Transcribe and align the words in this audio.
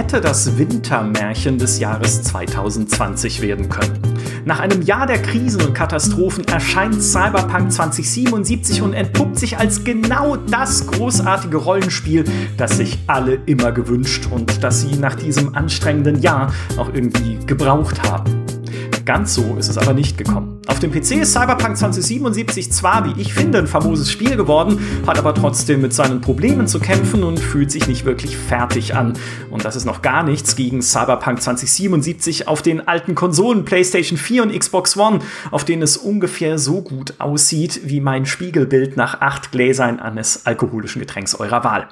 hätte 0.00 0.22
das 0.22 0.56
Wintermärchen 0.56 1.58
des 1.58 1.78
Jahres 1.78 2.22
2020 2.22 3.42
werden 3.42 3.68
können. 3.68 4.00
Nach 4.46 4.58
einem 4.58 4.80
Jahr 4.80 5.06
der 5.06 5.20
Krisen 5.20 5.60
und 5.60 5.74
Katastrophen 5.74 6.48
erscheint 6.48 7.02
Cyberpunk 7.02 7.70
2077 7.70 8.80
und 8.80 8.94
entpuppt 8.94 9.38
sich 9.38 9.58
als 9.58 9.84
genau 9.84 10.36
das 10.36 10.86
großartige 10.86 11.58
Rollenspiel, 11.58 12.24
das 12.56 12.78
sich 12.78 12.98
alle 13.08 13.40
immer 13.44 13.72
gewünscht 13.72 14.26
und 14.30 14.64
das 14.64 14.80
sie 14.80 14.96
nach 14.96 15.16
diesem 15.16 15.54
anstrengenden 15.54 16.22
Jahr 16.22 16.50
auch 16.78 16.88
irgendwie 16.94 17.38
gebraucht 17.44 18.02
haben. 18.02 18.46
Ganz 19.04 19.34
so 19.34 19.56
ist 19.58 19.68
es 19.68 19.76
aber 19.76 19.92
nicht 19.92 20.16
gekommen. 20.16 20.59
Auf 20.80 20.90
dem 20.90 20.98
PC 20.98 21.20
ist 21.20 21.34
Cyberpunk 21.34 21.76
2077 21.76 22.72
zwar, 22.72 23.04
wie 23.04 23.20
ich 23.20 23.34
finde, 23.34 23.58
ein 23.58 23.66
famoses 23.66 24.10
Spiel 24.10 24.34
geworden, 24.34 24.82
hat 25.06 25.18
aber 25.18 25.34
trotzdem 25.34 25.82
mit 25.82 25.92
seinen 25.92 26.22
Problemen 26.22 26.66
zu 26.66 26.80
kämpfen 26.80 27.22
und 27.22 27.38
fühlt 27.38 27.70
sich 27.70 27.86
nicht 27.86 28.06
wirklich 28.06 28.34
fertig 28.34 28.94
an. 28.94 29.12
Und 29.50 29.66
das 29.66 29.76
ist 29.76 29.84
noch 29.84 30.00
gar 30.00 30.22
nichts 30.22 30.56
gegen 30.56 30.80
Cyberpunk 30.80 31.42
2077 31.42 32.48
auf 32.48 32.62
den 32.62 32.88
alten 32.88 33.14
Konsolen 33.14 33.66
PlayStation 33.66 34.16
4 34.16 34.44
und 34.44 34.58
Xbox 34.58 34.96
One, 34.96 35.18
auf 35.50 35.66
denen 35.66 35.82
es 35.82 35.98
ungefähr 35.98 36.58
so 36.58 36.80
gut 36.80 37.12
aussieht 37.18 37.82
wie 37.84 38.00
mein 38.00 38.24
Spiegelbild 38.24 38.96
nach 38.96 39.20
acht 39.20 39.52
Gläsern 39.52 40.00
eines 40.00 40.46
alkoholischen 40.46 41.00
Getränks 41.00 41.34
eurer 41.34 41.62
Wahl. 41.62 41.88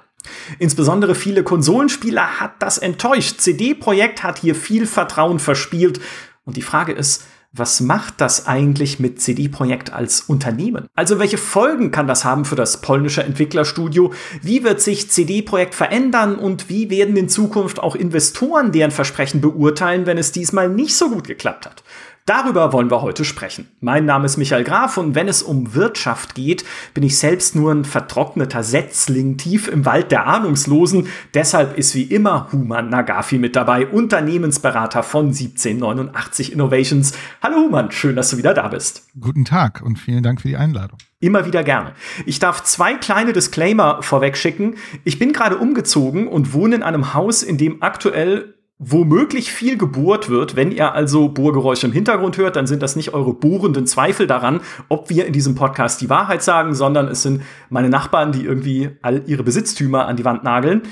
Insbesondere 0.58 1.14
viele 1.14 1.42
Konsolenspieler 1.42 2.40
hat 2.40 2.52
das 2.60 2.78
enttäuscht. 2.78 3.38
CD 3.40 3.74
Projekt 3.74 4.22
hat 4.22 4.38
hier 4.38 4.54
viel 4.54 4.86
Vertrauen 4.86 5.40
verspielt 5.40 6.00
und 6.46 6.56
die 6.56 6.62
Frage 6.62 6.92
ist, 6.92 7.26
was 7.52 7.80
macht 7.80 8.20
das 8.20 8.46
eigentlich 8.46 9.00
mit 9.00 9.22
CD 9.22 9.48
Projekt 9.48 9.92
als 9.92 10.20
Unternehmen? 10.20 10.86
Also 10.94 11.18
welche 11.18 11.38
Folgen 11.38 11.90
kann 11.90 12.06
das 12.06 12.24
haben 12.24 12.44
für 12.44 12.56
das 12.56 12.82
polnische 12.82 13.22
Entwicklerstudio? 13.22 14.12
Wie 14.42 14.64
wird 14.64 14.82
sich 14.82 15.10
CD 15.10 15.40
Projekt 15.40 15.74
verändern 15.74 16.36
und 16.36 16.68
wie 16.68 16.90
werden 16.90 17.16
in 17.16 17.28
Zukunft 17.28 17.80
auch 17.80 17.96
Investoren 17.96 18.70
deren 18.70 18.90
Versprechen 18.90 19.40
beurteilen, 19.40 20.04
wenn 20.04 20.18
es 20.18 20.30
diesmal 20.30 20.68
nicht 20.68 20.94
so 20.94 21.08
gut 21.08 21.26
geklappt 21.26 21.64
hat? 21.64 21.82
Darüber 22.28 22.74
wollen 22.74 22.90
wir 22.90 23.00
heute 23.00 23.24
sprechen. 23.24 23.68
Mein 23.80 24.04
Name 24.04 24.26
ist 24.26 24.36
Michael 24.36 24.62
Graf 24.62 24.98
und 24.98 25.14
wenn 25.14 25.28
es 25.28 25.42
um 25.42 25.72
Wirtschaft 25.72 26.34
geht, 26.34 26.62
bin 26.92 27.02
ich 27.02 27.16
selbst 27.16 27.56
nur 27.56 27.72
ein 27.72 27.86
vertrockneter 27.86 28.62
Setzling 28.62 29.38
tief 29.38 29.66
im 29.66 29.86
Wald 29.86 30.10
der 30.12 30.26
Ahnungslosen. 30.26 31.06
Deshalb 31.32 31.78
ist 31.78 31.94
wie 31.94 32.02
immer 32.02 32.52
Human 32.52 32.90
Nagafi 32.90 33.38
mit 33.38 33.56
dabei, 33.56 33.86
Unternehmensberater 33.86 35.02
von 35.02 35.28
1789 35.28 36.52
Innovations. 36.52 37.14
Hallo 37.42 37.60
Human, 37.60 37.90
schön, 37.92 38.14
dass 38.14 38.28
du 38.28 38.36
wieder 38.36 38.52
da 38.52 38.68
bist. 38.68 39.08
Guten 39.18 39.46
Tag 39.46 39.80
und 39.82 39.98
vielen 39.98 40.22
Dank 40.22 40.42
für 40.42 40.48
die 40.48 40.58
Einladung. 40.58 40.98
Immer 41.20 41.46
wieder 41.46 41.64
gerne. 41.64 41.94
Ich 42.26 42.38
darf 42.38 42.62
zwei 42.62 42.96
kleine 42.96 43.32
Disclaimer 43.32 44.02
vorweg 44.02 44.36
schicken. 44.36 44.74
Ich 45.04 45.18
bin 45.18 45.32
gerade 45.32 45.56
umgezogen 45.56 46.28
und 46.28 46.52
wohne 46.52 46.76
in 46.76 46.82
einem 46.82 47.14
Haus, 47.14 47.42
in 47.42 47.56
dem 47.56 47.82
aktuell 47.82 48.57
womöglich 48.78 49.52
viel 49.52 49.76
gebohrt 49.76 50.28
wird. 50.28 50.54
Wenn 50.54 50.70
ihr 50.70 50.94
also 50.94 51.28
Bohrgeräusche 51.28 51.86
im 51.86 51.92
Hintergrund 51.92 52.36
hört, 52.38 52.56
dann 52.56 52.66
sind 52.66 52.82
das 52.82 52.94
nicht 52.94 53.12
eure 53.12 53.34
bohrenden 53.34 53.86
Zweifel 53.86 54.26
daran, 54.26 54.60
ob 54.88 55.10
wir 55.10 55.26
in 55.26 55.32
diesem 55.32 55.56
Podcast 55.56 56.00
die 56.00 56.10
Wahrheit 56.10 56.42
sagen, 56.42 56.74
sondern 56.74 57.08
es 57.08 57.22
sind 57.22 57.42
meine 57.70 57.88
Nachbarn, 57.88 58.32
die 58.32 58.44
irgendwie 58.44 58.90
all 59.02 59.22
ihre 59.26 59.42
Besitztümer 59.42 60.06
an 60.06 60.16
die 60.16 60.24
Wand 60.24 60.44
nageln. 60.44 60.82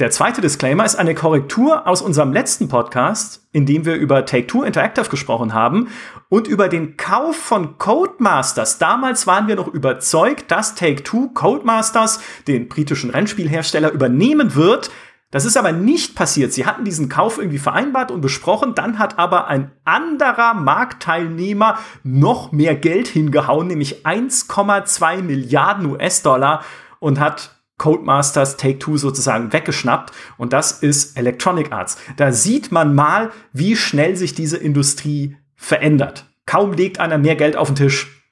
Der 0.00 0.12
zweite 0.12 0.40
Disclaimer 0.40 0.84
ist 0.84 0.94
eine 0.94 1.12
Korrektur 1.12 1.88
aus 1.88 2.02
unserem 2.02 2.32
letzten 2.32 2.68
Podcast, 2.68 3.48
in 3.50 3.66
dem 3.66 3.84
wir 3.84 3.96
über 3.96 4.24
Take-Two 4.24 4.62
Interactive 4.62 5.08
gesprochen 5.08 5.54
haben 5.54 5.88
und 6.28 6.46
über 6.46 6.68
den 6.68 6.96
Kauf 6.96 7.34
von 7.34 7.78
Codemasters. 7.78 8.78
Damals 8.78 9.26
waren 9.26 9.48
wir 9.48 9.56
noch 9.56 9.66
überzeugt, 9.66 10.52
dass 10.52 10.76
Take-Two 10.76 11.30
Codemasters, 11.34 12.20
den 12.46 12.68
britischen 12.68 13.10
Rennspielhersteller, 13.10 13.90
übernehmen 13.90 14.54
wird. 14.54 14.92
Das 15.30 15.44
ist 15.44 15.58
aber 15.58 15.72
nicht 15.72 16.14
passiert. 16.14 16.54
Sie 16.54 16.64
hatten 16.64 16.84
diesen 16.84 17.10
Kauf 17.10 17.36
irgendwie 17.36 17.58
vereinbart 17.58 18.10
und 18.10 18.22
besprochen. 18.22 18.74
Dann 18.74 18.98
hat 18.98 19.18
aber 19.18 19.48
ein 19.48 19.70
anderer 19.84 20.54
Marktteilnehmer 20.54 21.78
noch 22.02 22.50
mehr 22.50 22.74
Geld 22.74 23.08
hingehauen, 23.08 23.66
nämlich 23.66 24.06
1,2 24.06 25.22
Milliarden 25.22 25.86
US-Dollar 25.86 26.64
und 26.98 27.20
hat 27.20 27.58
Codemasters 27.76 28.56
Take-Two 28.56 28.96
sozusagen 28.96 29.52
weggeschnappt. 29.52 30.12
Und 30.38 30.52
das 30.52 30.72
ist 30.72 31.16
Electronic 31.16 31.72
Arts. 31.72 31.98
Da 32.16 32.32
sieht 32.32 32.72
man 32.72 32.94
mal, 32.94 33.30
wie 33.52 33.76
schnell 33.76 34.16
sich 34.16 34.34
diese 34.34 34.56
Industrie 34.56 35.36
verändert. 35.54 36.26
Kaum 36.46 36.72
legt 36.72 37.00
einer 37.00 37.18
mehr 37.18 37.36
Geld 37.36 37.56
auf 37.56 37.68
den 37.68 37.76
Tisch, 37.76 38.24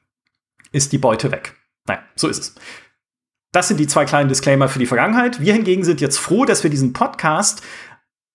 ist 0.72 0.92
die 0.92 0.98
Beute 0.98 1.30
weg. 1.30 1.54
Naja, 1.86 2.00
so 2.16 2.28
ist 2.28 2.38
es. 2.38 2.54
Das 3.56 3.68
sind 3.68 3.80
die 3.80 3.86
zwei 3.86 4.04
kleinen 4.04 4.28
Disclaimer 4.28 4.68
für 4.68 4.78
die 4.78 4.84
Vergangenheit. 4.84 5.40
Wir 5.40 5.54
hingegen 5.54 5.82
sind 5.82 6.02
jetzt 6.02 6.18
froh, 6.18 6.44
dass 6.44 6.62
wir 6.62 6.68
diesen 6.68 6.92
Podcast 6.92 7.62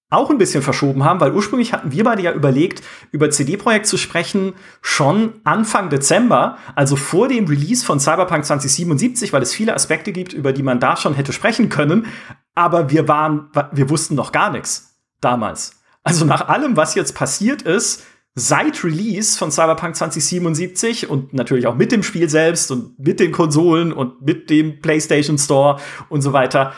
auch 0.09 0.31
ein 0.31 0.39
bisschen 0.39 0.63
verschoben 0.63 1.03
haben, 1.03 1.19
weil 1.19 1.31
ursprünglich 1.31 1.73
hatten 1.73 1.91
wir 1.91 2.03
beide 2.03 2.23
ja 2.23 2.31
überlegt, 2.31 2.81
über 3.11 3.29
CD-Projekt 3.29 3.85
zu 3.85 3.97
sprechen, 3.97 4.55
schon 4.81 5.33
Anfang 5.43 5.91
Dezember, 5.91 6.57
also 6.73 6.95
vor 6.95 7.27
dem 7.27 7.45
Release 7.45 7.85
von 7.85 7.99
Cyberpunk 7.99 8.45
2077, 8.45 9.31
weil 9.31 9.43
es 9.43 9.53
viele 9.53 9.75
Aspekte 9.75 10.11
gibt, 10.11 10.33
über 10.33 10.53
die 10.53 10.63
man 10.63 10.79
da 10.79 10.97
schon 10.97 11.13
hätte 11.13 11.33
sprechen 11.33 11.69
können. 11.69 12.07
Aber 12.55 12.89
wir 12.89 13.07
waren, 13.07 13.51
wir 13.73 13.91
wussten 13.91 14.15
noch 14.15 14.31
gar 14.31 14.51
nichts 14.51 14.97
damals. 15.21 15.83
Also 16.03 16.25
nach 16.25 16.47
allem, 16.47 16.77
was 16.77 16.95
jetzt 16.95 17.13
passiert 17.13 17.61
ist, 17.61 18.03
seit 18.35 18.83
Release 18.83 19.37
von 19.37 19.51
Cyberpunk 19.51 19.95
2077 19.95 21.09
und 21.09 21.33
natürlich 21.33 21.67
auch 21.67 21.75
mit 21.75 21.91
dem 21.91 22.03
Spiel 22.03 22.29
selbst 22.29 22.71
und 22.71 22.97
mit 22.97 23.19
den 23.19 23.31
Konsolen 23.31 23.91
und 23.91 24.21
mit 24.21 24.49
dem 24.49 24.81
PlayStation 24.81 25.37
Store 25.37 25.79
und 26.09 26.21
so 26.21 26.31
weiter. 26.31 26.73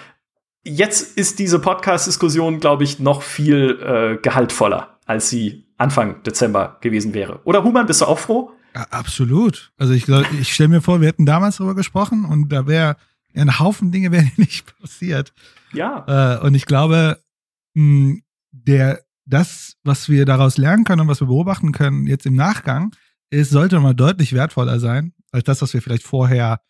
Jetzt 0.64 1.18
ist 1.18 1.40
diese 1.40 1.60
Podcast-Diskussion, 1.60 2.60
glaube 2.60 2.84
ich, 2.84 3.00
noch 3.00 3.22
viel 3.22 3.80
äh, 3.82 4.18
gehaltvoller, 4.22 4.98
als 5.06 5.30
sie 5.30 5.66
Anfang 5.78 6.24
Dezember 6.24 6.78
gewesen 6.82 7.14
wäre. 7.14 7.42
Oder 7.44 7.64
Human, 7.64 7.86
bist 7.86 8.02
du 8.02 8.06
auch 8.06 8.20
froh? 8.20 8.52
Ja, 8.74 8.88
absolut. 8.90 9.72
Also 9.78 9.94
ich 9.94 10.06
glaube, 10.06 10.26
ich 10.40 10.54
stelle 10.54 10.70
mir 10.70 10.82
vor, 10.82 11.02
wir 11.02 11.08
hätten 11.08 11.26
damals 11.26 11.58
darüber 11.58 11.76
gesprochen 11.76 12.26
und 12.26 12.50
da 12.50 12.66
wäre 12.66 12.96
ein 13.36 13.60
Haufen 13.60 13.92
Dinge 13.92 14.12
wären 14.12 14.32
nicht 14.38 14.74
passiert. 14.80 15.34
Ja. 15.74 16.40
Äh, 16.40 16.46
und 16.46 16.56
ich 16.56 16.66
glaube, 16.66 17.20
mh, 17.74 18.18
der 18.52 19.03
das, 19.26 19.76
was 19.84 20.10
wir 20.10 20.26
daraus 20.26 20.58
lernen 20.58 20.84
können 20.84 21.02
und 21.02 21.08
was 21.08 21.22
wir 21.22 21.28
beobachten 21.28 21.72
können 21.72 22.08
jetzt 22.08 22.26
im 22.26 22.36
Nachgang, 22.36 22.96
ist, 23.30 23.50
sollte 23.50 23.80
mal 23.80 23.96
deutlich 23.96 24.34
wertvoller 24.34 24.80
sein, 24.80 25.14
als 25.32 25.44
das, 25.46 25.62
was 25.62 25.74
wir 25.74 25.82
vielleicht 25.82 26.04
vorher 26.04 26.62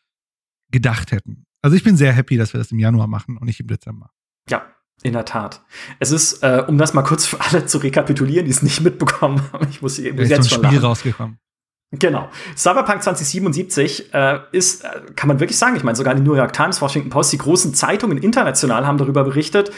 gedacht 0.71 1.11
hätten. 1.11 1.45
Also 1.61 1.75
ich 1.75 1.83
bin 1.83 1.97
sehr 1.97 2.13
happy, 2.13 2.37
dass 2.37 2.53
wir 2.53 2.59
das 2.59 2.71
im 2.71 2.79
Januar 2.79 3.07
machen 3.07 3.37
und 3.37 3.45
nicht 3.45 3.59
im 3.59 3.67
Dezember. 3.67 4.09
Ja, 4.49 4.65
in 5.01 5.13
der 5.13 5.25
Tat. 5.25 5.61
Es 5.99 6.11
ist, 6.11 6.43
äh, 6.43 6.63
um 6.67 6.77
das 6.77 6.93
mal 6.93 7.03
kurz 7.03 7.25
für 7.25 7.39
alle 7.41 7.65
zu 7.65 7.77
rekapitulieren, 7.79 8.45
die 8.45 8.51
es 8.51 8.61
nicht 8.61 8.81
mitbekommen 8.81 9.41
haben, 9.51 9.67
ich 9.69 9.81
muss 9.81 9.99
eben 9.99 10.17
jetzt 10.17 10.49
schon 10.49 10.63
Spiel 10.63 10.77
lachen. 10.77 10.85
rausgekommen. 10.85 11.39
Genau. 11.91 12.29
Cyberpunk 12.55 13.03
2077 13.03 14.13
äh, 14.13 14.39
ist, 14.51 14.83
äh, 14.83 15.01
kann 15.15 15.27
man 15.27 15.39
wirklich 15.39 15.59
sagen, 15.59 15.75
ich 15.75 15.83
meine, 15.83 15.95
sogar 15.95 16.15
die 16.15 16.23
New 16.23 16.33
York 16.33 16.51
Times, 16.51 16.81
Washington 16.81 17.11
Post, 17.11 17.33
die 17.33 17.37
großen 17.37 17.75
Zeitungen 17.75 18.17
international 18.17 18.87
haben 18.87 18.97
darüber 18.97 19.23
berichtet, 19.23 19.71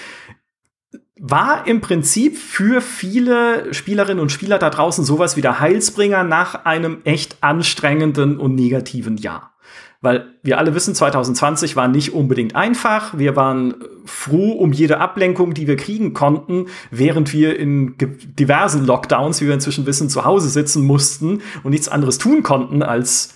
war 1.28 1.66
im 1.66 1.82
Prinzip 1.82 2.38
für 2.38 2.82
viele 2.82 3.74
Spielerinnen 3.74 4.22
und 4.22 4.32
Spieler 4.32 4.60
da 4.60 4.70
draußen 4.70 5.04
sowas 5.04 5.36
wie 5.36 5.42
der 5.42 5.60
Heilsbringer 5.60 6.24
nach 6.24 6.66
einem 6.66 7.00
echt 7.04 7.38
anstrengenden 7.42 8.38
und 8.40 8.54
negativen 8.54 9.18
Jahr. 9.18 9.54
Weil 10.02 10.36
wir 10.44 10.60
alle 10.60 10.76
wissen, 10.76 10.94
2020 10.94 11.76
war 11.76 11.88
nicht 11.88 12.14
unbedingt 12.14 12.56
einfach. 12.56 13.18
Wir 13.18 13.36
waren 13.36 13.74
froh 14.06 14.52
um 14.52 14.72
jede 14.72 15.00
Ablenkung, 15.00 15.56
die 15.56 15.66
wir 15.66 15.78
kriegen 15.78 16.14
konnten, 16.14 16.68
während 16.92 17.34
wir 17.34 17.58
in 17.58 17.96
diversen 17.98 18.86
Lockdowns, 18.86 19.42
wie 19.42 19.48
wir 19.48 19.56
inzwischen 19.56 19.88
wissen, 19.88 20.10
zu 20.10 20.26
Hause 20.26 20.50
sitzen 20.50 20.86
mussten 20.86 21.42
und 21.64 21.72
nichts 21.72 21.88
anderes 21.88 22.20
tun 22.20 22.44
konnten 22.44 22.84
als 22.84 23.34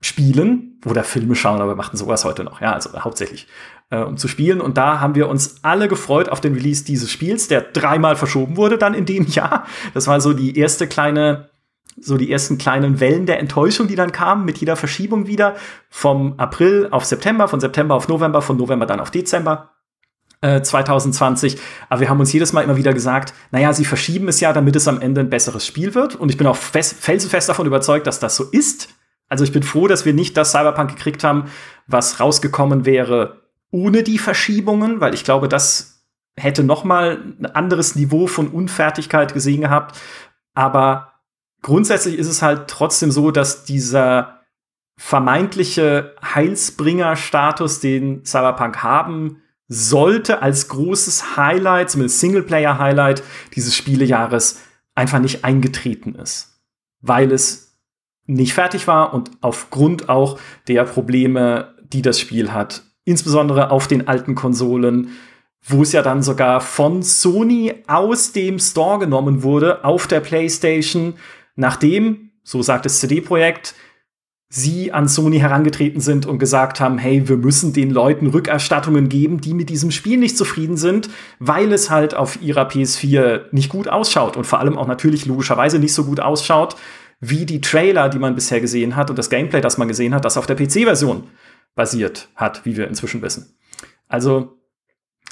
spielen 0.00 0.80
oder 0.86 1.02
Filme 1.02 1.34
schauen, 1.34 1.60
aber 1.60 1.72
wir 1.72 1.76
machten 1.76 1.96
sowas 1.96 2.24
heute 2.24 2.44
noch, 2.44 2.60
ja, 2.60 2.72
also 2.72 2.90
hauptsächlich 3.02 3.48
äh, 3.90 3.98
um 3.98 4.16
zu 4.16 4.28
spielen. 4.28 4.60
Und 4.60 4.76
da 4.78 5.00
haben 5.00 5.14
wir 5.14 5.28
uns 5.28 5.56
alle 5.62 5.88
gefreut 5.88 6.28
auf 6.28 6.40
den 6.40 6.54
Release 6.54 6.84
dieses 6.84 7.10
Spiels, 7.10 7.48
der 7.48 7.60
dreimal 7.60 8.16
verschoben 8.16 8.56
wurde 8.56 8.78
dann 8.78 8.94
in 8.94 9.04
dem 9.04 9.26
Jahr. 9.26 9.66
Das 9.94 10.06
war 10.06 10.20
so 10.20 10.32
die 10.32 10.56
erste 10.56 10.86
kleine, 10.86 11.50
so 12.00 12.16
die 12.16 12.30
ersten 12.30 12.56
kleinen 12.56 13.00
Wellen 13.00 13.26
der 13.26 13.40
Enttäuschung, 13.40 13.88
die 13.88 13.96
dann 13.96 14.12
kamen 14.12 14.44
mit 14.44 14.58
jeder 14.58 14.76
Verschiebung 14.76 15.26
wieder 15.26 15.56
vom 15.88 16.34
April 16.38 16.88
auf 16.90 17.04
September, 17.04 17.48
von 17.48 17.60
September 17.60 17.94
auf 17.94 18.08
November, 18.08 18.40
von 18.42 18.56
November 18.56 18.86
dann 18.86 19.00
auf 19.00 19.10
Dezember. 19.10 19.70
2020. 20.42 21.56
Äh, 21.56 21.58
Aber 21.90 22.00
wir 22.00 22.08
haben 22.08 22.18
uns 22.18 22.32
jedes 22.32 22.54
Mal 22.54 22.62
immer 22.62 22.78
wieder 22.78 22.94
gesagt, 22.94 23.34
naja, 23.50 23.74
sie 23.74 23.84
verschieben 23.84 24.26
es 24.26 24.40
ja, 24.40 24.54
damit 24.54 24.74
es 24.74 24.88
am 24.88 24.98
Ende 25.02 25.20
ein 25.20 25.28
besseres 25.28 25.66
Spiel 25.66 25.94
wird. 25.94 26.16
Und 26.16 26.30
ich 26.30 26.38
bin 26.38 26.46
auch 26.46 26.56
fest, 26.56 26.96
felsenfest 26.98 27.50
davon 27.50 27.66
überzeugt, 27.66 28.06
dass 28.06 28.20
das 28.20 28.36
so 28.36 28.44
ist. 28.44 28.88
Also 29.28 29.44
ich 29.44 29.52
bin 29.52 29.62
froh, 29.62 29.86
dass 29.86 30.06
wir 30.06 30.14
nicht 30.14 30.38
das 30.38 30.52
Cyberpunk 30.52 30.96
gekriegt 30.96 31.24
haben, 31.24 31.50
was 31.86 32.20
rausgekommen 32.20 32.86
wäre, 32.86 33.39
ohne 33.70 34.02
die 34.02 34.18
Verschiebungen, 34.18 35.00
weil 35.00 35.14
ich 35.14 35.24
glaube, 35.24 35.48
das 35.48 36.04
hätte 36.36 36.64
noch 36.64 36.84
mal 36.84 37.22
ein 37.38 37.46
anderes 37.46 37.94
Niveau 37.96 38.26
von 38.26 38.48
Unfertigkeit 38.48 39.34
gesehen 39.34 39.62
gehabt. 39.62 39.98
Aber 40.54 41.12
grundsätzlich 41.62 42.16
ist 42.18 42.28
es 42.28 42.42
halt 42.42 42.68
trotzdem 42.68 43.10
so, 43.10 43.30
dass 43.30 43.64
dieser 43.64 44.40
vermeintliche 44.96 46.14
Heilsbringer-Status, 46.22 47.80
den 47.80 48.24
Cyberpunk 48.24 48.82
haben 48.82 49.42
sollte 49.72 50.42
als 50.42 50.68
großes 50.68 51.36
Highlight, 51.36 51.90
zumindest 51.90 52.18
Singleplayer-Highlight 52.20 53.22
dieses 53.54 53.76
Spielejahres 53.76 54.60
einfach 54.96 55.20
nicht 55.20 55.44
eingetreten 55.44 56.16
ist. 56.16 56.60
Weil 57.00 57.30
es 57.30 57.78
nicht 58.26 58.52
fertig 58.52 58.86
war 58.88 59.14
und 59.14 59.30
aufgrund 59.40 60.08
auch 60.08 60.38
der 60.66 60.84
Probleme, 60.84 61.74
die 61.84 62.02
das 62.02 62.20
Spiel 62.20 62.52
hat, 62.52 62.82
insbesondere 63.04 63.70
auf 63.70 63.88
den 63.88 64.08
alten 64.08 64.34
Konsolen, 64.34 65.10
wo 65.66 65.82
es 65.82 65.92
ja 65.92 66.02
dann 66.02 66.22
sogar 66.22 66.60
von 66.60 67.02
Sony 67.02 67.74
aus 67.86 68.32
dem 68.32 68.58
Store 68.58 68.98
genommen 68.98 69.42
wurde 69.42 69.84
auf 69.84 70.06
der 70.06 70.20
PlayStation, 70.20 71.14
nachdem, 71.54 72.30
so 72.42 72.62
sagt 72.62 72.86
das 72.86 73.00
CD-Projekt, 73.00 73.74
sie 74.52 74.90
an 74.92 75.06
Sony 75.06 75.38
herangetreten 75.38 76.00
sind 76.00 76.26
und 76.26 76.38
gesagt 76.38 76.80
haben, 76.80 76.98
hey, 76.98 77.28
wir 77.28 77.36
müssen 77.36 77.72
den 77.72 77.90
Leuten 77.90 78.26
Rückerstattungen 78.26 79.08
geben, 79.08 79.40
die 79.40 79.54
mit 79.54 79.70
diesem 79.70 79.92
Spiel 79.92 80.18
nicht 80.18 80.36
zufrieden 80.36 80.76
sind, 80.76 81.08
weil 81.38 81.72
es 81.72 81.88
halt 81.88 82.14
auf 82.14 82.42
ihrer 82.42 82.68
PS4 82.68 83.42
nicht 83.52 83.68
gut 83.68 83.88
ausschaut 83.88 84.36
und 84.36 84.46
vor 84.46 84.58
allem 84.58 84.76
auch 84.76 84.88
natürlich 84.88 85.24
logischerweise 85.26 85.78
nicht 85.78 85.94
so 85.94 86.04
gut 86.04 86.18
ausschaut, 86.18 86.74
wie 87.20 87.46
die 87.46 87.60
Trailer, 87.60 88.08
die 88.08 88.18
man 88.18 88.34
bisher 88.34 88.60
gesehen 88.60 88.96
hat 88.96 89.08
und 89.10 89.18
das 89.18 89.30
Gameplay, 89.30 89.60
das 89.60 89.78
man 89.78 89.86
gesehen 89.86 90.14
hat, 90.14 90.24
das 90.24 90.36
auf 90.36 90.46
der 90.46 90.56
PC-Version 90.56 91.24
basiert 91.74 92.28
hat, 92.34 92.64
wie 92.64 92.76
wir 92.76 92.88
inzwischen 92.88 93.22
wissen. 93.22 93.56
Also 94.08 94.58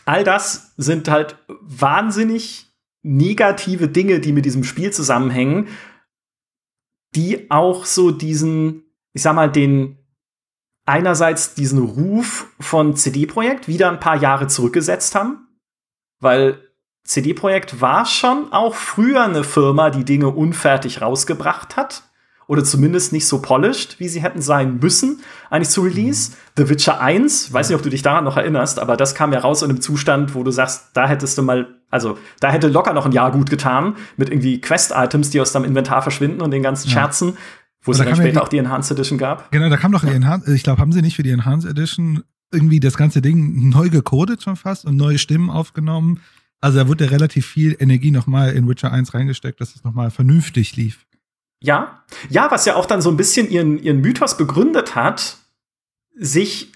all 0.04 0.24
das 0.24 0.74
sind 0.76 1.08
halt 1.08 1.36
wahnsinnig 1.60 2.66
negative 3.02 3.88
Dinge, 3.88 4.20
die 4.20 4.32
mit 4.32 4.44
diesem 4.44 4.64
Spiel 4.64 4.92
zusammenhängen, 4.92 5.68
die 7.14 7.50
auch 7.50 7.84
so 7.84 8.10
diesen 8.10 8.88
ich 9.18 9.22
sag 9.22 9.34
mal, 9.34 9.50
den 9.50 9.98
einerseits 10.86 11.54
diesen 11.54 11.82
Ruf 11.82 12.46
von 12.60 12.94
CD-Projekt 12.94 13.68
wieder 13.68 13.90
ein 13.90 14.00
paar 14.00 14.16
Jahre 14.16 14.46
zurückgesetzt 14.46 15.14
haben, 15.16 15.48
weil 16.20 16.62
CD-Projekt 17.04 17.80
war 17.80 18.06
schon 18.06 18.52
auch 18.52 18.74
früher 18.74 19.24
eine 19.24 19.44
Firma, 19.44 19.90
die 19.90 20.04
Dinge 20.04 20.28
unfertig 20.28 21.02
rausgebracht 21.02 21.76
hat 21.76 22.07
oder 22.48 22.64
zumindest 22.64 23.12
nicht 23.12 23.26
so 23.26 23.40
polished, 23.40 24.00
wie 24.00 24.08
sie 24.08 24.22
hätten 24.22 24.40
sein 24.40 24.78
müssen, 24.80 25.20
eigentlich 25.50 25.68
zu 25.68 25.82
Release. 25.82 26.30
Mhm. 26.30 26.34
The 26.56 26.68
Witcher 26.70 27.00
1, 27.00 27.52
weiß 27.52 27.68
nicht, 27.68 27.76
ob 27.76 27.82
du 27.82 27.90
dich 27.90 28.02
daran 28.02 28.24
noch 28.24 28.36
erinnerst, 28.36 28.80
aber 28.80 28.96
das 28.96 29.14
kam 29.14 29.32
ja 29.32 29.38
raus 29.38 29.62
in 29.62 29.70
einem 29.70 29.80
Zustand, 29.80 30.34
wo 30.34 30.42
du 30.42 30.50
sagst, 30.50 30.88
da 30.94 31.06
hättest 31.06 31.38
du 31.38 31.42
mal, 31.42 31.68
also 31.90 32.18
da 32.40 32.50
hätte 32.50 32.68
locker 32.68 32.94
noch 32.94 33.06
ein 33.06 33.12
Jahr 33.12 33.30
gut 33.30 33.50
getan, 33.50 33.94
mit 34.16 34.30
irgendwie 34.30 34.60
Quest-Items, 34.60 35.30
die 35.30 35.40
aus 35.40 35.52
deinem 35.52 35.66
Inventar 35.66 36.02
verschwinden 36.02 36.40
und 36.40 36.50
den 36.50 36.62
ganzen 36.62 36.90
Scherzen. 36.90 37.36
Wo 37.82 37.92
es 37.92 37.98
dann 37.98 38.14
später 38.16 38.32
die, 38.32 38.38
auch 38.38 38.48
die 38.48 38.58
Enhanced 38.58 38.90
Edition 38.90 39.18
gab. 39.18 39.52
Genau, 39.52 39.68
da 39.68 39.76
kam 39.76 39.92
doch 39.92 40.04
die 40.04 40.12
Enhanced, 40.12 40.48
ich 40.48 40.64
glaube, 40.64 40.80
haben 40.80 40.90
sie 40.90 41.00
nicht 41.00 41.16
für 41.16 41.22
die 41.22 41.30
Enhanced 41.30 41.70
Edition 41.70 42.24
irgendwie 42.50 42.80
das 42.80 42.96
ganze 42.96 43.22
Ding 43.22 43.68
neu 43.68 43.90
gecodet 43.90 44.42
schon 44.42 44.56
fast 44.56 44.84
und 44.84 44.96
neue 44.96 45.18
Stimmen 45.18 45.50
aufgenommen. 45.50 46.20
Also 46.60 46.78
da 46.78 46.88
wurde 46.88 47.10
relativ 47.10 47.46
viel 47.46 47.76
Energie 47.78 48.10
nochmal 48.10 48.52
in 48.52 48.66
Witcher 48.68 48.90
1 48.90 49.14
reingesteckt, 49.14 49.60
dass 49.60 49.76
es 49.76 49.84
nochmal 49.84 50.10
vernünftig 50.10 50.74
lief. 50.76 51.06
Ja, 51.60 52.04
ja, 52.30 52.50
was 52.50 52.64
ja 52.66 52.76
auch 52.76 52.86
dann 52.86 53.02
so 53.02 53.10
ein 53.10 53.16
bisschen 53.16 53.50
ihren, 53.50 53.82
ihren 53.82 54.00
Mythos 54.00 54.36
begründet 54.36 54.94
hat, 54.94 55.38
sich 56.14 56.72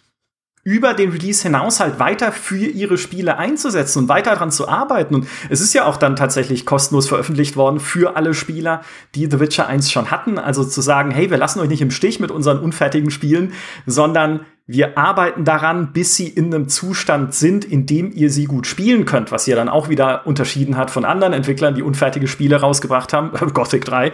über 0.65 0.95
den 0.95 1.11
Release 1.11 1.43
hinaus 1.43 1.81
halt 1.81 1.99
weiter 1.99 2.31
für 2.31 2.57
ihre 2.57 2.97
Spiele 2.97 3.37
einzusetzen 3.37 4.01
und 4.01 4.09
weiter 4.09 4.31
daran 4.31 4.53
zu 4.53 4.69
arbeiten. 4.69 5.17
Und 5.17 5.29
es 5.51 5.61
ist 5.61 5.75
ja 5.75 5.87
auch 5.87 5.97
dann 5.97 6.15
tatsächlich 6.15 6.65
kostenlos 6.65 7.09
veröffentlicht 7.09 7.57
worden 7.57 7.81
für 7.81 8.15
alle 8.17 8.33
Spieler, 8.33 8.83
die 9.17 9.29
The 9.29 9.41
Witcher 9.41 9.67
1 9.67 9.91
schon 9.91 10.13
hatten. 10.13 10.39
Also 10.39 10.63
zu 10.65 10.81
sagen, 10.81 11.11
hey, 11.11 11.31
wir 11.31 11.37
lassen 11.37 11.59
euch 11.59 11.69
nicht 11.69 11.83
im 11.83 11.91
Stich 11.91 12.21
mit 12.21 12.31
unseren 12.31 12.61
unfertigen 12.61 13.11
Spielen, 13.11 13.55
sondern 13.87 14.47
wir 14.65 14.97
arbeiten 14.97 15.45
daran, 15.45 15.93
bis 15.93 16.15
sie 16.15 16.29
in 16.29 16.55
einem 16.55 16.69
Zustand 16.69 17.35
sind, 17.35 17.65
in 17.65 17.85
dem 17.87 18.13
ihr 18.13 18.31
sie 18.31 18.45
gut 18.45 18.69
spielen 18.69 19.05
könnt, 19.05 19.33
was 19.33 19.49
ihr 19.49 19.57
dann 19.57 19.69
auch 19.69 19.89
wieder 19.89 20.29
unterschieden 20.29 20.77
hat 20.77 20.93
von 20.93 21.05
anderen 21.05 21.33
Entwicklern, 21.33 21.75
die 21.75 21.83
unfertige 21.83 22.29
Spiele 22.29 22.61
rausgebracht 22.61 23.13
haben, 23.13 23.33
Gothic 23.53 23.85
3 23.85 24.13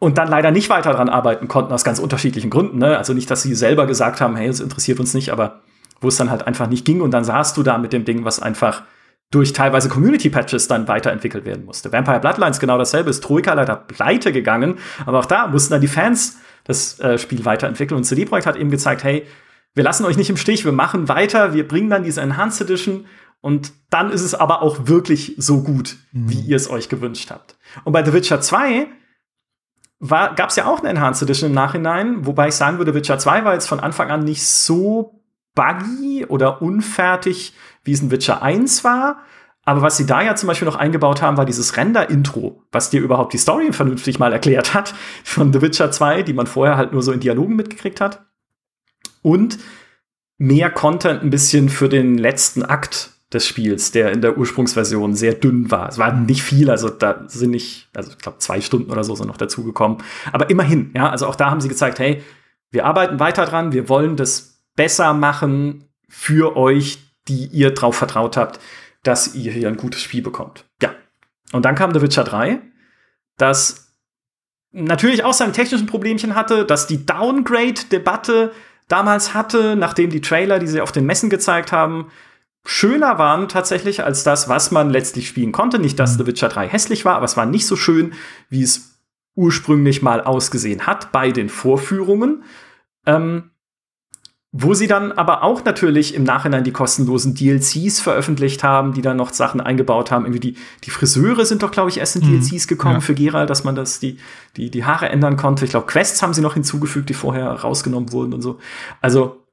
und 0.00 0.18
dann 0.18 0.28
leider 0.28 0.50
nicht 0.50 0.70
weiter 0.70 0.90
daran 0.92 1.10
arbeiten 1.10 1.46
konnten 1.46 1.72
aus 1.72 1.84
ganz 1.84 2.00
unterschiedlichen 2.00 2.50
Gründen. 2.50 2.78
Ne? 2.78 2.96
Also 2.96 3.12
nicht, 3.12 3.30
dass 3.30 3.42
sie 3.42 3.54
selber 3.54 3.86
gesagt 3.86 4.20
haben, 4.20 4.34
hey, 4.34 4.48
es 4.48 4.58
interessiert 4.58 4.98
uns 4.98 5.14
nicht, 5.14 5.30
aber 5.30 5.60
wo 6.00 6.08
es 6.08 6.16
dann 6.16 6.30
halt 6.30 6.46
einfach 6.46 6.68
nicht 6.68 6.86
ging 6.86 7.02
und 7.02 7.12
dann 7.12 7.22
saßt 7.22 7.56
du 7.56 7.62
da 7.62 7.76
mit 7.76 7.92
dem 7.92 8.06
Ding, 8.06 8.24
was 8.24 8.40
einfach 8.40 8.82
durch 9.30 9.52
teilweise 9.52 9.90
Community-Patches 9.90 10.66
dann 10.68 10.88
weiterentwickelt 10.88 11.44
werden 11.44 11.66
musste. 11.66 11.92
Vampire 11.92 12.18
Bloodlines 12.18 12.58
genau 12.58 12.78
dasselbe, 12.78 13.10
ist 13.10 13.22
Troika 13.22 13.52
leider 13.52 13.76
pleite 13.76 14.32
gegangen, 14.32 14.78
aber 15.04 15.20
auch 15.20 15.26
da 15.26 15.46
mussten 15.46 15.74
dann 15.74 15.82
die 15.82 15.86
Fans 15.86 16.38
das 16.64 16.98
äh, 17.00 17.18
Spiel 17.18 17.44
weiterentwickeln 17.44 17.98
und 17.98 18.04
CD 18.04 18.24
Projekt 18.24 18.46
hat 18.46 18.56
eben 18.56 18.70
gezeigt, 18.70 19.04
hey, 19.04 19.26
wir 19.74 19.84
lassen 19.84 20.06
euch 20.06 20.16
nicht 20.16 20.30
im 20.30 20.38
Stich, 20.38 20.64
wir 20.64 20.72
machen 20.72 21.08
weiter, 21.08 21.52
wir 21.52 21.68
bringen 21.68 21.90
dann 21.90 22.04
diese 22.04 22.22
Enhanced 22.22 22.62
Edition 22.62 23.04
und 23.42 23.72
dann 23.90 24.10
ist 24.10 24.22
es 24.22 24.34
aber 24.34 24.62
auch 24.62 24.88
wirklich 24.88 25.34
so 25.36 25.62
gut, 25.62 25.96
mhm. 26.12 26.30
wie 26.30 26.40
ihr 26.40 26.56
es 26.56 26.70
euch 26.70 26.88
gewünscht 26.88 27.30
habt. 27.30 27.56
Und 27.84 27.92
bei 27.92 28.02
The 28.02 28.14
Witcher 28.14 28.40
2 28.40 28.88
gab 30.08 30.48
es 30.48 30.56
ja 30.56 30.66
auch 30.66 30.80
eine 30.80 30.88
Enhanced 30.88 31.22
Edition 31.22 31.50
im 31.50 31.54
Nachhinein, 31.54 32.26
wobei 32.26 32.48
ich 32.48 32.54
sagen 32.54 32.78
würde, 32.78 32.94
Witcher 32.94 33.18
2 33.18 33.44
war 33.44 33.54
jetzt 33.54 33.68
von 33.68 33.80
Anfang 33.80 34.10
an 34.10 34.24
nicht 34.24 34.46
so 34.46 35.20
buggy 35.54 36.26
oder 36.26 36.62
unfertig, 36.62 37.54
wie 37.84 37.92
es 37.92 38.00
in 38.00 38.10
Witcher 38.10 38.42
1 38.42 38.84
war. 38.84 39.22
Aber 39.64 39.82
was 39.82 39.96
sie 39.96 40.06
da 40.06 40.22
ja 40.22 40.34
zum 40.34 40.46
Beispiel 40.46 40.66
noch 40.66 40.76
eingebaut 40.76 41.20
haben, 41.20 41.36
war 41.36 41.44
dieses 41.44 41.76
Render-Intro, 41.76 42.64
was 42.72 42.90
dir 42.90 43.02
überhaupt 43.02 43.34
die 43.34 43.38
Story 43.38 43.72
vernünftig 43.72 44.18
mal 44.18 44.32
erklärt 44.32 44.74
hat 44.74 44.94
von 45.24 45.52
The 45.52 45.60
Witcher 45.60 45.90
2, 45.90 46.22
die 46.22 46.32
man 46.32 46.46
vorher 46.46 46.76
halt 46.76 46.92
nur 46.92 47.02
so 47.02 47.12
in 47.12 47.20
Dialogen 47.20 47.56
mitgekriegt 47.56 48.00
hat. 48.00 48.24
Und 49.22 49.58
mehr 50.38 50.70
Content 50.70 51.22
ein 51.22 51.30
bisschen 51.30 51.68
für 51.68 51.90
den 51.90 52.16
letzten 52.16 52.62
Akt 52.62 53.10
des 53.32 53.46
Spiels, 53.46 53.92
der 53.92 54.10
in 54.10 54.22
der 54.22 54.36
Ursprungsversion 54.36 55.14
sehr 55.14 55.34
dünn 55.34 55.70
war. 55.70 55.88
Es 55.88 55.98
war 55.98 56.12
nicht 56.12 56.42
viel, 56.42 56.68
also 56.68 56.88
da 56.88 57.24
sind 57.28 57.50
nicht, 57.50 57.88
also 57.94 58.10
ich 58.10 58.18
glaube 58.18 58.38
zwei 58.38 58.60
Stunden 58.60 58.90
oder 58.90 59.04
so 59.04 59.14
sind 59.14 59.28
noch 59.28 59.36
dazugekommen. 59.36 59.98
Aber 60.32 60.50
immerhin, 60.50 60.90
ja, 60.94 61.08
also 61.08 61.26
auch 61.26 61.36
da 61.36 61.50
haben 61.50 61.60
sie 61.60 61.68
gezeigt, 61.68 62.00
hey, 62.00 62.22
wir 62.70 62.86
arbeiten 62.86 63.20
weiter 63.20 63.46
dran, 63.46 63.72
wir 63.72 63.88
wollen 63.88 64.16
das 64.16 64.64
besser 64.74 65.12
machen 65.14 65.84
für 66.08 66.56
euch, 66.56 66.98
die 67.28 67.46
ihr 67.46 67.70
drauf 67.72 67.96
vertraut 67.96 68.36
habt, 68.36 68.58
dass 69.02 69.34
ihr 69.34 69.52
hier 69.52 69.68
ein 69.68 69.76
gutes 69.76 70.02
Spiel 70.02 70.22
bekommt. 70.22 70.64
Ja. 70.82 70.94
Und 71.52 71.64
dann 71.64 71.74
kam 71.74 71.94
The 71.94 72.02
Witcher 72.02 72.24
3, 72.24 72.60
das 73.36 73.94
natürlich 74.72 75.24
auch 75.24 75.32
seine 75.32 75.52
technischen 75.52 75.86
Problemchen 75.86 76.34
hatte, 76.34 76.64
dass 76.64 76.86
die 76.86 77.06
Downgrade-Debatte 77.06 78.52
damals 78.88 79.34
hatte, 79.34 79.76
nachdem 79.76 80.10
die 80.10 80.20
Trailer, 80.20 80.58
die 80.58 80.66
sie 80.66 80.80
auf 80.80 80.92
den 80.92 81.06
Messen 81.06 81.30
gezeigt 81.30 81.72
haben, 81.72 82.10
schöner 82.64 83.18
waren 83.18 83.48
tatsächlich 83.48 84.04
als 84.04 84.22
das, 84.22 84.48
was 84.48 84.70
man 84.70 84.90
letztlich 84.90 85.28
spielen 85.28 85.52
konnte. 85.52 85.78
Nicht, 85.78 85.98
dass 85.98 86.14
mhm. 86.14 86.18
The 86.18 86.26
Witcher 86.26 86.48
3 86.48 86.68
hässlich 86.68 87.04
war, 87.04 87.16
aber 87.16 87.24
es 87.24 87.36
war 87.36 87.46
nicht 87.46 87.66
so 87.66 87.76
schön, 87.76 88.12
wie 88.48 88.62
es 88.62 89.00
ursprünglich 89.34 90.02
mal 90.02 90.20
ausgesehen 90.22 90.86
hat 90.86 91.12
bei 91.12 91.30
den 91.30 91.48
Vorführungen. 91.48 92.44
Ähm, 93.06 93.50
wo 94.52 94.74
sie 94.74 94.88
dann 94.88 95.12
aber 95.12 95.44
auch 95.44 95.64
natürlich 95.64 96.12
im 96.14 96.24
Nachhinein 96.24 96.64
die 96.64 96.72
kostenlosen 96.72 97.36
DLCs 97.36 98.00
veröffentlicht 98.00 98.64
haben, 98.64 98.94
die 98.94 99.02
dann 99.02 99.16
noch 99.16 99.32
Sachen 99.32 99.60
eingebaut 99.60 100.10
haben. 100.10 100.24
Irgendwie 100.24 100.40
die, 100.40 100.56
die 100.82 100.90
Friseure 100.90 101.46
sind 101.46 101.62
doch, 101.62 101.70
glaube 101.70 101.88
ich, 101.88 101.98
erst 101.98 102.16
in 102.16 102.26
mhm. 102.26 102.40
DLCs 102.40 102.66
gekommen 102.66 102.96
ja. 102.96 103.00
für 103.00 103.14
Geralt, 103.14 103.48
dass 103.48 103.62
man 103.62 103.76
das, 103.76 104.00
die, 104.00 104.18
die, 104.56 104.68
die 104.70 104.84
Haare 104.84 105.08
ändern 105.08 105.36
konnte. 105.36 105.64
Ich 105.64 105.70
glaube, 105.70 105.86
Quests 105.86 106.20
haben 106.20 106.34
sie 106.34 106.40
noch 106.40 106.54
hinzugefügt, 106.54 107.08
die 107.08 107.14
vorher 107.14 107.48
rausgenommen 107.48 108.10
wurden 108.10 108.34
und 108.34 108.42
so. 108.42 108.58
Also 109.00 109.46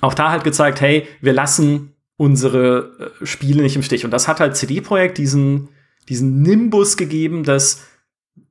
auch 0.00 0.14
da 0.14 0.30
halt 0.30 0.44
gezeigt, 0.44 0.80
hey, 0.80 1.08
wir 1.20 1.32
lassen 1.32 1.96
unsere 2.20 3.14
äh, 3.22 3.26
Spiele 3.26 3.62
nicht 3.62 3.76
im 3.76 3.82
Stich. 3.82 4.04
Und 4.04 4.10
das 4.10 4.28
hat 4.28 4.40
halt 4.40 4.54
CD 4.54 4.82
Projekt 4.82 5.16
diesen, 5.16 5.70
diesen 6.10 6.42
Nimbus 6.42 6.98
gegeben, 6.98 7.44
dass 7.44 7.86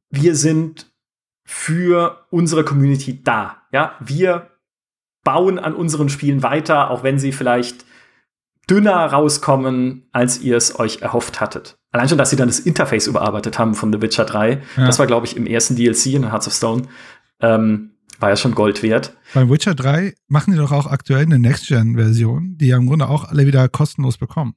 wir 0.10 0.36
sind 0.36 0.92
für 1.46 2.26
unsere 2.32 2.66
Community 2.66 3.22
da. 3.24 3.62
Ja, 3.72 3.96
wir 4.00 4.50
bauen 5.24 5.60
an 5.60 5.76
unseren 5.76 6.10
Spielen 6.10 6.42
weiter, 6.42 6.90
auch 6.90 7.04
wenn 7.04 7.20
sie 7.20 7.32
vielleicht 7.32 7.86
dünner 8.68 9.06
rauskommen, 9.06 10.10
als 10.14 10.42
ihr 10.42 10.58
es 10.58 10.80
euch 10.80 11.04
erhofft 11.04 11.40
hattet. 11.40 11.78
Allein 11.92 12.10
schon, 12.10 12.18
dass 12.18 12.32
sie 12.32 12.38
dann 12.38 12.50
das 12.50 12.60
Interface 12.60 13.06
überarbeitet 13.06 13.60
haben 13.60 13.76
von 13.76 13.94
The 13.94 14.02
Witcher 14.02 14.26
3. 14.26 14.64
Ja. 14.78 14.86
Das 14.88 14.98
war, 14.98 15.06
glaube 15.06 15.28
ich, 15.28 15.38
im 15.38 15.46
ersten 15.46 15.76
DLC 15.76 16.08
in 16.08 16.32
Hearts 16.32 16.48
of 16.48 16.54
Stone. 16.54 16.88
Ähm, 17.40 17.92
war 18.20 18.30
ja 18.30 18.36
schon 18.36 18.56
Gold 18.56 18.84
wert. 18.84 19.16
Bei 19.34 19.50
Witcher 19.50 19.76
3 19.76 20.14
machen 20.28 20.52
die 20.52 20.58
doch 20.58 20.72
auch 20.72 20.88
aktuell 20.88 21.24
eine 21.24 21.40
Next-Gen-Version, 21.40 22.58
die 22.58 22.68
ja 22.68 22.78
im 22.78 22.88
Grunde 22.88 23.10
auch 23.10 23.26
alle 23.26 23.46
wieder 23.46 23.68
kostenlos 23.70 24.18
bekommen. 24.18 24.56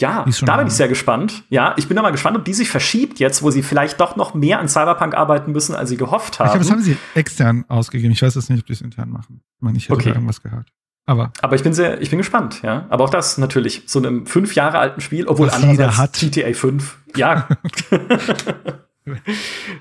Ja, 0.00 0.24
da 0.42 0.56
bin 0.56 0.68
ich 0.68 0.74
sehr 0.74 0.86
gespannt. 0.86 1.42
Ja, 1.48 1.74
ich 1.76 1.88
bin 1.88 1.96
da 1.96 2.02
mal 2.02 2.12
gespannt, 2.12 2.36
ob 2.36 2.44
die 2.44 2.54
sich 2.54 2.70
verschiebt 2.70 3.18
jetzt, 3.18 3.42
wo 3.42 3.50
sie 3.50 3.64
vielleicht 3.64 4.00
doch 4.00 4.14
noch 4.14 4.32
mehr 4.32 4.60
an 4.60 4.68
Cyberpunk 4.68 5.14
arbeiten 5.14 5.50
müssen, 5.50 5.74
als 5.74 5.88
sie 5.88 5.96
gehofft 5.96 6.38
haben. 6.38 6.46
Ich 6.46 6.52
glaube, 6.52 6.64
das 6.64 6.70
haben 6.70 6.82
sie 6.82 6.96
extern 7.14 7.64
ausgegeben. 7.68 8.12
Ich 8.12 8.22
weiß 8.22 8.36
jetzt 8.36 8.48
nicht, 8.48 8.60
ob 8.60 8.66
die 8.66 8.74
es 8.74 8.80
intern 8.80 9.10
machen. 9.10 9.40
Ich 9.56 9.62
meine, 9.62 9.76
ich 9.76 9.88
hätte 9.88 9.94
okay. 9.94 10.10
irgendwas 10.10 10.40
gehört. 10.40 10.68
Aber, 11.04 11.32
aber 11.40 11.56
ich 11.56 11.62
bin 11.62 11.72
sehr, 11.72 12.00
ich 12.00 12.10
bin 12.10 12.18
gespannt, 12.18 12.62
ja. 12.62 12.86
Aber 12.90 13.04
auch 13.04 13.10
das 13.10 13.38
natürlich, 13.38 13.84
so 13.86 13.98
einem 13.98 14.26
fünf 14.26 14.54
Jahre 14.54 14.78
alten 14.78 15.00
Spiel, 15.00 15.26
obwohl 15.26 15.50
andererseits 15.50 15.96
hat. 15.96 16.12
GTA 16.12 16.52
5. 16.52 16.98
Ja. 17.16 17.48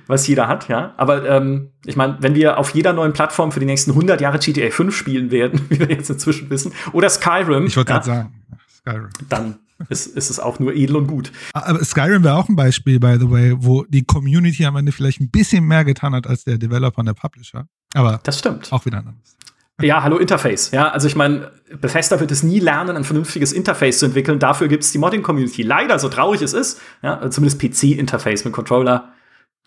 was 0.08 0.28
jeder 0.28 0.48
hat, 0.48 0.68
ja. 0.68 0.94
Aber 0.98 1.28
ähm, 1.28 1.72
ich 1.86 1.96
meine, 1.96 2.18
wenn 2.20 2.36
wir 2.36 2.58
auf 2.58 2.72
jeder 2.72 2.94
neuen 2.94 3.14
Plattform 3.14 3.52
für 3.52 3.60
die 3.60 3.66
nächsten 3.66 3.92
100 3.92 4.22
Jahre 4.22 4.40
GTA 4.40 4.70
5 4.70 4.96
spielen 4.96 5.32
werden, 5.32 5.62
wie 5.70 5.80
wir 5.80 5.90
jetzt 5.90 6.10
inzwischen 6.10 6.50
wissen, 6.50 6.74
oder 6.94 7.10
Skyrim, 7.10 7.66
ich 7.66 7.78
wollte 7.78 7.92
ja, 7.92 8.00
gerade 8.00 8.06
sagen, 8.06 8.44
Skyrim, 8.80 9.10
dann 9.30 9.60
ist, 9.90 10.08
ist 10.08 10.30
es 10.30 10.40
auch 10.40 10.60
nur 10.60 10.74
edel 10.74 10.96
und 10.96 11.08
gut. 11.08 11.32
Aber 11.54 11.84
Skyrim 11.84 12.24
wäre 12.24 12.36
auch 12.36 12.50
ein 12.50 12.56
Beispiel, 12.56 13.00
by 13.00 13.18
the 13.20 13.30
way, 13.30 13.54
wo 13.58 13.84
die 13.84 14.04
Community 14.04 14.66
am 14.66 14.76
Ende 14.76 14.92
vielleicht 14.92 15.22
ein 15.22 15.30
bisschen 15.30 15.66
mehr 15.66 15.86
getan 15.86 16.16
hat 16.16 16.28
als 16.28 16.44
der 16.44 16.58
Developer 16.58 17.00
und 17.00 17.06
der 17.06 17.14
Publisher. 17.14 17.68
Aber 17.94 18.20
das 18.24 18.40
stimmt. 18.40 18.72
Auch 18.72 18.86
wieder 18.86 19.00
anders. 19.00 19.38
Ja, 19.80 20.02
hallo 20.02 20.18
Interface. 20.18 20.72
Ja, 20.72 20.90
also 20.90 21.08
ich 21.08 21.16
meine, 21.16 21.52
Bethesda 21.80 22.20
wird 22.20 22.32
es 22.32 22.42
nie 22.42 22.60
lernen, 22.60 22.98
ein 22.98 23.04
vernünftiges 23.04 23.54
Interface 23.54 24.00
zu 24.00 24.08
entwickeln. 24.08 24.40
Dafür 24.40 24.68
gibt 24.68 24.84
es 24.84 24.92
die 24.92 24.98
Modding-Community. 24.98 25.62
Leider, 25.62 26.00
so 26.00 26.10
traurig 26.10 26.42
es 26.42 26.54
ist, 26.54 26.82
ja, 27.04 27.30
zumindest 27.30 27.62
PC-Interface 27.62 28.44
mit 28.44 28.54
Controller 28.54 29.14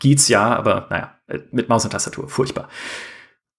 geht's 0.01 0.29
ja, 0.29 0.55
aber 0.57 0.89
naja, 0.91 1.15
mit 1.53 1.69
Maus 1.69 1.85
und 1.85 1.93
Tastatur, 1.93 2.29
furchtbar. 2.29 2.69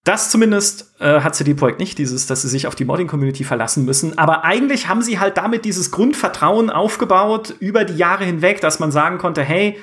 Das 0.04 0.32
zumindest 0.32 0.96
äh, 1.00 1.22
hat 1.22 1.36
CD 1.36 1.54
Projekt 1.54 1.80
nicht, 1.80 1.98
dieses, 2.00 2.26
dass 2.26 2.42
sie 2.42 2.50
sich 2.50 2.66
auf 2.66 2.74
die 2.74 2.86
Modding-Community 2.86 3.44
verlassen 3.44 3.86
müssen. 3.86 4.18
Aber 4.18 4.44
eigentlich 4.44 4.88
haben 4.88 5.04
sie 5.04 5.20
halt 5.20 5.38
damit 5.38 5.64
dieses 5.64 5.92
Grundvertrauen 5.92 6.72
aufgebaut 6.72 7.56
über 7.60 7.86
die 7.86 7.98
Jahre 7.98 8.26
hinweg, 8.26 8.62
dass 8.62 8.80
man 8.80 8.92
sagen 8.92 9.20
konnte, 9.20 9.44
hey, 9.44 9.78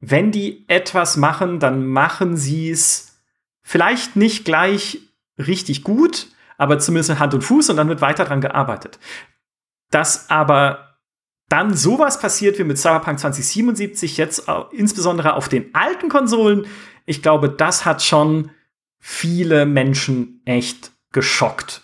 wenn 0.00 0.30
die 0.30 0.64
etwas 0.68 1.18
machen, 1.18 1.60
dann 1.60 1.86
machen 1.86 2.36
sie 2.36 2.70
es 2.70 3.20
vielleicht 3.62 4.16
nicht 4.16 4.46
gleich 4.46 5.00
richtig 5.38 5.84
gut, 5.84 6.28
aber 6.56 6.78
zumindest 6.78 7.18
Hand 7.18 7.34
und 7.34 7.42
Fuß 7.42 7.68
und 7.70 7.76
dann 7.76 7.88
wird 7.88 8.00
weiter 8.00 8.24
dran 8.24 8.40
gearbeitet. 8.40 8.98
Dass 9.90 10.30
aber 10.30 10.93
dann 11.54 11.72
sowas 11.72 12.18
passiert 12.18 12.58
wie 12.58 12.64
mit 12.64 12.78
Cyberpunk 12.78 13.20
2077 13.20 14.16
jetzt 14.16 14.50
insbesondere 14.72 15.34
auf 15.34 15.48
den 15.48 15.72
alten 15.72 16.08
Konsolen, 16.08 16.66
ich 17.06 17.22
glaube, 17.22 17.48
das 17.48 17.84
hat 17.84 18.02
schon 18.02 18.50
viele 18.98 19.64
Menschen 19.64 20.42
echt 20.46 20.90
geschockt. 21.12 21.82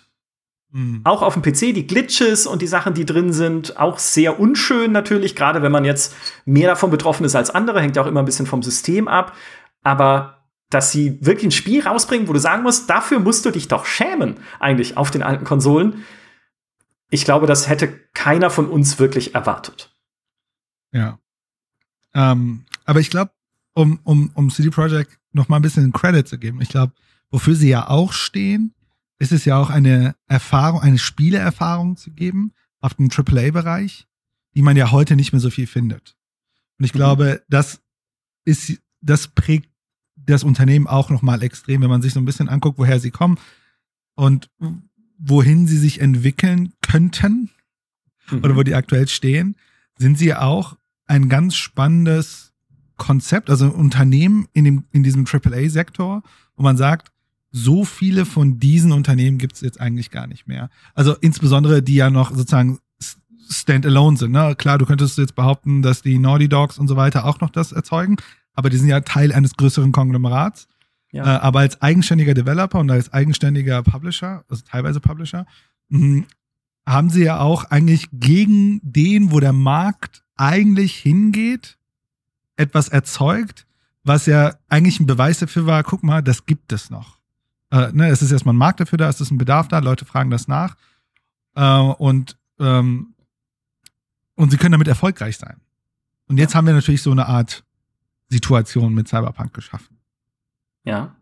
Mhm. 0.71 0.99
Auch 1.05 1.21
auf 1.21 1.35
dem 1.35 1.41
PC, 1.41 1.73
die 1.73 1.87
Glitches 1.87 2.47
und 2.47 2.61
die 2.61 2.67
Sachen, 2.67 2.95
die 2.95 3.05
drin 3.05 3.31
sind, 3.31 3.79
auch 3.79 3.97
sehr 3.97 4.41
unschön 4.41 4.91
natürlich, 4.91 5.37
gerade 5.37 5.61
wenn 5.61 5.71
man 5.71 5.85
jetzt 5.85 6.15
mehr 6.43 6.67
davon 6.67 6.91
betroffen 6.91 7.25
ist 7.25 7.37
als 7.37 7.49
andere, 7.49 7.79
hängt 7.79 7.95
ja 7.95 8.01
auch 8.01 8.07
immer 8.07 8.21
ein 8.21 8.25
bisschen 8.25 8.47
vom 8.47 8.63
System 8.63 9.07
ab. 9.07 9.37
Aber 9.83 10.43
dass 10.69 10.91
sie 10.91 11.17
wirklich 11.21 11.45
ein 11.45 11.51
Spiel 11.51 11.81
rausbringen, 11.81 12.27
wo 12.27 12.33
du 12.33 12.39
sagen 12.39 12.63
musst, 12.63 12.89
dafür 12.89 13.21
musst 13.21 13.45
du 13.45 13.51
dich 13.51 13.69
doch 13.69 13.85
schämen, 13.85 14.35
eigentlich 14.59 14.97
auf 14.97 15.11
den 15.11 15.23
alten 15.23 15.45
Konsolen. 15.45 16.03
Ich 17.11 17.25
glaube, 17.25 17.45
das 17.45 17.67
hätte 17.67 17.89
keiner 18.13 18.49
von 18.49 18.69
uns 18.69 18.97
wirklich 18.97 19.35
erwartet. 19.35 19.93
Ja. 20.93 21.19
Ähm, 22.13 22.65
aber 22.85 22.99
ich 23.01 23.09
glaube, 23.09 23.31
um, 23.73 23.99
um, 24.03 24.31
um 24.33 24.49
CD 24.49 24.69
Projekt 24.69 25.19
noch 25.33 25.49
mal 25.49 25.57
ein 25.57 25.61
bisschen 25.61 25.91
Credit 25.91 26.27
zu 26.27 26.39
geben, 26.39 26.61
ich 26.61 26.69
glaube, 26.69 26.93
wofür 27.29 27.53
sie 27.53 27.69
ja 27.69 27.87
auch 27.89 28.13
stehen, 28.13 28.73
ist 29.19 29.31
es 29.31 29.45
ja 29.45 29.57
auch 29.57 29.69
eine 29.69 30.15
Erfahrung, 30.27 30.81
eine 30.81 30.97
Spieleerfahrung 30.97 31.97
zu 31.97 32.11
geben 32.11 32.53
auf 32.79 32.95
dem 32.95 33.09
AAA-Bereich, 33.11 34.07
die 34.55 34.61
man 34.61 34.77
ja 34.77 34.91
heute 34.91 35.15
nicht 35.15 35.31
mehr 35.33 35.41
so 35.41 35.49
viel 35.49 35.67
findet. 35.67 36.17
Und 36.79 36.85
ich 36.85 36.93
mhm. 36.93 36.97
glaube, 36.97 37.43
das 37.49 37.81
ist, 38.45 38.81
das 39.01 39.27
prägt 39.27 39.69
das 40.15 40.43
Unternehmen 40.43 40.87
auch 40.87 41.09
nochmal 41.09 41.43
extrem, 41.43 41.81
wenn 41.81 41.89
man 41.89 42.01
sich 42.01 42.13
so 42.13 42.19
ein 42.19 42.25
bisschen 42.25 42.49
anguckt, 42.49 42.79
woher 42.79 42.99
sie 42.99 43.11
kommen 43.11 43.37
und 44.15 44.49
wohin 45.23 45.67
sie 45.67 45.77
sich 45.77 46.01
entwickeln 46.01 46.73
könnten 46.81 47.49
mhm. 48.29 48.39
oder 48.43 48.55
wo 48.55 48.63
die 48.63 48.75
aktuell 48.75 49.07
stehen, 49.07 49.55
sind 49.97 50.17
sie 50.17 50.33
auch 50.33 50.75
ein 51.05 51.29
ganz 51.29 51.55
spannendes 51.55 52.53
Konzept, 52.97 53.49
also 53.49 53.65
ein 53.65 53.71
Unternehmen 53.71 54.47
in, 54.53 54.65
dem, 54.65 54.83
in 54.91 55.03
diesem 55.03 55.25
AAA-Sektor, 55.25 56.23
wo 56.55 56.63
man 56.63 56.77
sagt, 56.77 57.11
so 57.51 57.83
viele 57.83 58.25
von 58.25 58.59
diesen 58.59 58.91
Unternehmen 58.91 59.37
gibt 59.37 59.55
es 59.55 59.61
jetzt 59.61 59.79
eigentlich 59.79 60.09
gar 60.09 60.27
nicht 60.27 60.47
mehr. 60.47 60.69
Also 60.93 61.15
insbesondere 61.19 61.83
die 61.83 61.95
ja 61.95 62.09
noch 62.09 62.31
sozusagen 62.31 62.79
standalone 63.49 64.17
sind. 64.17 64.31
Ne? 64.31 64.55
Klar, 64.57 64.77
du 64.77 64.85
könntest 64.85 65.17
jetzt 65.17 65.35
behaupten, 65.35 65.81
dass 65.81 66.01
die 66.01 66.17
Naughty 66.17 66.47
Dogs 66.47 66.77
und 66.79 66.87
so 66.87 66.95
weiter 66.95 67.25
auch 67.25 67.41
noch 67.41 67.49
das 67.49 67.71
erzeugen, 67.73 68.15
aber 68.53 68.69
die 68.69 68.77
sind 68.77 68.87
ja 68.87 69.01
Teil 69.01 69.33
eines 69.33 69.55
größeren 69.55 69.91
Konglomerats. 69.91 70.67
Ja. 71.11 71.23
Äh, 71.23 71.39
aber 71.39 71.59
als 71.59 71.81
eigenständiger 71.81 72.33
Developer 72.33 72.79
und 72.79 72.89
als 72.89 73.11
eigenständiger 73.11 73.83
Publisher, 73.83 74.43
also 74.49 74.63
teilweise 74.65 74.99
Publisher, 74.99 75.45
mh, 75.89 76.23
haben 76.85 77.09
sie 77.09 77.23
ja 77.23 77.39
auch 77.39 77.65
eigentlich 77.65 78.07
gegen 78.11 78.79
den, 78.83 79.31
wo 79.31 79.39
der 79.39 79.53
Markt 79.53 80.23
eigentlich 80.35 80.95
hingeht, 80.95 81.77
etwas 82.55 82.89
erzeugt, 82.89 83.67
was 84.03 84.25
ja 84.25 84.55
eigentlich 84.67 84.99
ein 84.99 85.05
Beweis 85.05 85.39
dafür 85.39 85.65
war, 85.65 85.83
guck 85.83 86.03
mal, 86.03 86.21
das 86.21 86.45
gibt 86.45 86.71
es 86.71 86.89
noch. 86.89 87.19
Äh, 87.71 87.91
ne, 87.91 88.09
es 88.09 88.21
ist 88.21 88.31
erstmal 88.31 88.53
ein 88.53 88.57
Markt 88.57 88.79
dafür 88.79 88.97
da, 88.97 89.09
es 89.09 89.21
ist 89.21 89.31
ein 89.31 89.37
Bedarf 89.37 89.67
da, 89.67 89.79
Leute 89.79 90.05
fragen 90.05 90.31
das 90.31 90.47
nach. 90.47 90.75
Äh, 91.55 91.77
und, 91.77 92.37
ähm, 92.59 93.13
und 94.35 94.51
sie 94.51 94.57
können 94.57 94.73
damit 94.73 94.87
erfolgreich 94.87 95.37
sein. 95.37 95.57
Und 96.27 96.37
jetzt 96.37 96.55
haben 96.55 96.65
wir 96.65 96.73
natürlich 96.73 97.01
so 97.01 97.11
eine 97.11 97.27
Art 97.27 97.63
Situation 98.29 98.93
mit 98.93 99.07
Cyberpunk 99.07 99.53
geschaffen. 99.53 100.00
Ja. 100.83 101.15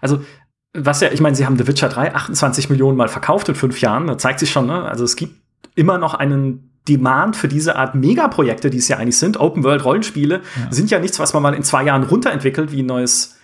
Also, 0.00 0.24
was 0.72 1.00
ja, 1.00 1.10
ich 1.10 1.20
meine, 1.20 1.36
sie 1.36 1.46
haben 1.46 1.56
The 1.56 1.66
Witcher 1.66 1.88
3 1.88 2.14
28 2.14 2.70
Millionen 2.70 2.96
Mal 2.96 3.08
verkauft 3.08 3.48
in 3.48 3.54
fünf 3.54 3.80
Jahren. 3.80 4.06
Da 4.06 4.18
zeigt 4.18 4.40
sich 4.40 4.50
schon, 4.50 4.66
ne? 4.66 4.84
Also 4.84 5.04
es 5.04 5.16
gibt 5.16 5.34
immer 5.74 5.98
noch 5.98 6.14
einen 6.14 6.76
Demand 6.88 7.34
für 7.34 7.48
diese 7.48 7.76
Art 7.76 7.94
Megaprojekte, 7.94 8.70
die 8.70 8.78
es 8.78 8.88
ja 8.88 8.98
eigentlich 8.98 9.18
sind. 9.18 9.38
Open-World-Rollenspiele 9.38 10.42
ja. 10.42 10.72
sind 10.72 10.90
ja 10.90 10.98
nichts, 10.98 11.18
was 11.18 11.34
man 11.34 11.42
mal 11.42 11.54
in 11.54 11.62
zwei 11.62 11.82
Jahren 11.82 12.04
runterentwickelt, 12.04 12.70
wie 12.70 12.82
ein 12.82 12.86
neues, 12.86 13.36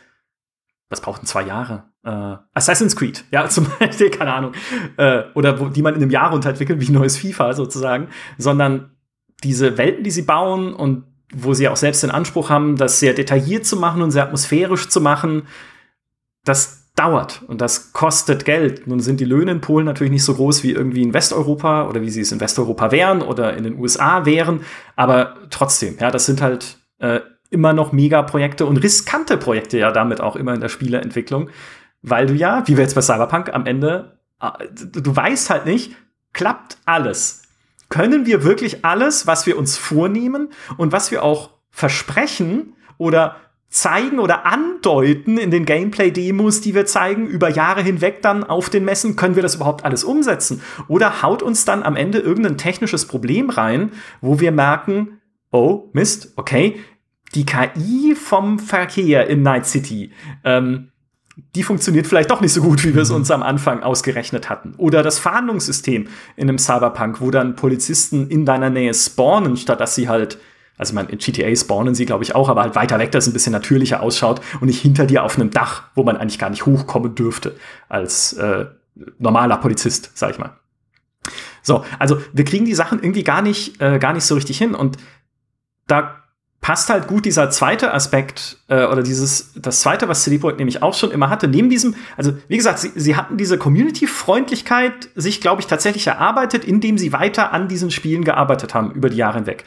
was 0.88 1.00
braucht 1.00 1.23
denn 1.23 1.26
zwei 1.26 1.42
Jahre? 1.42 1.85
Äh, 2.04 2.37
Assassin's 2.54 2.94
Creed, 2.94 3.25
ja, 3.32 3.49
zum 3.49 3.66
Beispiel, 3.78 4.11
keine 4.11 4.32
Ahnung. 4.32 4.52
Äh, 4.97 5.25
oder 5.35 5.59
wo, 5.59 5.68
die 5.68 5.82
man 5.82 5.94
in 5.94 6.02
einem 6.02 6.11
Jahr 6.11 6.30
runterentwickelt, 6.30 6.80
wie 6.80 6.90
ein 6.90 6.94
neues 6.94 7.18
FIFA 7.18 7.54
sozusagen. 7.54 8.09
Sondern 8.38 8.92
diese 9.42 9.76
Welten, 9.76 10.04
die 10.04 10.11
sie 10.12 10.23
bauen 10.23 10.73
und 10.73 11.04
wo 11.32 11.54
sie 11.54 11.68
auch 11.68 11.76
selbst 11.76 12.02
den 12.02 12.10
Anspruch 12.10 12.50
haben, 12.50 12.76
das 12.76 13.00
sehr 13.00 13.14
detailliert 13.14 13.66
zu 13.66 13.76
machen 13.76 14.02
und 14.02 14.10
sehr 14.10 14.24
atmosphärisch 14.24 14.88
zu 14.88 15.00
machen, 15.00 15.42
das 16.44 16.82
dauert 16.94 17.42
und 17.46 17.60
das 17.60 17.92
kostet 17.92 18.44
Geld. 18.44 18.86
Nun 18.86 19.00
sind 19.00 19.18
die 19.20 19.24
Löhne 19.24 19.52
in 19.52 19.60
Polen 19.60 19.86
natürlich 19.86 20.10
nicht 20.10 20.24
so 20.24 20.34
groß 20.34 20.62
wie 20.62 20.72
irgendwie 20.72 21.02
in 21.02 21.14
Westeuropa 21.14 21.88
oder 21.88 22.02
wie 22.02 22.10
sie 22.10 22.20
es 22.20 22.32
in 22.32 22.40
Westeuropa 22.40 22.92
wären 22.92 23.22
oder 23.22 23.56
in 23.56 23.64
den 23.64 23.78
USA 23.78 24.26
wären, 24.26 24.60
aber 24.94 25.36
trotzdem, 25.50 25.96
ja, 25.98 26.10
das 26.10 26.26
sind 26.26 26.42
halt 26.42 26.78
äh, 26.98 27.20
immer 27.50 27.72
noch 27.72 27.92
Megaprojekte 27.92 28.66
und 28.66 28.78
riskante 28.78 29.36
Projekte 29.36 29.78
ja 29.78 29.90
damit 29.90 30.20
auch 30.20 30.36
immer 30.36 30.54
in 30.54 30.60
der 30.60 30.68
Spieleentwicklung, 30.68 31.48
weil 32.02 32.26
du 32.26 32.34
ja, 32.34 32.62
wie 32.66 32.76
wir 32.76 32.82
jetzt 32.82 32.94
bei 32.94 33.02
Cyberpunk 33.02 33.54
am 33.54 33.64
Ende, 33.64 34.18
äh, 34.40 34.50
du 34.74 35.16
weißt 35.16 35.48
halt 35.48 35.64
nicht, 35.64 35.96
klappt 36.34 36.76
alles 36.84 37.41
können 37.92 38.25
wir 38.25 38.42
wirklich 38.42 38.87
alles, 38.87 39.26
was 39.26 39.44
wir 39.44 39.58
uns 39.58 39.76
vornehmen 39.76 40.49
und 40.78 40.92
was 40.92 41.11
wir 41.11 41.22
auch 41.22 41.50
versprechen 41.70 42.72
oder 42.96 43.37
zeigen 43.68 44.18
oder 44.18 44.46
andeuten 44.46 45.37
in 45.37 45.50
den 45.50 45.66
Gameplay-Demos, 45.66 46.62
die 46.62 46.75
wir 46.75 46.87
zeigen, 46.87 47.26
über 47.26 47.50
Jahre 47.50 47.82
hinweg 47.82 48.22
dann 48.22 48.44
auf 48.44 48.70
den 48.70 48.87
Messen, 48.87 49.14
können 49.14 49.37
wir 49.37 49.42
das 49.42 49.56
überhaupt 49.56 49.84
alles 49.84 50.04
umsetzen? 50.04 50.62
Oder 50.88 51.20
haut 51.20 51.42
uns 51.42 51.66
dann 51.66 51.82
am 51.82 51.94
Ende 51.94 52.18
irgendein 52.18 52.56
technisches 52.56 53.06
Problem 53.06 53.50
rein, 53.50 53.92
wo 54.22 54.40
wir 54.40 54.52
merken, 54.52 55.20
oh, 55.50 55.90
Mist, 55.92 56.32
okay, 56.37 56.80
die 57.34 57.44
KI 57.44 58.14
vom 58.14 58.58
Verkehr 58.58 59.26
in 59.26 59.42
Night 59.42 59.66
City, 59.66 60.12
ähm, 60.44 60.91
die 61.54 61.62
funktioniert 61.62 62.06
vielleicht 62.06 62.30
doch 62.30 62.40
nicht 62.40 62.52
so 62.52 62.62
gut, 62.62 62.84
wie 62.84 62.94
wir 62.94 63.02
es 63.02 63.10
mhm. 63.10 63.16
uns 63.16 63.30
am 63.30 63.42
Anfang 63.42 63.82
ausgerechnet 63.82 64.50
hatten. 64.50 64.74
Oder 64.76 65.02
das 65.02 65.18
Fahndungssystem 65.18 66.08
in 66.36 66.48
einem 66.48 66.58
Cyberpunk, 66.58 67.20
wo 67.20 67.30
dann 67.30 67.56
Polizisten 67.56 68.28
in 68.28 68.44
deiner 68.44 68.70
Nähe 68.70 68.92
spawnen, 68.92 69.56
statt 69.56 69.80
dass 69.80 69.94
sie 69.94 70.08
halt, 70.08 70.38
also 70.76 70.94
man 70.94 71.08
in 71.08 71.18
GTA 71.18 71.54
spawnen 71.56 71.94
sie, 71.94 72.04
glaube 72.04 72.24
ich, 72.24 72.34
auch, 72.34 72.48
aber 72.48 72.62
halt 72.62 72.74
weiter 72.74 72.98
weg, 72.98 73.12
dass 73.12 73.24
es 73.24 73.30
ein 73.30 73.32
bisschen 73.32 73.52
natürlicher 73.52 74.02
ausschaut 74.02 74.40
und 74.60 74.66
nicht 74.66 74.82
hinter 74.82 75.06
dir 75.06 75.22
auf 75.22 75.38
einem 75.38 75.50
Dach, 75.50 75.84
wo 75.94 76.02
man 76.02 76.16
eigentlich 76.16 76.38
gar 76.38 76.50
nicht 76.50 76.66
hochkommen 76.66 77.14
dürfte 77.14 77.56
als 77.88 78.34
äh, 78.34 78.66
normaler 79.18 79.56
Polizist, 79.56 80.10
sag 80.14 80.32
ich 80.32 80.38
mal. 80.38 80.56
So, 81.62 81.84
also 81.98 82.20
wir 82.32 82.44
kriegen 82.44 82.64
die 82.66 82.74
Sachen 82.74 83.00
irgendwie 83.00 83.24
gar 83.24 83.40
nicht, 83.40 83.80
äh, 83.80 83.98
gar 83.98 84.12
nicht 84.12 84.24
so 84.24 84.34
richtig 84.34 84.58
hin 84.58 84.74
und 84.74 84.98
da 85.86 86.21
passt 86.62 86.90
halt 86.90 87.09
gut 87.09 87.25
dieser 87.25 87.50
zweite 87.50 87.92
Aspekt 87.92 88.59
äh, 88.69 88.87
oder 88.87 89.02
dieses 89.02 89.52
das 89.57 89.81
zweite, 89.81 90.09
was 90.09 90.23
CD 90.23 90.38
Projekt 90.38 90.61
nämlich 90.61 90.81
auch 90.81 90.95
schon 90.95 91.11
immer 91.11 91.28
hatte. 91.28 91.49
Neben 91.49 91.69
diesem, 91.69 91.97
also 92.16 92.33
wie 92.47 92.57
gesagt, 92.57 92.78
sie, 92.78 92.92
sie 92.95 93.16
hatten 93.16 93.37
diese 93.37 93.59
Community-Freundlichkeit 93.59 95.11
sich, 95.16 95.40
glaube 95.40 95.61
ich, 95.61 95.66
tatsächlich 95.66 96.07
erarbeitet, 96.07 96.64
indem 96.64 96.99
sie 96.99 97.12
weiter 97.12 97.52
an 97.52 97.66
diesen 97.66 97.90
Spielen 97.90 98.23
gearbeitet 98.25 98.75
haben 98.75 98.92
über 98.92 99.11
die 99.11 99.16
Jahre 99.16 99.38
hinweg. 99.38 99.64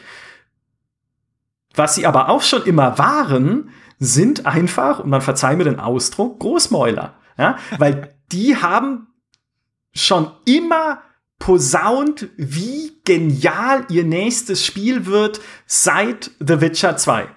Was 1.76 1.96
sie 1.96 2.08
aber 2.08 2.30
auch 2.30 2.42
schon 2.42 2.64
immer 2.64 2.98
waren, 2.98 3.72
sind 4.00 4.46
einfach, 4.46 5.00
und 5.00 5.10
man 5.10 5.22
verzeiht 5.22 5.58
mir 5.58 5.66
den 5.66 5.82
Ausdruck, 5.82 6.40
Großmäuler. 6.40 7.16
Ja? 7.38 7.58
Weil 7.78 8.16
die 8.32 8.56
haben 8.56 9.08
schon 9.94 10.32
immer 10.46 11.02
posaunt, 11.46 12.30
wie 12.38 12.94
genial 13.04 13.86
ihr 13.90 14.04
nächstes 14.04 14.66
Spiel 14.66 15.06
wird 15.06 15.42
seit 15.68 16.32
The 16.40 16.60
Witcher 16.60 16.98
2. 16.98 17.28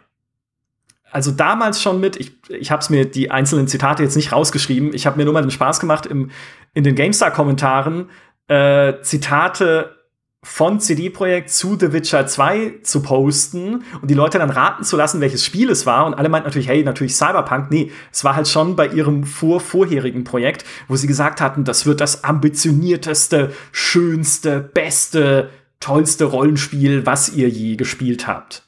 also 1.10 1.30
damals 1.30 1.82
schon 1.82 2.00
mit, 2.00 2.16
ich, 2.16 2.32
ich 2.48 2.70
habe 2.70 2.80
es 2.80 2.88
mir 2.88 3.04
die 3.04 3.30
einzelnen 3.30 3.68
Zitate 3.68 4.02
jetzt 4.02 4.16
nicht 4.16 4.32
rausgeschrieben, 4.32 4.94
ich 4.94 5.06
habe 5.06 5.18
mir 5.18 5.26
nur 5.26 5.34
mal 5.34 5.42
den 5.42 5.50
Spaß 5.50 5.78
gemacht, 5.78 6.06
im, 6.06 6.30
in 6.72 6.84
den 6.84 6.94
GameStar-Kommentaren 6.94 8.08
äh, 8.46 8.94
Zitate 9.02 9.97
von 10.44 10.78
CD 10.78 11.10
Projekt 11.10 11.50
zu 11.50 11.76
The 11.78 11.92
Witcher 11.92 12.26
2 12.26 12.80
zu 12.82 13.02
posten 13.02 13.84
und 14.00 14.08
die 14.08 14.14
Leute 14.14 14.38
dann 14.38 14.50
raten 14.50 14.84
zu 14.84 14.96
lassen, 14.96 15.20
welches 15.20 15.44
Spiel 15.44 15.68
es 15.68 15.84
war. 15.84 16.06
Und 16.06 16.14
alle 16.14 16.28
meinten 16.28 16.46
natürlich, 16.46 16.68
hey, 16.68 16.84
natürlich 16.84 17.16
Cyberpunk. 17.16 17.70
Nee, 17.70 17.90
es 18.12 18.22
war 18.22 18.36
halt 18.36 18.46
schon 18.46 18.76
bei 18.76 18.86
ihrem 18.86 19.24
vor 19.24 19.60
vorherigen 19.60 20.22
Projekt, 20.22 20.64
wo 20.86 20.94
sie 20.94 21.08
gesagt 21.08 21.40
hatten, 21.40 21.64
das 21.64 21.86
wird 21.86 22.00
das 22.00 22.22
ambitionierteste, 22.22 23.52
schönste, 23.72 24.60
beste, 24.60 25.50
tollste 25.80 26.24
Rollenspiel, 26.26 27.04
was 27.04 27.30
ihr 27.30 27.48
je 27.48 27.76
gespielt 27.76 28.28
habt. 28.28 28.64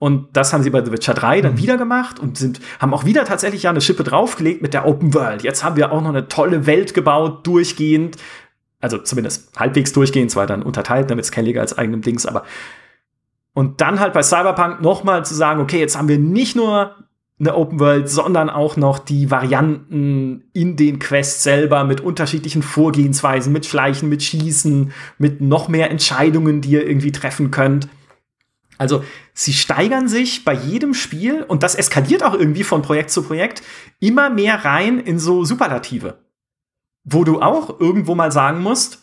Und 0.00 0.36
das 0.36 0.52
haben 0.52 0.62
sie 0.62 0.70
bei 0.70 0.84
The 0.84 0.92
Witcher 0.92 1.14
3 1.14 1.40
dann 1.40 1.52
mhm. 1.54 1.58
wieder 1.58 1.76
gemacht 1.76 2.20
und 2.20 2.38
sind, 2.38 2.60
haben 2.78 2.94
auch 2.94 3.04
wieder 3.04 3.24
tatsächlich 3.24 3.64
ja 3.64 3.70
eine 3.70 3.80
Schippe 3.80 4.04
draufgelegt 4.04 4.62
mit 4.62 4.74
der 4.74 4.86
Open 4.86 5.12
World. 5.14 5.42
Jetzt 5.42 5.64
haben 5.64 5.76
wir 5.76 5.90
auch 5.90 6.00
noch 6.00 6.10
eine 6.10 6.28
tolle 6.28 6.66
Welt 6.66 6.94
gebaut, 6.94 7.46
durchgehend. 7.46 8.16
Also 8.80 8.98
zumindest 8.98 9.58
halbwegs 9.58 9.92
durchgehend, 9.92 10.30
zwar 10.30 10.46
dann 10.46 10.62
unterteilt, 10.62 11.10
damit 11.10 11.24
Skellige 11.24 11.60
als 11.60 11.76
eigenem 11.76 12.02
Dings, 12.02 12.26
aber. 12.26 12.44
Und 13.54 13.80
dann 13.80 13.98
halt 13.98 14.12
bei 14.12 14.22
Cyberpunk 14.22 14.80
nochmal 14.80 15.24
zu 15.24 15.34
sagen, 15.34 15.60
okay, 15.60 15.80
jetzt 15.80 15.98
haben 15.98 16.08
wir 16.08 16.18
nicht 16.18 16.54
nur 16.54 16.94
eine 17.40 17.54
Open 17.54 17.78
World, 17.78 18.08
sondern 18.08 18.50
auch 18.50 18.76
noch 18.76 18.98
die 18.98 19.30
Varianten 19.30 20.44
in 20.52 20.76
den 20.76 20.98
Quests 20.98 21.44
selber 21.44 21.84
mit 21.84 22.00
unterschiedlichen 22.00 22.62
Vorgehensweisen, 22.62 23.52
mit 23.52 23.64
Schleichen, 23.66 24.08
mit 24.08 24.22
Schießen, 24.22 24.92
mit 25.18 25.40
noch 25.40 25.68
mehr 25.68 25.90
Entscheidungen, 25.90 26.60
die 26.60 26.70
ihr 26.70 26.86
irgendwie 26.86 27.12
treffen 27.12 27.50
könnt. 27.50 27.88
Also 28.76 29.04
sie 29.34 29.52
steigern 29.52 30.08
sich 30.08 30.44
bei 30.44 30.52
jedem 30.52 30.94
Spiel 30.94 31.42
und 31.42 31.62
das 31.62 31.74
eskaliert 31.74 32.22
auch 32.22 32.34
irgendwie 32.34 32.64
von 32.64 32.82
Projekt 32.82 33.10
zu 33.10 33.22
Projekt 33.22 33.62
immer 34.00 34.30
mehr 34.30 34.64
rein 34.64 35.00
in 35.00 35.18
so 35.18 35.44
Superlative. 35.44 36.18
Wo 37.10 37.24
du 37.24 37.40
auch 37.40 37.80
irgendwo 37.80 38.14
mal 38.14 38.32
sagen 38.32 38.60
musst, 38.60 39.02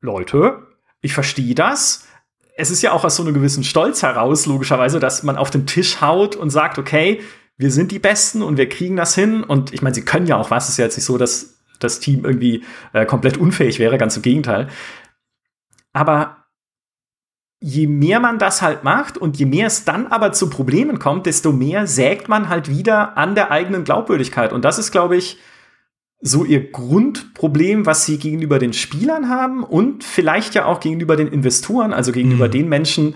Leute, 0.00 0.66
ich 1.00 1.12
verstehe 1.12 1.54
das. 1.54 2.06
Es 2.56 2.70
ist 2.70 2.80
ja 2.80 2.92
auch 2.92 3.04
aus 3.04 3.16
so 3.16 3.22
einem 3.22 3.34
gewissen 3.34 3.64
Stolz 3.64 4.02
heraus, 4.02 4.46
logischerweise, 4.46 4.98
dass 4.98 5.22
man 5.22 5.36
auf 5.36 5.50
den 5.50 5.66
Tisch 5.66 6.00
haut 6.00 6.36
und 6.36 6.48
sagt, 6.50 6.78
okay, 6.78 7.20
wir 7.58 7.70
sind 7.70 7.92
die 7.92 7.98
Besten 7.98 8.42
und 8.42 8.56
wir 8.56 8.68
kriegen 8.68 8.96
das 8.96 9.14
hin. 9.14 9.44
Und 9.44 9.74
ich 9.74 9.82
meine, 9.82 9.94
sie 9.94 10.04
können 10.04 10.26
ja 10.26 10.36
auch 10.36 10.50
was. 10.50 10.64
Es 10.64 10.70
ist 10.70 10.76
ja 10.78 10.84
jetzt 10.86 10.96
nicht 10.96 11.04
so, 11.04 11.18
dass 11.18 11.58
das 11.80 12.00
Team 12.00 12.24
irgendwie 12.24 12.64
äh, 12.94 13.04
komplett 13.04 13.36
unfähig 13.36 13.78
wäre, 13.78 13.98
ganz 13.98 14.16
im 14.16 14.22
Gegenteil. 14.22 14.68
Aber 15.92 16.46
je 17.60 17.86
mehr 17.86 18.20
man 18.20 18.38
das 18.38 18.62
halt 18.62 18.84
macht 18.84 19.18
und 19.18 19.38
je 19.38 19.46
mehr 19.46 19.66
es 19.66 19.84
dann 19.84 20.06
aber 20.06 20.32
zu 20.32 20.48
Problemen 20.48 20.98
kommt, 20.98 21.26
desto 21.26 21.52
mehr 21.52 21.86
sägt 21.86 22.28
man 22.28 22.48
halt 22.48 22.68
wieder 22.70 23.18
an 23.18 23.34
der 23.34 23.50
eigenen 23.50 23.84
Glaubwürdigkeit. 23.84 24.52
Und 24.52 24.64
das 24.64 24.78
ist, 24.78 24.92
glaube 24.92 25.16
ich, 25.16 25.38
so 26.26 26.44
ihr 26.44 26.70
Grundproblem, 26.70 27.86
was 27.86 28.04
sie 28.04 28.18
gegenüber 28.18 28.58
den 28.58 28.72
Spielern 28.72 29.28
haben 29.28 29.64
und 29.64 30.04
vielleicht 30.04 30.54
ja 30.54 30.66
auch 30.66 30.80
gegenüber 30.80 31.16
den 31.16 31.28
Investoren, 31.28 31.92
also 31.92 32.12
gegenüber 32.12 32.48
mhm. 32.48 32.52
den 32.52 32.68
Menschen, 32.68 33.14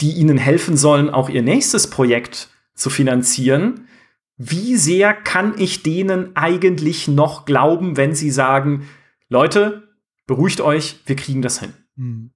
die 0.00 0.12
ihnen 0.12 0.38
helfen 0.38 0.76
sollen, 0.76 1.10
auch 1.10 1.28
ihr 1.28 1.42
nächstes 1.42 1.90
Projekt 1.90 2.48
zu 2.74 2.90
finanzieren. 2.90 3.88
Wie 4.36 4.76
sehr 4.76 5.12
kann 5.12 5.54
ich 5.58 5.82
denen 5.82 6.36
eigentlich 6.36 7.08
noch 7.08 7.44
glauben, 7.44 7.96
wenn 7.96 8.14
sie 8.14 8.30
sagen, 8.30 8.88
Leute, 9.28 9.88
beruhigt 10.26 10.60
euch, 10.60 11.00
wir 11.06 11.16
kriegen 11.16 11.42
das 11.42 11.60
hin? 11.60 11.72
Mhm 11.96 12.30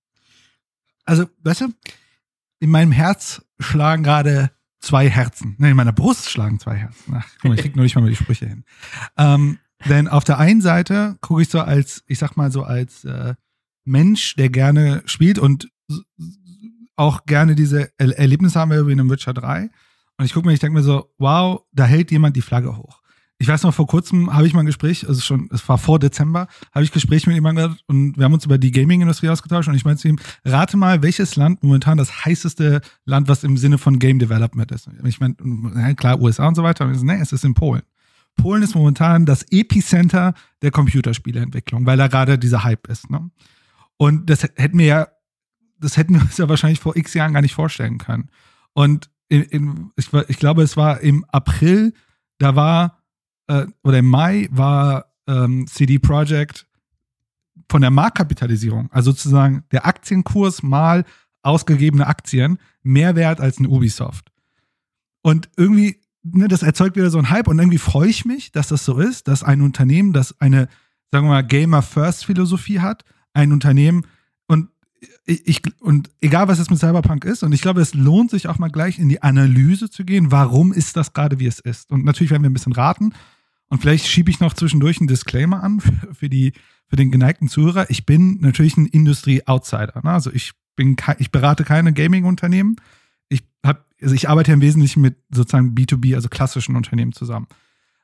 also, 1.05 1.27
weißt 1.43 1.63
du, 1.63 1.69
in 2.61 2.71
meinem 2.71 2.93
Herz 2.93 3.45
schlagen 3.59 4.03
gerade 4.03 4.51
zwei 4.81 5.09
Herzen. 5.09 5.57
Ne, 5.59 5.71
in 5.71 5.77
meiner 5.77 5.93
Brust 5.93 6.31
schlagen 6.31 6.59
zwei 6.59 6.77
Herzen. 6.77 7.15
Ach, 7.17 7.27
guck 7.41 7.51
mal, 7.51 7.55
ich 7.55 7.61
krieg 7.61 7.77
nur 7.77 7.85
nicht 7.85 7.95
mal 7.95 8.09
die 8.09 8.17
Sprüche 8.17 8.47
hin. 8.47 8.65
Ähm, 9.17 9.59
denn 9.89 10.09
auf 10.09 10.25
der 10.25 10.39
einen 10.39 10.61
Seite 10.61 11.17
gucke 11.21 11.43
ich 11.43 11.49
so 11.49 11.61
als, 11.61 12.03
ich 12.07 12.19
sag 12.19 12.37
mal 12.37 12.51
so 12.51 12.63
als 12.63 13.05
äh, 13.05 13.35
Mensch, 13.85 14.37
der 14.37 14.49
gerne 14.49 15.03
spielt 15.07 15.39
und 15.39 15.69
auch 16.97 17.25
gerne 17.27 17.55
diese 17.55 17.91
er 17.99 18.19
Erlebnisse 18.19 18.61
haben 18.61 18.71
wir 18.71 18.87
wie 18.87 18.93
in 18.93 19.01
einem 19.01 19.11
Witcher 19.11 19.35
3. 19.35 19.71
Und 20.19 20.25
ich 20.25 20.33
gucke 20.33 20.47
mir, 20.47 20.53
ich 20.53 20.61
denke 20.61 20.79
mir 20.79 20.85
so, 20.85 21.11
wow, 21.19 21.63
da 21.73 21.85
hält 21.85 22.11
jemand 22.11 22.37
die 22.37 22.43
Flagge 22.43 22.77
hoch 22.77 23.03
ich 23.43 23.49
weiß 23.49 23.65
noch, 23.65 23.75
vor 23.75 23.89
kurzem 23.89 24.33
habe 24.33 24.47
ich 24.47 24.55
mal 24.55 24.61
ein 24.61 24.67
Gespräch, 24.67 25.09
also 25.09 25.21
schon, 25.21 25.49
es 25.53 25.69
war 25.69 25.77
vor 25.77 25.99
Dezember, 25.99 26.47
habe 26.73 26.85
ich 26.85 26.93
Gespräch 26.93 27.27
mit 27.27 27.35
jemandem 27.35 27.65
gehabt 27.65 27.85
und 27.89 28.17
wir 28.17 28.25
haben 28.25 28.35
uns 28.35 28.45
über 28.45 28.57
die 28.57 28.71
Gaming-Industrie 28.71 29.31
ausgetauscht 29.31 29.69
und 29.69 29.75
ich 29.75 29.85
meinte 29.85 30.01
zu 30.01 30.09
ihm, 30.09 30.19
rate 30.45 30.77
mal, 30.77 31.03
welches 31.03 31.35
Land 31.35 31.61
momentan 31.61 31.99
das 31.99 32.25
heißeste 32.25 32.83
Land, 33.05 33.27
was 33.27 33.43
im 33.43 33.57
Sinne 33.57 33.79
von 33.79 33.99
Game 33.99 34.21
Development 34.21 34.71
ist. 34.71 34.89
Ich 35.05 35.19
meine, 35.19 35.35
klar, 35.97 36.21
USA 36.21 36.47
und 36.47 36.55
so 36.55 36.63
weiter, 36.63 36.85
aber 36.85 36.93
ich 36.93 37.01
so, 37.01 37.05
nee, 37.05 37.19
es 37.21 37.33
ist 37.33 37.45
in 37.45 37.55
Polen. 37.55 37.83
Polen 38.37 38.63
ist 38.63 38.75
momentan 38.75 39.27
das 39.27 39.45
Epicenter 39.51 40.35
der 40.63 40.71
Computerspieleentwicklung, 40.71 41.87
weil 41.87 41.97
da 41.97 42.09
gerade 42.09 42.39
dieser 42.39 42.65
Hype 42.65 42.89
ist. 42.89 43.11
Ne? 43.11 43.31
Und 43.97 44.31
das 44.31 44.43
hätten 44.43 44.79
wir 44.79 44.87
ja, 44.87 45.09
das 45.79 45.97
hätten 45.97 46.15
wir 46.15 46.23
uns 46.23 46.37
ja 46.39 46.49
wahrscheinlich 46.49 46.81
vor 46.81 46.97
x 46.97 47.15
Jahren 47.15 47.35
gar 47.35 47.43
nicht 47.43 47.55
vorstellen 47.55 47.99
können. 47.99 48.31
Und 48.73 49.11
in, 49.29 49.43
in, 49.43 49.91
ich, 49.97 50.13
ich 50.29 50.39
glaube, 50.39 50.63
es 50.63 50.77
war 50.77 51.01
im 51.01 51.25
April, 51.29 51.93
da 52.39 52.57
war 52.57 52.99
äh, 53.47 53.67
oder 53.83 53.99
im 53.99 54.07
Mai 54.07 54.49
war 54.51 55.13
ähm, 55.27 55.67
CD 55.67 55.99
Projekt 55.99 56.67
von 57.71 57.81
der 57.81 57.91
Marktkapitalisierung, 57.91 58.91
also 58.93 59.13
sozusagen 59.13 59.65
der 59.73 59.87
Aktienkurs 59.87 60.63
mal 60.63 61.05
ausgegebene 61.43 62.07
Aktien, 62.07 62.59
mehr 62.83 63.17
wert 63.17 63.41
als 63.41 63.59
ein 63.59 63.67
Ubisoft. 63.67 64.31
Und 65.23 65.49
irgendwie, 65.57 66.02
ne, 66.23 66.49
das 66.49 66.63
erzeugt 66.63 66.97
wieder 66.97 67.11
so 67.11 67.19
einen 67.19 67.31
Hype 67.31 67.49
und 67.49 67.59
irgendwie 67.59 67.79
freue 67.79 68.09
ich 68.09 68.25
mich, 68.25 68.53
dass 68.53 68.69
das 68.69 68.85
so 68.85 68.99
ist, 68.99 69.29
dass 69.29 69.43
ein 69.43 69.61
Unternehmen, 69.61 70.13
das 70.13 70.41
eine, 70.41 70.69
sagen 71.11 71.27
wir 71.27 71.31
mal, 71.31 71.47
Gamer-First-Philosophie 71.47 72.81
hat, 72.81 73.05
ein 73.35 73.53
Unternehmen, 73.53 74.07
und 74.47 74.69
ich, 75.25 75.63
und 75.81 76.11
egal 76.21 76.49
was 76.49 76.59
es 76.59 76.71
mit 76.71 76.79
Cyberpunk 76.79 77.25
ist, 77.25 77.43
und 77.43 77.53
ich 77.53 77.63
glaube, 77.63 77.81
es 77.81 77.95
lohnt 77.95 78.31
sich 78.31 78.49
auch 78.49 78.59
mal 78.59 78.69
gleich 78.69 78.99
in 78.99 79.09
die 79.09 79.23
Analyse 79.23 79.91
zu 79.91 80.05
gehen, 80.05 80.31
warum 80.31 80.73
ist 80.73 80.97
das 80.97 81.13
gerade, 81.13 81.39
wie 81.39 81.47
es 81.47 81.59
ist. 81.59 81.91
Und 81.91 82.05
natürlich 82.05 82.31
werden 82.31 82.43
wir 82.43 82.51
ein 82.51 82.55
bisschen 82.55 82.73
raten, 82.73 83.13
und 83.73 83.81
vielleicht 83.81 84.07
schiebe 84.07 84.31
ich 84.31 84.39
noch 84.39 84.53
zwischendurch 84.53 85.01
einen 85.01 85.09
Disclaimer 85.09 85.63
an 85.63 85.81
für, 86.13 86.29
die, 86.29 86.53
für 86.89 86.97
den 86.97 87.11
geneigten 87.11 87.49
Zuhörer. 87.49 87.89
Ich 87.89 88.05
bin 88.05 88.39
natürlich 88.43 88.77
ein 88.77 88.85
Industrie-Outsider. 88.85 90.03
Ne? 90.05 90.11
Also 90.11 90.31
ich 90.31 90.53
bin, 90.77 90.95
ich 91.17 91.31
berate 91.31 91.65
keine 91.65 91.95
Gaming-Unternehmen. 91.95 92.77
Ich 93.63 93.69
habe, 93.69 93.85
also 94.01 94.15
ich 94.15 94.29
arbeite 94.29 94.51
ja 94.51 94.55
im 94.55 94.61
Wesentlichen 94.61 95.01
mit 95.01 95.17
sozusagen 95.31 95.75
B2B, 95.75 96.15
also 96.15 96.29
klassischen 96.29 96.77
Unternehmen 96.77 97.13
zusammen. 97.13 97.47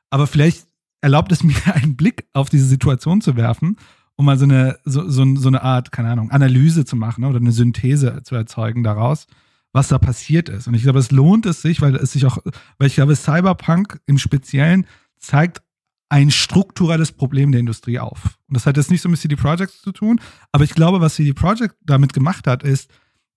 Aber 0.09 0.27
vielleicht 0.27 0.67
erlaubt 1.01 1.31
es 1.31 1.43
mir 1.43 1.55
einen 1.73 1.95
Blick 1.95 2.25
auf 2.33 2.49
diese 2.49 2.65
Situation 2.65 3.21
zu 3.21 3.35
werfen, 3.35 3.77
um 4.15 4.25
mal 4.25 4.37
so 4.37 4.45
eine, 4.45 4.79
so, 4.83 5.09
so, 5.09 5.25
so 5.35 5.47
eine 5.47 5.61
Art, 5.61 5.91
keine 5.91 6.09
Ahnung, 6.09 6.31
Analyse 6.31 6.85
zu 6.85 6.95
machen 6.95 7.23
oder 7.23 7.37
eine 7.37 7.51
Synthese 7.51 8.21
zu 8.23 8.35
erzeugen 8.35 8.83
daraus, 8.83 9.27
was 9.71 9.87
da 9.87 9.97
passiert 9.97 10.49
ist. 10.49 10.67
Und 10.67 10.73
ich 10.73 10.83
glaube, 10.83 10.99
es 10.99 11.11
lohnt 11.11 11.45
es 11.45 11.61
sich, 11.61 11.81
weil 11.81 11.95
es 11.95 12.11
sich 12.11 12.25
auch, 12.25 12.37
weil 12.77 12.87
ich 12.87 12.95
glaube, 12.95 13.15
Cyberpunk 13.15 13.99
im 14.07 14.17
Speziellen 14.17 14.85
zeigt 15.17 15.61
ein 16.09 16.31
strukturelles 16.31 17.11
Problem 17.11 17.51
der 17.51 17.59
Industrie 17.59 17.99
auf. 17.99 18.37
Und 18.47 18.55
das 18.55 18.65
hat 18.65 18.77
jetzt 18.77 18.89
nicht 18.89 19.01
so 19.01 19.09
mit 19.09 19.19
CD 19.19 19.35
Projekt 19.35 19.73
zu 19.73 19.91
tun, 19.91 20.19
aber 20.51 20.63
ich 20.63 20.73
glaube, 20.73 21.01
was 21.01 21.15
CD 21.15 21.33
Projekt 21.33 21.75
damit 21.85 22.13
gemacht 22.13 22.47
hat, 22.47 22.63
ist, 22.63 22.89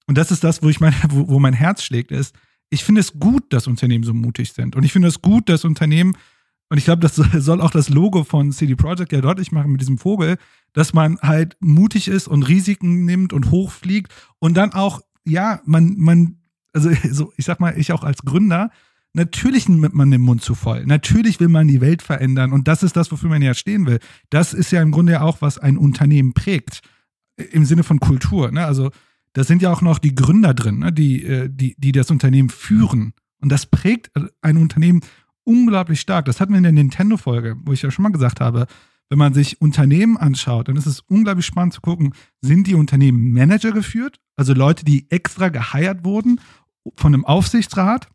und 0.06 0.18
das 0.18 0.30
ist 0.30 0.44
das, 0.44 0.62
wo 0.62 0.68
ich 0.68 0.80
mein, 0.80 0.94
wo, 1.08 1.28
wo 1.28 1.38
mein 1.38 1.54
Herz 1.54 1.82
schlägt, 1.82 2.10
ist, 2.10 2.34
ich 2.70 2.84
finde 2.84 3.00
es 3.00 3.18
gut, 3.18 3.52
dass 3.52 3.66
Unternehmen 3.66 4.04
so 4.04 4.14
mutig 4.14 4.52
sind. 4.52 4.76
Und 4.76 4.82
ich 4.82 4.92
finde 4.92 5.08
es 5.08 5.20
gut, 5.20 5.48
dass 5.48 5.64
Unternehmen, 5.64 6.16
und 6.70 6.78
ich 6.78 6.84
glaube, 6.84 7.00
das 7.00 7.16
soll 7.16 7.60
auch 7.60 7.70
das 7.70 7.90
Logo 7.90 8.24
von 8.24 8.50
CD 8.50 8.74
Projekt 8.74 9.12
ja 9.12 9.20
deutlich 9.20 9.52
machen 9.52 9.72
mit 9.72 9.80
diesem 9.80 9.98
Vogel, 9.98 10.38
dass 10.72 10.94
man 10.94 11.18
halt 11.20 11.56
mutig 11.60 12.08
ist 12.08 12.28
und 12.28 12.44
Risiken 12.44 13.04
nimmt 13.04 13.32
und 13.32 13.50
hochfliegt 13.50 14.12
und 14.38 14.56
dann 14.56 14.72
auch, 14.72 15.02
ja, 15.24 15.60
man, 15.64 15.96
man, 15.98 16.38
also 16.72 16.90
so, 17.10 17.32
ich 17.36 17.44
sag 17.44 17.60
mal, 17.60 17.78
ich 17.78 17.92
auch 17.92 18.04
als 18.04 18.22
Gründer, 18.22 18.70
Natürlich 19.14 19.68
nimmt 19.68 19.94
man 19.94 20.10
den 20.10 20.22
Mund 20.22 20.42
zu 20.42 20.54
voll. 20.54 20.86
Natürlich 20.86 21.38
will 21.38 21.48
man 21.48 21.68
die 21.68 21.82
Welt 21.82 22.00
verändern. 22.00 22.52
Und 22.52 22.66
das 22.66 22.82
ist 22.82 22.96
das, 22.96 23.12
wofür 23.12 23.28
man 23.28 23.42
ja 23.42 23.52
stehen 23.52 23.86
will. 23.86 23.98
Das 24.30 24.54
ist 24.54 24.72
ja 24.72 24.80
im 24.80 24.90
Grunde 24.90 25.12
ja 25.12 25.20
auch, 25.20 25.42
was 25.42 25.58
ein 25.58 25.76
Unternehmen 25.76 26.32
prägt. 26.32 26.80
Im 27.36 27.66
Sinne 27.66 27.82
von 27.82 28.00
Kultur. 28.00 28.50
Ne? 28.52 28.64
Also, 28.64 28.90
da 29.32 29.44
sind 29.44 29.62
ja 29.62 29.72
auch 29.72 29.80
noch 29.80 29.98
die 29.98 30.14
Gründer 30.14 30.54
drin, 30.54 30.80
ne? 30.80 30.92
die, 30.92 31.24
äh, 31.24 31.48
die, 31.50 31.74
die 31.78 31.92
das 31.92 32.10
Unternehmen 32.10 32.50
führen. 32.50 33.14
Und 33.40 33.50
das 33.50 33.66
prägt 33.66 34.10
ein 34.40 34.56
Unternehmen 34.56 35.00
unglaublich 35.44 36.00
stark. 36.00 36.26
Das 36.26 36.40
hatten 36.40 36.52
wir 36.52 36.58
in 36.58 36.64
der 36.64 36.72
Nintendo-Folge, 36.72 37.56
wo 37.64 37.72
ich 37.72 37.82
ja 37.82 37.90
schon 37.90 38.04
mal 38.04 38.12
gesagt 38.12 38.40
habe, 38.40 38.66
wenn 39.08 39.18
man 39.18 39.34
sich 39.34 39.60
Unternehmen 39.60 40.16
anschaut, 40.16 40.68
dann 40.68 40.76
ist 40.76 40.86
es 40.86 41.00
unglaublich 41.00 41.44
spannend 41.44 41.74
zu 41.74 41.80
gucken, 41.80 42.14
sind 42.40 42.66
die 42.66 42.74
Unternehmen 42.74 43.32
Manager 43.32 43.72
geführt, 43.72 44.20
also 44.36 44.54
Leute, 44.54 44.84
die 44.84 45.10
extra 45.10 45.50
geheiert 45.50 46.04
wurden 46.04 46.40
von 46.96 47.12
einem 47.12 47.24
Aufsichtsrat, 47.24 48.08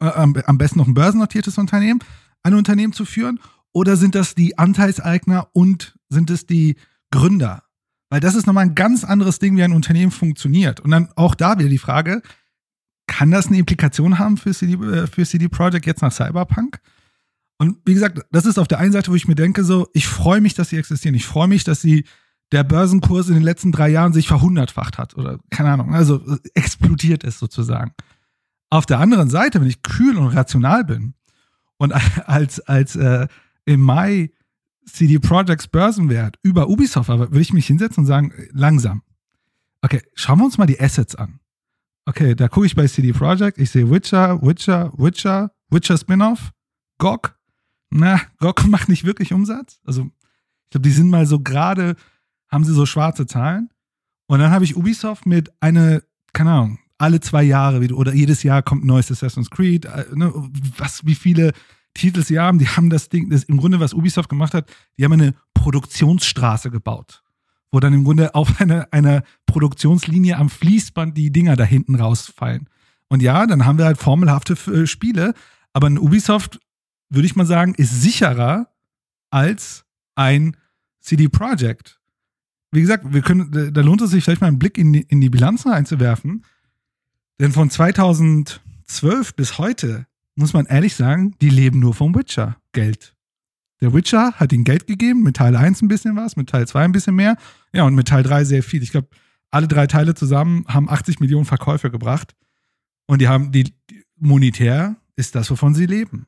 äh, 0.00 0.06
am 0.06 0.58
besten 0.58 0.78
noch 0.78 0.86
ein 0.86 0.94
börsennotiertes 0.94 1.58
Unternehmen, 1.58 2.00
ein 2.42 2.54
Unternehmen 2.54 2.92
zu 2.92 3.04
führen? 3.04 3.40
Oder 3.72 3.96
sind 3.96 4.14
das 4.14 4.34
die 4.34 4.56
Anteilseigner 4.56 5.48
und 5.52 5.98
sind 6.08 6.30
es 6.30 6.46
die 6.46 6.76
Gründer? 7.10 7.65
Weil 8.08 8.20
das 8.20 8.34
ist 8.34 8.46
nochmal 8.46 8.66
ein 8.66 8.74
ganz 8.74 9.04
anderes 9.04 9.38
Ding, 9.38 9.56
wie 9.56 9.62
ein 9.62 9.72
Unternehmen 9.72 10.12
funktioniert. 10.12 10.80
Und 10.80 10.90
dann 10.90 11.08
auch 11.16 11.34
da 11.34 11.58
wieder 11.58 11.68
die 11.68 11.78
Frage, 11.78 12.22
kann 13.06 13.30
das 13.30 13.46
eine 13.46 13.58
Implikation 13.58 14.18
haben 14.18 14.36
für 14.36 14.52
CD, 14.52 14.74
äh, 14.74 15.06
für 15.06 15.24
CD 15.24 15.48
Projekt 15.48 15.86
jetzt 15.86 16.02
nach 16.02 16.12
Cyberpunk? 16.12 16.80
Und 17.58 17.78
wie 17.84 17.94
gesagt, 17.94 18.20
das 18.30 18.46
ist 18.46 18.58
auf 18.58 18.68
der 18.68 18.78
einen 18.78 18.92
Seite, 18.92 19.10
wo 19.10 19.14
ich 19.14 19.28
mir 19.28 19.34
denke, 19.34 19.64
so, 19.64 19.88
ich 19.94 20.06
freue 20.06 20.40
mich, 20.40 20.54
dass 20.54 20.68
sie 20.68 20.76
existieren. 20.76 21.14
Ich 21.14 21.26
freue 21.26 21.48
mich, 21.48 21.64
dass 21.64 21.80
sie 21.80 22.04
der 22.52 22.64
Börsenkurs 22.64 23.28
in 23.28 23.34
den 23.34 23.42
letzten 23.42 23.72
drei 23.72 23.88
Jahren 23.88 24.12
sich 24.12 24.28
verhundertfacht 24.28 24.98
hat 24.98 25.16
oder 25.16 25.40
keine 25.50 25.70
Ahnung, 25.70 25.94
also 25.94 26.20
explodiert 26.54 27.24
ist 27.24 27.38
sozusagen. 27.38 27.92
Auf 28.70 28.86
der 28.86 29.00
anderen 29.00 29.30
Seite, 29.30 29.60
wenn 29.60 29.68
ich 29.68 29.82
kühl 29.82 30.16
und 30.16 30.28
rational 30.28 30.84
bin 30.84 31.14
und 31.78 31.92
als, 32.26 32.60
als 32.60 32.94
äh, 32.94 33.26
im 33.64 33.80
Mai 33.80 34.30
CD 34.86 35.18
Projekts 35.18 35.68
Börsenwert 35.68 36.38
über 36.42 36.68
Ubisoft, 36.68 37.10
aber 37.10 37.30
würde 37.30 37.40
ich 37.40 37.52
mich 37.52 37.66
hinsetzen 37.66 38.02
und 38.02 38.06
sagen, 38.06 38.32
langsam. 38.52 39.02
Okay, 39.82 40.02
schauen 40.14 40.38
wir 40.38 40.44
uns 40.44 40.58
mal 40.58 40.66
die 40.66 40.80
Assets 40.80 41.14
an. 41.14 41.40
Okay, 42.06 42.34
da 42.34 42.48
gucke 42.48 42.66
ich 42.66 42.76
bei 42.76 42.86
CD 42.86 43.12
Projekt, 43.12 43.58
ich 43.58 43.70
sehe 43.70 43.90
Witcher, 43.90 44.40
Witcher, 44.42 44.92
Witcher, 44.96 45.50
Witcher 45.70 45.98
Spin-off, 45.98 46.52
GOG. 46.98 47.36
Na, 47.90 48.20
GOG 48.38 48.66
macht 48.68 48.88
nicht 48.88 49.04
wirklich 49.04 49.32
Umsatz. 49.32 49.80
Also, 49.84 50.10
ich 50.64 50.70
glaube, 50.70 50.82
die 50.82 50.92
sind 50.92 51.10
mal 51.10 51.26
so 51.26 51.40
gerade, 51.40 51.96
haben 52.48 52.64
sie 52.64 52.72
so 52.72 52.86
schwarze 52.86 53.26
Zahlen. 53.26 53.70
Und 54.28 54.38
dann 54.38 54.50
habe 54.50 54.64
ich 54.64 54.76
Ubisoft 54.76 55.26
mit 55.26 55.50
eine, 55.60 56.02
keine 56.32 56.52
Ahnung, 56.52 56.78
alle 56.98 57.20
zwei 57.20 57.42
Jahre 57.42 57.80
wieder 57.80 57.96
oder 57.96 58.14
jedes 58.14 58.42
Jahr 58.42 58.62
kommt 58.62 58.84
ein 58.84 58.88
neues 58.88 59.10
Assassin's 59.10 59.50
Creed. 59.50 59.84
Äh, 59.84 60.06
ne, 60.14 60.32
was, 60.78 61.04
wie 61.04 61.14
viele 61.14 61.52
Titel 61.96 62.22
sie 62.22 62.38
haben? 62.38 62.58
Die 62.58 62.68
haben 62.68 62.90
das 62.90 63.08
Ding, 63.08 63.30
das 63.30 63.44
im 63.44 63.56
Grunde, 63.56 63.80
was 63.80 63.94
Ubisoft 63.94 64.28
gemacht 64.28 64.54
hat, 64.54 64.68
die 64.98 65.04
haben 65.04 65.12
eine 65.12 65.34
Produktionsstraße 65.54 66.70
gebaut 66.70 67.22
wo 67.72 67.80
dann 67.80 67.92
im 67.92 68.04
Grunde 68.04 68.34
auf 68.34 68.60
einer 68.60 68.88
eine 68.90 69.22
Produktionslinie 69.46 70.36
am 70.36 70.48
Fließband 70.48 71.16
die 71.16 71.30
Dinger 71.30 71.56
da 71.56 71.64
hinten 71.64 71.94
rausfallen. 71.94 72.68
Und 73.08 73.22
ja, 73.22 73.46
dann 73.46 73.66
haben 73.66 73.78
wir 73.78 73.84
halt 73.84 73.98
formelhafte 73.98 74.54
äh, 74.72 74.86
Spiele, 74.86 75.34
aber 75.72 75.86
ein 75.88 75.98
Ubisoft, 75.98 76.58
würde 77.10 77.26
ich 77.26 77.36
mal 77.36 77.46
sagen, 77.46 77.74
ist 77.74 78.00
sicherer 78.02 78.68
als 79.30 79.84
ein 80.14 80.56
CD 81.00 81.28
Projekt. 81.28 82.00
Wie 82.72 82.80
gesagt, 82.80 83.12
wir 83.12 83.22
können, 83.22 83.72
da 83.72 83.80
lohnt 83.80 84.00
es 84.00 84.10
sich 84.10 84.24
vielleicht 84.24 84.40
mal 84.40 84.48
einen 84.48 84.58
Blick 84.58 84.76
in 84.76 84.92
die, 84.92 85.02
in 85.02 85.20
die 85.20 85.30
Bilanzen 85.30 85.70
einzuwerfen. 85.70 86.44
Denn 87.38 87.52
von 87.52 87.70
2012 87.70 89.34
bis 89.36 89.58
heute, 89.58 90.06
muss 90.36 90.52
man 90.52 90.66
ehrlich 90.66 90.94
sagen, 90.94 91.34
die 91.40 91.50
leben 91.50 91.80
nur 91.80 91.94
vom 91.94 92.14
Witcher-Geld. 92.14 93.14
Der 93.80 93.92
Witcher 93.92 94.32
hat 94.32 94.52
ihnen 94.52 94.64
Geld 94.64 94.86
gegeben, 94.86 95.22
mit 95.22 95.36
Teil 95.36 95.54
1 95.54 95.82
ein 95.82 95.88
bisschen 95.88 96.16
was, 96.16 96.36
mit 96.36 96.48
Teil 96.48 96.66
2 96.66 96.84
ein 96.84 96.92
bisschen 96.92 97.14
mehr. 97.14 97.36
Ja, 97.72 97.84
und 97.84 97.94
mit 97.94 98.08
Teil 98.08 98.22
3 98.22 98.44
sehr 98.44 98.62
viel. 98.62 98.82
Ich 98.82 98.90
glaube, 98.90 99.08
alle 99.50 99.68
drei 99.68 99.86
Teile 99.86 100.14
zusammen 100.14 100.64
haben 100.68 100.88
80 100.88 101.20
Millionen 101.20 101.44
Verkäufe 101.44 101.90
gebracht. 101.90 102.34
Und 103.06 103.20
die 103.20 103.28
haben, 103.28 103.52
die, 103.52 103.74
monetär 104.18 104.96
ist 105.16 105.34
das, 105.34 105.50
wovon 105.50 105.74
sie 105.74 105.86
leben. 105.86 106.26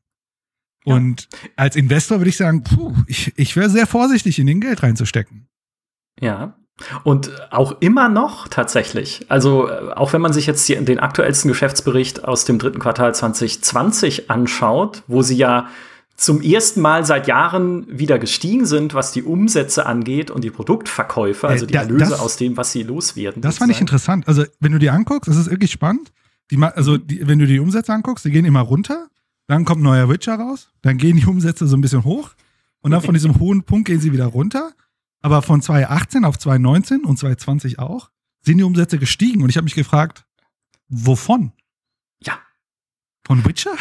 Ja. 0.85 0.95
Und 0.95 1.29
als 1.57 1.77
Investor 1.77 2.19
würde 2.19 2.31
ich 2.31 2.37
sagen, 2.37 2.63
puh, 2.63 2.95
ich, 3.07 3.33
ich 3.37 3.57
wäre 3.57 3.71
sehr 3.71 3.87
vorsichtig, 3.87 4.39
in 4.39 4.47
den 4.47 4.61
Geld 4.61 4.83
reinzustecken. 4.83 5.49
Ja. 6.21 6.59
Und 7.03 7.31
auch 7.51 7.77
immer 7.81 8.09
noch 8.09 8.49
tatsächlich. 8.49 9.27
Also, 9.29 9.69
äh, 9.69 9.93
auch 9.95 10.13
wenn 10.13 10.21
man 10.21 10.33
sich 10.33 10.47
jetzt 10.47 10.69
den 10.69 11.01
aktuellsten 11.01 11.49
Geschäftsbericht 11.49 12.25
aus 12.25 12.45
dem 12.45 12.59
dritten 12.59 12.79
Quartal 12.79 13.15
2020 13.15 14.31
anschaut, 14.31 15.03
wo 15.07 15.23
sie 15.23 15.37
ja 15.37 15.69
zum 16.17 16.43
ersten 16.43 16.81
Mal 16.81 17.07
seit 17.07 17.29
Jahren 17.29 17.87
wieder 17.89 18.19
gestiegen 18.19 18.67
sind, 18.67 18.93
was 18.93 19.13
die 19.13 19.23
Umsätze 19.23 19.87
angeht 19.87 20.31
und 20.33 20.43
die 20.43 20.51
Produktverkäufe, 20.51 21.47
also 21.47 21.65
die 21.65 21.75
Erlöse 21.75 22.11
das, 22.11 22.21
aus 22.21 22.37
dem, 22.37 22.57
was 22.57 22.73
sie 22.73 22.83
loswerden. 22.83 23.41
Das 23.41 23.59
fand 23.59 23.71
ich 23.71 23.81
interessant. 23.81 24.27
Also, 24.27 24.45
wenn 24.61 24.73
du 24.73 24.79
dir 24.79 24.93
anguckst, 24.93 25.29
das 25.29 25.37
ist 25.37 25.51
wirklich 25.51 25.71
spannend. 25.71 26.13
Die, 26.51 26.61
also, 26.61 26.97
die, 26.97 27.27
wenn 27.27 27.39
du 27.39 27.47
die 27.47 27.61
Umsätze 27.61 27.93
anguckst, 27.93 28.25
die 28.25 28.31
gehen 28.31 28.45
immer 28.45 28.61
runter, 28.61 29.09
dann 29.47 29.65
kommt 29.65 29.81
ein 29.81 29.85
neuer 29.85 30.09
Witcher 30.09 30.35
raus, 30.35 30.71
dann 30.83 30.99
gehen 30.99 31.17
die 31.17 31.27
Umsätze 31.27 31.67
so 31.67 31.77
ein 31.77 31.81
bisschen 31.81 32.05
hoch 32.05 32.31
und 32.81 32.91
dann 32.91 33.01
von 33.01 33.15
diesem 33.15 33.39
hohen 33.39 33.63
Punkt 33.63 33.87
gehen 33.87 34.01
sie 34.01 34.13
wieder 34.13 34.27
runter. 34.27 34.73
Aber 35.21 35.43
von 35.43 35.61
2018 35.63 36.25
auf 36.25 36.39
2019 36.39 37.05
und 37.05 37.19
2020 37.19 37.79
auch 37.79 38.11
sind 38.43 38.59
die 38.59 38.65
Umsätze 38.65 38.99
gestiegen. 38.99 39.43
Und 39.43 39.51
ich 39.51 39.57
habe 39.57 39.65
mich 39.65 39.75
gefragt, 39.75 40.25
wovon? 40.89 41.53
Ja. 42.23 42.39
Von 43.27 43.45
Witcher? 43.45 43.73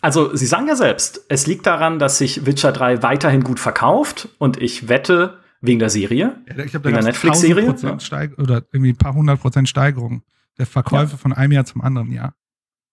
Also, 0.00 0.34
Sie 0.34 0.46
sagen 0.46 0.66
ja 0.66 0.74
selbst, 0.74 1.24
es 1.28 1.46
liegt 1.46 1.64
daran, 1.64 2.00
dass 2.00 2.18
sich 2.18 2.44
Witcher 2.44 2.72
3 2.72 3.04
weiterhin 3.04 3.44
gut 3.44 3.60
verkauft 3.60 4.28
und 4.38 4.60
ich 4.60 4.88
wette, 4.88 5.38
wegen 5.62 5.78
der 5.78 5.90
Serie, 5.90 6.42
ja, 6.48 6.64
ich 6.64 6.74
wegen 6.74 6.94
der 6.94 7.04
Netflix-Serie. 7.04 7.70
Oder 8.36 8.64
irgendwie 8.72 8.90
ein 8.90 8.96
paar 8.96 9.14
hundert 9.14 9.40
Prozent 9.40 9.68
Steigerung 9.68 10.22
der 10.58 10.66
Verkäufe 10.66 11.12
ja. 11.12 11.16
von 11.16 11.32
einem 11.32 11.52
Jahr 11.52 11.64
zum 11.64 11.80
anderen 11.80 12.10
Jahr. 12.10 12.34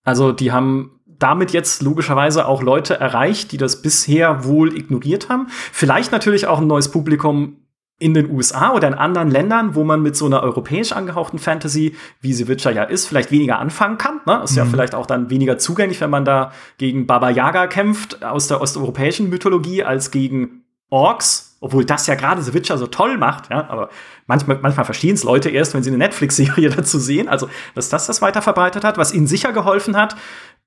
Also, 0.04 0.32
die 0.32 0.52
haben 0.52 0.99
damit 1.20 1.52
jetzt 1.52 1.82
logischerweise 1.82 2.48
auch 2.48 2.64
Leute 2.64 3.00
erreicht, 3.00 3.52
die 3.52 3.58
das 3.58 3.82
bisher 3.82 4.46
wohl 4.46 4.76
ignoriert 4.76 5.30
haben. 5.30 5.48
Vielleicht 5.50 6.12
natürlich 6.12 6.48
auch 6.48 6.60
ein 6.60 6.68
neues 6.68 6.90
Publikum, 6.90 7.58
in 8.00 8.14
den 8.14 8.32
USA 8.32 8.74
oder 8.74 8.88
in 8.88 8.94
anderen 8.94 9.30
Ländern, 9.30 9.76
wo 9.76 9.84
man 9.84 10.02
mit 10.02 10.16
so 10.16 10.26
einer 10.26 10.42
europäisch 10.42 10.94
angehauchten 10.94 11.38
Fantasy, 11.38 11.96
wie 12.22 12.34
sie 12.34 12.48
Witcher 12.48 12.72
ja 12.72 12.84
ist, 12.84 13.06
vielleicht 13.06 13.30
weniger 13.30 13.60
anfangen 13.60 13.98
kann. 13.98 14.22
Ne? 14.26 14.42
Ist 14.44 14.52
mhm. 14.52 14.58
ja 14.58 14.66
vielleicht 14.66 14.96
auch 14.96 15.06
dann 15.06 15.30
weniger 15.30 15.58
zugänglich, 15.58 16.00
wenn 16.00 16.10
man 16.10 16.26
da 16.26 16.52
gegen 16.78 17.06
Baba 17.06 17.30
Yaga 17.30 17.68
kämpft 17.68 18.24
aus 18.24 18.48
der 18.48 18.62
osteuropäischen 18.62 19.30
Mythologie 19.30 19.84
als 19.84 20.12
gegen 20.12 20.64
Orks, 20.90 21.49
obwohl 21.60 21.86
das 21.86 22.08
ja 22.08 22.16
gerade 22.16 22.42
The 22.42 22.54
Witcher 22.54 22.78
so 22.78 22.88
toll 22.88 23.18
macht, 23.18 23.50
ja, 23.50 23.70
aber 23.70 23.90
manchmal, 24.28 24.60
manchmal 24.62 24.86
verstehen 24.86 25.16
es 25.16 25.24
Leute 25.24 25.50
erst, 25.50 25.74
wenn 25.74 25.84
sie 25.84 25.90
eine 25.90 25.98
Netflix-Serie 25.98 26.70
dazu 26.76 27.00
sehen, 27.00 27.28
also 27.28 27.50
dass 27.76 27.90
das 27.90 28.08
das 28.08 28.22
weiter 28.22 28.42
verbreitet 28.42 28.84
hat. 28.84 28.98
Was 28.98 29.14
ihnen 29.14 29.28
sicher 29.28 29.52
geholfen 29.52 29.98
hat, 29.98 30.16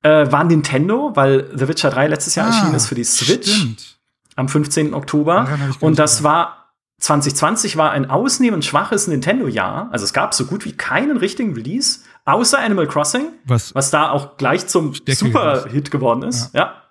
äh, 0.03 0.31
war 0.31 0.45
Nintendo, 0.45 1.13
weil 1.15 1.51
The 1.55 1.69
Witcher 1.69 1.91
3 1.91 2.09
letztes 2.09 2.35
Jahr 2.35 2.47
ah, 2.47 2.51
erschienen 2.51 2.75
ist 2.75 2.87
für 2.87 2.95
die 2.95 3.05
Switch 3.05 3.55
stimmt. 3.55 3.99
am 4.37 4.49
15. 4.49 4.95
Oktober. 4.95 5.49
Und 5.81 5.99
das 5.99 6.23
war 6.23 6.63
2020 6.99 7.77
war 7.77 7.91
ein 7.91 8.09
ausnehmend 8.09 8.65
schwaches 8.65 9.09
Nintendo-Jahr. 9.09 9.89
Also 9.91 10.05
es 10.05 10.13
gab 10.13 10.35
so 10.35 10.47
gut 10.47 10.65
wie 10.65 10.73
keinen 10.73 11.17
richtigen 11.17 11.55
Release, 11.55 12.01
außer 12.25 12.61
Animal 12.61 12.87
Crossing, 12.87 13.33
was, 13.45 13.75
was 13.75 13.91
da 13.91 14.11
auch 14.11 14.37
gleich 14.37 14.69
zum 14.69 14.95
Super-Hit 14.95 15.91
geworden 15.91 16.23
ist. 16.23 16.55
Ja. 16.55 16.61
ja. 16.61 16.82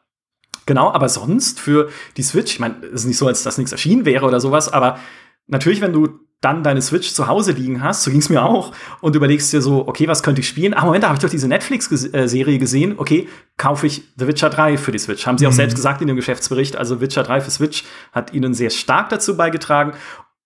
Genau, 0.66 0.92
aber 0.92 1.10
sonst 1.10 1.60
für 1.60 1.90
die 2.18 2.24
Switch, 2.24 2.54
ich 2.54 2.60
meine, 2.60 2.76
es 2.86 3.02
ist 3.02 3.06
nicht 3.06 3.18
so, 3.18 3.28
als 3.28 3.44
dass 3.44 3.58
nichts 3.58 3.72
erschienen 3.72 4.06
wäre 4.06 4.26
oder 4.26 4.40
sowas, 4.40 4.72
aber 4.72 5.00
natürlich, 5.48 5.82
wenn 5.82 5.94
du 5.94 6.20
dann 6.42 6.64
deine 6.64 6.82
Switch 6.82 7.14
zu 7.14 7.28
Hause 7.28 7.52
liegen 7.52 7.84
hast, 7.84 8.04
so 8.04 8.10
ging 8.10 8.20
es 8.20 8.30
mir 8.30 8.44
auch, 8.44 8.74
und 9.00 9.16
überlegst 9.16 9.54
dir 9.54 9.62
so, 9.62 9.88
okay, 9.88 10.08
was 10.08 10.24
könnte 10.24 10.42
ich 10.42 10.48
spielen? 10.48 10.74
Ah, 10.74 10.86
Moment, 10.86 11.04
da 11.04 11.10
habe 11.10 11.18
ich 11.18 11.22
doch 11.22 11.30
diese 11.30 11.48
Netflix-Serie 11.48 12.58
gesehen. 12.58 12.96
Okay, 12.98 13.30
kaufe 13.58 13.86
ich 13.86 14.04
The 14.18 14.26
Witcher 14.26 14.50
3 14.50 14.78
für 14.78 14.92
die 14.92 14.98
Switch. 14.98 15.28
Haben 15.28 15.38
sie 15.38 15.46
auch 15.46 15.52
mhm. 15.52 15.58
selbst 15.58 15.76
gesagt 15.76 16.02
in 16.02 16.08
dem 16.08 16.16
Geschäftsbericht. 16.16 16.76
Also 16.76 17.00
Witcher 17.00 17.22
3 17.22 17.42
für 17.42 17.52
Switch 17.52 17.84
hat 18.12 18.34
ihnen 18.34 18.56
sehr 18.56 18.72
stark 18.72 19.10
dazu 19.10 19.38
beigetragen. 19.38 19.94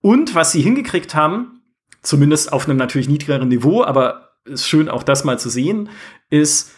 Und 0.02 0.36
was 0.36 0.52
sie 0.52 0.62
hingekriegt 0.62 1.16
haben, 1.16 1.62
zumindest 2.02 2.52
auf 2.52 2.68
einem 2.68 2.78
natürlich 2.78 3.08
niedrigeren 3.08 3.48
Niveau, 3.48 3.82
aber 3.82 4.36
ist 4.44 4.68
schön 4.68 4.90
auch 4.90 5.02
das 5.02 5.24
mal 5.24 5.40
zu 5.40 5.50
sehen, 5.50 5.90
ist, 6.30 6.72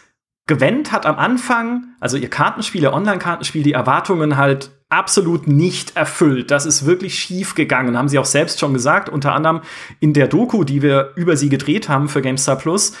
Gwent 0.48 0.90
hat 0.90 1.06
am 1.06 1.16
Anfang, 1.16 1.94
also 2.00 2.16
ihr 2.16 2.28
Kartenspiel, 2.28 2.82
ihr 2.82 2.92
Online-Kartenspiel, 2.92 3.62
die 3.62 3.74
Erwartungen 3.74 4.36
halt 4.36 4.72
absolut 4.88 5.46
nicht 5.46 5.96
erfüllt. 5.96 6.50
Das 6.50 6.66
ist 6.66 6.86
wirklich 6.86 7.16
schief 7.16 7.54
gegangen, 7.54 7.96
haben 7.96 8.08
sie 8.08 8.18
auch 8.18 8.24
selbst 8.24 8.58
schon 8.58 8.72
gesagt, 8.72 9.08
unter 9.08 9.34
anderem 9.34 9.60
in 10.00 10.14
der 10.14 10.26
Doku, 10.26 10.64
die 10.64 10.82
wir 10.82 11.12
über 11.14 11.36
sie 11.36 11.50
gedreht 11.50 11.88
haben 11.88 12.08
für 12.08 12.22
GameStar 12.22 12.56
Plus. 12.56 12.94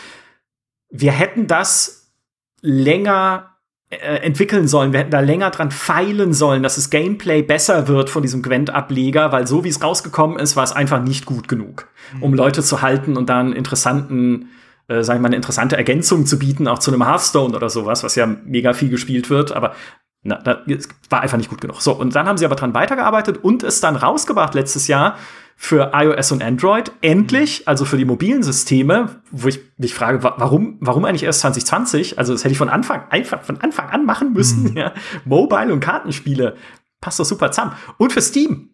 Wir 0.90 1.12
hätten 1.12 1.46
das 1.46 2.12
länger 2.60 3.56
äh, 3.90 4.16
entwickeln 4.16 4.68
sollen. 4.68 4.92
Wir 4.92 5.00
hätten 5.00 5.10
da 5.10 5.20
länger 5.20 5.50
dran 5.50 5.70
feilen 5.70 6.34
sollen, 6.34 6.62
dass 6.62 6.74
das 6.74 6.90
Gameplay 6.90 7.40
besser 7.40 7.88
wird 7.88 8.10
von 8.10 8.20
diesem 8.20 8.42
Gwent-Ableger, 8.42 9.32
weil 9.32 9.46
so 9.46 9.64
wie 9.64 9.70
es 9.70 9.82
rausgekommen 9.82 10.38
ist, 10.38 10.56
war 10.56 10.64
es 10.64 10.72
einfach 10.72 11.02
nicht 11.02 11.24
gut 11.24 11.48
genug, 11.48 11.88
mhm. 12.14 12.22
um 12.22 12.34
Leute 12.34 12.62
zu 12.62 12.82
halten 12.82 13.16
und 13.16 13.30
da 13.30 13.40
einen 13.40 13.54
interessanten 13.54 14.50
äh, 14.88 15.02
sag 15.02 15.16
ich 15.16 15.20
mal, 15.20 15.28
eine 15.28 15.36
interessante 15.36 15.76
Ergänzung 15.76 16.26
zu 16.26 16.38
bieten, 16.38 16.66
auch 16.66 16.78
zu 16.78 16.90
einem 16.90 17.06
Hearthstone 17.06 17.54
oder 17.54 17.68
sowas, 17.68 18.02
was 18.02 18.14
ja 18.14 18.26
mega 18.26 18.72
viel 18.72 18.88
gespielt 18.88 19.30
wird, 19.30 19.52
aber 19.52 19.74
na, 20.22 20.36
das 20.42 20.88
war 21.10 21.20
einfach 21.20 21.38
nicht 21.38 21.48
gut 21.48 21.60
genug. 21.60 21.80
So, 21.80 21.92
und 21.92 22.14
dann 22.14 22.26
haben 22.26 22.38
sie 22.38 22.44
aber 22.44 22.56
dran 22.56 22.74
weitergearbeitet 22.74 23.38
und 23.42 23.62
es 23.62 23.80
dann 23.80 23.94
rausgebracht 23.96 24.54
letztes 24.54 24.88
Jahr 24.88 25.16
für 25.56 25.92
iOS 25.94 26.32
und 26.32 26.42
Android. 26.42 26.92
Endlich, 27.02 27.66
also 27.66 27.84
für 27.84 27.96
die 27.96 28.04
mobilen 28.04 28.42
Systeme, 28.42 29.20
wo 29.30 29.48
ich 29.48 29.60
mich 29.76 29.94
frage, 29.94 30.22
warum, 30.22 30.76
warum 30.80 31.04
eigentlich 31.04 31.22
erst 31.22 31.40
2020? 31.40 32.18
Also, 32.18 32.32
das 32.32 32.44
hätte 32.44 32.52
ich 32.52 32.58
von 32.58 32.68
Anfang, 32.68 33.02
einfach 33.10 33.42
von 33.42 33.60
Anfang 33.60 33.90
an 33.90 34.06
machen 34.06 34.32
müssen, 34.32 34.70
mhm. 34.70 34.76
ja. 34.76 34.92
Mobile 35.24 35.72
und 35.72 35.80
Kartenspiele. 35.80 36.56
Passt 37.00 37.20
doch 37.20 37.24
super 37.24 37.50
zusammen. 37.52 37.72
Und 37.96 38.12
für 38.12 38.20
Steam. 38.20 38.70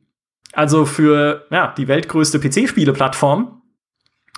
Also 0.52 0.86
für, 0.86 1.46
ja, 1.50 1.74
die 1.76 1.88
weltgrößte 1.88 2.38
PC-Spiele-Plattform. 2.38 3.62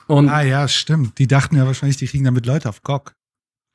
Und 0.07 0.29
ah 0.29 0.43
ja, 0.43 0.69
stimmt. 0.69 1.19
Die 1.19 1.27
dachten 1.27 1.57
ja 1.57 1.67
wahrscheinlich, 1.67 1.97
die 1.97 2.07
kriegen 2.07 2.25
damit 2.25 2.47
Leute 2.47 2.69
auf 2.69 2.83
GOG. 2.83 3.13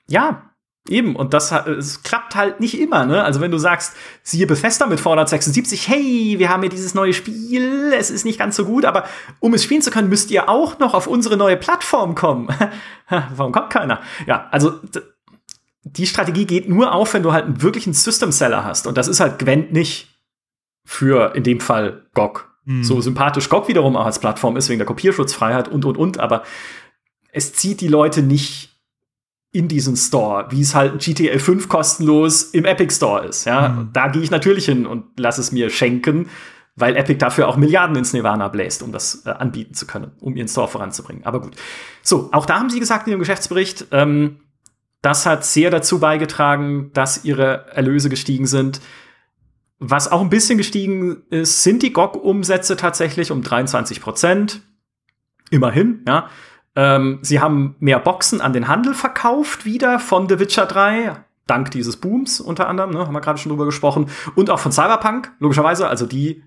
Ja, 0.07 0.51
Eben, 0.89 1.15
und 1.15 1.35
das 1.35 1.51
es 1.51 2.01
klappt 2.01 2.35
halt 2.35 2.59
nicht 2.59 2.79
immer, 2.79 3.05
ne? 3.05 3.23
Also 3.23 3.39
wenn 3.39 3.51
du 3.51 3.59
sagst, 3.59 3.95
siehe 4.23 4.47
Bethesda 4.47 4.87
mit 4.87 4.99
Fallout 4.99 5.29
76, 5.29 5.87
hey, 5.87 6.35
wir 6.39 6.49
haben 6.49 6.61
hier 6.61 6.71
dieses 6.71 6.95
neue 6.95 7.13
Spiel, 7.13 7.93
es 7.93 8.09
ist 8.09 8.25
nicht 8.25 8.39
ganz 8.39 8.55
so 8.55 8.65
gut, 8.65 8.83
aber 8.85 9.05
um 9.39 9.53
es 9.53 9.63
spielen 9.63 9.83
zu 9.83 9.91
können, 9.91 10.09
müsst 10.09 10.31
ihr 10.31 10.49
auch 10.49 10.79
noch 10.79 10.95
auf 10.95 11.05
unsere 11.05 11.37
neue 11.37 11.55
Plattform 11.55 12.15
kommen. 12.15 12.47
Warum 13.35 13.51
kommt 13.51 13.69
keiner? 13.69 14.01
Ja, 14.25 14.47
also 14.49 14.79
die 15.83 16.07
Strategie 16.07 16.45
geht 16.45 16.67
nur 16.67 16.93
auf, 16.93 17.13
wenn 17.13 17.23
du 17.23 17.31
halt 17.31 17.45
einen 17.45 17.61
wirklichen 17.61 17.93
System-Seller 17.93 18.63
hast. 18.63 18.87
Und 18.87 18.97
das 18.97 19.07
ist 19.07 19.19
halt 19.19 19.37
Gwent 19.37 19.71
nicht 19.71 20.19
für 20.83 21.35
in 21.35 21.43
dem 21.43 21.59
Fall 21.59 22.07
GOG. 22.15 22.50
Mhm. 22.65 22.83
So 22.83 23.01
sympathisch 23.01 23.49
GOG 23.49 23.67
wiederum 23.67 23.95
auch 23.95 24.05
als 24.05 24.19
Plattform 24.19 24.57
ist, 24.57 24.69
wegen 24.69 24.79
der 24.79 24.85
Kopierschutzfreiheit 24.85 25.67
und, 25.67 25.85
und, 25.85 25.97
und, 25.97 26.19
aber 26.19 26.43
es 27.31 27.53
zieht 27.53 27.81
die 27.81 27.87
Leute 27.87 28.21
nicht 28.21 28.71
in 29.51 29.67
diesen 29.67 29.97
Store, 29.97 30.47
wie 30.49 30.61
es 30.61 30.75
halt 30.75 30.99
GTA 31.03 31.37
5 31.37 31.67
kostenlos 31.67 32.43
im 32.43 32.65
Epic 32.65 32.95
Store 32.95 33.25
ist. 33.25 33.45
Ja, 33.45 33.69
mhm. 33.69 33.89
da 33.93 34.07
gehe 34.07 34.21
ich 34.21 34.31
natürlich 34.31 34.65
hin 34.65 34.85
und 34.85 35.19
lasse 35.19 35.41
es 35.41 35.51
mir 35.51 35.69
schenken, 35.69 36.29
weil 36.75 36.95
Epic 36.95 37.17
dafür 37.17 37.49
auch 37.49 37.57
Milliarden 37.57 37.95
ins 37.97 38.13
Nirvana 38.13 38.47
bläst, 38.47 38.81
um 38.81 38.93
das 38.93 39.25
äh, 39.25 39.29
anbieten 39.29 39.73
zu 39.73 39.85
können, 39.85 40.11
um 40.21 40.37
ihren 40.37 40.47
Store 40.47 40.69
voranzubringen. 40.69 41.25
Aber 41.25 41.41
gut. 41.41 41.55
So, 42.01 42.29
auch 42.31 42.45
da 42.45 42.59
haben 42.59 42.69
sie 42.69 42.79
gesagt 42.79 43.07
in 43.07 43.11
ihrem 43.11 43.19
Geschäftsbericht, 43.19 43.87
ähm, 43.91 44.39
das 45.01 45.25
hat 45.25 45.43
sehr 45.45 45.69
dazu 45.69 45.99
beigetragen, 45.99 46.91
dass 46.93 47.25
ihre 47.25 47.65
Erlöse 47.73 48.09
gestiegen 48.09 48.45
sind. 48.45 48.81
Was 49.83 50.11
auch 50.11 50.21
ein 50.21 50.29
bisschen 50.29 50.59
gestiegen 50.59 51.23
ist, 51.31 51.63
sind 51.63 51.81
die 51.81 51.91
GOG-Umsätze 51.91 52.77
tatsächlich 52.77 53.31
um 53.31 53.41
23 53.41 53.99
Prozent. 53.99 54.61
Immerhin, 55.49 56.05
ja. 56.07 56.29
Ähm, 56.75 57.17
sie 57.23 57.39
haben 57.39 57.75
mehr 57.79 57.99
Boxen 57.99 58.41
an 58.41 58.53
den 58.53 58.67
Handel 58.67 58.93
verkauft 58.93 59.65
wieder 59.65 59.97
von 59.97 60.29
The 60.29 60.39
Witcher 60.39 60.67
3, 60.67 61.15
dank 61.47 61.71
dieses 61.71 61.97
Booms 61.97 62.39
unter 62.39 62.69
anderem, 62.69 62.91
ne, 62.91 62.99
haben 62.99 63.13
wir 63.13 63.21
gerade 63.21 63.39
schon 63.39 63.49
drüber 63.49 63.65
gesprochen, 63.65 64.11
und 64.35 64.51
auch 64.51 64.59
von 64.59 64.71
Cyberpunk, 64.71 65.31
logischerweise, 65.39 65.87
also 65.87 66.05
die 66.05 66.43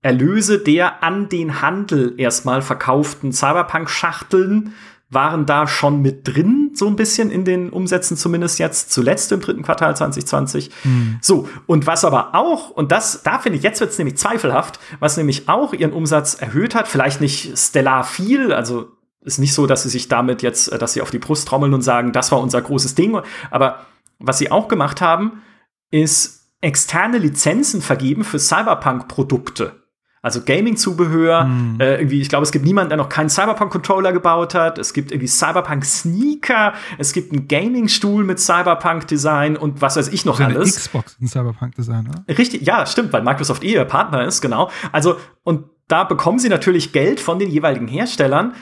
Erlöse 0.00 0.60
der 0.60 1.02
an 1.02 1.28
den 1.28 1.60
Handel 1.60 2.14
erstmal 2.18 2.62
verkauften 2.62 3.32
Cyberpunk-Schachteln 3.32 4.74
waren 5.10 5.44
da 5.44 5.66
schon 5.66 6.02
mit 6.02 6.26
drin, 6.26 6.70
so 6.74 6.86
ein 6.86 6.94
bisschen 6.94 7.30
in 7.30 7.44
den 7.44 7.70
Umsätzen 7.70 8.16
zumindest 8.16 8.60
jetzt, 8.60 8.92
zuletzt 8.92 9.32
im 9.32 9.40
dritten 9.40 9.62
Quartal 9.62 9.96
2020. 9.96 10.70
Mhm. 10.84 11.18
So, 11.20 11.48
und 11.66 11.86
was 11.86 12.04
aber 12.04 12.34
auch, 12.34 12.70
und 12.70 12.92
das, 12.92 13.22
da 13.24 13.40
finde 13.40 13.58
ich, 13.58 13.64
jetzt 13.64 13.80
wird 13.80 13.90
es 13.90 13.98
nämlich 13.98 14.16
zweifelhaft, 14.16 14.78
was 15.00 15.16
nämlich 15.16 15.48
auch 15.48 15.72
ihren 15.72 15.92
Umsatz 15.92 16.34
erhöht 16.34 16.76
hat, 16.76 16.86
vielleicht 16.86 17.20
nicht 17.20 17.58
stellar 17.58 18.04
viel, 18.04 18.52
also 18.52 18.92
ist 19.22 19.38
nicht 19.38 19.52
so, 19.52 19.66
dass 19.66 19.82
sie 19.82 19.88
sich 19.88 20.08
damit 20.08 20.42
jetzt, 20.42 20.72
äh, 20.72 20.78
dass 20.78 20.92
sie 20.92 21.02
auf 21.02 21.10
die 21.10 21.18
Brust 21.18 21.46
trommeln 21.48 21.74
und 21.74 21.82
sagen, 21.82 22.12
das 22.12 22.32
war 22.32 22.40
unser 22.40 22.62
großes 22.62 22.94
Ding. 22.94 23.20
Aber 23.50 23.86
was 24.18 24.38
sie 24.38 24.50
auch 24.50 24.68
gemacht 24.68 25.00
haben, 25.00 25.42
ist 25.90 26.52
externe 26.60 27.18
Lizenzen 27.18 27.82
vergeben 27.82 28.24
für 28.24 28.38
Cyberpunk-Produkte. 28.38 29.79
Also 30.22 30.42
Gaming-Zubehör. 30.44 31.44
Mm. 31.44 31.80
Äh, 31.80 31.96
irgendwie, 31.96 32.20
ich 32.20 32.28
glaube, 32.28 32.42
es 32.42 32.52
gibt 32.52 32.64
niemanden, 32.64 32.90
der 32.90 32.98
noch 32.98 33.08
keinen 33.08 33.30
Cyberpunk-Controller 33.30 34.12
gebaut 34.12 34.54
hat. 34.54 34.78
Es 34.78 34.92
gibt 34.92 35.12
irgendwie 35.12 35.28
Cyberpunk-Sneaker. 35.28 36.74
Es 36.98 37.12
gibt 37.12 37.32
einen 37.32 37.48
Gaming-Stuhl 37.48 38.24
mit 38.24 38.38
Cyberpunk-Design 38.38 39.56
und 39.56 39.80
was 39.80 39.96
weiß 39.96 40.08
ich 40.08 40.24
noch 40.24 40.38
also 40.40 40.58
alles. 40.58 40.76
Xbox 40.76 41.16
ein 41.20 41.26
Cyberpunk-Design, 41.26 42.08
oder? 42.08 42.36
Richtig, 42.36 42.66
ja, 42.66 42.84
stimmt, 42.86 43.12
weil 43.12 43.22
Microsoft 43.22 43.64
eh 43.64 43.72
ihr 43.72 43.84
Partner 43.84 44.24
ist, 44.24 44.40
genau. 44.40 44.70
Also, 44.92 45.16
und 45.42 45.64
da 45.88 46.04
bekommen 46.04 46.38
sie 46.38 46.48
natürlich 46.48 46.92
Geld 46.92 47.18
von 47.18 47.38
den 47.38 47.50
jeweiligen 47.50 47.88
Herstellern 47.88 48.54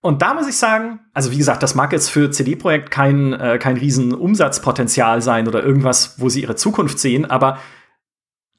und 0.00 0.22
da 0.22 0.34
muss 0.34 0.48
ich 0.48 0.56
sagen, 0.56 1.00
also 1.12 1.32
wie 1.32 1.38
gesagt, 1.38 1.62
das 1.62 1.74
mag 1.74 1.92
jetzt 1.92 2.08
für 2.08 2.30
CD-Projekt 2.30 2.90
kein, 2.90 3.32
äh, 3.32 3.58
kein 3.58 3.76
riesen 3.76 4.14
Umsatzpotenzial 4.14 5.22
sein 5.22 5.48
oder 5.48 5.64
irgendwas, 5.64 6.20
wo 6.20 6.28
sie 6.28 6.42
ihre 6.42 6.54
Zukunft 6.54 6.98
sehen, 6.98 7.24
aber 7.24 7.58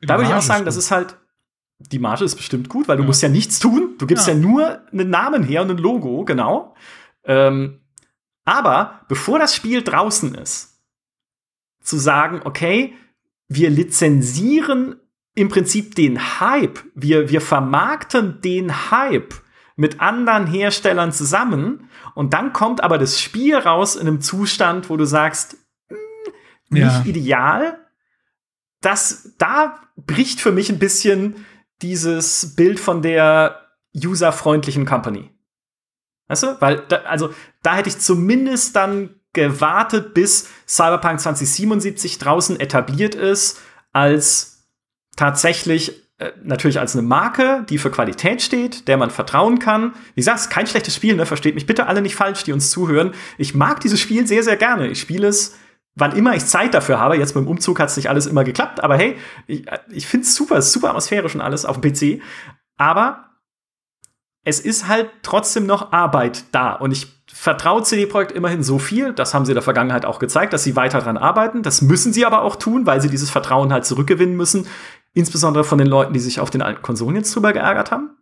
da 0.01 0.17
würde 0.17 0.29
ich 0.29 0.35
auch 0.35 0.41
sagen, 0.41 0.65
das 0.65 0.77
ist 0.77 0.91
halt, 0.91 1.17
die 1.79 1.99
Marge 1.99 2.25
ist 2.25 2.35
bestimmt 2.35 2.69
gut, 2.69 2.87
weil 2.87 2.97
du 2.97 3.03
ja. 3.03 3.07
musst 3.07 3.23
ja 3.23 3.29
nichts 3.29 3.59
tun. 3.59 3.95
Du 3.97 4.05
gibst 4.05 4.27
ja. 4.27 4.33
ja. 4.33 4.39
nur 4.39 4.81
einen 4.91 5.09
Namen 5.09 5.43
her 5.43 5.61
und 5.61 5.71
ein 5.71 5.77
Logo, 5.77 6.25
genau. 6.25 6.75
Ähm, 7.23 7.79
aber 8.45 9.01
bevor 9.07 9.39
das 9.39 9.55
Spiel 9.55 9.81
draußen 9.81 10.35
ist, 10.35 10.81
zu 11.81 11.97
sagen, 11.97 12.41
okay, 12.43 12.93
wir 13.47 13.69
lizenzieren 13.69 14.95
im 15.35 15.49
Prinzip 15.49 15.95
den 15.95 16.39
Hype, 16.39 16.79
wir, 16.93 17.29
wir 17.29 17.41
vermarkten 17.41 18.41
den 18.41 18.91
Hype 18.91 19.33
mit 19.75 20.01
anderen 20.01 20.47
Herstellern 20.47 21.13
zusammen 21.13 21.89
und 22.13 22.33
dann 22.33 22.51
kommt 22.51 22.83
aber 22.83 22.97
das 22.97 23.21
Spiel 23.21 23.55
raus 23.55 23.95
in 23.95 24.07
einem 24.07 24.19
Zustand, 24.19 24.89
wo 24.89 24.97
du 24.97 25.05
sagst, 25.05 25.57
mh, 25.89 25.97
hm, 25.97 26.33
nicht 26.69 26.83
ja. 26.83 27.03
ideal. 27.05 27.79
Das, 28.81 29.35
da 29.37 29.79
bricht 29.95 30.41
für 30.41 30.51
mich 30.51 30.69
ein 30.69 30.79
bisschen 30.79 31.45
dieses 31.81 32.55
Bild 32.55 32.79
von 32.79 33.01
der 33.01 33.67
userfreundlichen 33.95 34.85
Company. 34.85 35.29
Weißt 36.27 36.43
du? 36.43 36.61
Weil, 36.61 36.83
da, 36.87 36.97
also, 36.97 37.33
da 37.63 37.75
hätte 37.75 37.89
ich 37.89 37.99
zumindest 37.99 38.75
dann 38.75 39.15
gewartet, 39.33 40.13
bis 40.13 40.49
Cyberpunk 40.67 41.19
2077 41.19 42.17
draußen 42.17 42.59
etabliert 42.59 43.15
ist, 43.15 43.61
als 43.91 44.67
tatsächlich 45.15 46.09
äh, 46.19 46.31
natürlich 46.43 46.79
als 46.79 46.95
eine 46.95 47.07
Marke, 47.07 47.65
die 47.69 47.77
für 47.77 47.91
Qualität 47.91 48.41
steht, 48.41 48.87
der 48.87 48.97
man 48.97 49.09
vertrauen 49.09 49.59
kann. 49.59 49.93
Wie 50.15 50.21
gesagt, 50.21 50.49
kein 50.49 50.67
schlechtes 50.67 50.95
Spiel, 50.95 51.15
ne? 51.15 51.25
versteht 51.25 51.55
mich 51.55 51.65
bitte 51.65 51.87
alle 51.87 52.01
nicht 52.01 52.15
falsch, 52.15 52.43
die 52.43 52.53
uns 52.53 52.71
zuhören. 52.71 53.13
Ich 53.37 53.55
mag 53.55 53.79
dieses 53.79 53.99
Spiel 53.99 54.27
sehr, 54.27 54.43
sehr 54.43 54.57
gerne. 54.57 54.87
Ich 54.87 54.99
spiele 54.99 55.27
es, 55.27 55.57
wann 55.99 56.15
immer 56.15 56.35
ich 56.35 56.45
Zeit 56.45 56.73
dafür 56.73 56.99
habe. 56.99 57.17
Jetzt 57.17 57.33
beim 57.33 57.47
Umzug 57.47 57.79
hat 57.79 57.89
es 57.89 57.97
nicht 57.97 58.09
alles 58.09 58.25
immer 58.25 58.43
geklappt, 58.43 58.83
aber 58.83 58.97
hey, 58.97 59.17
ich, 59.47 59.65
ich 59.89 60.07
finde 60.07 60.25
es 60.25 60.35
super, 60.35 60.61
super 60.61 60.89
atmosphärisch 60.89 61.35
und 61.35 61.41
alles 61.41 61.65
auf 61.65 61.79
dem 61.79 61.91
PC. 61.91 62.21
Aber 62.77 63.25
es 64.43 64.59
ist 64.59 64.87
halt 64.87 65.09
trotzdem 65.21 65.65
noch 65.65 65.91
Arbeit 65.91 66.45
da. 66.51 66.73
Und 66.73 66.91
ich 66.91 67.07
vertraue 67.31 67.83
CD 67.83 68.05
Projekt 68.05 68.31
immerhin 68.31 68.63
so 68.63 68.79
viel, 68.79 69.13
das 69.13 69.33
haben 69.33 69.45
sie 69.45 69.51
in 69.51 69.55
der 69.55 69.63
Vergangenheit 69.63 70.05
auch 70.05 70.19
gezeigt, 70.19 70.53
dass 70.53 70.63
sie 70.63 70.75
weiter 70.75 70.99
daran 70.99 71.17
arbeiten. 71.17 71.61
Das 71.61 71.81
müssen 71.81 72.13
sie 72.13 72.25
aber 72.25 72.41
auch 72.41 72.55
tun, 72.55 72.85
weil 72.85 73.01
sie 73.01 73.09
dieses 73.09 73.29
Vertrauen 73.29 73.71
halt 73.71 73.85
zurückgewinnen 73.85 74.35
müssen. 74.35 74.67
Insbesondere 75.13 75.63
von 75.63 75.77
den 75.77 75.87
Leuten, 75.87 76.13
die 76.13 76.19
sich 76.19 76.39
auf 76.39 76.49
den 76.49 76.61
alten 76.61 76.81
Konsolen 76.81 77.15
jetzt 77.15 77.35
drüber 77.35 77.53
geärgert 77.53 77.91
haben. 77.91 78.18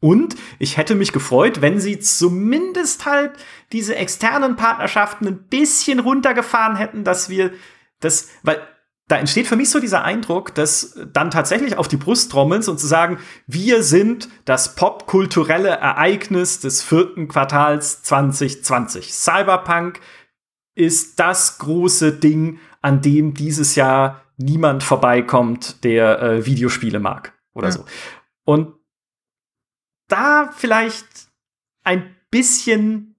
Und 0.00 0.36
ich 0.58 0.76
hätte 0.76 0.94
mich 0.94 1.12
gefreut, 1.12 1.60
wenn 1.60 1.80
sie 1.80 1.98
zumindest 1.98 3.04
halt 3.04 3.32
diese 3.72 3.96
externen 3.96 4.56
Partnerschaften 4.56 5.26
ein 5.26 5.38
bisschen 5.48 5.98
runtergefahren 5.98 6.76
hätten, 6.76 7.02
dass 7.02 7.28
wir 7.28 7.52
das, 8.00 8.28
weil 8.42 8.60
da 9.08 9.16
entsteht 9.16 9.46
für 9.46 9.56
mich 9.56 9.70
so 9.70 9.80
dieser 9.80 10.04
Eindruck, 10.04 10.54
dass 10.54 10.98
dann 11.12 11.30
tatsächlich 11.30 11.78
auf 11.78 11.88
die 11.88 11.96
Brust 11.96 12.30
trommeln 12.30 12.62
und 12.68 12.78
zu 12.78 12.86
sagen, 12.86 13.18
wir 13.46 13.82
sind 13.82 14.28
das 14.44 14.76
popkulturelle 14.76 15.70
Ereignis 15.70 16.60
des 16.60 16.82
vierten 16.82 17.26
Quartals 17.26 18.02
2020. 18.02 19.12
Cyberpunk 19.12 20.00
ist 20.74 21.18
das 21.18 21.58
große 21.58 22.12
Ding, 22.12 22.60
an 22.82 23.00
dem 23.00 23.34
dieses 23.34 23.74
Jahr 23.74 24.22
niemand 24.36 24.84
vorbeikommt, 24.84 25.82
der 25.84 26.22
äh, 26.22 26.46
Videospiele 26.46 27.00
mag 27.00 27.32
oder 27.54 27.68
ja. 27.68 27.72
so. 27.72 27.84
Und 28.44 28.77
da 30.08 30.50
vielleicht 30.56 31.06
ein 31.84 32.14
bisschen 32.30 33.14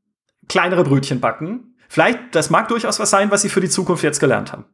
kleinere 0.47 0.83
Brötchen 0.83 1.19
backen. 1.19 1.75
Vielleicht, 1.87 2.35
das 2.35 2.49
mag 2.49 2.67
durchaus 2.67 2.99
was 2.99 3.09
sein, 3.09 3.31
was 3.31 3.41
sie 3.41 3.49
für 3.49 3.61
die 3.61 3.69
Zukunft 3.69 4.03
jetzt 4.03 4.19
gelernt 4.19 4.51
haben. 4.51 4.65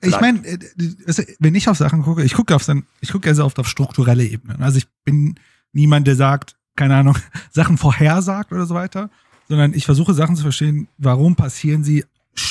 Vielleicht. 0.00 0.16
Ich 0.16 0.20
meine, 0.20 0.46
äh, 0.46 1.36
wenn 1.38 1.54
ich 1.54 1.68
auf 1.68 1.76
Sachen 1.76 2.02
gucke, 2.02 2.24
ich 2.24 2.34
gucke 2.34 2.54
auf 2.54 2.64
dann, 2.66 2.86
ich 3.00 3.12
gucke 3.12 3.28
ja 3.28 3.34
sehr 3.34 3.46
oft 3.46 3.58
auf 3.58 3.68
strukturelle 3.68 4.24
Ebenen. 4.24 4.62
Also 4.62 4.78
ich 4.78 4.88
bin 5.04 5.36
niemand, 5.72 6.06
der 6.06 6.16
sagt, 6.16 6.56
keine 6.76 6.96
Ahnung, 6.96 7.16
Sachen 7.50 7.78
vorhersagt 7.78 8.52
oder 8.52 8.66
so 8.66 8.74
weiter, 8.74 9.10
sondern 9.48 9.74
ich 9.74 9.84
versuche 9.84 10.12
Sachen 10.12 10.34
zu 10.34 10.42
verstehen, 10.42 10.88
warum 10.98 11.36
passieren 11.36 11.84
sie, 11.84 12.04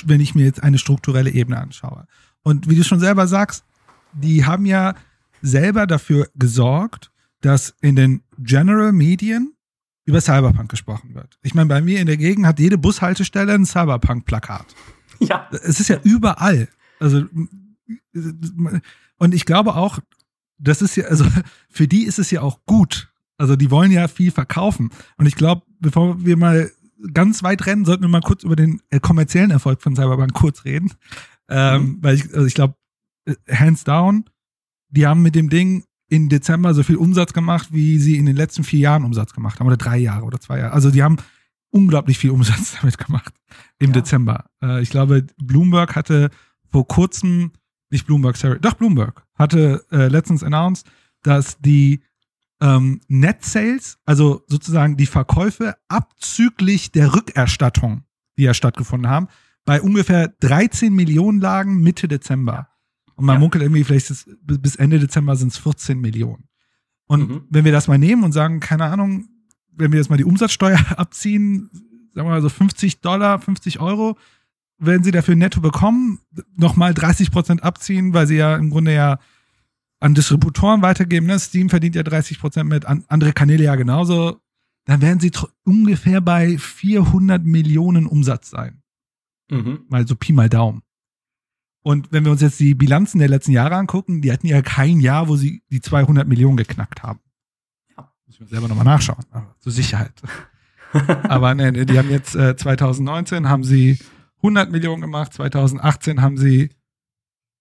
wenn 0.05 0.21
ich 0.21 0.35
mir 0.35 0.45
jetzt 0.45 0.63
eine 0.63 0.77
strukturelle 0.77 1.31
Ebene 1.31 1.57
anschaue. 1.59 2.07
Und 2.43 2.69
wie 2.69 2.75
du 2.75 2.83
schon 2.83 2.99
selber 2.99 3.27
sagst, 3.27 3.65
die 4.13 4.45
haben 4.45 4.65
ja 4.65 4.95
selber 5.41 5.87
dafür 5.87 6.29
gesorgt, 6.35 7.10
dass 7.41 7.75
in 7.81 7.95
den 7.95 8.23
General 8.37 8.91
Medien 8.91 9.53
über 10.05 10.21
Cyberpunk 10.21 10.69
gesprochen 10.69 11.13
wird. 11.13 11.37
Ich 11.43 11.53
meine, 11.53 11.69
bei 11.69 11.81
mir 11.81 11.99
in 11.99 12.07
der 12.07 12.17
Gegend 12.17 12.45
hat 12.45 12.59
jede 12.59 12.77
Bushaltestelle 12.77 13.53
ein 13.53 13.65
Cyberpunk-Plakat. 13.65 14.65
Ja. 15.19 15.47
Es 15.51 15.79
ist 15.79 15.89
ja 15.89 15.99
überall. 16.03 16.67
Also, 16.99 17.25
und 19.17 19.33
ich 19.33 19.45
glaube 19.45 19.75
auch, 19.75 19.99
das 20.57 20.81
ist 20.81 20.95
ja, 20.95 21.05
also 21.05 21.25
für 21.69 21.87
die 21.87 22.05
ist 22.05 22.19
es 22.19 22.31
ja 22.31 22.41
auch 22.41 22.59
gut. 22.65 23.11
Also 23.37 23.55
die 23.55 23.71
wollen 23.71 23.91
ja 23.91 24.07
viel 24.07 24.31
verkaufen. 24.31 24.91
Und 25.17 25.25
ich 25.25 25.35
glaube, 25.35 25.63
bevor 25.79 26.23
wir 26.23 26.37
mal 26.37 26.71
ganz 27.13 27.41
weit 27.41 27.65
rennen, 27.65 27.85
sollten 27.85 28.03
wir 28.03 28.09
mal 28.09 28.21
kurz 28.21 28.43
über 28.43 28.55
den 28.55 28.81
äh, 28.89 28.99
kommerziellen 28.99 29.51
Erfolg 29.51 29.81
von 29.81 29.95
Cyberpunk 29.95 30.33
kurz 30.33 30.65
reden. 30.65 30.93
Ähm, 31.49 31.83
mhm. 31.83 31.97
Weil 32.01 32.15
ich, 32.15 32.33
also 32.33 32.45
ich 32.45 32.53
glaube, 32.53 32.75
äh, 33.25 33.35
hands 33.51 33.83
down, 33.83 34.25
die 34.89 35.07
haben 35.07 35.21
mit 35.21 35.35
dem 35.35 35.49
Ding 35.49 35.83
in 36.11 36.27
Dezember 36.27 36.73
so 36.73 36.83
viel 36.83 36.97
Umsatz 36.97 37.31
gemacht, 37.31 37.69
wie 37.71 37.97
sie 37.97 38.17
in 38.17 38.25
den 38.25 38.35
letzten 38.35 38.65
vier 38.65 38.79
Jahren 38.79 39.05
Umsatz 39.05 39.33
gemacht 39.33 39.59
haben, 39.59 39.67
oder 39.67 39.77
drei 39.77 39.97
Jahre 39.97 40.25
oder 40.25 40.41
zwei 40.41 40.59
Jahre. 40.59 40.73
Also 40.73 40.91
die 40.91 41.03
haben 41.03 41.15
unglaublich 41.69 42.17
viel 42.17 42.31
Umsatz 42.31 42.75
damit 42.81 42.97
gemacht 42.97 43.33
im 43.79 43.91
ja. 43.91 43.93
Dezember. 43.93 44.45
Äh, 44.61 44.81
ich 44.81 44.89
glaube, 44.89 45.25
Bloomberg 45.41 45.95
hatte 45.95 46.29
vor 46.69 46.85
kurzem, 46.85 47.53
nicht 47.89 48.05
Bloomberg, 48.07 48.35
sorry, 48.35 48.59
doch 48.59 48.73
Bloomberg, 48.73 49.23
hatte 49.35 49.85
äh, 49.89 50.09
letztens 50.09 50.43
announced, 50.43 50.85
dass 51.23 51.57
die 51.61 52.01
ähm, 52.59 52.99
Net 53.07 53.45
Sales, 53.45 53.97
also 54.05 54.43
sozusagen 54.47 54.97
die 54.97 55.05
Verkäufe 55.05 55.77
abzüglich 55.87 56.91
der 56.91 57.15
Rückerstattung, 57.15 58.03
die 58.37 58.43
ja 58.43 58.53
stattgefunden 58.53 59.09
haben, 59.09 59.29
bei 59.63 59.81
ungefähr 59.81 60.27
13 60.41 60.93
Millionen 60.93 61.39
lagen 61.39 61.79
Mitte 61.79 62.09
Dezember. 62.09 62.67
Und 63.15 63.25
man 63.25 63.35
ja. 63.35 63.39
munkelt 63.39 63.63
irgendwie, 63.63 63.83
vielleicht 63.83 64.09
ist, 64.09 64.29
bis 64.41 64.75
Ende 64.75 64.99
Dezember 64.99 65.35
sind 65.35 65.51
es 65.51 65.57
14 65.57 65.99
Millionen. 65.99 66.45
Und 67.07 67.29
mhm. 67.29 67.41
wenn 67.49 67.65
wir 67.65 67.71
das 67.71 67.87
mal 67.87 67.97
nehmen 67.97 68.23
und 68.23 68.31
sagen, 68.31 68.59
keine 68.59 68.85
Ahnung, 68.85 69.27
wenn 69.71 69.91
wir 69.91 69.99
jetzt 69.99 70.09
mal 70.09 70.17
die 70.17 70.23
Umsatzsteuer 70.23 70.79
abziehen, 70.97 71.69
sagen 72.13 72.27
wir 72.27 72.31
mal 72.31 72.41
so 72.41 72.49
50 72.49 73.01
Dollar, 73.01 73.39
50 73.39 73.79
Euro, 73.79 74.17
werden 74.77 75.03
sie 75.03 75.11
dafür 75.11 75.35
netto 75.35 75.61
bekommen, 75.61 76.19
nochmal 76.55 76.93
30 76.93 77.31
Prozent 77.31 77.63
abziehen, 77.63 78.13
weil 78.13 78.27
sie 78.27 78.37
ja 78.37 78.55
im 78.55 78.69
Grunde 78.71 78.93
ja 78.93 79.19
an 79.99 80.15
Distributoren 80.15 80.81
weitergeben. 80.81 81.27
Ne? 81.27 81.39
Steam 81.39 81.69
verdient 81.69 81.95
ja 81.95 82.03
30 82.03 82.39
Prozent 82.39 82.67
mit, 82.67 82.85
an 82.85 83.05
andere 83.07 83.33
Kanäle 83.33 83.63
ja 83.63 83.75
genauso. 83.75 84.41
Dann 84.85 85.01
werden 85.01 85.19
sie 85.19 85.31
ungefähr 85.63 86.21
bei 86.21 86.57
400 86.57 87.45
Millionen 87.45 88.07
Umsatz 88.07 88.49
sein. 88.49 88.81
Mhm. 89.51 89.85
Mal 89.89 90.07
so 90.07 90.15
Pi 90.15 90.33
mal 90.33 90.49
Daumen. 90.49 90.81
Und 91.83 92.11
wenn 92.11 92.23
wir 92.25 92.31
uns 92.31 92.41
jetzt 92.41 92.59
die 92.59 92.75
Bilanzen 92.75 93.19
der 93.19 93.29
letzten 93.29 93.51
Jahre 93.51 93.75
angucken, 93.75 94.21
die 94.21 94.31
hatten 94.31 94.47
ja 94.47 94.61
kein 94.61 94.99
Jahr, 94.99 95.27
wo 95.27 95.35
sie 95.35 95.63
die 95.71 95.81
200 95.81 96.27
Millionen 96.27 96.57
geknackt 96.57 97.01
haben. 97.01 97.19
Ja, 97.97 98.11
muss 98.25 98.35
ich 98.35 98.39
mir 98.39 98.47
selber 98.47 98.67
nochmal 98.67 98.85
nachschauen, 98.85 99.25
aber 99.31 99.55
zur 99.59 99.71
Sicherheit. 99.71 100.13
aber 101.23 101.55
ne, 101.55 101.85
die 101.85 101.97
haben 101.97 102.09
jetzt 102.09 102.35
äh, 102.35 102.55
2019 102.55 103.49
haben 103.49 103.63
sie 103.63 103.97
100 104.37 104.71
Millionen 104.71 105.01
gemacht, 105.01 105.33
2018 105.33 106.21
haben 106.21 106.37
sie 106.37 106.69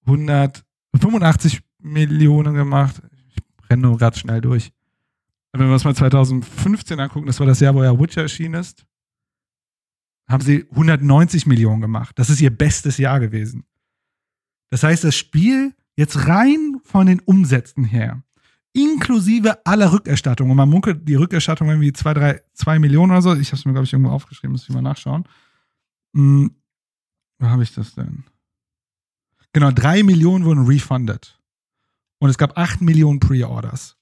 185 0.07 1.63
Millionen 1.79 2.55
gemacht. 2.55 3.01
Ich 3.29 3.71
renne 3.71 3.83
nur 3.83 3.97
gerade 3.97 4.19
schnell 4.19 4.41
durch. 4.41 4.73
Wenn 5.53 5.67
wir 5.67 5.73
uns 5.73 5.85
mal 5.85 5.95
2015 5.95 7.01
angucken, 7.01 7.27
das 7.27 7.41
war 7.41 7.47
das 7.47 7.61
Jahr, 7.61 7.75
wo 7.75 7.83
ja 7.83 7.99
Witcher 7.99 8.23
erschienen 8.23 8.55
ist, 8.55 8.87
haben 10.29 10.43
sie 10.43 10.67
190 10.71 11.47
Millionen 11.47 11.81
gemacht. 11.81 12.19
Das 12.19 12.31
ist 12.31 12.41
ihr 12.41 12.57
bestes 12.57 12.99
Jahr 12.99 13.19
gewesen. 13.19 13.65
Das 14.71 14.83
heißt, 14.83 15.05
das 15.05 15.17
Spiel 15.17 15.75
jetzt 15.97 16.27
rein 16.27 16.81
von 16.85 17.07
den 17.07 17.21
Umsätzen 17.21 17.85
her, 17.85 18.23
inklusive 18.73 19.67
aller 19.67 19.93
Rückerstattungen, 19.93 20.53
und 20.53 20.57
man 20.57 20.69
munkelt 20.69 21.09
die 21.09 21.17
Rückerstattung 21.17 21.69
irgendwie 21.69 21.93
2, 21.93 22.15
3, 22.15 22.41
2 22.55 22.79
Millionen 22.79 23.13
oder 23.13 23.23
so, 23.23 23.35
ich 23.35 23.49
habe 23.49 23.57
es 23.57 23.65
mir, 23.65 23.73
glaube 23.73 23.85
ich, 23.85 23.93
irgendwo 23.93 24.11
aufgeschrieben, 24.11 24.53
muss 24.53 24.63
ich 24.63 24.75
mal 24.75 24.83
nachschauen. 24.83 25.25
Hm, 26.15 26.55
wo 27.39 27.47
habe 27.47 27.63
ich 27.63 27.75
das 27.75 27.95
denn? 27.95 28.25
Genau, 29.53 29.71
3 29.73 30.05
Millionen 30.05 30.45
wurden 30.45 30.67
refunded. 30.67 31.39
Und 32.19 32.31
es 32.31 32.39
gab 32.39 32.57
8 32.57 32.83
Millionen 32.83 33.19
Pre-Orders. 33.19 33.97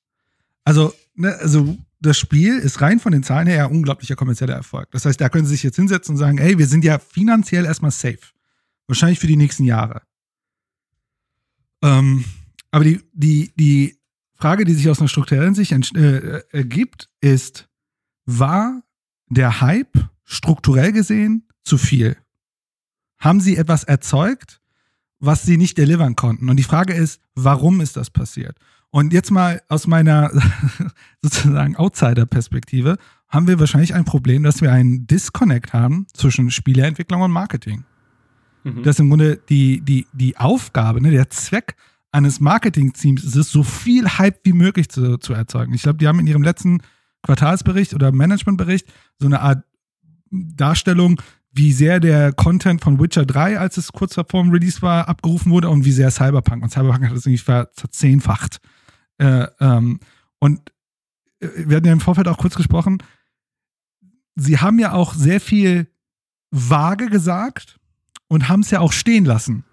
Also, 0.65 0.93
ne, 1.15 1.35
also 1.41 1.79
das 2.01 2.19
Spiel 2.19 2.59
ist 2.59 2.81
rein 2.81 3.01
von 3.01 3.13
den 3.13 3.23
Zahlen 3.23 3.47
her 3.47 3.57
ja 3.57 3.67
unglaublicher 3.67 4.17
kommerzieller 4.17 4.55
Erfolg. 4.55 4.91
Das 4.91 5.05
heißt, 5.05 5.21
da 5.21 5.29
können 5.29 5.47
sie 5.47 5.53
sich 5.53 5.63
jetzt 5.63 5.77
hinsetzen 5.77 6.15
und 6.15 6.19
sagen, 6.19 6.39
ey, 6.39 6.59
wir 6.59 6.67
sind 6.67 6.85
ja 6.85 6.99
finanziell 6.99 7.65
erstmal 7.65 7.91
safe. 7.91 8.19
Wahrscheinlich 8.87 9.19
für 9.19 9.27
die 9.27 9.37
nächsten 9.37 9.65
Jahre. 9.65 10.03
Ähm, 11.83 12.25
aber 12.71 12.85
die, 12.85 13.01
die, 13.12 13.53
die 13.57 13.99
Frage, 14.35 14.64
die 14.64 14.75
sich 14.75 14.88
aus 14.88 15.01
einer 15.01 15.09
strukturellen 15.09 15.55
Sicht 15.55 15.73
äh, 15.97 16.43
ergibt, 16.51 17.09
ist, 17.21 17.69
war 18.25 18.83
der 19.29 19.61
Hype 19.61 19.97
strukturell 20.25 20.93
gesehen 20.93 21.49
zu 21.64 21.79
viel? 21.79 22.17
Haben 23.19 23.41
sie 23.41 23.57
etwas 23.57 23.85
erzeugt, 23.85 24.61
was 25.19 25.43
sie 25.43 25.57
nicht 25.57 25.77
delivern 25.79 26.14
konnten? 26.14 26.49
Und 26.49 26.57
die 26.57 26.62
Frage 26.62 26.95
ist, 26.95 27.21
warum 27.35 27.81
ist 27.81 27.97
das 27.97 28.11
passiert? 28.11 28.57
Und 28.91 29.12
jetzt 29.12 29.31
mal 29.31 29.61
aus 29.69 29.87
meiner 29.87 30.31
sozusagen 31.23 31.77
Outsider-Perspektive 31.77 32.97
haben 33.29 33.47
wir 33.47 33.61
wahrscheinlich 33.61 33.95
ein 33.95 34.05
Problem, 34.05 34.43
dass 34.43 34.62
wir 34.62 34.73
einen 34.73 35.07
Disconnect 35.07 35.73
haben 35.73 36.07
zwischen 36.14 36.51
Spieleentwicklung 36.51 37.21
und 37.21 37.31
Marketing. 37.31 37.85
Mhm. 38.64 38.83
Dass 38.83 38.99
im 38.99 39.09
Grunde 39.09 39.40
die, 39.49 39.81
die, 39.81 40.07
die 40.12 40.37
Aufgabe, 40.37 41.01
ne, 41.01 41.11
der 41.11 41.31
Zweck 41.31 41.77
eines 42.11 42.40
Marketing-Teams 42.40 43.25
ist 43.25 43.37
es, 43.37 43.51
so 43.51 43.62
viel 43.62 44.07
Hype 44.07 44.40
wie 44.44 44.53
möglich 44.53 44.88
zu, 44.88 45.18
zu 45.18 45.35
erzeugen. 45.35 45.75
Ich 45.75 45.83
glaube, 45.83 45.99
die 45.99 46.09
haben 46.09 46.18
in 46.21 46.27
ihrem 46.27 46.42
letzten 46.42 46.83
Quartalsbericht 47.23 47.94
oder 47.94 48.12
Managementbericht 48.12 48.87
so 49.18 49.27
eine 49.27 49.40
Art 49.40 49.64
Darstellung, 50.31 51.21
wie 51.53 51.73
sehr 51.73 52.01
der 52.01 52.33
Content 52.33 52.83
von 52.83 53.01
Witcher 53.01 53.25
3, 53.25 53.59
als 53.59 53.77
es 53.79 53.92
kurz 53.92 54.14
vor 54.14 54.25
dem 54.25 54.51
Release 54.51 54.83
war, 54.83 55.09
abgerufen 55.09 55.51
wurde 55.51 55.68
und 55.68 55.85
wie 55.85 55.92
sehr 55.92 56.11
Cyberpunk. 56.11 56.62
Und 56.62 56.71
Cyberpunk 56.71 57.07
hat 57.07 57.16
das 57.16 57.27
irgendwie 57.27 57.66
verzehnfacht. 57.75 58.59
Äh, 59.18 59.47
ähm, 59.61 59.99
und 60.38 60.61
äh, 61.40 61.49
wir 61.66 61.77
hatten 61.77 61.87
ja 61.87 61.92
im 61.92 62.01
Vorfeld 62.01 62.29
auch 62.29 62.38
kurz 62.38 62.55
gesprochen, 62.55 62.99
sie 64.37 64.59
haben 64.59 64.79
ja 64.79 64.92
auch 64.92 65.14
sehr 65.14 65.40
viel 65.40 65.88
vage 66.51 67.09
gesagt 67.09 67.78
und 68.29 68.49
haben 68.49 68.61
es 68.61 68.71
ja 68.71 68.81
auch 68.81 68.93
stehen 68.93 69.25
lassen. 69.25 69.64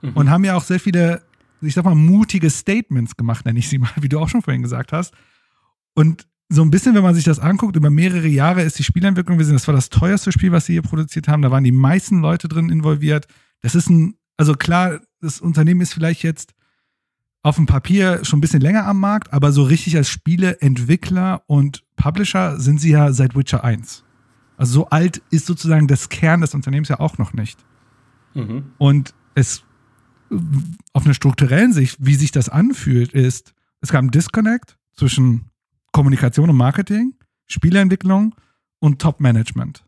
Mhm. 0.00 0.12
Und 0.14 0.30
haben 0.30 0.44
ja 0.44 0.56
auch 0.56 0.64
sehr 0.64 0.80
viele, 0.80 1.22
ich 1.60 1.74
sag 1.74 1.84
mal, 1.84 1.94
mutige 1.94 2.50
Statements 2.50 3.16
gemacht, 3.16 3.44
nenne 3.44 3.58
ich 3.58 3.68
sie 3.68 3.78
mal, 3.78 3.90
wie 4.00 4.08
du 4.08 4.18
auch 4.18 4.28
schon 4.28 4.42
vorhin 4.42 4.62
gesagt 4.62 4.92
hast. 4.92 5.14
Und 5.94 6.26
so 6.48 6.62
ein 6.62 6.70
bisschen, 6.70 6.94
wenn 6.94 7.02
man 7.02 7.14
sich 7.14 7.24
das 7.24 7.38
anguckt, 7.38 7.76
über 7.76 7.88
mehrere 7.88 8.28
Jahre 8.28 8.62
ist 8.62 8.78
die 8.78 8.84
Spielentwicklung 8.84 9.38
gewesen. 9.38 9.54
Das 9.54 9.66
war 9.68 9.74
das 9.74 9.88
teuerste 9.88 10.32
Spiel, 10.32 10.52
was 10.52 10.66
sie 10.66 10.74
hier 10.74 10.82
produziert 10.82 11.28
haben. 11.28 11.40
Da 11.40 11.50
waren 11.50 11.64
die 11.64 11.72
meisten 11.72 12.20
Leute 12.20 12.48
drin 12.48 12.68
involviert. 12.68 13.26
Das 13.62 13.74
ist 13.74 13.88
ein, 13.88 14.16
also 14.36 14.54
klar, 14.54 15.00
das 15.20 15.40
Unternehmen 15.40 15.80
ist 15.80 15.94
vielleicht 15.94 16.22
jetzt 16.22 16.52
auf 17.42 17.56
dem 17.56 17.66
Papier 17.66 18.24
schon 18.24 18.38
ein 18.38 18.40
bisschen 18.40 18.60
länger 18.60 18.86
am 18.86 19.00
Markt, 19.00 19.32
aber 19.32 19.50
so 19.50 19.62
richtig 19.62 19.96
als 19.96 20.10
Spieleentwickler 20.10 21.42
und 21.46 21.82
Publisher 21.96 22.60
sind 22.60 22.80
sie 22.80 22.90
ja 22.90 23.12
seit 23.12 23.34
Witcher 23.34 23.64
1. 23.64 24.04
Also 24.56 24.72
so 24.74 24.88
alt 24.90 25.22
ist 25.30 25.46
sozusagen 25.46 25.88
das 25.88 26.08
Kern 26.08 26.40
des 26.40 26.54
Unternehmens 26.54 26.88
ja 26.88 27.00
auch 27.00 27.18
noch 27.18 27.32
nicht. 27.32 27.58
Mhm. 28.34 28.72
Und 28.78 29.14
es 29.34 29.62
auf 30.92 31.04
einer 31.04 31.14
strukturellen 31.14 31.72
Sicht, 31.72 31.98
wie 32.00 32.14
sich 32.14 32.32
das 32.32 32.48
anfühlt, 32.48 33.12
ist, 33.12 33.54
es 33.80 33.90
gab 33.90 34.00
einen 34.00 34.10
Disconnect 34.10 34.78
zwischen 34.94 35.50
Kommunikation 35.92 36.48
und 36.48 36.56
Marketing, 36.56 37.14
Spieleentwicklung 37.46 38.34
und 38.78 39.00
Top-Management. 39.00 39.84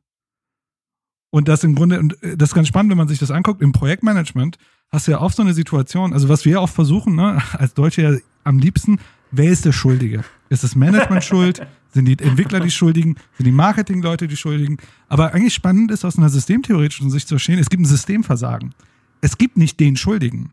Und 1.31 1.49
das 1.49 1.65
im 1.65 1.75
Grunde, 1.75 1.99
und 1.99 2.17
das 2.23 2.51
ist 2.51 2.55
ganz 2.55 2.69
spannend, 2.69 2.91
wenn 2.91 2.99
man 2.99 3.09
sich 3.09 3.19
das 3.19 3.31
anguckt, 3.31 3.61
im 3.61 3.73
Projektmanagement 3.73 4.57
hast 4.91 5.09
du 5.09 5.13
ja 5.13 5.21
oft 5.21 5.37
so 5.37 5.43
eine 5.43 5.55
Situation, 5.55 6.13
also 6.13 6.29
was 6.29 6.45
wir 6.45 6.53
ja 6.53 6.61
oft 6.61 6.75
versuchen, 6.75 7.17
ne, 7.17 7.43
als 7.53 7.75
Deutsche 7.75 8.03
ja 8.03 8.17
am 8.45 8.59
liebsten, 8.59 9.01
wer 9.31 9.51
ist 9.51 9.65
der 9.65 9.73
Schuldige? 9.73 10.25
Ist 10.49 10.63
das 10.63 10.77
Management 10.77 11.25
schuld? 11.25 11.67
Sind 11.95 12.07
die 12.07 12.19
Entwickler 12.19 12.59
die 12.59 12.73
Schuldigen? 12.73 13.15
Sind 13.37 13.47
die 13.47 13.53
Marketingleute 13.53 14.27
die 14.27 14.37
Schuldigen? 14.37 14.79
Aber 15.09 15.33
eigentlich 15.33 15.55
spannend 15.55 15.93
ist 15.93 16.05
aus 16.05 16.19
einer 16.19 16.29
systemtheoretischen 16.29 17.09
Sicht 17.09 17.29
zu 17.29 17.35
verstehen, 17.35 17.61
es 17.61 17.71
gibt 17.71 17.83
ein 17.83 17.87
Systemversagen. 17.87 18.75
Es 19.21 19.39
gibt 19.39 19.57
nicht 19.57 19.79
den 19.79 19.97
Schuldigen. 19.97 20.53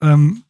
Ähm, 0.00 0.44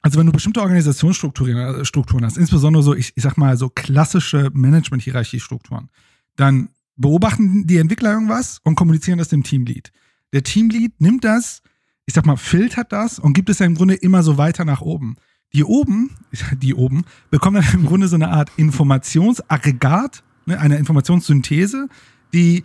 also 0.00 0.18
wenn 0.18 0.26
du 0.26 0.32
bestimmte 0.32 0.60
Organisationsstrukturen 0.60 1.56
äh, 1.56 2.24
hast, 2.24 2.38
insbesondere 2.38 2.84
so, 2.84 2.94
ich, 2.94 3.12
ich 3.16 3.22
sag 3.22 3.36
mal, 3.36 3.56
so 3.56 3.68
klassische 3.68 4.50
Management-Hierarchie-Strukturen, 4.54 5.90
dann 6.36 6.68
beobachten 6.96 7.66
die 7.66 7.78
Entwickler 7.78 8.12
irgendwas 8.12 8.60
und 8.62 8.76
kommunizieren 8.76 9.18
das 9.18 9.28
dem 9.28 9.42
Teamlead. 9.42 9.90
Der 10.32 10.44
Teamlead 10.44 11.00
nimmt 11.00 11.24
das, 11.24 11.62
ich 12.06 12.14
sag 12.14 12.26
mal, 12.26 12.36
filtert 12.36 12.92
das 12.92 13.18
und 13.18 13.32
gibt 13.32 13.50
es 13.50 13.58
ja 13.58 13.66
im 13.66 13.74
Grunde 13.74 13.94
immer 13.94 14.22
so 14.22 14.38
weiter 14.38 14.64
nach 14.64 14.82
oben. 14.82 15.16
Die 15.52 15.64
oben, 15.64 16.10
die 16.62 16.74
oben, 16.74 17.04
bekommen 17.30 17.62
dann 17.62 17.80
im 17.80 17.86
Grunde 17.86 18.08
so 18.08 18.16
eine 18.16 18.28
Art 18.28 18.50
Informationsaggregat, 18.56 20.22
ne, 20.46 20.58
eine 20.58 20.76
Informationssynthese, 20.78 21.88
die 22.32 22.64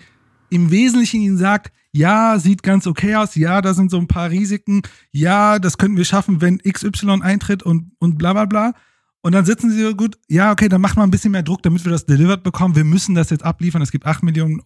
im 0.50 0.72
Wesentlichen 0.72 1.22
ihnen 1.22 1.38
sagt, 1.38 1.72
ja, 1.91 2.39
sieht 2.39 2.63
ganz 2.63 2.88
okay 2.88 3.15
aus, 3.15 3.36
ja, 3.36 3.62
da 3.62 3.74
sind 3.74 3.91
so 3.91 3.98
ein 3.98 4.08
paar 4.08 4.30
Risiken, 4.32 4.82
ja, 5.12 5.60
das 5.60 5.78
könnten 5.78 5.98
wir 5.98 6.06
schaffen, 6.06 6.41
wenn 6.41 6.58
XY 6.58 7.22
eintritt 7.22 7.63
und, 7.63 7.91
und 8.00 8.17
bla 8.17 8.34
bla 8.34 8.46
bla. 8.46 8.74
Und 9.22 9.32
dann 9.32 9.46
sitzen 9.46 9.72
sie 9.72 9.82
so 9.82 9.96
gut, 9.96 10.17
ja, 10.28 10.52
okay, 10.52 10.67
dann 10.67 10.82
machen 10.82 10.98
wir 10.98 11.04
ein 11.04 11.12
bisschen 11.12 11.32
mehr 11.32 11.43
Druck, 11.43 11.63
damit 11.63 11.86
wir 11.86 11.91
das 11.91 12.06
delivered 12.06 12.43
bekommen. 12.43 12.76
Wir 12.76 12.84
müssen 12.84 13.15
das 13.15 13.30
jetzt 13.30 13.46
abliefern. 13.46 13.82
Es 13.82 13.91
gibt 13.91 14.06
8 14.06 14.22
Millionen. 14.22 14.62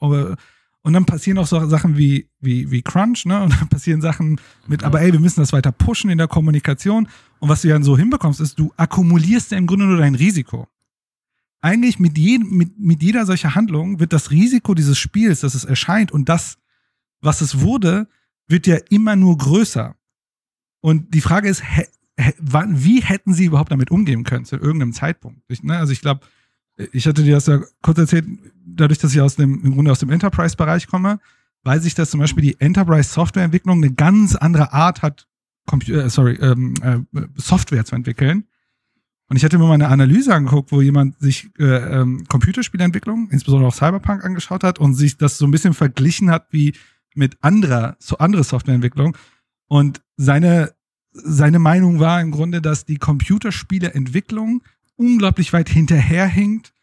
Und 0.88 0.93
dann 0.93 1.05
passieren 1.05 1.38
auch 1.38 1.47
so 1.47 1.67
Sachen 1.67 1.97
wie, 1.97 2.29
wie, 2.39 2.71
wie 2.71 2.81
Crunch, 2.81 3.25
ne? 3.25 3.43
Und 3.43 3.59
dann 3.59 3.67
passieren 3.69 3.99
Sachen 3.99 4.39
mit, 4.67 4.85
aber 4.85 5.01
ey, 5.01 5.11
wir 5.11 5.19
müssen 5.19 5.41
das 5.41 5.51
weiter 5.51 5.73
pushen 5.73 6.09
in 6.09 6.17
der 6.17 6.29
Kommunikation. 6.29 7.09
Und 7.39 7.49
was 7.49 7.63
du 7.63 7.67
dann 7.67 7.83
so 7.83 7.97
hinbekommst, 7.97 8.39
ist, 8.39 8.57
du 8.57 8.71
akkumulierst 8.77 9.51
ja 9.51 9.57
im 9.57 9.67
Grunde 9.67 9.85
nur 9.85 9.97
dein 9.97 10.15
Risiko. 10.15 10.69
Eigentlich 11.59 11.99
mit, 11.99 12.17
je, 12.17 12.39
mit, 12.39 12.79
mit 12.79 13.03
jeder 13.03 13.25
solcher 13.25 13.53
Handlung 13.53 13.99
wird 13.99 14.13
das 14.13 14.31
Risiko 14.31 14.75
dieses 14.75 14.97
Spiels, 14.97 15.41
dass 15.41 15.55
es 15.55 15.65
erscheint 15.65 16.13
und 16.13 16.29
das 16.29 16.57
was 17.19 17.41
es 17.41 17.59
wurde, 17.59 18.07
wird 18.47 18.65
ja 18.65 18.77
immer 18.89 19.17
nur 19.17 19.38
größer. 19.38 19.93
Und 20.79 21.13
die 21.13 21.19
Frage 21.19 21.49
ist, 21.49 21.63
wie 22.15 23.01
hätten 23.01 23.33
sie 23.33 23.43
überhaupt 23.43 23.73
damit 23.73 23.91
umgehen 23.91 24.23
können 24.23 24.45
zu 24.45 24.55
irgendeinem 24.55 24.93
Zeitpunkt? 24.93 25.41
ne? 25.63 25.77
Also 25.77 25.91
ich 25.91 25.99
glaube, 25.99 26.25
ich 26.91 27.07
hatte 27.07 27.23
dir 27.23 27.36
das 27.36 27.47
ja 27.47 27.61
kurz 27.82 27.97
erzählt, 27.97 28.25
dadurch, 28.65 28.99
dass 28.99 29.13
ich 29.13 29.21
aus 29.21 29.36
dem, 29.36 29.63
im 29.63 29.73
Grunde 29.73 29.91
aus 29.91 29.99
dem 29.99 30.09
Enterprise-Bereich 30.09 30.88
komme, 30.88 31.19
weiß 31.63 31.86
ich, 31.86 31.95
dass 31.95 32.11
zum 32.11 32.19
Beispiel 32.19 32.43
die 32.43 32.59
Enterprise-Softwareentwicklung 32.59 33.78
eine 33.78 33.93
ganz 33.93 34.36
andere 34.36 34.73
Art 34.73 35.01
hat, 35.01 35.28
Computer, 35.65 36.05
äh, 36.05 36.09
sorry, 36.09 36.36
ähm, 36.36 36.75
äh, 36.82 37.21
Software 37.36 37.86
zu 37.86 37.95
entwickeln. 37.95 38.45
Und 39.30 39.36
ich 39.36 39.43
hatte 39.43 39.57
mir 39.57 39.67
mal 39.67 39.73
eine 39.73 39.89
Analyse 39.89 40.34
angeguckt, 40.34 40.71
wo 40.71 40.82
jemand 40.82 41.19
sich 41.19 41.49
äh, 41.59 41.65
ähm, 41.65 42.23
Computerspielentwicklung, 42.30 43.30
insbesondere 43.30 43.67
auch 43.67 43.75
Cyberpunk, 43.75 44.23
angeschaut 44.23 44.63
hat 44.63 44.80
und 44.80 44.93
sich 44.93 45.17
das 45.17 45.38
so 45.38 45.45
ein 45.45 45.51
bisschen 45.51 45.73
verglichen 45.73 46.32
hat 46.32 46.47
wie 46.51 46.73
mit 47.13 47.38
anderer, 47.41 47.97
so 47.99 48.19
andere 48.19 48.45
Softwareentwicklung. 48.45 49.17
Und 49.67 50.01
seine, 50.15 50.73
seine 51.11 51.59
Meinung 51.59 51.99
war 51.99 52.21
im 52.21 52.32
Grunde, 52.32 52.61
dass 52.61 52.86
die 52.86 52.97
Computerspieleentwicklung 52.97 54.63
unglaublich 54.97 55.53
weit 55.53 55.69
hinterherhinkt, 55.69 56.73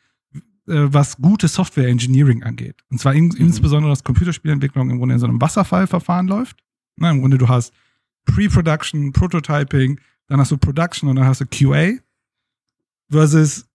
äh, 0.66 0.86
was 0.86 1.18
gute 1.18 1.48
Software 1.48 1.88
Engineering 1.88 2.42
angeht. 2.42 2.82
Und 2.90 2.98
zwar 2.98 3.14
in, 3.14 3.26
mhm. 3.26 3.36
insbesondere, 3.36 3.92
dass 3.92 4.04
Computerspielentwicklung 4.04 4.90
im 4.90 4.98
Grunde 4.98 5.14
in 5.14 5.20
so 5.20 5.26
einem 5.26 5.40
Wasserfallverfahren 5.40 6.26
läuft. 6.26 6.64
Na, 6.96 7.10
Im 7.10 7.20
Grunde, 7.20 7.38
du 7.38 7.48
hast 7.48 7.72
Pre-Production, 8.24 9.12
Prototyping, 9.12 10.00
dann 10.28 10.40
hast 10.40 10.52
du 10.52 10.56
Production 10.56 11.08
und 11.08 11.16
dann 11.16 11.26
hast 11.26 11.40
du 11.40 11.46
QA. 11.46 11.98
Versus 13.10 13.66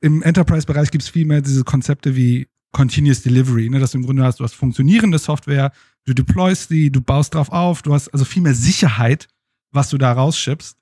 im 0.00 0.22
Enterprise-Bereich 0.22 0.90
gibt 0.90 1.04
es 1.04 1.08
viel 1.08 1.24
mehr 1.24 1.40
diese 1.40 1.64
Konzepte 1.64 2.16
wie 2.16 2.48
Continuous 2.72 3.22
Delivery, 3.22 3.70
ne, 3.70 3.78
dass 3.78 3.92
du 3.92 3.98
im 3.98 4.04
Grunde 4.04 4.24
hast, 4.24 4.40
du 4.40 4.44
hast 4.44 4.54
funktionierende 4.54 5.18
Software, 5.18 5.72
du 6.04 6.12
deployst 6.12 6.70
die, 6.70 6.90
du 6.90 7.00
baust 7.00 7.34
drauf 7.34 7.50
auf, 7.50 7.82
du 7.82 7.94
hast 7.94 8.08
also 8.08 8.24
viel 8.24 8.42
mehr 8.42 8.54
Sicherheit, 8.54 9.28
was 9.70 9.90
du 9.90 9.98
da 9.98 10.12
rausschippst, 10.12 10.76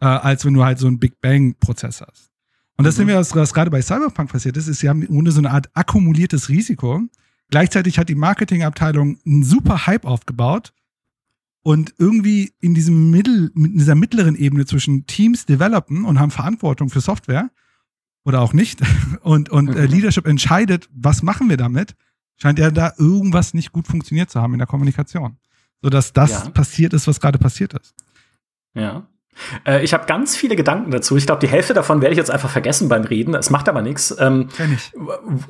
äh, 0.00 0.06
als 0.06 0.44
wenn 0.44 0.54
du 0.54 0.64
halt 0.64 0.78
so 0.78 0.88
einen 0.88 0.98
Big 0.98 1.20
Bang-Prozess 1.20 2.00
hast. 2.00 2.27
Und 2.78 2.86
das 2.86 2.94
mhm. 2.94 3.00
sehen 3.00 3.08
wir, 3.08 3.16
was, 3.16 3.34
was 3.34 3.52
gerade 3.52 3.70
bei 3.70 3.82
Cyberpunk 3.82 4.30
passiert 4.30 4.56
ist, 4.56 4.68
ist, 4.68 4.78
sie 4.80 4.88
haben 4.88 5.02
im 5.02 5.08
Grunde 5.08 5.32
so 5.32 5.40
eine 5.40 5.50
Art 5.50 5.68
akkumuliertes 5.74 6.48
Risiko. 6.48 7.02
Gleichzeitig 7.50 7.98
hat 7.98 8.08
die 8.08 8.14
Marketingabteilung 8.14 9.18
einen 9.26 9.42
super 9.42 9.86
Hype 9.86 10.06
aufgebaut, 10.06 10.72
und 11.68 11.94
irgendwie 11.98 12.54
in 12.60 12.72
diesem 12.72 13.10
Mittel, 13.10 13.52
in 13.54 13.76
dieser 13.76 13.94
mittleren 13.94 14.36
Ebene 14.36 14.64
zwischen 14.64 15.06
Teams 15.06 15.44
developen 15.44 16.06
und 16.06 16.18
haben 16.18 16.30
Verantwortung 16.30 16.88
für 16.88 17.02
Software 17.02 17.50
oder 18.24 18.40
auch 18.40 18.54
nicht 18.54 18.80
und, 19.20 19.50
und 19.50 19.68
äh, 19.76 19.84
Leadership 19.84 20.26
entscheidet, 20.26 20.88
was 20.92 21.22
machen 21.22 21.50
wir 21.50 21.58
damit, 21.58 21.94
scheint 22.36 22.58
ja 22.58 22.70
da 22.70 22.94
irgendwas 22.96 23.52
nicht 23.52 23.72
gut 23.72 23.86
funktioniert 23.86 24.30
zu 24.30 24.40
haben 24.40 24.54
in 24.54 24.58
der 24.58 24.66
Kommunikation. 24.66 25.36
Sodass 25.82 26.14
das 26.14 26.30
ja. 26.30 26.50
passiert 26.50 26.94
ist, 26.94 27.06
was 27.06 27.20
gerade 27.20 27.38
passiert 27.38 27.74
ist. 27.74 27.94
Ja. 28.74 29.06
Äh, 29.66 29.84
ich 29.84 29.94
habe 29.94 30.06
ganz 30.06 30.36
viele 30.36 30.56
Gedanken 30.56 30.90
dazu. 30.90 31.16
Ich 31.16 31.26
glaube, 31.26 31.40
die 31.40 31.48
Hälfte 31.48 31.74
davon 31.74 32.00
werde 32.00 32.12
ich 32.12 32.18
jetzt 32.18 32.30
einfach 32.30 32.50
vergessen 32.50 32.88
beim 32.88 33.04
Reden. 33.04 33.34
Es 33.34 33.50
macht 33.50 33.68
aber 33.68 33.82
nichts. 33.82 34.14
Ähm, 34.18 34.48
ich. 34.74 34.92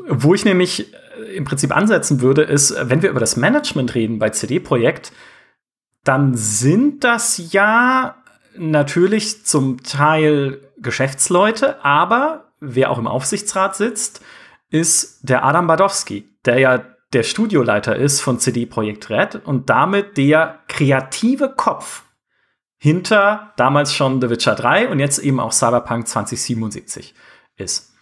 Wo 0.09 0.35
ich 0.35 0.45
nämlich 0.45 0.93
äh, 0.93 1.37
im 1.37 1.45
Prinzip 1.45 1.75
ansetzen 1.75 2.21
würde, 2.21 2.43
ist, 2.43 2.75
wenn 2.81 3.03
wir 3.03 3.11
über 3.11 3.21
das 3.21 3.37
Management 3.37 3.95
reden 3.95 4.19
bei 4.19 4.31
CD-Projekt, 4.31 5.13
dann 6.05 6.35
sind 6.35 7.05
das 7.05 7.53
ja 7.53 8.17
natürlich 8.57 9.45
zum 9.45 9.83
Teil 9.83 10.61
Geschäftsleute, 10.79 11.85
aber 11.85 12.53
wer 12.61 12.91
auch 12.91 12.99
im 12.99 13.07
Aufsichtsrat 13.07 13.77
sitzt, 13.77 14.23
ist 14.71 15.21
der 15.23 15.45
Adam 15.45 15.67
Badowski, 15.67 16.29
der 16.45 16.59
ja 16.59 16.85
der 17.13 17.23
Studioleiter 17.23 17.97
ist 17.97 18.21
von 18.21 18.39
CD 18.39 18.67
Projekt 18.67 19.09
Red 19.11 19.37
und 19.47 19.71
damit 19.71 20.17
der 20.19 20.61
kreative 20.69 21.55
Kopf 21.57 22.05
hinter 22.79 23.53
damals 23.57 23.93
schon 23.93 24.21
The 24.21 24.31
Witcher 24.31 24.55
3 24.55 24.89
und 24.89 25.01
jetzt 25.01 25.19
eben 25.19 25.41
auch 25.41 25.53
Cyberpunk 25.53 26.07
2077 26.07 27.15
ist. 27.57 27.93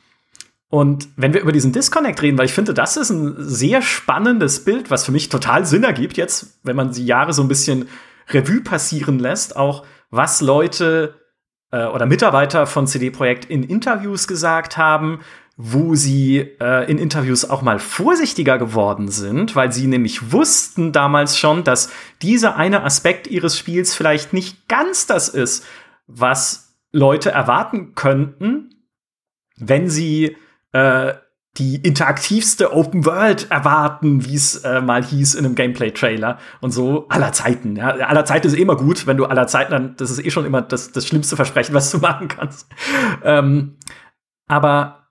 Und 0.69 1.09
wenn 1.17 1.33
wir 1.33 1.41
über 1.41 1.53
diesen 1.53 1.73
Disconnect 1.73 2.21
reden, 2.23 2.37
weil 2.39 2.47
ich 2.47 2.53
finde, 2.53 2.75
das 2.75 2.97
ist 2.97 3.11
ein 3.11 3.35
sehr 3.39 3.83
spannendes 3.83 4.65
Bild, 4.65 4.91
was 4.91 5.05
für 5.05 5.13
mich 5.13 5.29
total 5.29 5.65
Sinn 5.65 5.85
ergibt, 5.85 6.17
jetzt, 6.17 6.59
wenn 6.65 6.77
man 6.77 6.93
die 6.93 7.07
Jahre 7.07 7.33
so 7.33 7.43
ein 7.43 7.49
bisschen 7.49 7.89
Revue 8.29 8.61
passieren 8.61 9.19
lässt, 9.19 9.57
auch 9.57 9.87
was 10.11 10.41
Leute 10.41 11.15
äh, 11.71 11.87
oder 11.87 12.07
Mitarbeiter 12.07 12.67
von 12.67 12.87
CD 12.87 13.11
Projekt 13.11 13.45
in 13.45 13.63
Interviews 13.63 14.27
gesagt 14.27 14.77
haben, 14.77 15.21
wo 15.57 15.95
sie 15.95 16.39
äh, 16.61 16.91
in 16.91 16.99
Interviews 16.99 17.49
auch 17.49 17.63
mal 17.63 17.79
vorsichtiger 17.79 18.59
geworden 18.59 19.09
sind, 19.09 19.57
weil 19.57 19.73
sie 19.73 19.87
nämlich 19.87 20.33
wussten 20.33 20.93
damals 20.93 21.39
schon, 21.39 21.65
dass 21.65 21.91
dieser 22.21 22.57
eine 22.57 22.83
Aspekt 22.83 23.27
ihres 23.27 23.59
Spiels 23.59 23.95
vielleicht 23.95 24.35
nicht 24.35 24.69
ganz 24.69 25.07
das 25.07 25.31
ist, 25.31 25.65
was 26.07 26.77
Leute 26.93 27.31
erwarten 27.31 27.95
könnten, 27.95 28.85
wenn 29.57 29.89
sie 29.89 30.37
äh, 30.73 31.15
die 31.57 31.77
interaktivste 31.77 32.75
Open 32.75 33.07
World 33.07 33.51
erwarten, 33.51 34.27
wie 34.27 34.35
es 34.35 34.57
äh, 34.57 34.83
mal 34.83 35.03
hieß 35.03 35.35
in 35.37 35.47
einem 35.47 35.55
Gameplay-Trailer 35.55 36.39
und 36.61 36.71
so 36.71 37.09
aller 37.09 37.33
Zeiten. 37.33 37.77
Ja. 37.77 37.89
Aller 37.89 38.27
Zeiten 38.27 38.47
ist 38.47 38.57
immer 38.57 38.77
gut, 38.77 39.07
wenn 39.07 39.17
du 39.17 39.25
aller 39.25 39.47
Zeiten, 39.47 39.71
dann, 39.71 39.97
das 39.97 40.11
ist 40.11 40.25
eh 40.25 40.31
schon 40.31 40.45
immer 40.45 40.61
das, 40.61 40.93
das 40.93 41.07
schlimmste 41.07 41.35
Versprechen, 41.35 41.75
was 41.75 41.91
du 41.91 41.99
machen 42.01 42.29
kannst. 42.29 42.69
Ähm, 43.25 43.79
aber 44.49 45.06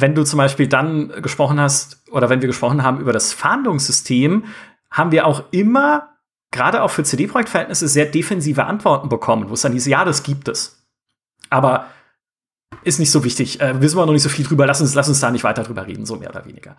wenn 0.00 0.14
du 0.14 0.24
zum 0.24 0.38
Beispiel 0.38 0.68
dann 0.68 1.08
gesprochen 1.22 1.60
hast, 1.60 2.02
oder 2.10 2.30
wenn 2.30 2.40
wir 2.40 2.48
gesprochen 2.48 2.82
haben 2.82 3.00
über 3.00 3.12
das 3.12 3.32
Fahndungssystem, 3.32 4.44
haben 4.90 5.12
wir 5.12 5.26
auch 5.26 5.44
immer, 5.50 6.16
gerade 6.50 6.82
auch 6.82 6.90
für 6.90 7.04
CD-Projekt-Verhältnisse, 7.04 7.88
sehr 7.88 8.06
defensive 8.06 8.64
Antworten 8.64 9.08
bekommen, 9.08 9.48
wo 9.48 9.54
es 9.54 9.62
dann 9.62 9.72
hieß, 9.72 9.86
ja, 9.86 10.04
das 10.04 10.22
gibt 10.22 10.48
es. 10.48 10.84
Aber 11.50 11.86
ist 12.82 12.98
nicht 12.98 13.10
so 13.10 13.24
wichtig. 13.24 13.60
Äh, 13.60 13.80
wissen 13.80 13.96
wir 13.96 14.06
noch 14.06 14.12
nicht 14.12 14.22
so 14.22 14.28
viel 14.28 14.44
drüber. 14.44 14.66
Lass 14.66 14.80
uns, 14.80 14.94
lass 14.94 15.08
uns 15.08 15.20
da 15.20 15.30
nicht 15.30 15.44
weiter 15.44 15.62
drüber 15.62 15.86
reden, 15.86 16.06
so 16.06 16.16
mehr 16.16 16.30
oder 16.30 16.44
weniger. 16.44 16.76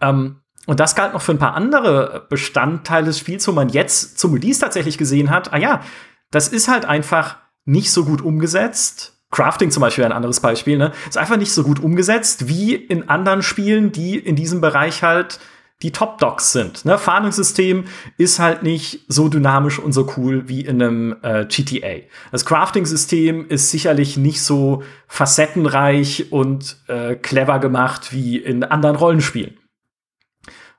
Ähm, 0.00 0.40
und 0.66 0.80
das 0.80 0.94
galt 0.94 1.14
noch 1.14 1.22
für 1.22 1.32
ein 1.32 1.38
paar 1.38 1.54
andere 1.54 2.26
Bestandteile 2.28 3.06
des 3.06 3.18
Spiels, 3.18 3.46
wo 3.48 3.52
man 3.52 3.68
jetzt 3.68 4.18
zum 4.18 4.34
Release 4.34 4.60
tatsächlich 4.60 4.98
gesehen 4.98 5.30
hat, 5.30 5.52
ah 5.52 5.56
ja, 5.56 5.82
das 6.30 6.48
ist 6.48 6.68
halt 6.68 6.84
einfach 6.84 7.38
nicht 7.64 7.90
so 7.90 8.04
gut 8.04 8.20
umgesetzt. 8.20 9.19
Crafting 9.30 9.70
zum 9.70 9.80
Beispiel 9.80 10.04
ein 10.04 10.12
anderes 10.12 10.40
Beispiel, 10.40 10.76
ne? 10.76 10.92
Ist 11.08 11.18
einfach 11.18 11.36
nicht 11.36 11.52
so 11.52 11.62
gut 11.62 11.80
umgesetzt 11.80 12.48
wie 12.48 12.74
in 12.74 13.08
anderen 13.08 13.42
Spielen, 13.42 13.92
die 13.92 14.18
in 14.18 14.36
diesem 14.36 14.60
Bereich 14.60 15.02
halt 15.02 15.38
die 15.82 15.92
Top-Docs 15.92 16.52
sind. 16.52 16.84
Ne? 16.84 16.98
Fahndungssystem 16.98 17.84
ist 18.18 18.38
halt 18.38 18.62
nicht 18.62 19.00
so 19.08 19.28
dynamisch 19.28 19.78
und 19.78 19.92
so 19.92 20.12
cool 20.16 20.48
wie 20.48 20.60
in 20.60 20.82
einem 20.82 21.16
äh, 21.22 21.46
GTA. 21.46 22.06
Das 22.32 22.44
Crafting-System 22.44 23.48
ist 23.48 23.70
sicherlich 23.70 24.16
nicht 24.16 24.42
so 24.42 24.82
facettenreich 25.06 26.32
und 26.32 26.76
äh, 26.88 27.14
clever 27.14 27.60
gemacht 27.60 28.12
wie 28.12 28.36
in 28.36 28.62
anderen 28.62 28.96
Rollenspielen. 28.96 29.56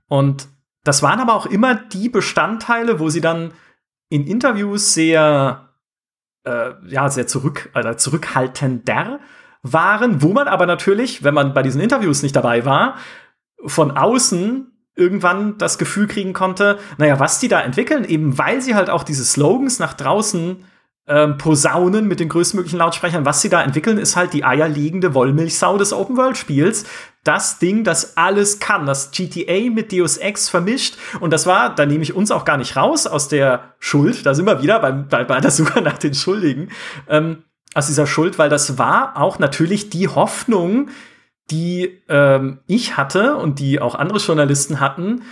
Und 0.08 0.48
das 0.84 1.02
waren 1.02 1.20
aber 1.20 1.34
auch 1.34 1.46
immer 1.46 1.76
die 1.76 2.10
Bestandteile, 2.10 3.00
wo 3.00 3.10
sie 3.10 3.22
dann 3.22 3.54
in 4.10 4.28
Interviews 4.28 4.94
sehr, 4.94 5.70
äh, 6.44 6.72
ja, 6.88 7.10
sehr 7.10 7.28
zurück, 7.28 7.70
äh, 7.74 7.96
zurückhaltender 7.96 9.20
waren, 9.64 10.22
wo 10.22 10.34
man 10.34 10.48
aber 10.48 10.66
natürlich, 10.66 11.24
wenn 11.24 11.34
man 11.34 11.54
bei 11.54 11.62
diesen 11.62 11.82
Interviews 11.82 12.24
nicht 12.24 12.36
dabei 12.36 12.66
war, 12.66 12.96
von 13.66 13.92
außen 13.92 14.72
irgendwann 14.96 15.58
das 15.58 15.78
Gefühl 15.78 16.08
kriegen 16.08 16.34
konnte, 16.34 16.80
naja, 16.98 17.20
was 17.20 17.40
die 17.40 17.48
da 17.48 17.62
entwickeln, 17.62 18.04
eben 18.04 18.38
weil 18.38 18.62
sie 18.62 18.76
halt 18.76 18.90
auch 18.90 19.04
diese 19.04 19.24
Slogans 19.24 19.80
nach 19.80 19.94
draußen 19.94 20.66
ähm, 21.12 21.38
posaunen 21.38 22.08
mit 22.08 22.22
den 22.22 22.30
größtmöglichen 22.30 22.80
Lautsprechern, 22.80 23.26
was 23.26 23.42
sie 23.42 23.50
da 23.50 23.62
entwickeln, 23.62 23.98
ist 23.98 24.16
halt 24.16 24.32
die 24.32 24.46
eierlegende 24.46 25.14
Wollmilchsau 25.14 25.78
des 25.78 25.92
Open-World-Spiels. 25.92 26.86
Das 27.26 27.60
Ding, 27.60 27.84
das 27.84 28.16
alles 28.16 28.60
kann, 28.60 28.86
das 28.86 29.12
GTA 29.12 29.70
mit 29.70 29.92
Deus 29.92 30.16
Ex 30.16 30.48
vermischt. 30.48 30.96
Und 31.20 31.34
das 31.34 31.46
war, 31.46 31.76
da 31.76 31.86
nehme 31.86 32.02
ich 32.02 32.16
uns 32.16 32.32
auch 32.32 32.46
gar 32.46 32.56
nicht 32.56 32.78
raus 32.78 33.08
aus 33.08 33.28
der 33.28 33.74
Schuld, 33.78 34.26
da 34.26 34.34
sind 34.34 34.46
wir 34.46 34.64
wieder 34.64 34.80
bei, 34.80 34.94
bei, 34.94 35.26
bei 35.26 35.42
der 35.42 35.52
Suche 35.52 35.82
nach 35.84 35.98
den 35.98 36.14
Schuldigen, 36.14 36.70
ähm, 37.10 37.44
aus 37.74 37.88
dieser 37.88 38.08
Schuld, 38.08 38.40
weil 38.40 38.50
das 38.50 38.78
war 38.78 39.18
auch 39.18 39.38
natürlich 39.38 39.90
die 39.90 40.08
Hoffnung, 40.08 40.90
die 41.50 42.02
ähm, 42.08 42.60
ich 42.68 42.96
hatte 42.96 43.36
und 43.36 43.60
die 43.60 43.82
auch 43.82 43.96
andere 43.96 44.20
Journalisten 44.20 44.80
hatten, 44.80 45.24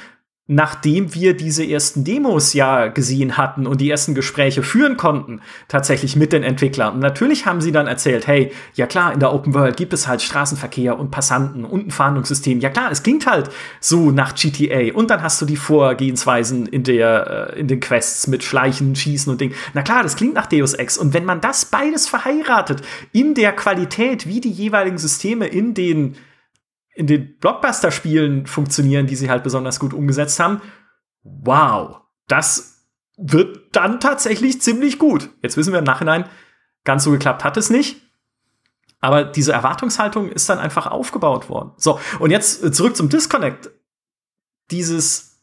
nachdem 0.51 1.13
wir 1.13 1.37
diese 1.37 1.63
ersten 1.63 2.03
Demos 2.03 2.53
ja 2.53 2.87
gesehen 2.87 3.37
hatten 3.37 3.67
und 3.67 3.79
die 3.79 3.89
ersten 3.91 4.15
Gespräche 4.15 4.63
führen 4.63 4.97
konnten, 4.97 5.41
tatsächlich 5.67 6.15
mit 6.15 6.33
den 6.33 6.41
Entwicklern. 6.41 6.95
Und 6.95 7.01
natürlich 7.01 7.45
haben 7.45 7.61
sie 7.61 7.71
dann 7.71 7.85
erzählt, 7.85 8.25
hey, 8.25 8.51
ja 8.73 8.87
klar, 8.87 9.13
in 9.13 9.19
der 9.19 9.31
Open 9.31 9.53
World 9.53 9.77
gibt 9.77 9.93
es 9.93 10.07
halt 10.07 10.23
Straßenverkehr 10.23 10.97
und 10.97 11.11
Passanten 11.11 11.65
und 11.65 11.87
ein 11.87 11.91
Fahndungssystem. 11.91 12.59
Ja 12.61 12.71
klar, 12.71 12.91
es 12.91 13.03
klingt 13.03 13.27
halt 13.27 13.51
so 13.79 14.09
nach 14.09 14.33
GTA. 14.33 14.91
Und 14.95 15.11
dann 15.11 15.21
hast 15.21 15.39
du 15.39 15.45
die 15.45 15.55
Vorgehensweisen 15.55 16.65
in 16.65 16.83
der, 16.83 17.51
äh, 17.53 17.59
in 17.59 17.67
den 17.67 17.79
Quests 17.79 18.25
mit 18.25 18.43
Schleichen, 18.43 18.95
Schießen 18.95 19.31
und 19.31 19.39
Ding. 19.39 19.53
Na 19.75 19.83
klar, 19.83 20.01
das 20.01 20.15
klingt 20.15 20.33
nach 20.33 20.47
Deus 20.47 20.73
Ex. 20.73 20.97
Und 20.97 21.13
wenn 21.13 21.25
man 21.25 21.41
das 21.41 21.65
beides 21.65 22.07
verheiratet 22.07 22.81
in 23.11 23.35
der 23.35 23.51
Qualität, 23.51 24.25
wie 24.25 24.41
die 24.41 24.51
jeweiligen 24.51 24.97
Systeme 24.97 25.45
in 25.45 25.75
den 25.75 26.15
in 26.99 27.07
den 27.07 27.37
Blockbuster-Spielen 27.37 28.45
funktionieren, 28.45 29.07
die 29.07 29.15
sie 29.15 29.29
halt 29.29 29.41
besonders 29.41 29.79
gut 29.79 29.93
umgesetzt 29.93 30.37
haben. 30.37 30.61
Wow, 31.23 32.01
das 32.27 32.85
wird 33.17 33.73
dann 33.73 34.01
tatsächlich 34.01 34.61
ziemlich 34.61 34.99
gut. 34.99 35.29
Jetzt 35.41 35.55
wissen 35.55 35.71
wir 35.71 35.79
im 35.79 35.85
Nachhinein, 35.85 36.25
ganz 36.83 37.05
so 37.05 37.11
geklappt 37.11 37.45
hat 37.45 37.55
es 37.55 37.69
nicht. 37.69 38.01
Aber 38.99 39.23
diese 39.23 39.53
Erwartungshaltung 39.53 40.29
ist 40.29 40.49
dann 40.49 40.59
einfach 40.59 40.87
aufgebaut 40.87 41.47
worden. 41.47 41.71
So, 41.77 42.01
und 42.19 42.31
jetzt 42.31 42.65
äh, 42.65 42.71
zurück 42.73 42.97
zum 42.97 43.07
Disconnect. 43.07 43.71
Dieses, 44.69 45.41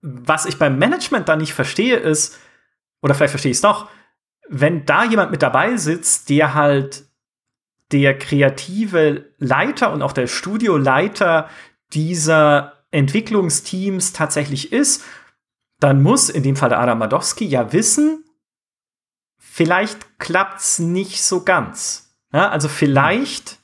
was 0.00 0.46
ich 0.46 0.58
beim 0.58 0.78
Management 0.78 1.28
da 1.28 1.36
nicht 1.36 1.52
verstehe, 1.52 1.98
ist, 1.98 2.38
oder 3.02 3.14
vielleicht 3.14 3.32
verstehe 3.32 3.50
ich 3.50 3.58
es 3.58 3.62
doch, 3.62 3.90
wenn 4.48 4.86
da 4.86 5.04
jemand 5.04 5.32
mit 5.32 5.42
dabei 5.42 5.76
sitzt, 5.76 6.30
der 6.30 6.54
halt 6.54 7.04
der 7.92 8.18
kreative 8.18 9.26
Leiter 9.38 9.92
und 9.92 10.02
auch 10.02 10.12
der 10.12 10.26
Studioleiter 10.26 11.48
dieser 11.92 12.84
Entwicklungsteams 12.90 14.12
tatsächlich 14.12 14.72
ist, 14.72 15.04
dann 15.80 16.02
muss 16.02 16.30
in 16.30 16.42
dem 16.42 16.56
Fall 16.56 16.68
der 16.68 16.80
Adam 16.80 16.98
Madowski 16.98 17.44
ja 17.44 17.72
wissen, 17.72 18.24
vielleicht 19.38 20.18
klappt's 20.18 20.78
nicht 20.78 21.22
so 21.22 21.44
ganz. 21.44 22.16
Ja, 22.32 22.48
also 22.48 22.68
vielleicht 22.68 23.58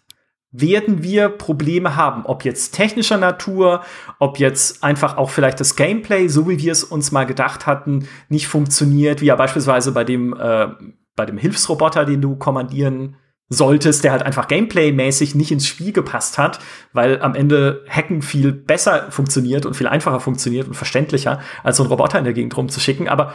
werden 0.51 1.03
wir 1.03 1.29
Probleme 1.29 1.95
haben, 1.95 2.25
ob 2.27 2.45
jetzt 2.45 2.73
technischer 2.73 3.19
Natur, 3.19 3.85
ob 4.19 4.39
jetzt 4.39 4.83
einfach 4.83 5.17
auch 5.17 5.31
vielleicht 5.31 5.61
das 5.61 5.77
Gameplay, 5.77 6.29
so 6.29 6.49
wie 6.49 6.59
wir 6.59 6.73
es 6.73 6.85
uns 6.85 7.13
mal 7.13 7.25
gedacht 7.25 7.67
hatten, 7.67 8.09
nicht 8.29 8.49
funktioniert, 8.49 9.21
wie 9.21 9.27
ja 9.27 9.37
beispielsweise 9.37 9.93
bei 9.93 10.05
dem, 10.05 10.35
äh, 10.35 10.69
bei 11.17 11.27
dem 11.27 11.39
Hilfsroboter, 11.39 12.05
den 12.05 12.23
du 12.23 12.37
kommandieren 12.37 13.17
solltest, 13.49 14.05
der 14.05 14.13
halt 14.13 14.23
einfach 14.23 14.47
Gameplay-mäßig 14.47 15.35
nicht 15.35 15.51
ins 15.51 15.67
Spiel 15.67 15.93
gepasst 15.93 16.37
hat, 16.37 16.59
weil 16.93 17.23
am 17.23 17.35
Ende 17.35 17.85
Hacken 17.89 18.21
viel 18.21 18.53
besser 18.53 19.11
funktioniert 19.11 19.65
und 19.65 19.75
viel 19.75 19.87
einfacher 19.87 20.21
funktioniert 20.21 20.69
und 20.69 20.75
verständlicher, 20.75 21.41
als 21.63 21.79
so 21.79 21.83
einen 21.83 21.91
Roboter 21.91 22.19
in 22.19 22.25
der 22.25 22.35
Gegend 22.35 22.57
rumzuschicken. 22.57 23.09
Aber 23.09 23.35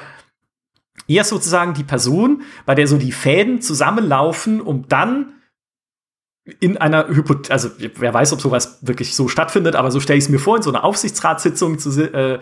eher 1.08 1.24
sozusagen 1.24 1.74
die 1.74 1.84
Person, 1.84 2.44
bei 2.66 2.76
der 2.76 2.88
so 2.88 2.98
die 2.98 3.12
Fäden 3.12 3.62
zusammenlaufen, 3.62 4.62
um 4.62 4.88
dann 4.88 5.34
in 6.60 6.78
einer 6.78 7.08
Hypothese, 7.08 7.52
also 7.52 7.70
wer 7.78 8.14
weiß, 8.14 8.34
ob 8.34 8.42
sowas 8.42 8.80
wirklich 8.82 9.16
so 9.16 9.28
stattfindet, 9.28 9.76
aber 9.76 9.92
so 9.92 10.00
stelle 10.00 10.18
ich 10.18 10.26
es 10.26 10.30
mir 10.30 10.40
vor, 10.40 10.58
in 10.58 10.62
so 10.64 10.70
einer 10.70 10.84
Aufsichtsratssitzung 10.84 11.80
zu, 11.80 11.90
äh, 12.02 12.40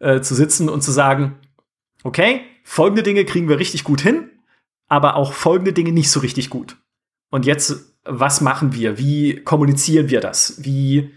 äh, 0.00 0.20
zu 0.20 0.34
sitzen 0.34 0.68
und 0.68 0.82
zu 0.82 0.90
sagen, 0.90 1.38
okay, 2.02 2.42
folgende 2.64 3.04
Dinge 3.04 3.24
kriegen 3.24 3.48
wir 3.48 3.58
richtig 3.58 3.84
gut 3.84 4.00
hin, 4.00 4.30
aber 4.88 5.14
auch 5.16 5.32
folgende 5.32 5.72
Dinge 5.72 5.92
nicht 5.92 6.10
so 6.10 6.20
richtig 6.20 6.50
gut. 6.50 6.76
Und 7.34 7.46
jetzt, 7.46 7.96
was 8.04 8.40
machen 8.40 8.74
wir? 8.74 8.96
Wie 8.96 9.42
kommunizieren 9.42 10.08
wir 10.08 10.20
das? 10.20 10.54
Wie, 10.64 11.10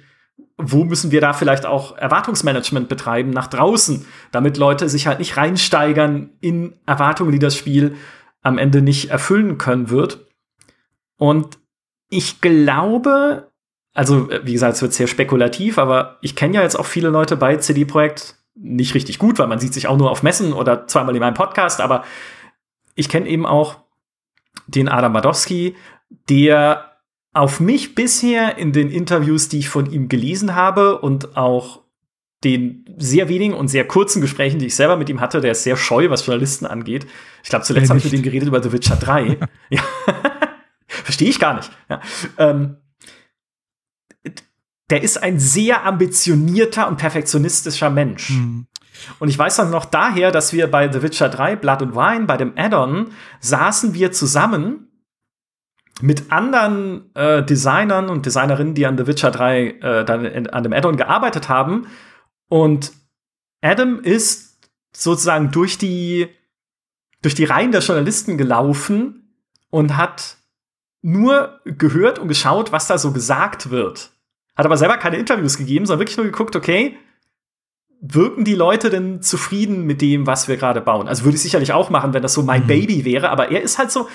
wo 0.57 0.83
müssen 0.83 1.11
wir 1.11 1.21
da 1.21 1.33
vielleicht 1.33 1.67
auch 1.67 1.95
Erwartungsmanagement 1.95 2.89
betreiben 2.89 3.29
nach 3.29 3.45
draußen, 3.45 4.03
damit 4.31 4.57
Leute 4.57 4.89
sich 4.89 5.05
halt 5.05 5.19
nicht 5.19 5.37
reinsteigern 5.37 6.31
in 6.41 6.73
Erwartungen, 6.87 7.33
die 7.33 7.37
das 7.37 7.55
Spiel 7.55 7.97
am 8.41 8.57
Ende 8.57 8.81
nicht 8.81 9.11
erfüllen 9.11 9.59
können 9.59 9.91
wird? 9.91 10.25
Und 11.17 11.59
ich 12.09 12.41
glaube, 12.41 13.51
also 13.93 14.27
wie 14.41 14.53
gesagt, 14.53 14.73
es 14.73 14.81
wird 14.81 14.93
sehr 14.93 15.05
spekulativ, 15.05 15.77
aber 15.77 16.17
ich 16.21 16.35
kenne 16.35 16.55
ja 16.55 16.63
jetzt 16.63 16.79
auch 16.79 16.87
viele 16.87 17.09
Leute 17.09 17.37
bei 17.37 17.57
CD 17.57 17.85
Projekt 17.85 18.37
nicht 18.55 18.95
richtig 18.95 19.19
gut, 19.19 19.37
weil 19.37 19.45
man 19.45 19.59
sieht 19.59 19.75
sich 19.75 19.85
auch 19.85 19.97
nur 19.97 20.09
auf 20.09 20.23
Messen 20.23 20.53
oder 20.53 20.87
zweimal 20.87 21.15
in 21.15 21.21
meinem 21.21 21.35
Podcast, 21.35 21.79
aber 21.79 22.03
ich 22.95 23.07
kenne 23.07 23.27
eben 23.27 23.45
auch 23.45 23.81
den 24.65 24.89
Adam 24.89 25.13
Badowski, 25.13 25.75
der 26.09 26.97
auf 27.33 27.59
mich 27.59 27.95
bisher 27.95 28.57
in 28.57 28.73
den 28.73 28.89
Interviews, 28.89 29.49
die 29.49 29.59
ich 29.59 29.69
von 29.69 29.91
ihm 29.91 30.09
gelesen 30.09 30.55
habe 30.55 30.99
und 30.99 31.37
auch 31.37 31.83
den 32.43 32.85
sehr 32.97 33.29
wenigen 33.29 33.53
und 33.53 33.67
sehr 33.67 33.87
kurzen 33.87 34.21
Gesprächen, 34.21 34.59
die 34.59 34.67
ich 34.67 34.75
selber 34.75 34.95
mit 34.95 35.09
ihm 35.09 35.21
hatte, 35.21 35.41
der 35.41 35.51
ist 35.51 35.63
sehr 35.63 35.75
scheu, 35.77 36.09
was 36.09 36.25
Journalisten 36.25 36.65
angeht. 36.65 37.07
Ich 37.43 37.49
glaube, 37.49 37.65
zuletzt 37.65 37.89
habe 37.89 37.99
ich 37.99 38.05
mit 38.05 38.13
ihm 38.13 38.21
geredet 38.21 38.47
über 38.47 38.61
The 38.61 38.71
Witcher 38.71 38.95
3. 38.95 39.37
ja. 39.69 39.81
Verstehe 40.87 41.29
ich 41.29 41.39
gar 41.39 41.55
nicht. 41.55 41.71
Ja. 41.89 42.01
Ähm, 42.37 42.77
der 44.89 45.03
ist 45.03 45.21
ein 45.21 45.39
sehr 45.39 45.85
ambitionierter 45.85 46.87
und 46.87 46.97
perfektionistischer 46.97 47.89
Mensch. 47.89 48.29
Mhm. 48.29 48.67
Und 49.19 49.29
ich 49.29 49.37
weiß 49.37 49.57
dann 49.57 49.69
noch 49.69 49.85
daher, 49.85 50.31
dass 50.31 50.53
wir 50.53 50.69
bei 50.69 50.91
The 50.91 51.01
Witcher 51.01 51.29
3 51.29 51.55
Blood 51.55 51.81
and 51.81 51.95
Wine, 51.95 52.25
bei 52.25 52.37
dem 52.37 52.53
Add-on, 52.55 53.11
saßen 53.39 53.93
wir 53.93 54.11
zusammen 54.11 54.86
mit 56.01 56.31
anderen 56.31 57.13
äh, 57.15 57.43
Designern 57.43 58.09
und 58.09 58.25
Designerinnen, 58.25 58.73
die 58.73 58.85
an 58.85 58.97
The 58.97 59.07
Witcher 59.07 59.31
3 59.31 59.67
äh, 59.67 60.05
dann 60.05 60.25
in, 60.25 60.49
an 60.49 60.63
dem 60.63 60.73
Add-on 60.73 60.97
gearbeitet 60.97 61.49
haben. 61.49 61.87
Und 62.49 62.91
Adam 63.61 63.99
ist 64.01 64.59
sozusagen 64.95 65.51
durch 65.51 65.77
die, 65.77 66.27
durch 67.21 67.35
die 67.35 67.45
Reihen 67.45 67.71
der 67.71 67.81
Journalisten 67.81 68.37
gelaufen 68.37 69.33
und 69.69 69.97
hat 69.97 70.37
nur 71.01 71.61
gehört 71.65 72.19
und 72.19 72.27
geschaut, 72.27 72.71
was 72.71 72.87
da 72.87 72.97
so 72.97 73.11
gesagt 73.11 73.69
wird. 73.69 74.11
Hat 74.55 74.65
aber 74.65 74.77
selber 74.77 74.97
keine 74.97 75.17
Interviews 75.17 75.57
gegeben, 75.57 75.85
sondern 75.85 76.01
wirklich 76.01 76.17
nur 76.17 76.25
geguckt, 76.25 76.55
okay, 76.55 76.97
wirken 78.01 78.43
die 78.43 78.55
Leute 78.55 78.89
denn 78.89 79.21
zufrieden 79.21 79.83
mit 79.85 80.01
dem, 80.01 80.27
was 80.27 80.47
wir 80.47 80.57
gerade 80.57 80.81
bauen? 80.81 81.07
Also 81.07 81.23
würde 81.23 81.35
ich 81.35 81.41
sicherlich 81.41 81.73
auch 81.73 81.89
machen, 81.89 82.13
wenn 82.13 82.21
das 82.21 82.33
so 82.33 82.43
mein 82.43 82.63
mhm. 82.63 82.67
Baby 82.67 83.05
wäre, 83.05 83.29
aber 83.29 83.51
er 83.51 83.61
ist 83.61 83.77
halt 83.77 83.91
so, 83.91 84.07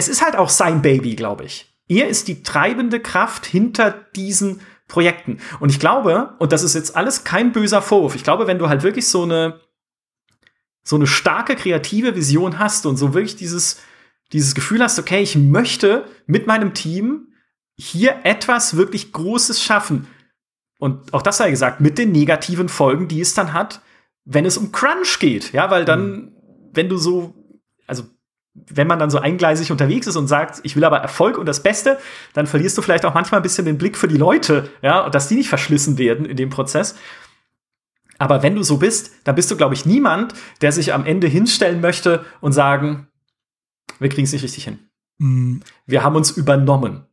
es 0.00 0.08
ist 0.08 0.24
halt 0.24 0.34
auch 0.34 0.48
sein 0.48 0.80
Baby, 0.80 1.14
glaube 1.14 1.44
ich. 1.44 1.70
Er 1.86 2.08
ist 2.08 2.26
die 2.26 2.42
treibende 2.42 3.00
Kraft 3.00 3.44
hinter 3.44 3.90
diesen 4.16 4.62
Projekten. 4.88 5.40
Und 5.60 5.68
ich 5.68 5.78
glaube, 5.78 6.36
und 6.38 6.52
das 6.52 6.62
ist 6.62 6.74
jetzt 6.74 6.96
alles 6.96 7.22
kein 7.24 7.52
böser 7.52 7.82
Vorwurf, 7.82 8.14
ich 8.14 8.24
glaube, 8.24 8.46
wenn 8.46 8.58
du 8.58 8.70
halt 8.70 8.82
wirklich 8.82 9.06
so 9.06 9.24
eine, 9.24 9.60
so 10.82 10.96
eine 10.96 11.06
starke 11.06 11.54
kreative 11.54 12.16
Vision 12.16 12.58
hast 12.58 12.86
und 12.86 12.96
so 12.96 13.12
wirklich 13.12 13.36
dieses, 13.36 13.82
dieses 14.32 14.54
Gefühl 14.54 14.82
hast, 14.82 14.98
okay, 14.98 15.20
ich 15.20 15.36
möchte 15.36 16.06
mit 16.26 16.46
meinem 16.46 16.72
Team 16.72 17.34
hier 17.76 18.20
etwas 18.24 18.78
wirklich 18.78 19.12
Großes 19.12 19.62
schaffen. 19.62 20.06
Und 20.78 21.12
auch 21.12 21.22
das 21.22 21.36
sei 21.36 21.50
gesagt, 21.50 21.82
mit 21.82 21.98
den 21.98 22.10
negativen 22.10 22.70
Folgen, 22.70 23.06
die 23.06 23.20
es 23.20 23.34
dann 23.34 23.52
hat, 23.52 23.82
wenn 24.24 24.46
es 24.46 24.56
um 24.56 24.72
Crunch 24.72 25.18
geht. 25.18 25.52
Ja, 25.52 25.70
weil 25.70 25.84
dann, 25.84 26.10
mhm. 26.10 26.32
wenn 26.72 26.88
du 26.88 26.96
so, 26.96 27.34
also 27.86 28.04
wenn 28.54 28.86
man 28.86 28.98
dann 28.98 29.10
so 29.10 29.18
eingleisig 29.18 29.70
unterwegs 29.70 30.06
ist 30.06 30.16
und 30.16 30.26
sagt, 30.26 30.60
ich 30.64 30.74
will 30.74 30.84
aber 30.84 30.98
Erfolg 30.98 31.38
und 31.38 31.46
das 31.46 31.62
Beste, 31.62 31.98
dann 32.32 32.46
verlierst 32.46 32.76
du 32.76 32.82
vielleicht 32.82 33.04
auch 33.04 33.14
manchmal 33.14 33.40
ein 33.40 33.44
bisschen 33.44 33.64
den 33.64 33.78
Blick 33.78 33.96
für 33.96 34.08
die 34.08 34.16
Leute, 34.16 34.68
ja, 34.82 35.08
dass 35.08 35.28
die 35.28 35.36
nicht 35.36 35.48
verschlissen 35.48 35.98
werden 35.98 36.26
in 36.26 36.36
dem 36.36 36.50
Prozess. 36.50 36.96
Aber 38.18 38.42
wenn 38.42 38.54
du 38.54 38.62
so 38.62 38.76
bist, 38.76 39.12
dann 39.24 39.34
bist 39.34 39.50
du, 39.50 39.56
glaube 39.56 39.74
ich, 39.74 39.86
niemand, 39.86 40.34
der 40.60 40.72
sich 40.72 40.92
am 40.92 41.06
Ende 41.06 41.26
hinstellen 41.26 41.80
möchte 41.80 42.24
und 42.40 42.52
sagen, 42.52 43.08
wir 43.98 44.08
kriegen 44.08 44.24
es 44.24 44.32
nicht 44.32 44.42
richtig 44.42 44.64
hin. 44.64 44.78
Mhm. 45.18 45.62
Wir 45.86 46.02
haben 46.02 46.16
uns 46.16 46.30
übernommen. 46.30 47.06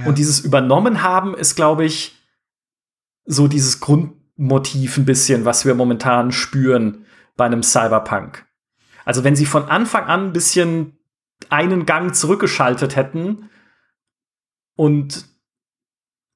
Ja. 0.00 0.06
Und 0.06 0.18
dieses 0.18 0.40
Übernommen 0.40 1.02
haben 1.02 1.34
ist, 1.34 1.54
glaube 1.54 1.84
ich, 1.84 2.18
so 3.24 3.46
dieses 3.46 3.80
Grundmotiv 3.80 4.96
ein 4.96 5.04
bisschen, 5.04 5.44
was 5.44 5.64
wir 5.64 5.74
momentan 5.74 6.32
spüren 6.32 7.04
bei 7.36 7.44
einem 7.44 7.62
Cyberpunk. 7.62 8.46
Also 9.04 9.24
wenn 9.24 9.36
sie 9.36 9.46
von 9.46 9.64
Anfang 9.64 10.04
an 10.04 10.26
ein 10.26 10.32
bisschen 10.32 10.98
einen 11.48 11.86
Gang 11.86 12.14
zurückgeschaltet 12.14 12.96
hätten 12.96 13.50
und 14.76 15.26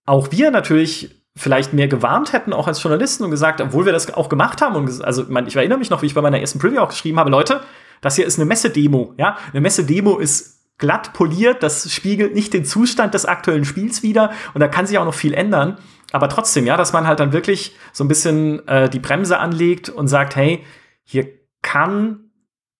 auch 0.04 0.30
wir 0.30 0.50
natürlich 0.50 1.16
vielleicht 1.36 1.74
mehr 1.74 1.88
gewarnt 1.88 2.32
hätten, 2.32 2.52
auch 2.52 2.66
als 2.66 2.82
Journalisten 2.82 3.24
und 3.24 3.30
gesagt, 3.30 3.60
obwohl 3.60 3.84
wir 3.84 3.92
das 3.92 4.12
auch 4.14 4.28
gemacht 4.28 4.62
haben, 4.62 4.74
und 4.74 5.04
also 5.04 5.22
ich, 5.22 5.28
mein, 5.28 5.46
ich 5.46 5.56
erinnere 5.56 5.78
mich 5.78 5.90
noch, 5.90 6.02
wie 6.02 6.06
ich 6.06 6.14
bei 6.14 6.22
meiner 6.22 6.40
ersten 6.40 6.58
Preview 6.58 6.80
auch 6.80 6.88
geschrieben 6.88 7.18
habe, 7.18 7.30
Leute, 7.30 7.60
das 8.00 8.16
hier 8.16 8.26
ist 8.26 8.38
eine 8.38 8.46
Messedemo, 8.46 9.14
ja, 9.18 9.36
eine 9.52 9.60
Messedemo 9.60 10.18
ist 10.18 10.56
glatt 10.78 11.12
poliert, 11.12 11.62
das 11.62 11.92
spiegelt 11.92 12.34
nicht 12.34 12.54
den 12.54 12.64
Zustand 12.64 13.14
des 13.14 13.26
aktuellen 13.26 13.64
Spiels 13.64 14.02
wider 14.02 14.32
und 14.54 14.60
da 14.60 14.68
kann 14.68 14.86
sich 14.86 14.98
auch 14.98 15.04
noch 15.04 15.14
viel 15.14 15.34
ändern, 15.34 15.78
aber 16.12 16.28
trotzdem, 16.28 16.66
ja, 16.66 16.76
dass 16.76 16.92
man 16.92 17.06
halt 17.06 17.20
dann 17.20 17.32
wirklich 17.32 17.76
so 17.92 18.04
ein 18.04 18.08
bisschen 18.08 18.66
äh, 18.68 18.88
die 18.88 18.98
Bremse 18.98 19.38
anlegt 19.38 19.88
und 19.88 20.08
sagt, 20.08 20.36
hey, 20.36 20.64
hier 21.04 21.28
kann 21.62 22.25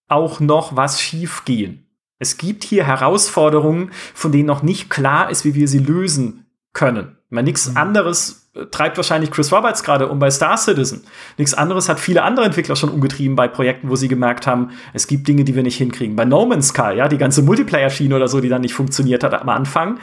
auch 0.09 0.41
noch 0.41 0.77
was 0.77 1.01
schiefgehen. 1.01 1.87
Es 2.19 2.39
gibt 2.39 2.65
hier 2.65 2.85
Herausforderungen, 2.87 3.91
von 4.15 4.33
denen 4.33 4.47
noch 4.47 4.63
nicht 4.63 4.89
klar 4.89 5.31
ist, 5.31 5.45
wie 5.45 5.55
wir 5.55 5.69
sie 5.69 5.79
lösen 5.79 6.47
können. 6.73 7.17
Ich 7.27 7.33
meine, 7.33 7.47
nichts 7.47 7.71
mhm. 7.71 7.77
anderes 7.77 8.51
äh, 8.55 8.67
treibt 8.67 8.97
wahrscheinlich 8.97 9.31
Chris 9.31 9.53
Roberts 9.53 9.83
gerade 9.83 10.09
um 10.09 10.19
bei 10.19 10.31
Star 10.31 10.57
Citizen. 10.57 11.05
Nichts 11.37 11.55
anderes 11.55 11.89
hat 11.89 11.99
viele 11.99 12.23
andere 12.23 12.47
Entwickler 12.47 12.77
schon 12.77 12.91
umgetrieben 12.91 13.35
bei 13.35 13.49
Projekten, 13.49 13.91
wo 13.91 13.97
sie 13.97 14.09
gemerkt 14.09 14.47
haben, 14.47 14.71
es 14.93 15.07
gibt 15.07 15.27
Dinge, 15.27 15.45
die 15.45 15.55
wir 15.55 15.63
nicht 15.63 15.77
hinkriegen. 15.77 16.17
Bei 16.17 16.25
No 16.25 16.47
Man's 16.47 16.69
Sky, 16.69 16.95
ja, 16.97 17.09
die 17.09 17.19
ganze 17.19 17.43
Multiplayer-Schiene 17.43 18.15
oder 18.15 18.29
so, 18.29 18.41
die 18.41 18.49
dann 18.49 18.63
nicht 18.63 18.75
funktioniert 18.75 19.25
hat 19.25 19.35
am 19.35 19.49
Anfang. 19.49 19.99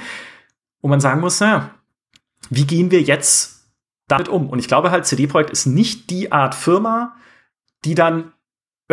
Wo 0.81 0.89
man 0.89 0.99
sagen 0.99 1.21
muss, 1.21 1.39
ja, 1.39 1.71
wie 2.49 2.65
gehen 2.65 2.91
wir 2.91 3.01
jetzt 3.01 3.69
damit 4.09 4.27
um? 4.27 4.49
Und 4.49 4.59
ich 4.59 4.67
glaube 4.67 4.91
halt, 4.91 5.05
CD 5.05 5.27
Projekt 5.27 5.49
ist 5.49 5.65
nicht 5.65 6.09
die 6.09 6.33
Art 6.33 6.55
Firma, 6.55 7.15
die 7.85 7.95
dann 7.95 8.32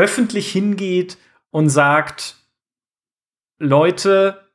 öffentlich 0.01 0.51
hingeht 0.51 1.19
und 1.51 1.69
sagt, 1.69 2.37
Leute, 3.59 4.51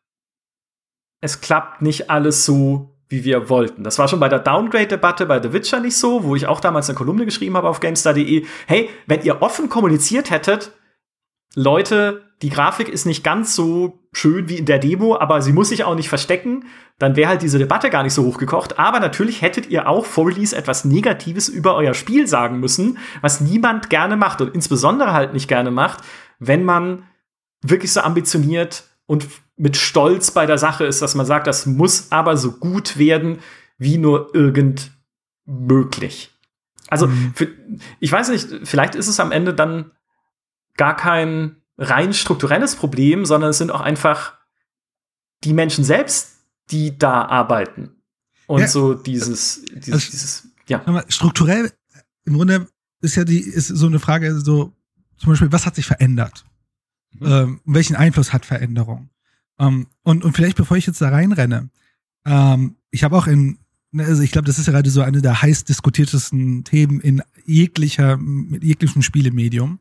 es 1.21 1.39
klappt 1.39 1.83
nicht 1.83 2.09
alles 2.09 2.45
so, 2.45 2.97
wie 3.09 3.23
wir 3.23 3.47
wollten. 3.47 3.83
Das 3.83 3.99
war 3.99 4.07
schon 4.07 4.19
bei 4.19 4.27
der 4.27 4.39
Downgrade-Debatte 4.39 5.27
bei 5.27 5.39
The 5.39 5.53
Witcher 5.53 5.79
nicht 5.79 5.97
so, 5.97 6.23
wo 6.23 6.35
ich 6.35 6.47
auch 6.47 6.59
damals 6.59 6.89
eine 6.89 6.97
Kolumne 6.97 7.25
geschrieben 7.25 7.55
habe 7.55 7.69
auf 7.69 7.79
GameStar.de. 7.79 8.47
Hey, 8.65 8.89
wenn 9.05 9.21
ihr 9.21 9.43
offen 9.43 9.69
kommuniziert 9.69 10.31
hättet, 10.31 10.71
Leute, 11.53 12.23
die 12.41 12.49
Grafik 12.49 12.89
ist 12.89 13.05
nicht 13.05 13.23
ganz 13.23 13.55
so 13.55 13.99
schön 14.15 14.47
wie 14.47 14.57
in 14.57 14.65
der 14.65 14.79
Demo, 14.79 15.17
aber 15.17 15.41
sie 15.41 15.51
muss 15.51 15.69
sich 15.69 15.83
auch 15.83 15.95
nicht 15.95 16.09
verstecken. 16.09 16.65
Dann 16.99 17.17
wäre 17.17 17.29
halt 17.29 17.41
diese 17.41 17.57
Debatte 17.57 17.89
gar 17.89 18.03
nicht 18.03 18.13
so 18.13 18.23
hochgekocht. 18.23 18.79
Aber 18.79 18.99
natürlich 18.99 19.41
hättet 19.41 19.69
ihr 19.69 19.89
auch 19.89 20.05
vor 20.05 20.27
Release 20.27 20.55
etwas 20.55 20.85
Negatives 20.85 21.49
über 21.49 21.75
euer 21.75 21.93
Spiel 21.93 22.25
sagen 22.25 22.59
müssen, 22.59 22.97
was 23.21 23.41
niemand 23.41 23.89
gerne 23.89 24.15
macht 24.15 24.39
und 24.39 24.55
insbesondere 24.55 25.11
halt 25.11 25.33
nicht 25.33 25.49
gerne 25.49 25.69
macht, 25.69 26.03
wenn 26.39 26.63
man 26.63 27.03
wirklich 27.61 27.91
so 27.91 28.01
ambitioniert 28.01 28.85
und 29.05 29.27
mit 29.57 29.75
Stolz 29.75 30.31
bei 30.31 30.45
der 30.45 30.57
Sache 30.57 30.85
ist, 30.85 31.01
dass 31.01 31.15
man 31.15 31.25
sagt, 31.25 31.47
das 31.47 31.65
muss 31.65 32.11
aber 32.11 32.37
so 32.37 32.53
gut 32.53 32.97
werden 32.97 33.39
wie 33.77 33.97
nur 33.97 34.33
irgend 34.33 34.91
möglich. 35.45 36.31
Also, 36.87 37.07
mhm. 37.07 37.33
für, 37.35 37.49
ich 37.99 38.11
weiß 38.11 38.29
nicht, 38.29 38.47
vielleicht 38.63 38.95
ist 38.95 39.07
es 39.07 39.19
am 39.19 39.31
Ende 39.31 39.53
dann 39.53 39.91
gar 40.77 40.95
kein 40.95 41.57
rein 41.77 42.13
strukturelles 42.13 42.75
Problem, 42.75 43.25
sondern 43.25 43.49
es 43.51 43.57
sind 43.57 43.71
auch 43.71 43.81
einfach 43.81 44.33
die 45.43 45.53
Menschen 45.53 45.83
selbst, 45.83 46.37
die 46.71 46.97
da 46.97 47.25
arbeiten. 47.25 47.91
Und 48.47 48.61
ja. 48.61 48.67
so 48.67 48.93
dieses, 48.93 49.63
dieses, 49.73 49.93
also, 49.93 50.11
dieses, 50.11 50.47
ja. 50.67 51.03
Strukturell, 51.09 51.71
im 52.25 52.35
Grunde 52.35 52.67
ist 53.01 53.15
ja 53.15 53.23
die, 53.23 53.39
ist 53.39 53.67
so 53.67 53.87
eine 53.87 53.99
Frage, 53.99 54.39
so, 54.39 54.73
zum 55.17 55.29
Beispiel, 55.29 55.51
was 55.51 55.65
hat 55.65 55.75
sich 55.75 55.85
verändert? 55.85 56.45
Mhm. 57.19 57.27
Ähm, 57.27 57.61
welchen 57.65 57.95
Einfluss 57.95 58.33
hat 58.33 58.45
Veränderung? 58.45 59.09
Ähm, 59.59 59.87
und, 60.03 60.23
und 60.23 60.33
vielleicht, 60.33 60.57
bevor 60.57 60.77
ich 60.77 60.85
jetzt 60.85 61.01
da 61.01 61.09
reinrenne, 61.09 61.69
ähm, 62.25 62.75
ich 62.91 63.03
habe 63.03 63.15
auch 63.15 63.27
in, 63.27 63.59
ne, 63.91 64.05
also 64.05 64.21
ich 64.21 64.31
glaube, 64.31 64.47
das 64.47 64.59
ist 64.59 64.67
ja 64.67 64.73
gerade 64.73 64.89
so 64.89 65.01
eine 65.01 65.21
der 65.21 65.41
heiß 65.41 65.63
diskutiertesten 65.63 66.63
Themen 66.63 66.99
in 66.99 67.21
jeglicher, 67.45 68.17
mit 68.17 68.63
jeglichem 68.63 69.01
Spielemedium. 69.01 69.79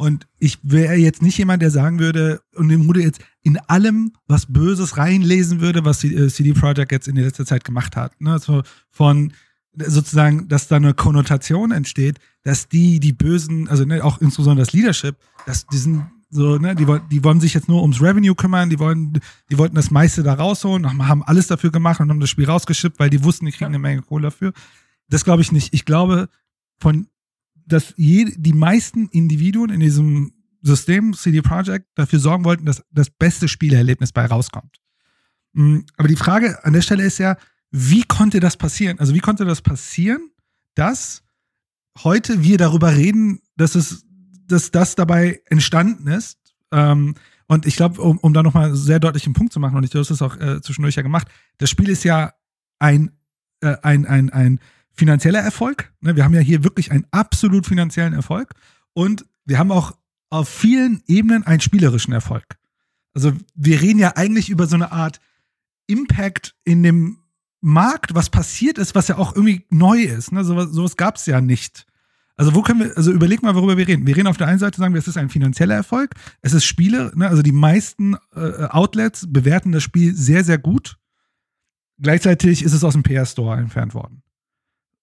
Und 0.00 0.28
ich 0.38 0.58
wäre 0.62 0.94
jetzt 0.94 1.22
nicht 1.22 1.36
jemand, 1.38 1.60
der 1.60 1.72
sagen 1.72 1.98
würde 1.98 2.40
und 2.54 2.70
im 2.70 2.84
Grunde 2.84 3.02
jetzt 3.02 3.20
in 3.42 3.58
allem 3.58 4.12
was 4.28 4.46
Böses 4.46 4.96
reinlesen 4.96 5.60
würde, 5.60 5.84
was 5.84 5.98
CD 5.98 6.50
äh, 6.50 6.54
Projekt 6.54 6.92
jetzt 6.92 7.08
in 7.08 7.16
der 7.16 7.24
letzten 7.24 7.46
Zeit 7.46 7.64
gemacht 7.64 7.96
hat. 7.96 8.18
Ne? 8.20 8.30
Also 8.30 8.62
von 8.90 9.32
sozusagen, 9.76 10.46
dass 10.46 10.68
da 10.68 10.76
eine 10.76 10.94
Konnotation 10.94 11.72
entsteht, 11.72 12.20
dass 12.44 12.68
die, 12.68 13.00
die 13.00 13.12
Bösen, 13.12 13.68
also 13.68 13.84
ne, 13.84 14.04
auch 14.04 14.20
insbesondere 14.20 14.64
das 14.64 14.72
Leadership, 14.72 15.16
dass 15.46 15.66
die 15.66 15.78
sind 15.78 16.06
so, 16.30 16.58
ne, 16.58 16.76
die, 16.76 16.86
die 17.10 17.24
wollen 17.24 17.40
sich 17.40 17.54
jetzt 17.54 17.68
nur 17.68 17.82
ums 17.82 18.00
Revenue 18.00 18.36
kümmern, 18.36 18.70
die 18.70 18.78
wollen, 18.78 19.20
die 19.50 19.58
wollten 19.58 19.74
das 19.74 19.90
meiste 19.90 20.22
da 20.22 20.34
rausholen, 20.34 21.08
haben 21.08 21.24
alles 21.24 21.48
dafür 21.48 21.72
gemacht 21.72 21.98
und 21.98 22.08
haben 22.08 22.20
das 22.20 22.30
Spiel 22.30 22.46
rausgeschippt, 22.46 23.00
weil 23.00 23.10
die 23.10 23.24
wussten, 23.24 23.46
die 23.46 23.52
kriegen 23.52 23.66
eine 23.66 23.80
Menge 23.80 24.02
Kohle 24.02 24.24
dafür. 24.24 24.52
Das 25.08 25.24
glaube 25.24 25.42
ich 25.42 25.50
nicht. 25.50 25.74
Ich 25.74 25.84
glaube, 25.84 26.28
von 26.78 27.08
dass 27.68 27.94
je, 27.96 28.32
die 28.36 28.52
meisten 28.52 29.08
Individuen 29.08 29.70
in 29.70 29.80
diesem 29.80 30.32
System 30.62 31.14
CD 31.14 31.42
Projekt 31.42 31.86
dafür 31.94 32.18
sorgen 32.18 32.44
wollten, 32.44 32.66
dass 32.66 32.82
das 32.90 33.10
beste 33.10 33.48
Spielerlebnis 33.48 34.12
bei 34.12 34.26
rauskommt. 34.26 34.78
Mm, 35.52 35.80
aber 35.96 36.08
die 36.08 36.16
Frage 36.16 36.64
an 36.64 36.72
der 36.72 36.82
Stelle 36.82 37.04
ist 37.04 37.18
ja, 37.18 37.36
wie 37.70 38.02
konnte 38.02 38.40
das 38.40 38.56
passieren? 38.56 38.98
Also 38.98 39.14
wie 39.14 39.20
konnte 39.20 39.44
das 39.44 39.62
passieren, 39.62 40.30
dass 40.74 41.22
heute 42.02 42.42
wir 42.42 42.58
darüber 42.58 42.96
reden, 42.96 43.40
dass 43.56 43.74
es, 43.74 44.04
dass 44.46 44.70
das 44.70 44.94
dabei 44.94 45.42
entstanden 45.46 46.08
ist? 46.08 46.38
Ähm, 46.72 47.14
und 47.46 47.66
ich 47.66 47.76
glaube, 47.76 48.00
um, 48.00 48.18
um 48.18 48.34
da 48.34 48.42
nochmal 48.42 48.74
sehr 48.74 49.00
deutlich 49.00 49.26
einen 49.26 49.34
Punkt 49.34 49.52
zu 49.52 49.60
machen, 49.60 49.76
und 49.76 49.84
ich, 49.84 49.90
du 49.90 49.98
hast 49.98 50.10
es 50.10 50.22
auch 50.22 50.36
äh, 50.36 50.60
zwischendurch 50.60 50.96
ja 50.96 51.02
gemacht, 51.02 51.28
das 51.58 51.70
Spiel 51.70 51.88
ist 51.88 52.04
ja 52.04 52.32
ein, 52.78 53.10
äh, 53.60 53.76
ein, 53.82 54.06
ein, 54.06 54.30
ein 54.30 54.60
finanzieller 54.98 55.40
Erfolg. 55.40 55.92
Ne? 56.00 56.16
Wir 56.16 56.24
haben 56.24 56.34
ja 56.34 56.40
hier 56.40 56.64
wirklich 56.64 56.90
einen 56.90 57.06
absolut 57.10 57.66
finanziellen 57.66 58.12
Erfolg 58.12 58.54
und 58.92 59.24
wir 59.44 59.58
haben 59.58 59.72
auch 59.72 59.96
auf 60.30 60.48
vielen 60.48 61.02
Ebenen 61.06 61.46
einen 61.46 61.60
spielerischen 61.60 62.12
Erfolg. 62.12 62.44
Also 63.14 63.32
wir 63.54 63.80
reden 63.80 63.98
ja 63.98 64.16
eigentlich 64.16 64.50
über 64.50 64.66
so 64.66 64.74
eine 64.74 64.92
Art 64.92 65.20
Impact 65.86 66.54
in 66.64 66.82
dem 66.82 67.18
Markt, 67.60 68.14
was 68.14 68.30
passiert 68.30 68.78
ist, 68.78 68.94
was 68.94 69.08
ja 69.08 69.16
auch 69.18 69.34
irgendwie 69.34 69.64
neu 69.70 70.02
ist. 70.02 70.32
Ne? 70.32 70.44
Sowas, 70.44 70.70
sowas 70.70 70.96
gab 70.96 71.16
es 71.16 71.26
ja 71.26 71.40
nicht. 71.40 71.86
Also 72.36 72.54
wo 72.54 72.62
können 72.62 72.80
wir, 72.80 72.96
also 72.96 73.10
überleg 73.10 73.42
mal, 73.42 73.54
worüber 73.56 73.76
wir 73.76 73.88
reden. 73.88 74.06
Wir 74.06 74.16
reden 74.16 74.28
auf 74.28 74.36
der 74.36 74.46
einen 74.46 74.60
Seite, 74.60 74.78
sagen 74.78 74.94
wir, 74.94 75.00
es 75.00 75.08
ist 75.08 75.16
ein 75.16 75.28
finanzieller 75.28 75.74
Erfolg, 75.74 76.14
es 76.40 76.52
ist 76.52 76.64
Spiele, 76.64 77.10
ne? 77.16 77.28
also 77.28 77.42
die 77.42 77.52
meisten 77.52 78.16
äh, 78.34 78.66
Outlets 78.68 79.26
bewerten 79.28 79.72
das 79.72 79.82
Spiel 79.82 80.14
sehr, 80.14 80.44
sehr 80.44 80.58
gut. 80.58 80.98
Gleichzeitig 82.00 82.62
ist 82.62 82.74
es 82.74 82.84
aus 82.84 82.92
dem 82.92 83.02
PR-Store 83.02 83.58
entfernt 83.58 83.92
worden. 83.94 84.22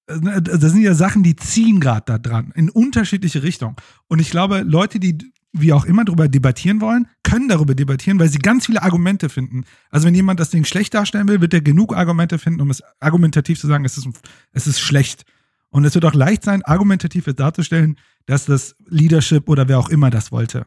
Äh, 0.07 0.17
ne, 0.17 0.41
das 0.41 0.71
sind 0.71 0.81
ja 0.81 0.93
Sachen, 0.93 1.23
die 1.23 1.35
ziehen 1.35 1.79
gerade 1.79 2.03
da 2.05 2.17
dran, 2.17 2.51
in 2.55 2.69
unterschiedliche 2.69 3.43
Richtungen. 3.43 3.75
Und 4.07 4.19
ich 4.19 4.29
glaube, 4.29 4.61
Leute, 4.61 4.99
die 4.99 5.17
wie 5.57 5.71
auch 5.71 5.85
immer 5.85 6.03
darüber 6.03 6.27
debattieren 6.27 6.81
wollen, 6.81 7.07
können 7.23 7.47
darüber 7.47 7.75
debattieren, 7.75 8.19
weil 8.19 8.29
sie 8.29 8.39
ganz 8.39 8.65
viele 8.65 8.83
Argumente 8.83 9.29
finden. 9.29 9.63
Also 9.89 10.05
wenn 10.05 10.15
jemand 10.15 10.39
das 10.39 10.49
Ding 10.49 10.65
schlecht 10.65 10.93
darstellen 10.93 11.29
will, 11.29 11.39
wird 11.39 11.53
er 11.53 11.61
genug 11.61 11.95
Argumente 11.95 12.39
finden, 12.39 12.59
um 12.59 12.69
es 12.69 12.83
argumentativ 12.99 13.59
zu 13.59 13.67
sagen, 13.67 13.85
es 13.85 13.97
ist, 13.97 14.07
es 14.51 14.67
ist 14.67 14.81
schlecht. 14.81 15.25
Und 15.69 15.85
es 15.85 15.95
wird 15.95 16.05
auch 16.05 16.13
leicht 16.13 16.43
sein, 16.43 16.61
argumentativ 16.63 17.25
darzustellen, 17.25 17.97
dass 18.25 18.45
das 18.45 18.75
Leadership 18.85 19.47
oder 19.47 19.67
wer 19.67 19.79
auch 19.79 19.89
immer 19.89 20.09
das 20.09 20.31
wollte. 20.31 20.65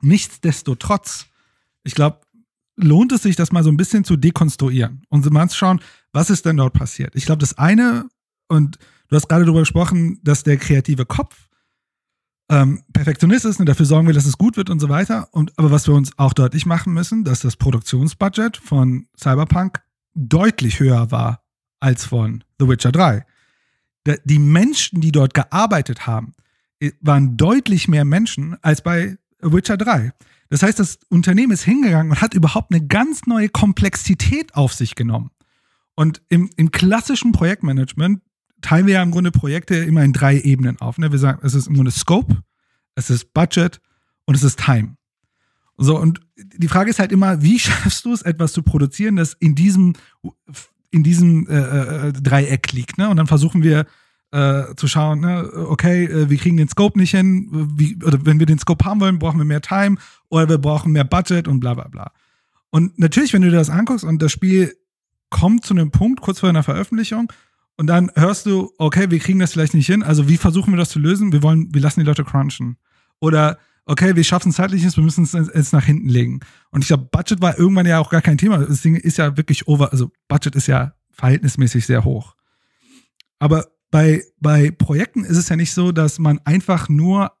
Nichtsdestotrotz, 0.00 1.26
ich 1.84 1.94
glaube, 1.94 2.20
lohnt 2.76 3.12
es 3.12 3.22
sich, 3.22 3.36
das 3.36 3.52
mal 3.52 3.62
so 3.62 3.70
ein 3.70 3.76
bisschen 3.76 4.04
zu 4.04 4.16
dekonstruieren 4.16 5.02
und 5.08 5.28
mal 5.30 5.48
zu 5.48 5.56
schauen, 5.56 5.80
was 6.12 6.30
ist 6.30 6.46
denn 6.46 6.56
dort 6.56 6.72
passiert. 6.72 7.14
Ich 7.14 7.26
glaube, 7.26 7.40
das 7.40 7.58
eine, 7.58 8.08
und 8.50 8.78
du 9.08 9.16
hast 9.16 9.28
gerade 9.28 9.44
darüber 9.44 9.60
gesprochen, 9.60 10.20
dass 10.22 10.42
der 10.42 10.56
kreative 10.56 11.06
Kopf 11.06 11.48
ähm, 12.50 12.82
Perfektionist 12.92 13.44
ist 13.44 13.60
und 13.60 13.66
dafür 13.66 13.86
sorgen 13.86 14.08
wir, 14.08 14.14
dass 14.14 14.26
es 14.26 14.36
gut 14.36 14.56
wird 14.56 14.70
und 14.70 14.80
so 14.80 14.88
weiter. 14.88 15.28
Und, 15.32 15.56
aber 15.56 15.70
was 15.70 15.86
wir 15.86 15.94
uns 15.94 16.18
auch 16.18 16.32
deutlich 16.32 16.66
machen 16.66 16.92
müssen, 16.92 17.22
dass 17.22 17.40
das 17.40 17.56
Produktionsbudget 17.56 18.56
von 18.56 19.06
Cyberpunk 19.16 19.80
deutlich 20.14 20.80
höher 20.80 21.10
war 21.12 21.44
als 21.78 22.04
von 22.04 22.42
The 22.58 22.68
Witcher 22.68 22.92
3. 22.92 23.24
Die 24.24 24.38
Menschen, 24.40 25.00
die 25.00 25.12
dort 25.12 25.34
gearbeitet 25.34 26.06
haben, 26.06 26.32
waren 27.00 27.36
deutlich 27.36 27.86
mehr 27.86 28.04
Menschen 28.04 28.56
als 28.62 28.82
bei 28.82 29.16
Witcher 29.40 29.76
3. 29.76 30.12
Das 30.48 30.64
heißt, 30.64 30.80
das 30.80 30.98
Unternehmen 31.08 31.52
ist 31.52 31.62
hingegangen 31.62 32.10
und 32.10 32.20
hat 32.20 32.34
überhaupt 32.34 32.74
eine 32.74 32.84
ganz 32.84 33.26
neue 33.26 33.48
Komplexität 33.48 34.56
auf 34.56 34.74
sich 34.74 34.96
genommen. 34.96 35.30
Und 35.94 36.22
im, 36.28 36.50
im 36.56 36.72
klassischen 36.72 37.30
Projektmanagement 37.30 38.22
teilen 38.60 38.86
wir 38.86 38.94
ja 38.94 39.02
im 39.02 39.10
Grunde 39.10 39.30
Projekte 39.30 39.76
immer 39.76 40.04
in 40.04 40.12
drei 40.12 40.38
Ebenen 40.40 40.80
auf. 40.80 40.98
Ne? 40.98 41.12
Wir 41.12 41.18
sagen, 41.18 41.40
es 41.42 41.54
ist 41.54 41.66
im 41.66 41.74
Grunde 41.74 41.90
Scope, 41.90 42.42
es 42.94 43.10
ist 43.10 43.32
Budget 43.32 43.80
und 44.26 44.34
es 44.34 44.42
ist 44.42 44.58
Time. 44.58 44.96
So, 45.76 45.98
und 45.98 46.20
die 46.36 46.68
Frage 46.68 46.90
ist 46.90 46.98
halt 46.98 47.12
immer, 47.12 47.42
wie 47.42 47.58
schaffst 47.58 48.04
du 48.04 48.12
es, 48.12 48.22
etwas 48.22 48.52
zu 48.52 48.62
produzieren, 48.62 49.16
das 49.16 49.34
in 49.34 49.54
diesem, 49.54 49.94
in 50.90 51.02
diesem 51.02 51.46
äh, 51.48 52.08
äh, 52.08 52.12
Dreieck 52.12 52.72
liegt, 52.72 52.98
ne? 52.98 53.08
Und 53.08 53.16
dann 53.16 53.26
versuchen 53.26 53.62
wir 53.62 53.86
äh, 54.32 54.74
zu 54.76 54.86
schauen, 54.86 55.20
ne, 55.20 55.50
okay, 55.54 56.04
äh, 56.04 56.30
wir 56.30 56.36
kriegen 56.36 56.56
den 56.56 56.68
Scope 56.68 56.98
nicht 56.98 57.10
hin, 57.10 57.48
wie, 57.76 57.96
oder 58.04 58.24
wenn 58.24 58.38
wir 58.38 58.46
den 58.46 58.58
Scope 58.58 58.84
haben 58.84 59.00
wollen, 59.00 59.18
brauchen 59.18 59.38
wir 59.38 59.44
mehr 59.44 59.62
Time 59.62 59.96
oder 60.28 60.48
wir 60.48 60.58
brauchen 60.58 60.92
mehr 60.92 61.04
Budget 61.04 61.48
und 61.48 61.60
bla 61.60 61.74
bla 61.74 61.88
bla. 61.88 62.12
Und 62.70 62.98
natürlich, 62.98 63.32
wenn 63.32 63.42
du 63.42 63.50
dir 63.50 63.56
das 63.56 63.70
anguckst 63.70 64.04
und 64.04 64.22
das 64.22 64.30
Spiel 64.30 64.76
kommt 65.30 65.64
zu 65.64 65.74
einem 65.74 65.90
Punkt 65.90 66.20
kurz 66.20 66.40
vor 66.40 66.48
einer 66.48 66.62
Veröffentlichung, 66.62 67.32
und 67.80 67.86
dann 67.86 68.12
hörst 68.14 68.44
du, 68.44 68.74
okay, 68.76 69.10
wir 69.10 69.18
kriegen 69.20 69.38
das 69.38 69.54
vielleicht 69.54 69.72
nicht 69.72 69.86
hin. 69.86 70.02
Also 70.02 70.28
wie 70.28 70.36
versuchen 70.36 70.70
wir 70.70 70.76
das 70.76 70.90
zu 70.90 70.98
lösen? 70.98 71.32
Wir 71.32 71.42
wollen, 71.42 71.72
wir 71.72 71.80
lassen 71.80 72.00
die 72.00 72.04
Leute 72.04 72.24
crunchen. 72.24 72.76
Oder 73.20 73.58
okay, 73.86 74.16
wir 74.16 74.22
schaffen 74.22 74.50
es 74.50 74.56
zeitlich 74.56 74.84
nicht, 74.84 74.98
wir 74.98 75.02
müssen 75.02 75.24
es 75.24 75.32
jetzt 75.32 75.72
nach 75.72 75.86
hinten 75.86 76.10
legen. 76.10 76.40
Und 76.70 76.82
ich 76.82 76.88
glaube, 76.88 77.08
Budget 77.10 77.40
war 77.40 77.58
irgendwann 77.58 77.86
ja 77.86 77.98
auch 77.98 78.10
gar 78.10 78.20
kein 78.20 78.36
Thema. 78.36 78.58
Das 78.58 78.82
Ding 78.82 78.96
ist 78.96 79.16
ja 79.16 79.38
wirklich 79.38 79.66
over, 79.66 79.92
also 79.92 80.12
Budget 80.28 80.56
ist 80.56 80.66
ja 80.66 80.92
verhältnismäßig 81.10 81.86
sehr 81.86 82.04
hoch. 82.04 82.34
Aber 83.38 83.68
bei, 83.90 84.24
bei 84.38 84.70
Projekten 84.72 85.24
ist 85.24 85.38
es 85.38 85.48
ja 85.48 85.56
nicht 85.56 85.72
so, 85.72 85.90
dass 85.90 86.18
man 86.18 86.38
einfach 86.44 86.90
nur 86.90 87.32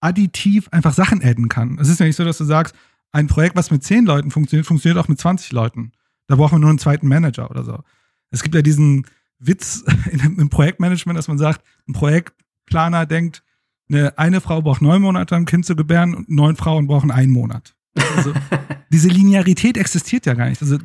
additiv 0.00 0.70
einfach 0.70 0.94
Sachen 0.94 1.22
adden 1.22 1.50
kann. 1.50 1.76
Es 1.78 1.90
ist 1.90 2.00
ja 2.00 2.06
nicht 2.06 2.16
so, 2.16 2.24
dass 2.24 2.38
du 2.38 2.44
sagst, 2.44 2.74
ein 3.10 3.26
Projekt, 3.26 3.56
was 3.56 3.70
mit 3.70 3.84
zehn 3.84 4.06
Leuten 4.06 4.30
funktioniert, 4.30 4.66
funktioniert 4.66 5.04
auch 5.04 5.08
mit 5.08 5.20
20 5.20 5.52
Leuten. 5.52 5.92
Da 6.28 6.36
brauchen 6.36 6.54
wir 6.54 6.60
nur 6.60 6.70
einen 6.70 6.78
zweiten 6.78 7.08
Manager 7.08 7.50
oder 7.50 7.62
so. 7.62 7.82
Es 8.30 8.42
gibt 8.42 8.54
ja 8.54 8.62
diesen, 8.62 9.04
Witz 9.42 9.84
im 10.10 10.48
Projektmanagement, 10.48 11.18
dass 11.18 11.28
man 11.28 11.38
sagt, 11.38 11.62
ein 11.88 11.92
Projektplaner 11.92 13.06
denkt, 13.06 13.42
eine, 13.88 14.16
eine 14.18 14.40
Frau 14.40 14.62
braucht 14.62 14.80
neun 14.80 15.02
Monate, 15.02 15.34
um 15.34 15.42
ein 15.42 15.46
Kind 15.46 15.66
zu 15.66 15.76
gebären 15.76 16.14
und 16.14 16.30
neun 16.30 16.56
Frauen 16.56 16.86
brauchen 16.86 17.10
einen 17.10 17.32
Monat. 17.32 17.74
Also, 18.16 18.32
diese 18.92 19.08
Linearität 19.08 19.76
existiert 19.76 20.26
ja 20.26 20.34
gar 20.34 20.48
nicht. 20.48 20.62
Also, 20.62 20.78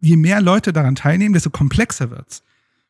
je 0.00 0.16
mehr 0.16 0.40
Leute 0.40 0.72
daran 0.72 0.94
teilnehmen, 0.94 1.34
desto 1.34 1.50
komplexer 1.50 2.10
wird's. 2.10 2.42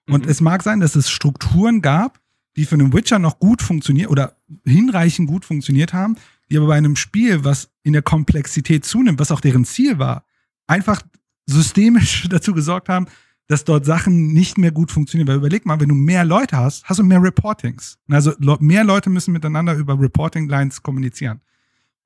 Und 0.07 0.25
mhm. 0.25 0.31
es 0.31 0.41
mag 0.41 0.63
sein, 0.63 0.81
dass 0.81 0.97
es 0.97 1.11
Strukturen 1.11 1.83
gab, 1.83 2.21
die 2.57 2.65
für 2.65 2.75
einen 2.75 2.93
Witcher 2.93 3.19
noch 3.19 3.39
gut 3.39 3.63
funktionieren 3.63 4.11
oder 4.11 4.37
hinreichend 4.65 5.29
gut 5.29 5.45
funktioniert 5.45 5.93
haben, 5.93 6.17
die 6.51 6.57
aber 6.57 6.67
bei 6.67 6.77
einem 6.77 6.97
Spiel, 6.97 7.45
was 7.45 7.71
in 7.83 7.93
der 7.93 8.03
Komplexität 8.03 8.85
zunimmt, 8.85 9.19
was 9.19 9.31
auch 9.31 9.41
deren 9.41 9.65
Ziel 9.65 9.99
war, 9.99 10.25
einfach 10.67 11.03
systemisch 11.47 12.27
dazu 12.31 12.55
gesorgt 12.55 12.89
haben, 12.89 13.07
dass 13.51 13.65
dort 13.65 13.85
Sachen 13.85 14.29
nicht 14.29 14.59
mehr 14.59 14.71
gut 14.71 14.93
funktionieren. 14.93 15.27
Weil 15.27 15.39
überleg 15.39 15.67
mal, 15.67 15.81
wenn 15.81 15.89
du 15.89 15.95
mehr 15.97 16.25
Leute 16.25 16.57
hast, 16.57 16.85
hast 16.85 17.01
du 17.01 17.03
mehr 17.03 17.21
Reportings. 17.21 17.99
Also 18.09 18.33
mehr 18.61 18.85
Leute 18.85 19.11
müssen 19.11 19.33
miteinander 19.33 19.75
über 19.75 19.99
Reporting-Lines 19.99 20.85
kommunizieren. 20.85 21.41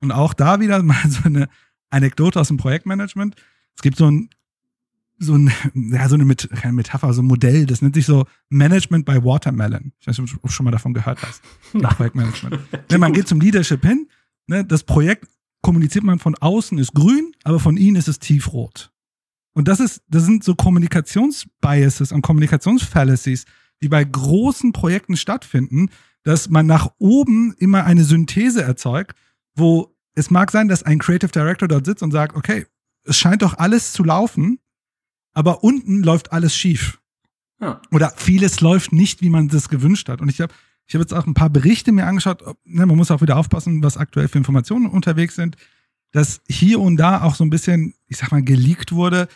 Und 0.01 0.11
auch 0.11 0.33
da 0.33 0.59
wieder 0.59 0.81
mal 0.83 1.07
so 1.07 1.21
eine 1.23 1.47
Anekdote 1.91 2.39
aus 2.39 2.47
dem 2.47 2.57
Projektmanagement. 2.57 3.35
Es 3.75 3.83
gibt 3.83 3.97
so 3.97 4.09
ein, 4.09 4.31
so 5.19 5.35
ein, 5.35 5.51
ja, 5.75 6.09
so 6.09 6.15
eine 6.15 6.25
Met 6.25 6.49
keine 6.49 6.73
Metapher, 6.73 7.13
so 7.13 7.21
ein 7.21 7.27
Modell, 7.27 7.67
das 7.67 7.83
nennt 7.83 7.93
sich 7.93 8.07
so 8.07 8.25
Management 8.49 9.05
by 9.05 9.23
Watermelon. 9.23 9.91
Ich 9.99 10.07
weiß 10.07 10.17
nicht, 10.17 10.33
ob 10.33 10.41
du 10.41 10.47
schon 10.47 10.63
mal 10.63 10.71
davon 10.71 10.95
gehört 10.95 11.21
hast. 11.21 11.43
Projektmanagement. 11.73 12.57
Wenn 12.89 12.99
man 12.99 13.13
geht 13.13 13.27
zum 13.27 13.39
Leadership 13.39 13.85
hin, 13.85 14.07
ne, 14.47 14.65
das 14.65 14.81
Projekt 14.81 15.27
kommuniziert 15.61 16.05
man 16.05 16.17
von 16.17 16.33
außen 16.33 16.79
ist 16.79 16.95
grün, 16.95 17.33
aber 17.43 17.59
von 17.59 17.77
ihnen 17.77 17.97
ist 17.97 18.07
es 18.07 18.17
tiefrot. 18.17 18.91
Und 19.55 19.67
das 19.67 19.79
ist, 19.79 20.03
das 20.07 20.25
sind 20.25 20.43
so 20.43 20.53
Kommunikationsbiases 20.53 22.11
und 22.11 22.21
Kommunikationsfallacies, 22.21 23.45
die 23.81 23.87
bei 23.87 24.03
großen 24.03 24.73
Projekten 24.73 25.17
stattfinden, 25.17 25.89
dass 26.23 26.49
man 26.49 26.65
nach 26.65 26.91
oben 26.99 27.55
immer 27.57 27.85
eine 27.85 28.03
Synthese 28.03 28.61
erzeugt, 28.61 29.15
wo 29.55 29.95
es 30.13 30.29
mag 30.29 30.51
sein, 30.51 30.67
dass 30.67 30.83
ein 30.83 30.99
Creative 30.99 31.31
Director 31.31 31.67
dort 31.67 31.85
sitzt 31.85 32.03
und 32.03 32.11
sagt, 32.11 32.35
okay, 32.35 32.65
es 33.05 33.17
scheint 33.17 33.41
doch 33.41 33.57
alles 33.57 33.93
zu 33.93 34.03
laufen, 34.03 34.59
aber 35.33 35.63
unten 35.63 36.03
läuft 36.03 36.31
alles 36.31 36.55
schief. 36.55 36.99
Ja. 37.61 37.81
Oder 37.91 38.11
vieles 38.17 38.59
läuft 38.59 38.91
nicht, 38.91 39.21
wie 39.21 39.29
man 39.29 39.47
das 39.47 39.69
gewünscht 39.69 40.09
hat. 40.09 40.21
Und 40.21 40.29
ich 40.29 40.41
habe 40.41 40.53
ich 40.87 40.93
hab 40.93 41.01
jetzt 41.01 41.13
auch 41.13 41.25
ein 41.25 41.33
paar 41.33 41.49
Berichte 41.49 41.91
mir 41.91 42.05
angeschaut. 42.05 42.43
Ne, 42.65 42.85
man 42.85 42.97
muss 42.97 43.11
auch 43.11 43.21
wieder 43.21 43.37
aufpassen, 43.37 43.81
was 43.83 43.97
aktuell 43.97 44.27
für 44.27 44.37
Informationen 44.37 44.87
unterwegs 44.87 45.35
sind, 45.35 45.55
dass 46.11 46.41
hier 46.47 46.79
und 46.79 46.97
da 46.97 47.21
auch 47.21 47.35
so 47.35 47.43
ein 47.43 47.49
bisschen, 47.49 47.93
ich 48.07 48.17
sag 48.17 48.31
mal, 48.31 48.43
geleakt 48.43 48.91
wurde, 48.91 49.27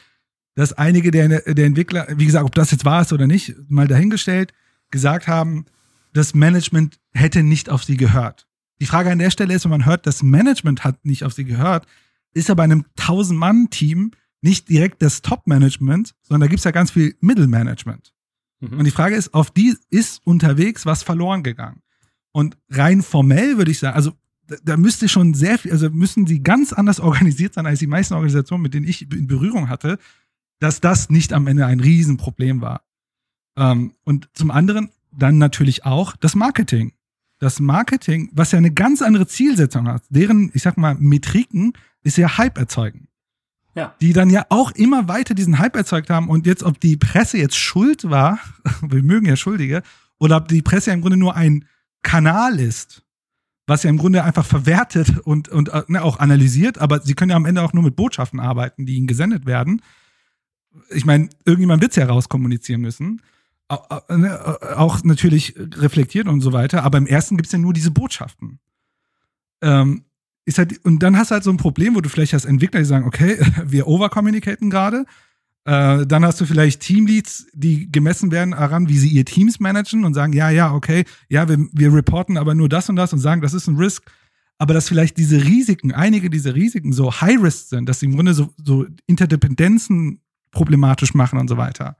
dass 0.59 0.73
einige 0.73 1.09
der, 1.09 1.39
der 1.39 1.65
Entwickler, 1.65 2.05
wie 2.17 2.25
gesagt, 2.25 2.43
ob 2.43 2.53
das 2.53 2.71
jetzt 2.71 2.83
war 2.83 3.01
es 3.01 3.13
oder 3.13 3.27
nicht, 3.27 3.55
mal 3.69 3.87
dahingestellt, 3.87 4.53
gesagt 4.91 5.29
haben, 5.29 5.63
das 6.11 6.35
Management 6.35 6.99
hätte 7.13 7.43
nicht 7.43 7.69
auf 7.69 7.85
sie 7.85 7.95
gehört. 7.95 8.45
Die 8.81 8.85
Frage 8.85 9.09
an 9.09 9.19
der 9.19 9.29
Stelle 9.29 9.53
ist, 9.53 9.63
wenn 9.63 9.71
man 9.71 9.85
hört, 9.85 10.05
das 10.05 10.21
Management 10.21 10.83
hat 10.83 11.05
nicht 11.05 11.23
auf 11.23 11.31
sie 11.31 11.45
gehört, 11.45 11.87
ist 12.33 12.49
ja 12.49 12.55
bei 12.55 12.65
einem 12.65 12.83
1000-Mann-Team 12.97 14.11
nicht 14.41 14.67
direkt 14.67 15.01
das 15.01 15.21
Top-Management, 15.21 16.13
sondern 16.23 16.41
da 16.41 16.47
gibt 16.47 16.59
es 16.59 16.65
ja 16.65 16.71
ganz 16.71 16.91
viel 16.91 17.15
Mittelmanagement. 17.21 18.13
Mhm. 18.59 18.79
Und 18.79 18.83
die 18.83 18.91
Frage 18.91 19.15
ist, 19.15 19.33
auf 19.33 19.51
die 19.51 19.77
ist 19.89 20.19
unterwegs 20.27 20.85
was 20.85 21.03
verloren 21.03 21.41
gegangen. 21.41 21.83
Und 22.33 22.57
rein 22.67 23.01
formell 23.01 23.55
würde 23.55 23.71
ich 23.71 23.79
sagen, 23.79 23.95
also 23.95 24.11
da, 24.45 24.57
da 24.61 24.75
müsste 24.75 25.07
schon 25.07 25.33
sehr 25.35 25.57
viel, 25.57 25.71
also 25.71 25.89
müssen 25.89 26.27
sie 26.27 26.43
ganz 26.43 26.73
anders 26.73 26.99
organisiert 26.99 27.53
sein 27.53 27.65
als 27.65 27.79
die 27.79 27.87
meisten 27.87 28.13
Organisationen, 28.13 28.63
mit 28.63 28.73
denen 28.73 28.85
ich 28.89 29.09
in 29.09 29.27
Berührung 29.27 29.69
hatte, 29.69 29.99
dass 30.59 30.81
das 30.81 31.09
nicht 31.09 31.33
am 31.33 31.47
Ende 31.47 31.65
ein 31.65 31.79
Riesenproblem 31.79 32.61
war. 32.61 32.81
Ähm, 33.57 33.93
und 34.03 34.29
zum 34.33 34.51
anderen 34.51 34.89
dann 35.11 35.37
natürlich 35.37 35.85
auch 35.85 36.15
das 36.15 36.35
Marketing 36.35 36.93
das 37.39 37.59
Marketing, 37.59 38.29
was 38.33 38.51
ja 38.51 38.57
eine 38.57 38.71
ganz 38.71 39.01
andere 39.01 39.25
Zielsetzung 39.25 39.87
hat, 39.87 40.03
deren, 40.09 40.51
ich 40.53 40.61
sag 40.61 40.77
mal, 40.77 40.95
Metriken 40.95 41.73
ist 42.03 42.17
ja 42.17 42.37
Hype 42.37 42.57
erzeugen. 42.57 43.07
Ja. 43.75 43.95
Die 44.01 44.13
dann 44.13 44.29
ja 44.29 44.45
auch 44.49 44.71
immer 44.71 45.07
weiter 45.07 45.33
diesen 45.33 45.57
Hype 45.57 45.75
erzeugt 45.75 46.09
haben 46.09 46.29
und 46.29 46.45
jetzt, 46.45 46.63
ob 46.63 46.79
die 46.79 46.97
Presse 46.97 47.37
jetzt 47.37 47.55
schuld 47.55 48.09
war, 48.09 48.39
wir 48.81 49.01
mögen 49.01 49.25
ja 49.25 49.35
Schuldige, 49.35 49.81
oder 50.19 50.37
ob 50.37 50.49
die 50.49 50.61
Presse 50.61 50.89
ja 50.89 50.93
im 50.93 51.01
Grunde 51.01 51.17
nur 51.17 51.35
ein 51.35 51.65
Kanal 52.03 52.59
ist, 52.59 53.03
was 53.67 53.83
ja 53.83 53.89
im 53.89 53.97
Grunde 53.97 54.23
einfach 54.23 54.45
verwertet 54.45 55.19
und, 55.19 55.47
und 55.47 55.69
äh, 55.69 55.83
ne, 55.87 56.03
auch 56.03 56.19
analysiert, 56.19 56.77
aber 56.77 56.99
sie 57.01 57.13
können 57.13 57.31
ja 57.31 57.37
am 57.37 57.45
Ende 57.45 57.61
auch 57.61 57.73
nur 57.73 57.83
mit 57.83 57.95
Botschaften 57.95 58.39
arbeiten, 58.39 58.85
die 58.85 58.95
ihnen 58.95 59.07
gesendet 59.07 59.45
werden. 59.45 59.81
Ich 60.89 61.05
meine, 61.05 61.29
irgendjemand 61.45 61.81
wird 61.81 61.91
es 61.91 61.97
ja 61.97 62.05
rauskommunizieren 62.05 62.81
müssen. 62.81 63.21
Ne, 64.09 64.57
auch 64.77 65.03
natürlich 65.03 65.53
reflektiert 65.57 66.27
und 66.27 66.41
so 66.41 66.53
weiter, 66.53 66.83
aber 66.83 66.97
im 66.97 67.05
ersten 67.05 67.37
gibt 67.37 67.47
es 67.47 67.51
ja 67.51 67.59
nur 67.59 67.73
diese 67.73 67.91
Botschaften. 67.91 68.59
Ähm, 69.61 70.05
ist 70.45 70.57
halt, 70.57 70.83
und 70.83 71.03
dann 71.03 71.17
hast 71.17 71.29
du 71.29 71.35
halt 71.35 71.43
so 71.43 71.51
ein 71.51 71.57
Problem, 71.57 71.95
wo 71.95 72.01
du 72.01 72.09
vielleicht 72.09 72.33
als 72.33 72.45
Entwickler 72.45 72.79
die 72.79 72.85
sagen, 72.85 73.05
okay, 73.05 73.37
wir 73.65 73.87
overcommunicaten 73.87 74.71
gerade. 74.71 75.05
Äh, 75.65 76.07
dann 76.07 76.25
hast 76.25 76.41
du 76.41 76.45
vielleicht 76.45 76.81
Teamleads, 76.81 77.47
die 77.53 77.91
gemessen 77.91 78.31
werden 78.31 78.51
daran, 78.51 78.89
wie 78.89 78.97
sie 78.97 79.09
ihr 79.09 79.25
Teams 79.25 79.59
managen 79.59 80.03
und 80.03 80.15
sagen, 80.15 80.33
ja, 80.33 80.49
ja, 80.49 80.73
okay, 80.73 81.03
ja, 81.27 81.47
wir, 81.47 81.59
wir 81.71 81.93
reporten 81.93 82.37
aber 82.37 82.55
nur 82.55 82.69
das 82.69 82.89
und 82.89 82.95
das 82.95 83.13
und 83.13 83.19
sagen, 83.19 83.41
das 83.41 83.53
ist 83.53 83.67
ein 83.67 83.75
Risk. 83.75 84.09
Aber 84.57 84.73
dass 84.73 84.89
vielleicht 84.89 85.17
diese 85.17 85.43
Risiken, 85.43 85.91
einige 85.91 86.31
dieser 86.31 86.55
Risiken 86.55 86.91
so 86.91 87.21
High-Risk 87.21 87.69
sind, 87.69 87.87
dass 87.87 87.99
sie 87.99 88.07
im 88.07 88.15
Grunde 88.15 88.33
so, 88.33 88.53
so 88.57 88.85
Interdependenzen 89.05 90.21
problematisch 90.51 91.13
machen 91.13 91.39
und 91.39 91.47
so 91.47 91.57
weiter. 91.57 91.97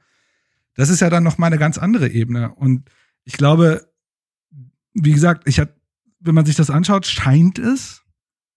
Das 0.76 0.90
ist 0.90 1.02
ja 1.02 1.10
dann 1.10 1.24
noch 1.24 1.38
mal 1.38 1.48
eine 1.48 1.58
ganz 1.58 1.78
andere 1.78 2.10
Ebene. 2.10 2.54
Und 2.56 2.90
ich 3.24 3.34
glaube, 3.34 3.90
wie 4.94 5.12
gesagt, 5.12 5.46
ich 5.48 5.60
hat, 5.60 5.76
wenn 6.20 6.36
man 6.36 6.46
sich 6.46 6.56
das 6.56 6.70
anschaut, 6.70 7.06
scheint 7.06 7.60
es 7.60 8.04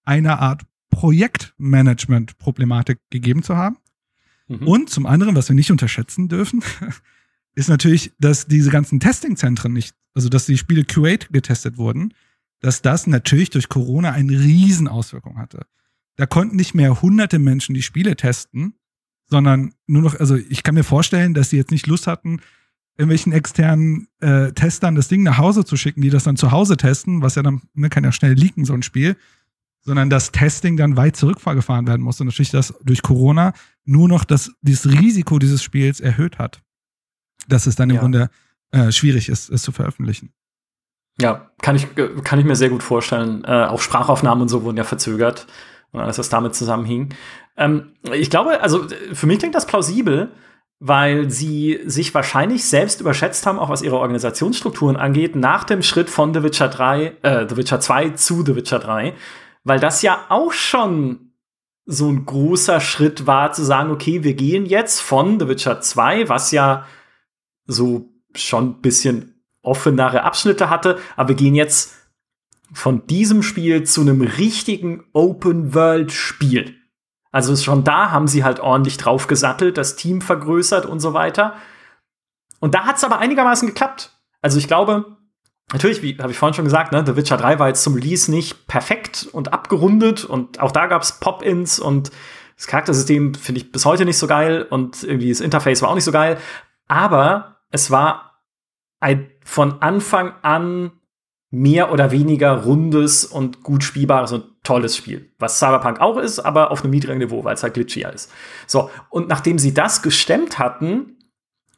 eine 0.04 0.38
Art 0.38 0.62
Projektmanagement-Problematik 0.90 3.00
gegeben 3.10 3.42
zu 3.42 3.56
haben. 3.56 3.78
Mhm. 4.48 4.66
Und 4.66 4.90
zum 4.90 5.06
anderen, 5.06 5.34
was 5.34 5.48
wir 5.48 5.56
nicht 5.56 5.70
unterschätzen 5.70 6.28
dürfen, 6.28 6.62
ist 7.54 7.68
natürlich, 7.68 8.12
dass 8.18 8.46
diese 8.46 8.70
ganzen 8.70 9.00
Testingzentren 9.00 9.72
nicht, 9.72 9.94
also 10.14 10.28
dass 10.28 10.46
die 10.46 10.58
Spiele 10.58 10.82
Q8 10.82 11.32
getestet 11.32 11.78
wurden, 11.78 12.14
dass 12.60 12.82
das 12.82 13.06
natürlich 13.06 13.50
durch 13.50 13.68
Corona 13.68 14.12
eine 14.12 14.38
Riesenauswirkung 14.38 15.38
hatte. 15.38 15.66
Da 16.16 16.26
konnten 16.26 16.56
nicht 16.56 16.74
mehr 16.74 17.02
hunderte 17.02 17.38
Menschen 17.38 17.74
die 17.74 17.82
Spiele 17.82 18.16
testen, 18.16 18.74
sondern 19.26 19.74
nur 19.86 20.02
noch, 20.02 20.18
also 20.18 20.36
ich 20.36 20.62
kann 20.62 20.74
mir 20.74 20.84
vorstellen, 20.84 21.34
dass 21.34 21.50
sie 21.50 21.56
jetzt 21.56 21.70
nicht 21.70 21.86
Lust 21.86 22.06
hatten, 22.06 22.40
irgendwelchen 22.96 23.32
externen 23.32 24.08
äh, 24.20 24.52
Testern 24.52 24.94
das 24.94 25.08
Ding 25.08 25.22
nach 25.22 25.38
Hause 25.38 25.64
zu 25.64 25.76
schicken, 25.76 26.02
die 26.02 26.10
das 26.10 26.24
dann 26.24 26.36
zu 26.36 26.52
Hause 26.52 26.76
testen, 26.76 27.22
was 27.22 27.34
ja 27.34 27.42
dann, 27.42 27.62
ne, 27.74 27.88
kann 27.88 28.04
ja 28.04 28.12
schnell 28.12 28.34
leaken, 28.34 28.64
so 28.64 28.74
ein 28.74 28.82
Spiel, 28.82 29.16
sondern 29.80 30.10
das 30.10 30.30
Testing 30.30 30.76
dann 30.76 30.96
weit 30.96 31.16
zurückgefahren 31.16 31.86
werden 31.86 32.02
muss 32.02 32.20
und 32.20 32.26
natürlich 32.26 32.50
das 32.50 32.74
durch 32.84 33.02
Corona 33.02 33.52
nur 33.84 34.08
noch 34.08 34.24
das, 34.24 34.52
dieses 34.60 34.90
Risiko 34.90 35.38
dieses 35.38 35.62
Spiels 35.62 36.00
erhöht 36.00 36.38
hat, 36.38 36.62
dass 37.48 37.66
es 37.66 37.76
dann 37.76 37.90
im 37.90 37.96
ja. 37.96 38.00
Grunde 38.02 38.30
äh, 38.70 38.92
schwierig 38.92 39.28
ist, 39.28 39.50
es 39.50 39.62
zu 39.62 39.72
veröffentlichen. 39.72 40.32
Ja, 41.18 41.50
kann 41.60 41.76
ich, 41.76 41.88
kann 42.24 42.38
ich 42.38 42.44
mir 42.44 42.56
sehr 42.56 42.70
gut 42.70 42.82
vorstellen. 42.82 43.44
Äh, 43.44 43.66
auch 43.66 43.80
Sprachaufnahmen 43.80 44.42
und 44.42 44.48
so 44.48 44.62
wurden 44.62 44.78
ja 44.78 44.84
verzögert 44.84 45.46
und 45.90 46.00
alles, 46.00 46.18
was 46.18 46.28
damit 46.28 46.54
zusammenhing. 46.54 47.10
Ähm, 47.56 47.94
ich 48.12 48.30
glaube, 48.30 48.60
also 48.60 48.86
für 49.12 49.26
mich 49.26 49.38
klingt 49.38 49.54
das 49.54 49.66
plausibel, 49.66 50.32
weil 50.84 51.30
sie 51.30 51.78
sich 51.84 52.12
wahrscheinlich 52.12 52.64
selbst 52.64 53.00
überschätzt 53.00 53.46
haben, 53.46 53.60
auch 53.60 53.68
was 53.68 53.82
ihre 53.82 53.98
Organisationsstrukturen 53.98 54.96
angeht, 54.96 55.36
nach 55.36 55.62
dem 55.62 55.82
Schritt 55.82 56.10
von 56.10 56.34
The 56.34 56.42
Witcher 56.42 56.68
3, 56.68 57.16
äh, 57.22 57.46
The 57.48 57.56
Witcher 57.56 57.78
2 57.78 58.10
zu 58.10 58.44
The 58.44 58.56
Witcher 58.56 58.80
3, 58.80 59.14
weil 59.62 59.78
das 59.78 60.02
ja 60.02 60.26
auch 60.28 60.52
schon 60.52 61.32
so 61.84 62.08
ein 62.08 62.26
großer 62.26 62.80
Schritt 62.80 63.28
war, 63.28 63.52
zu 63.52 63.62
sagen, 63.62 63.92
okay, 63.92 64.24
wir 64.24 64.34
gehen 64.34 64.66
jetzt 64.66 65.00
von 65.00 65.38
The 65.38 65.46
Witcher 65.46 65.80
2, 65.80 66.28
was 66.28 66.50
ja 66.50 66.86
so 67.66 68.08
schon 68.34 68.70
ein 68.70 68.80
bisschen 68.80 69.44
offenere 69.62 70.24
Abschnitte 70.24 70.68
hatte, 70.68 70.98
aber 71.16 71.30
wir 71.30 71.36
gehen 71.36 71.54
jetzt 71.54 71.94
von 72.72 73.06
diesem 73.06 73.42
Spiel 73.42 73.84
zu 73.84 74.00
einem 74.00 74.22
richtigen 74.22 75.04
Open-World-Spiel. 75.12 76.81
Also 77.32 77.56
schon 77.56 77.82
da 77.82 78.10
haben 78.10 78.28
sie 78.28 78.44
halt 78.44 78.60
ordentlich 78.60 78.98
drauf 78.98 79.26
gesattelt, 79.26 79.78
das 79.78 79.96
Team 79.96 80.20
vergrößert 80.20 80.86
und 80.86 81.00
so 81.00 81.14
weiter. 81.14 81.54
Und 82.60 82.74
da 82.74 82.84
hat 82.84 82.96
es 82.96 83.04
aber 83.04 83.18
einigermaßen 83.18 83.66
geklappt. 83.66 84.10
Also 84.42 84.58
ich 84.58 84.68
glaube, 84.68 85.16
natürlich, 85.72 86.02
wie 86.02 86.16
habe 86.18 86.30
ich 86.30 86.38
vorhin 86.38 86.54
schon 86.54 86.66
gesagt, 86.66 86.92
ne, 86.92 87.02
The 87.04 87.16
Witcher 87.16 87.38
3 87.38 87.58
war 87.58 87.68
jetzt 87.68 87.82
zum 87.82 87.94
Release 87.94 88.30
nicht 88.30 88.66
perfekt 88.68 89.28
und 89.32 89.52
abgerundet 89.52 90.24
und 90.24 90.60
auch 90.60 90.72
da 90.72 90.86
gab 90.86 91.02
es 91.02 91.18
Pop-ins 91.18 91.80
und 91.80 92.12
das 92.56 92.66
Charaktersystem 92.66 93.34
finde 93.34 93.60
ich 93.60 93.72
bis 93.72 93.86
heute 93.86 94.04
nicht 94.04 94.18
so 94.18 94.26
geil 94.26 94.66
und 94.68 95.02
irgendwie 95.02 95.30
das 95.30 95.40
Interface 95.40 95.82
war 95.82 95.88
auch 95.88 95.94
nicht 95.94 96.04
so 96.04 96.12
geil. 96.12 96.38
Aber 96.86 97.56
es 97.70 97.90
war 97.90 98.42
ein 99.00 99.30
von 99.42 99.80
Anfang 99.80 100.34
an 100.42 100.92
mehr 101.50 101.92
oder 101.92 102.10
weniger 102.10 102.62
rundes 102.62 103.24
und 103.24 103.62
gut 103.62 103.82
spielbares 103.82 104.32
und 104.32 104.44
tolles 104.62 104.96
Spiel. 104.96 105.30
Was 105.38 105.58
Cyberpunk 105.58 106.00
auch 106.00 106.16
ist, 106.18 106.38
aber 106.38 106.70
auf 106.70 106.82
einem 106.82 106.90
niedrigen 106.90 107.18
Niveau, 107.18 107.44
weil 107.44 107.54
es 107.54 107.62
halt 107.62 107.74
glitchier 107.74 108.12
ist. 108.12 108.30
So, 108.66 108.90
und 109.10 109.28
nachdem 109.28 109.58
sie 109.58 109.74
das 109.74 110.02
gestemmt 110.02 110.58
hatten, 110.58 111.16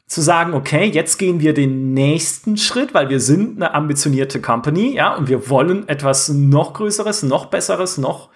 zu 0.07 0.21
sagen, 0.21 0.53
okay, 0.53 0.85
jetzt 0.85 1.17
gehen 1.17 1.39
wir 1.39 1.53
den 1.53 1.93
nächsten 1.93 2.57
Schritt, 2.57 2.93
weil 2.93 3.09
wir 3.09 3.19
sind 3.19 3.55
eine 3.55 3.73
ambitionierte 3.73 4.39
Company, 4.39 4.93
ja, 4.93 5.15
und 5.15 5.27
wir 5.27 5.49
wollen 5.49 5.87
etwas 5.87 6.29
noch 6.29 6.73
Größeres, 6.73 7.23
noch 7.23 7.47
Besseres, 7.47 7.97
noch 7.97 8.29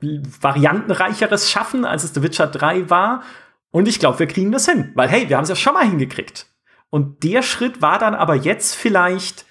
variantenreicheres 0.00 1.50
schaffen, 1.50 1.84
als 1.84 2.04
es 2.04 2.14
The 2.14 2.22
Witcher 2.22 2.46
3 2.48 2.90
war. 2.90 3.22
Und 3.70 3.88
ich 3.88 3.98
glaube, 3.98 4.18
wir 4.18 4.26
kriegen 4.26 4.52
das 4.52 4.66
hin, 4.66 4.92
weil 4.94 5.08
hey, 5.08 5.28
wir 5.28 5.36
haben 5.36 5.44
es 5.44 5.50
ja 5.50 5.56
schon 5.56 5.74
mal 5.74 5.88
hingekriegt. 5.88 6.46
Und 6.90 7.22
der 7.24 7.42
Schritt 7.42 7.82
war 7.82 7.98
dann 7.98 8.14
aber 8.14 8.34
jetzt 8.34 8.74
vielleicht 8.74 9.44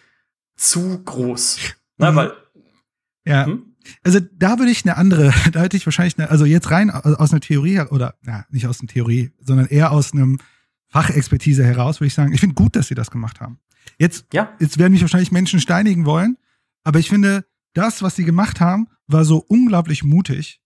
zu 0.55 1.03
groß. 1.03 1.59
Ne, 1.97 2.11
mhm. 2.11 2.15
weil, 2.15 2.33
ja. 3.25 3.45
Hm? 3.45 3.74
Also 4.03 4.19
da 4.19 4.59
würde 4.59 4.71
ich 4.71 4.83
eine 4.85 4.97
andere, 4.97 5.33
da 5.51 5.61
hätte 5.61 5.77
ich 5.77 5.85
wahrscheinlich 5.85 6.17
eine, 6.17 6.29
also 6.29 6.45
jetzt 6.45 6.71
rein 6.71 6.89
aus 6.89 7.31
einer 7.31 7.41
Theorie 7.41 7.79
oder 7.81 8.15
ja, 8.25 8.45
nicht 8.49 8.67
aus 8.67 8.79
einer 8.79 8.87
Theorie, 8.87 9.31
sondern 9.39 9.67
eher 9.67 9.91
aus 9.91 10.13
einem 10.13 10.39
Fachexpertise 10.89 11.63
heraus, 11.63 11.99
würde 11.99 12.07
ich 12.07 12.13
sagen, 12.13 12.33
ich 12.33 12.39
finde 12.39 12.55
gut, 12.55 12.75
dass 12.75 12.87
sie 12.87 12.95
das 12.95 13.11
gemacht 13.11 13.41
haben. 13.41 13.59
Jetzt, 13.97 14.25
ja. 14.33 14.53
jetzt 14.59 14.77
werden 14.77 14.93
mich 14.93 15.01
wahrscheinlich 15.01 15.31
Menschen 15.31 15.59
steinigen 15.59 16.05
wollen, 16.05 16.37
aber 16.83 16.99
ich 16.99 17.09
finde, 17.09 17.45
das, 17.73 18.01
was 18.01 18.15
sie 18.15 18.23
gemacht 18.23 18.59
haben, 18.59 18.87
war 19.07 19.25
so 19.25 19.37
unglaublich 19.37 20.03
mutig. 20.03 20.61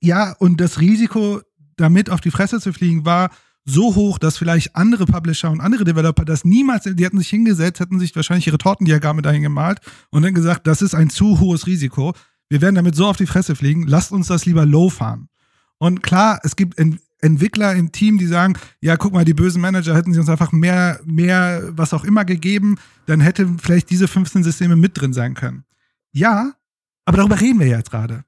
ja, 0.00 0.32
und 0.38 0.60
das 0.60 0.80
Risiko, 0.80 1.40
damit 1.76 2.10
auf 2.10 2.20
die 2.20 2.30
Fresse 2.30 2.60
zu 2.60 2.72
fliegen, 2.72 3.04
war 3.04 3.30
so 3.68 3.94
hoch, 3.94 4.18
dass 4.18 4.38
vielleicht 4.38 4.74
andere 4.76 5.06
Publisher 5.06 5.50
und 5.50 5.60
andere 5.60 5.84
Developer 5.84 6.24
das 6.24 6.44
niemals, 6.44 6.84
die 6.84 7.04
hätten 7.04 7.18
sich 7.18 7.28
hingesetzt, 7.28 7.80
hätten 7.80 7.98
sich 7.98 8.14
wahrscheinlich 8.16 8.46
ihre 8.46 8.58
Tortendiagramme 8.58 9.22
dahin 9.22 9.42
gemalt 9.42 9.80
und 10.10 10.22
dann 10.22 10.34
gesagt, 10.34 10.66
das 10.66 10.82
ist 10.82 10.94
ein 10.94 11.10
zu 11.10 11.40
hohes 11.40 11.66
Risiko. 11.66 12.14
Wir 12.48 12.60
werden 12.60 12.74
damit 12.74 12.94
so 12.94 13.06
auf 13.06 13.16
die 13.16 13.26
Fresse 13.26 13.56
fliegen, 13.56 13.86
lasst 13.86 14.12
uns 14.12 14.28
das 14.28 14.46
lieber 14.46 14.64
low 14.64 14.88
fahren. 14.88 15.28
Und 15.78 16.02
klar, 16.02 16.40
es 16.42 16.56
gibt 16.56 16.78
Ent 16.78 17.00
Entwickler 17.20 17.74
im 17.74 17.90
Team, 17.90 18.16
die 18.18 18.26
sagen, 18.26 18.54
ja, 18.80 18.96
guck 18.96 19.12
mal, 19.12 19.24
die 19.24 19.34
bösen 19.34 19.60
Manager 19.60 19.96
hätten 19.96 20.12
sie 20.12 20.20
uns 20.20 20.28
einfach 20.28 20.52
mehr, 20.52 21.00
mehr, 21.04 21.62
was 21.72 21.92
auch 21.92 22.04
immer 22.04 22.24
gegeben, 22.24 22.76
dann 23.06 23.20
hätten 23.20 23.58
vielleicht 23.58 23.90
diese 23.90 24.06
15 24.06 24.44
Systeme 24.44 24.76
mit 24.76 25.00
drin 25.00 25.12
sein 25.12 25.34
können. 25.34 25.64
Ja, 26.12 26.52
aber 27.04 27.16
darüber 27.16 27.40
reden 27.40 27.58
wir 27.58 27.66
jetzt 27.66 27.90
gerade. 27.90 28.24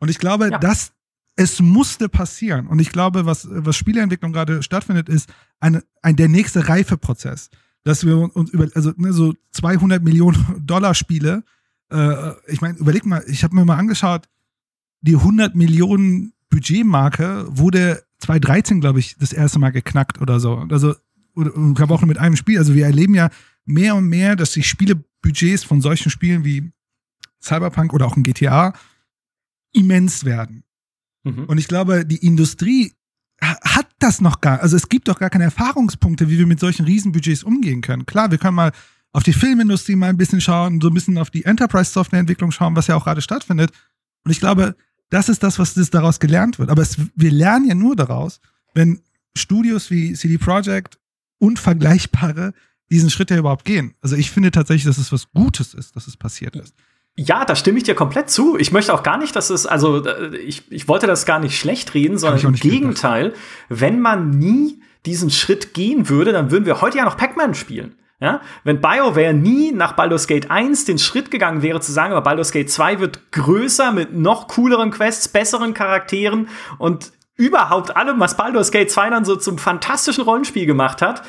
Und 0.00 0.10
ich 0.10 0.18
glaube, 0.18 0.50
ja. 0.50 0.58
dass 0.58 0.90
es 1.36 1.60
musste 1.60 2.08
passieren. 2.08 2.66
Und 2.66 2.78
ich 2.80 2.90
glaube, 2.90 3.26
was, 3.26 3.48
was 3.50 3.76
Spieleentwicklung 3.76 4.32
gerade 4.32 4.62
stattfindet, 4.62 5.08
ist 5.08 5.32
eine, 5.60 5.82
ein, 6.02 6.16
der 6.16 6.28
nächste 6.28 6.68
Reifeprozess. 6.68 7.50
Dass 7.84 8.06
wir 8.06 8.16
uns 8.36 8.50
über, 8.50 8.68
also 8.74 8.92
ne, 8.96 9.12
so 9.12 9.34
200 9.52 10.02
Millionen 10.02 10.36
Dollar 10.66 10.94
Spiele, 10.94 11.44
äh, 11.90 12.32
ich 12.46 12.60
meine, 12.60 12.78
überleg 12.78 13.06
mal, 13.06 13.24
ich 13.26 13.44
habe 13.44 13.54
mir 13.54 13.64
mal 13.64 13.78
angeschaut, 13.78 14.28
die 15.00 15.16
100 15.16 15.54
Millionen 15.54 16.32
Budgetmarke 16.48 17.46
wurde 17.48 18.04
2013, 18.18 18.80
glaube 18.80 19.00
ich, 19.00 19.16
das 19.18 19.32
erste 19.32 19.58
Mal 19.58 19.70
geknackt 19.70 20.20
oder 20.20 20.38
so. 20.38 20.58
Also, 20.70 20.94
ich 21.34 21.74
glaube 21.74 21.94
auch 21.94 22.00
nur 22.02 22.08
mit 22.08 22.18
einem 22.18 22.36
Spiel. 22.36 22.58
Also 22.58 22.74
wir 22.74 22.84
erleben 22.84 23.14
ja 23.14 23.30
mehr 23.64 23.96
und 23.96 24.06
mehr, 24.06 24.36
dass 24.36 24.52
die 24.52 24.62
Spielebudgets 24.62 25.64
von 25.64 25.80
solchen 25.80 26.10
Spielen 26.10 26.44
wie 26.44 26.70
Cyberpunk 27.40 27.94
oder 27.94 28.06
auch 28.06 28.16
ein 28.16 28.22
GTA 28.22 28.74
immens 29.72 30.24
werden. 30.24 30.62
Mhm. 31.24 31.44
Und 31.44 31.58
ich 31.58 31.68
glaube, 31.68 32.04
die 32.04 32.24
Industrie 32.24 32.92
hat 33.40 33.88
das 33.98 34.20
noch 34.20 34.40
gar, 34.40 34.60
also 34.60 34.76
es 34.76 34.88
gibt 34.88 35.08
doch 35.08 35.18
gar 35.18 35.30
keine 35.30 35.44
Erfahrungspunkte, 35.44 36.28
wie 36.28 36.38
wir 36.38 36.46
mit 36.46 36.60
solchen 36.60 36.84
Riesenbudgets 36.84 37.42
umgehen 37.42 37.80
können. 37.80 38.06
Klar, 38.06 38.30
wir 38.30 38.38
können 38.38 38.54
mal 38.54 38.72
auf 39.12 39.24
die 39.24 39.32
Filmindustrie 39.32 39.96
mal 39.96 40.08
ein 40.08 40.16
bisschen 40.16 40.40
schauen, 40.40 40.80
so 40.80 40.88
ein 40.88 40.94
bisschen 40.94 41.18
auf 41.18 41.30
die 41.30 41.44
Enterprise-Softwareentwicklung 41.44 42.50
schauen, 42.50 42.76
was 42.76 42.86
ja 42.86 42.96
auch 42.96 43.04
gerade 43.04 43.20
stattfindet. 43.20 43.72
Und 44.24 44.30
ich 44.30 44.40
glaube, 44.40 44.76
das 45.10 45.28
ist 45.28 45.42
das, 45.42 45.58
was 45.58 45.74
daraus 45.74 46.20
gelernt 46.20 46.58
wird. 46.58 46.70
Aber 46.70 46.82
es, 46.82 46.96
wir 47.14 47.30
lernen 47.30 47.68
ja 47.68 47.74
nur 47.74 47.96
daraus, 47.96 48.40
wenn 48.74 49.00
Studios 49.36 49.90
wie 49.90 50.14
CD 50.14 50.38
Projekt 50.38 50.98
und 51.38 51.58
vergleichbare 51.58 52.54
diesen 52.90 53.10
Schritt 53.10 53.30
ja 53.30 53.38
überhaupt 53.38 53.64
gehen. 53.64 53.94
Also 54.00 54.16
ich 54.16 54.30
finde 54.30 54.50
tatsächlich, 54.50 54.84
dass 54.84 54.98
es 54.98 55.12
was 55.12 55.30
Gutes 55.32 55.74
ist, 55.74 55.96
dass 55.96 56.06
es 56.06 56.16
passiert 56.16 56.56
ist. 56.56 56.74
Ja, 57.14 57.44
da 57.44 57.54
stimme 57.56 57.78
ich 57.78 57.84
dir 57.84 57.94
komplett 57.94 58.30
zu. 58.30 58.56
Ich 58.56 58.72
möchte 58.72 58.94
auch 58.94 59.02
gar 59.02 59.18
nicht, 59.18 59.36
dass 59.36 59.50
es, 59.50 59.66
also 59.66 60.04
äh, 60.04 60.36
ich, 60.36 60.70
ich 60.72 60.88
wollte 60.88 61.06
das 61.06 61.26
gar 61.26 61.40
nicht 61.40 61.58
schlecht 61.58 61.92
reden, 61.94 62.16
sondern 62.16 62.40
im 62.40 62.54
Gegenteil, 62.54 63.30
gedacht. 63.30 63.40
wenn 63.68 64.00
man 64.00 64.30
nie 64.30 64.82
diesen 65.04 65.30
Schritt 65.30 65.74
gehen 65.74 66.08
würde, 66.08 66.32
dann 66.32 66.50
würden 66.50 66.64
wir 66.64 66.80
heute 66.80 66.98
ja 66.98 67.04
noch 67.04 67.16
Pac-Man 67.16 67.54
spielen. 67.54 67.96
Ja? 68.20 68.40
Wenn 68.64 68.80
BioWare 68.80 69.34
nie 69.34 69.72
nach 69.72 69.92
Baldur's 69.92 70.26
Gate 70.26 70.50
1 70.50 70.86
den 70.86 70.98
Schritt 70.98 71.30
gegangen 71.30 71.60
wäre, 71.60 71.80
zu 71.80 71.92
sagen, 71.92 72.12
aber 72.12 72.22
Baldur's 72.22 72.52
Gate 72.52 72.70
2 72.70 73.00
wird 73.00 73.32
größer 73.32 73.92
mit 73.92 74.14
noch 74.14 74.48
cooleren 74.48 74.90
Quests, 74.90 75.28
besseren 75.28 75.74
Charakteren 75.74 76.48
und 76.78 77.12
überhaupt 77.36 77.96
allem, 77.96 78.20
was 78.20 78.36
Baldur's 78.36 78.70
Gate 78.70 78.90
2 78.90 79.10
dann 79.10 79.24
so 79.24 79.36
zum 79.36 79.58
fantastischen 79.58 80.22
Rollenspiel 80.22 80.66
gemacht 80.66 81.02
hat, 81.02 81.22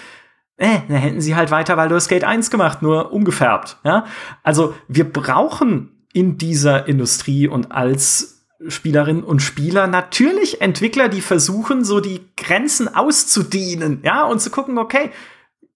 äh, 0.64 0.80
dann 0.88 0.98
hätten 0.98 1.20
sie 1.20 1.36
halt 1.36 1.52
weiter 1.52 1.76
Baldur's 1.76 2.08
Gate 2.08 2.24
1 2.24 2.50
gemacht, 2.50 2.82
nur 2.82 3.12
umgefärbt. 3.12 3.80
Ja? 3.84 4.06
Also 4.44 4.74
wir 4.88 5.04
brauchen 5.04 5.92
in 6.14 6.38
dieser 6.38 6.88
Industrie 6.88 7.50
und 7.50 7.74
als 7.74 8.46
Spielerinnen 8.70 9.26
und 9.26 9.42
Spieler 9.42 9.88
natürlich 9.88 10.62
Entwickler, 10.62 11.10
die 11.10 11.20
versuchen, 11.20 11.84
so 11.84 12.00
die 12.00 12.22
Grenzen 12.38 12.88
auszudehnen, 12.88 14.00
ja, 14.04 14.24
und 14.24 14.40
zu 14.40 14.52
gucken, 14.52 14.78
okay, 14.78 15.12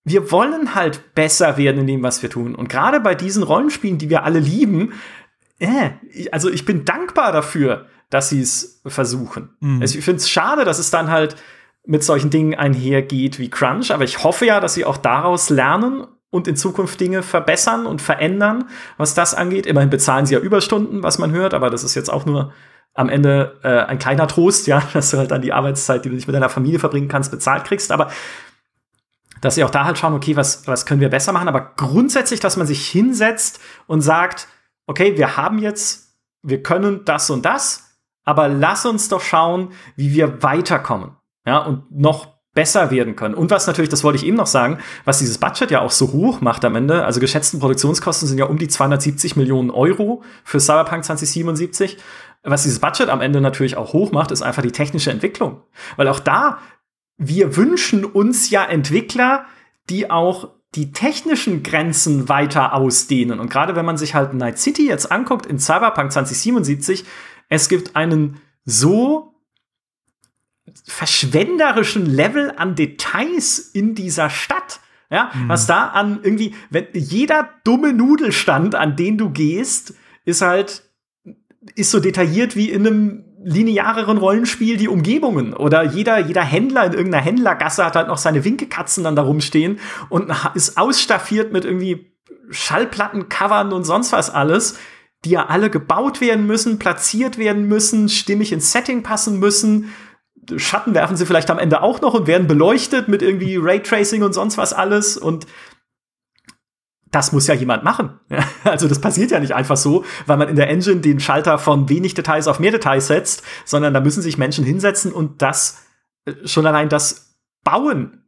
wir 0.05 0.31
wollen 0.31 0.73
halt 0.73 1.13
besser 1.13 1.57
werden 1.57 1.81
in 1.81 1.87
dem, 1.87 2.03
was 2.03 2.21
wir 2.21 2.29
tun. 2.29 2.55
Und 2.55 2.69
gerade 2.69 3.01
bei 3.01 3.13
diesen 3.13 3.43
Rollenspielen, 3.43 3.97
die 3.97 4.09
wir 4.09 4.23
alle 4.23 4.39
lieben, 4.39 4.93
äh, 5.59 5.89
also 6.31 6.49
ich 6.49 6.63
bin 6.63 6.85
dankbar 6.85 7.33
dafür, 7.33 7.87
dass 8.09 8.29
sie 8.29 8.39
es 8.39 8.79
versuchen. 8.85 9.49
Mhm. 9.59 9.81
Also 9.81 9.97
ich 9.97 10.05
finde 10.05 10.21
es 10.21 10.29
schade, 10.29 10.63
dass 10.63 10.79
es 10.79 10.91
dann 10.91 11.11
halt 11.11 11.35
mit 11.87 12.03
solchen 12.03 12.29
Dingen 12.29 12.53
einhergeht 12.53 13.39
wie 13.39 13.49
Crunch. 13.49 13.91
Aber 13.91 14.03
ich 14.03 14.23
hoffe 14.23 14.45
ja, 14.45 14.59
dass 14.59 14.73
sie 14.73 14.85
auch 14.85 14.97
daraus 14.97 15.49
lernen 15.49 16.05
und 16.29 16.47
in 16.47 16.57
Zukunft 16.57 16.99
Dinge 16.99 17.23
verbessern 17.23 17.85
und 17.85 18.01
verändern, 18.01 18.65
was 18.97 19.13
das 19.13 19.33
angeht. 19.33 19.65
Immerhin 19.65 19.89
bezahlen 19.89 20.25
sie 20.25 20.33
ja 20.35 20.39
Überstunden, 20.39 21.01
was 21.01 21.17
man 21.17 21.31
hört, 21.31 21.53
aber 21.53 21.69
das 21.69 21.83
ist 21.83 21.95
jetzt 21.95 22.11
auch 22.11 22.25
nur 22.25 22.53
am 22.93 23.09
Ende 23.09 23.59
äh, 23.63 23.85
ein 23.85 23.99
kleiner 23.99 24.27
Trost, 24.27 24.67
ja, 24.67 24.83
dass 24.93 25.11
du 25.11 25.17
halt 25.17 25.31
dann 25.31 25.41
die 25.41 25.53
Arbeitszeit, 25.53 26.03
die 26.03 26.09
du 26.09 26.15
nicht 26.15 26.27
mit 26.27 26.35
deiner 26.35 26.49
Familie 26.49 26.79
verbringen 26.79 27.07
kannst, 27.07 27.31
bezahlt 27.31 27.63
kriegst. 27.63 27.91
Aber 27.91 28.11
dass 29.39 29.55
sie 29.55 29.63
auch 29.63 29.69
da 29.69 29.85
halt 29.85 29.97
schauen, 29.97 30.13
okay, 30.13 30.35
was, 30.35 30.67
was 30.67 30.85
können 30.85 30.99
wir 30.99 31.09
besser 31.09 31.31
machen? 31.31 31.47
Aber 31.47 31.73
grundsätzlich, 31.77 32.41
dass 32.41 32.57
man 32.57 32.67
sich 32.67 32.85
hinsetzt 32.87 33.61
und 33.85 34.01
sagt, 34.01 34.49
okay, 34.87 35.15
wir 35.17 35.37
haben 35.37 35.59
jetzt, 35.59 36.17
wir 36.41 36.61
können 36.63 37.05
das 37.05 37.29
und 37.29 37.45
das, 37.45 37.97
aber 38.25 38.49
lass 38.49 38.85
uns 38.85 39.07
doch 39.07 39.21
schauen, 39.21 39.71
wie 39.95 40.13
wir 40.13 40.43
weiterkommen 40.43 41.11
ja, 41.47 41.59
und 41.59 41.89
noch 41.89 42.27
besser 42.53 42.91
werden 42.91 43.15
können. 43.15 43.35
Und 43.35 43.51
was 43.51 43.67
natürlich, 43.67 43.89
das 43.89 44.03
wollte 44.03 44.17
ich 44.17 44.25
eben 44.25 44.35
noch 44.35 44.47
sagen, 44.47 44.79
was 45.05 45.19
dieses 45.19 45.37
Budget 45.37 45.71
ja 45.71 45.79
auch 45.81 45.91
so 45.91 46.11
hoch 46.11 46.41
macht 46.41 46.65
am 46.65 46.75
Ende, 46.75 47.05
also 47.05 47.19
geschätzten 47.19 47.59
Produktionskosten 47.59 48.27
sind 48.27 48.37
ja 48.37 48.45
um 48.45 48.57
die 48.57 48.67
270 48.67 49.35
Millionen 49.35 49.69
Euro 49.69 50.23
für 50.43 50.59
Cyberpunk 50.59 51.05
2077. 51.05 51.97
Was 52.43 52.63
dieses 52.63 52.79
Budget 52.79 53.09
am 53.09 53.21
Ende 53.21 53.41
natürlich 53.41 53.77
auch 53.77 53.93
hoch 53.93 54.11
macht, 54.11 54.31
ist 54.31 54.41
einfach 54.41 54.63
die 54.63 54.71
technische 54.71 55.11
Entwicklung. 55.11 55.61
Weil 55.95 56.07
auch 56.07 56.19
da, 56.19 56.57
wir 57.17 57.55
wünschen 57.55 58.03
uns 58.03 58.49
ja 58.49 58.65
Entwickler, 58.65 59.45
die 59.89 60.09
auch 60.09 60.49
die 60.75 60.91
technischen 60.91 61.63
Grenzen 61.63 62.27
weiter 62.27 62.73
ausdehnen. 62.73 63.39
Und 63.39 63.49
gerade 63.49 63.75
wenn 63.75 63.85
man 63.85 63.97
sich 63.97 64.15
halt 64.15 64.33
Night 64.33 64.57
City 64.59 64.87
jetzt 64.87 65.11
anguckt 65.11 65.45
in 65.45 65.59
Cyberpunk 65.59 66.11
2077, 66.11 67.05
es 67.49 67.69
gibt 67.69 67.95
einen 67.95 68.41
so 68.65 69.36
verschwenderischen 70.85 72.05
Level 72.05 72.53
an 72.55 72.75
Details 72.75 73.59
in 73.59 73.95
dieser 73.95 74.29
Stadt. 74.29 74.79
Ja, 75.09 75.31
mhm. 75.33 75.47
was 75.47 75.67
da 75.67 75.87
an 75.87 76.19
irgendwie, 76.21 76.53
wenn 76.69 76.87
jeder 76.93 77.49
dumme 77.63 77.93
Nudelstand, 77.93 78.75
an 78.75 78.97
den 78.97 79.17
du 79.17 79.29
gehst, 79.29 79.93
ist 80.25 80.41
halt, 80.41 80.83
ist 81.75 81.91
so 81.91 82.01
detailliert 82.01 82.57
wie 82.57 82.69
in 82.69 82.85
einem 82.85 83.23
lineareren 83.43 84.17
Rollenspiel 84.17 84.75
die 84.75 84.89
Umgebungen. 84.89 85.53
Oder 85.53 85.83
jeder, 85.83 86.19
jeder 86.19 86.43
Händler 86.43 86.85
in 86.85 86.93
irgendeiner 86.93 87.23
Händlergasse 87.23 87.85
hat 87.85 87.95
halt 87.95 88.09
noch 88.09 88.17
seine 88.17 88.43
Winkekatzen 88.43 89.05
dann 89.05 89.15
da 89.15 89.21
rumstehen 89.21 89.79
und 90.09 90.31
ist 90.53 90.77
ausstaffiert 90.77 91.53
mit 91.53 91.63
irgendwie 91.63 92.11
Schallplatten, 92.49 93.29
Covern 93.29 93.71
und 93.71 93.85
sonst 93.85 94.11
was 94.11 94.29
alles, 94.29 94.77
die 95.23 95.31
ja 95.31 95.47
alle 95.47 95.69
gebaut 95.69 96.19
werden 96.19 96.45
müssen, 96.45 96.79
platziert 96.79 97.37
werden 97.37 97.67
müssen, 97.67 98.09
stimmig 98.09 98.51
ins 98.51 98.71
Setting 98.73 99.03
passen 99.03 99.39
müssen 99.39 99.93
Schatten 100.55 100.93
werfen 100.93 101.17
sie 101.17 101.25
vielleicht 101.25 101.49
am 101.49 101.59
Ende 101.59 101.81
auch 101.81 102.01
noch 102.01 102.13
und 102.13 102.27
werden 102.27 102.47
beleuchtet 102.47 103.07
mit 103.07 103.21
irgendwie 103.21 103.57
Raytracing 103.57 104.23
und 104.23 104.33
sonst 104.33 104.57
was 104.57 104.73
alles 104.73 105.17
und 105.17 105.45
das 107.11 107.31
muss 107.31 107.47
ja 107.47 107.53
jemand 107.53 107.83
machen. 107.83 108.19
Also 108.63 108.89
das 108.89 108.99
passiert 108.99 109.31
ja 109.31 109.39
nicht 109.39 109.53
einfach 109.53 109.77
so, 109.77 110.03
weil 110.25 110.35
man 110.35 110.49
in 110.49 110.57
der 110.57 110.69
Engine 110.69 110.99
den 110.99 111.21
Schalter 111.21 111.57
von 111.57 111.87
wenig 111.87 112.15
Details 112.15 112.47
auf 112.49 112.59
mehr 112.59 112.71
Details 112.71 113.07
setzt, 113.07 113.43
sondern 113.63 113.93
da 113.93 114.01
müssen 114.01 114.21
sich 114.21 114.37
Menschen 114.37 114.65
hinsetzen 114.65 115.13
und 115.13 115.41
das 115.41 115.85
äh, 116.25 116.33
schon 116.45 116.65
allein 116.65 116.89
das 116.89 117.37
bauen. 117.63 118.25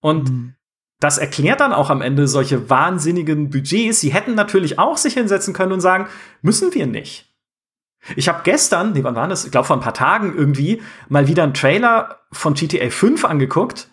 Und 0.00 0.30
mhm. 0.30 0.54
das 0.98 1.18
erklärt 1.18 1.60
dann 1.60 1.74
auch 1.74 1.90
am 1.90 2.00
Ende 2.00 2.26
solche 2.26 2.70
wahnsinnigen 2.70 3.50
Budgets. 3.50 4.00
Sie 4.00 4.14
hätten 4.14 4.34
natürlich 4.34 4.78
auch 4.78 4.96
sich 4.96 5.12
hinsetzen 5.12 5.52
können 5.52 5.72
und 5.72 5.80
sagen, 5.80 6.08
müssen 6.40 6.72
wir 6.72 6.86
nicht. 6.86 7.35
Ich 8.14 8.28
habe 8.28 8.40
gestern, 8.44 8.92
nee, 8.92 9.02
wann 9.02 9.16
war 9.16 9.26
das? 9.26 9.44
Ich 9.44 9.50
glaube 9.50 9.66
vor 9.66 9.76
ein 9.76 9.82
paar 9.82 9.94
Tagen 9.94 10.34
irgendwie 10.36 10.82
mal 11.08 11.26
wieder 11.26 11.42
einen 11.42 11.54
Trailer 11.54 12.20
von 12.30 12.54
GTA 12.54 12.90
5 12.90 13.24
angeguckt. 13.24 13.88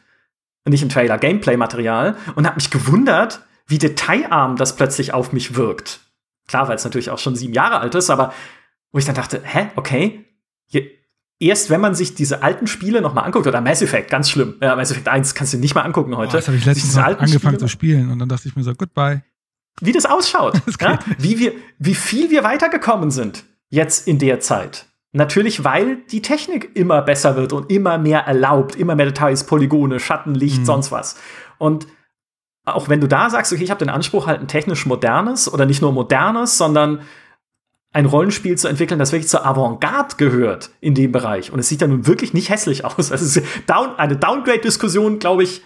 Nicht 0.65 0.83
ein 0.83 0.89
Trailer, 0.89 1.17
Gameplay-Material 1.17 2.15
und 2.35 2.45
habe 2.45 2.55
mich 2.55 2.69
gewundert, 2.69 3.41
wie 3.67 3.77
detailarm 3.77 4.55
das 4.55 4.75
plötzlich 4.75 5.13
auf 5.13 5.33
mich 5.33 5.55
wirkt. 5.55 5.99
Klar, 6.47 6.67
weil 6.67 6.75
es 6.75 6.83
natürlich 6.83 7.09
auch 7.09 7.19
schon 7.19 7.35
sieben 7.35 7.53
Jahre 7.53 7.79
alt 7.79 7.95
ist, 7.95 8.09
aber 8.09 8.33
wo 8.91 8.99
ich 8.99 9.05
dann 9.05 9.15
dachte, 9.15 9.41
hä, 9.43 9.71
okay, 9.75 10.25
je, 10.67 10.89
erst 11.39 11.69
wenn 11.69 11.81
man 11.81 11.95
sich 11.95 12.15
diese 12.15 12.43
alten 12.43 12.67
Spiele 12.67 13.01
noch 13.01 13.13
mal 13.13 13.21
anguckt, 13.21 13.47
oder 13.47 13.59
Mass 13.61 13.81
Effect, 13.81 14.09
ganz 14.09 14.29
schlimm. 14.29 14.55
Ja, 14.61 14.75
Mass 14.75 14.91
Effect 14.91 15.07
1 15.07 15.35
kannst 15.35 15.53
du 15.53 15.57
nicht 15.57 15.75
mal 15.75 15.81
angucken 15.81 16.15
heute. 16.15 16.33
Oh, 16.33 16.37
das 16.37 16.47
habe 16.47 16.57
ich 16.57 16.65
letztens 16.65 16.97
angefangen 16.97 17.39
Spiele, 17.39 17.57
zu 17.57 17.67
spielen 17.67 18.11
und 18.11 18.19
dann 18.19 18.29
dachte 18.29 18.47
ich 18.47 18.55
mir 18.55 18.63
so, 18.63 18.73
goodbye. 18.73 19.23
Wie 19.81 19.91
das 19.91 20.05
ausschaut. 20.05 20.61
Das 20.65 20.75
ja? 20.79 20.99
wie, 21.17 21.39
wir, 21.39 21.53
wie 21.79 21.95
viel 21.95 22.29
wir 22.29 22.43
weitergekommen 22.43 23.11
sind 23.11 23.43
jetzt 23.73 24.07
in 24.07 24.19
der 24.19 24.39
Zeit. 24.39 24.85
Natürlich, 25.13 25.63
weil 25.63 25.97
die 26.11 26.21
Technik 26.21 26.75
immer 26.75 27.01
besser 27.01 27.35
wird 27.35 27.53
und 27.53 27.71
immer 27.71 27.97
mehr 27.97 28.19
erlaubt, 28.19 28.75
immer 28.75 28.95
mehr 28.95 29.07
Details, 29.07 29.45
Polygone, 29.45 29.99
Schatten, 29.99 30.35
Licht, 30.35 30.59
mhm. 30.59 30.65
sonst 30.65 30.91
was. 30.91 31.15
Und 31.57 31.87
auch 32.65 32.87
wenn 32.87 33.01
du 33.01 33.07
da 33.07 33.31
sagst, 33.31 33.51
okay, 33.51 33.63
ich 33.63 33.71
habe 33.71 33.79
den 33.79 33.89
Anspruch, 33.89 34.27
halt 34.27 34.41
ein 34.41 34.47
technisch 34.47 34.85
modernes 34.85 35.51
oder 35.51 35.65
nicht 35.65 35.81
nur 35.81 35.91
modernes, 35.91 36.57
sondern 36.57 37.01
ein 37.93 38.05
Rollenspiel 38.05 38.57
zu 38.59 38.67
entwickeln, 38.67 38.99
das 38.99 39.11
wirklich 39.11 39.27
zur 39.27 39.43
Avantgarde 39.43 40.17
gehört 40.17 40.69
in 40.79 40.93
dem 40.93 41.11
Bereich. 41.11 41.51
Und 41.51 41.57
es 41.57 41.67
sieht 41.67 41.81
ja 41.81 41.87
nun 41.87 42.05
wirklich 42.05 42.33
nicht 42.33 42.49
hässlich 42.49 42.85
aus. 42.85 43.11
Also 43.11 43.25
es 43.25 43.37
ist 43.37 43.45
down, 43.67 43.95
eine 43.97 44.17
Downgrade-Diskussion, 44.17 45.17
glaube 45.17 45.43
ich, 45.43 45.63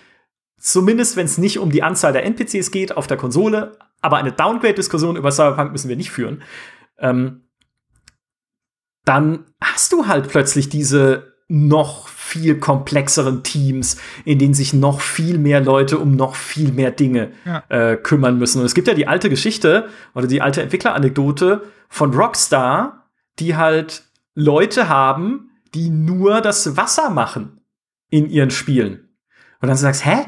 zumindest 0.58 1.18
wenn 1.18 1.26
es 1.26 1.38
nicht 1.38 1.60
um 1.60 1.72
die 1.72 1.84
Anzahl 1.84 2.14
der 2.14 2.26
NPCs 2.26 2.72
geht 2.72 2.96
auf 2.96 3.08
der 3.08 3.18
Konsole, 3.18 3.78
aber 4.02 4.16
eine 4.16 4.32
Downgrade-Diskussion 4.32 5.18
über 5.18 5.32
Cyberpunk 5.32 5.74
müssen 5.74 5.90
wir 5.90 5.98
nicht 5.98 6.12
führen. 6.12 6.42
Ähm, 7.00 7.47
dann 9.08 9.46
hast 9.62 9.94
du 9.94 10.08
halt 10.08 10.28
plötzlich 10.28 10.70
diese 10.70 11.34
noch 11.48 12.10
viel 12.10 12.60
komplexeren 12.60 13.42
Teams, 13.42 13.98
in 14.26 14.38
denen 14.38 14.54
sich 14.54 14.74
noch 14.74 15.00
viel 15.00 15.38
mehr 15.38 15.62
Leute 15.62 15.98
um 15.98 16.16
noch 16.16 16.36
viel 16.36 16.74
mehr 16.74 16.92
Dinge 16.92 17.32
ja. 17.46 17.64
äh, 17.70 17.96
kümmern 17.96 18.38
müssen. 18.38 18.60
Und 18.60 18.66
es 18.66 18.76
gibt 18.76 18.88
ja 18.90 18.94
die 18.94 19.08
alte 19.08 19.30
Geschichte 19.30 19.88
oder 20.14 20.28
die 20.28 20.42
alte 20.42 20.62
Entwickleranekdote 20.62 21.64
von 21.88 22.14
Rockstar, 22.14 23.10
die 23.40 23.56
halt 23.56 24.04
Leute 24.36 24.90
haben, 24.90 25.52
die 25.74 25.90
nur 25.90 26.42
das 26.42 26.76
Wasser 26.76 27.10
machen 27.10 27.62
in 28.10 28.30
ihren 28.30 28.52
Spielen. 28.52 29.08
Und 29.62 29.70
dann 29.70 29.78
sagst, 29.78 30.06
hä? 30.06 30.26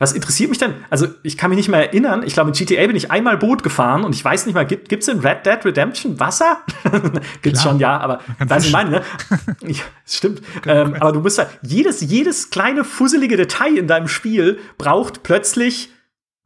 Was 0.00 0.14
interessiert 0.14 0.48
mich 0.48 0.58
denn? 0.58 0.72
Also, 0.88 1.08
ich 1.22 1.36
kann 1.36 1.50
mich 1.50 1.58
nicht 1.58 1.68
mehr 1.68 1.88
erinnern. 1.88 2.22
Ich 2.24 2.32
glaube, 2.32 2.48
in 2.48 2.54
GTA 2.54 2.86
bin 2.86 2.96
ich 2.96 3.10
einmal 3.10 3.36
Boot 3.36 3.62
gefahren 3.62 4.02
und 4.02 4.14
ich 4.14 4.24
weiß 4.24 4.46
nicht 4.46 4.54
mal, 4.54 4.64
gibt, 4.64 4.88
gibt's 4.88 5.08
in 5.08 5.20
Red 5.20 5.44
Dead 5.44 5.62
Redemption 5.62 6.18
Wasser? 6.18 6.62
gibt's 7.42 7.60
Klar. 7.60 7.72
schon, 7.72 7.80
ja, 7.80 7.98
aber 7.98 8.20
weiß 8.38 8.64
ich 8.64 8.72
meine, 8.72 8.90
ne? 8.90 9.02
ja, 9.66 9.82
stimmt. 10.06 10.40
ähm, 10.66 10.94
aber 10.94 11.12
du 11.12 11.20
musst 11.20 11.38
halt, 11.38 11.50
jedes, 11.60 12.00
jedes 12.00 12.48
kleine 12.48 12.82
fusselige 12.82 13.36
Detail 13.36 13.76
in 13.76 13.86
deinem 13.86 14.08
Spiel 14.08 14.58
braucht 14.78 15.22
plötzlich 15.22 15.90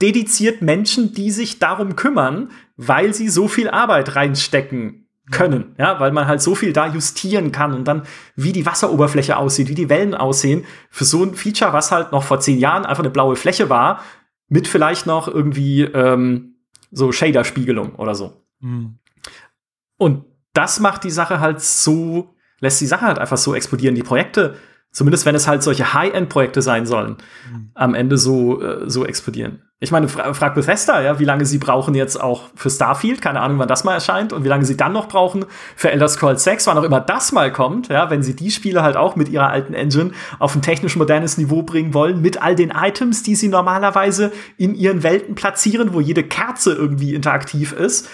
dediziert 0.02 0.60
Menschen, 0.60 1.14
die 1.14 1.30
sich 1.30 1.60
darum 1.60 1.94
kümmern, 1.94 2.50
weil 2.76 3.14
sie 3.14 3.28
so 3.28 3.46
viel 3.46 3.70
Arbeit 3.70 4.16
reinstecken 4.16 5.03
können, 5.30 5.74
ja, 5.78 5.98
weil 6.00 6.12
man 6.12 6.26
halt 6.26 6.42
so 6.42 6.54
viel 6.54 6.72
da 6.72 6.86
justieren 6.86 7.50
kann 7.50 7.72
und 7.72 7.84
dann, 7.84 8.02
wie 8.36 8.52
die 8.52 8.66
Wasseroberfläche 8.66 9.36
aussieht, 9.36 9.68
wie 9.68 9.74
die 9.74 9.88
Wellen 9.88 10.14
aussehen, 10.14 10.64
für 10.90 11.04
so 11.04 11.24
ein 11.24 11.34
Feature, 11.34 11.72
was 11.72 11.92
halt 11.92 12.12
noch 12.12 12.24
vor 12.24 12.40
zehn 12.40 12.58
Jahren 12.58 12.84
einfach 12.84 13.02
eine 13.02 13.10
blaue 13.10 13.36
Fläche 13.36 13.70
war, 13.70 14.02
mit 14.48 14.68
vielleicht 14.68 15.06
noch 15.06 15.26
irgendwie 15.26 15.82
ähm, 15.82 16.56
so 16.90 17.10
Shader-Spiegelung 17.10 17.94
oder 17.94 18.14
so. 18.14 18.44
Mhm. 18.60 18.98
Und 19.96 20.24
das 20.52 20.78
macht 20.80 21.04
die 21.04 21.10
Sache 21.10 21.40
halt 21.40 21.60
so, 21.60 22.34
lässt 22.60 22.80
die 22.80 22.86
Sache 22.86 23.06
halt 23.06 23.18
einfach 23.18 23.38
so 23.38 23.54
explodieren. 23.54 23.94
Die 23.94 24.02
Projekte 24.02 24.56
Zumindest 24.94 25.26
wenn 25.26 25.34
es 25.34 25.48
halt 25.48 25.64
solche 25.64 25.92
High-End-Projekte 25.92 26.62
sein 26.62 26.86
sollen, 26.86 27.16
mhm. 27.50 27.70
am 27.74 27.94
Ende 27.94 28.16
so, 28.16 28.62
äh, 28.62 28.88
so 28.88 29.04
explodieren. 29.04 29.60
Ich 29.80 29.90
meine, 29.90 30.06
fra 30.06 30.32
frag 30.34 30.54
Bethesda, 30.54 31.02
ja, 31.02 31.18
wie 31.18 31.24
lange 31.24 31.44
sie 31.46 31.58
brauchen 31.58 31.96
jetzt 31.96 32.18
auch 32.18 32.44
für 32.54 32.70
Starfield, 32.70 33.20
keine 33.20 33.40
Ahnung, 33.40 33.58
wann 33.58 33.66
das 33.66 33.82
mal 33.82 33.92
erscheint, 33.92 34.32
und 34.32 34.44
wie 34.44 34.48
lange 34.48 34.64
sie 34.64 34.76
dann 34.76 34.92
noch 34.92 35.08
brauchen 35.08 35.46
für 35.74 35.90
Elder 35.90 36.06
Scrolls 36.06 36.44
6, 36.44 36.68
wann 36.68 36.78
auch 36.78 36.84
immer 36.84 37.00
das 37.00 37.32
mal 37.32 37.52
kommt, 37.52 37.88
ja, 37.88 38.08
wenn 38.08 38.22
sie 38.22 38.36
die 38.36 38.52
Spiele 38.52 38.84
halt 38.84 38.96
auch 38.96 39.16
mit 39.16 39.28
ihrer 39.28 39.48
alten 39.48 39.74
Engine 39.74 40.12
auf 40.38 40.54
ein 40.54 40.62
technisch 40.62 40.94
modernes 40.94 41.38
Niveau 41.38 41.62
bringen 41.62 41.92
wollen, 41.92 42.22
mit 42.22 42.40
all 42.40 42.54
den 42.54 42.70
Items, 42.70 43.24
die 43.24 43.34
sie 43.34 43.48
normalerweise 43.48 44.30
in 44.58 44.76
ihren 44.76 45.02
Welten 45.02 45.34
platzieren, 45.34 45.92
wo 45.92 46.00
jede 46.00 46.22
Kerze 46.22 46.72
irgendwie 46.72 47.14
interaktiv 47.14 47.72
ist 47.72 48.08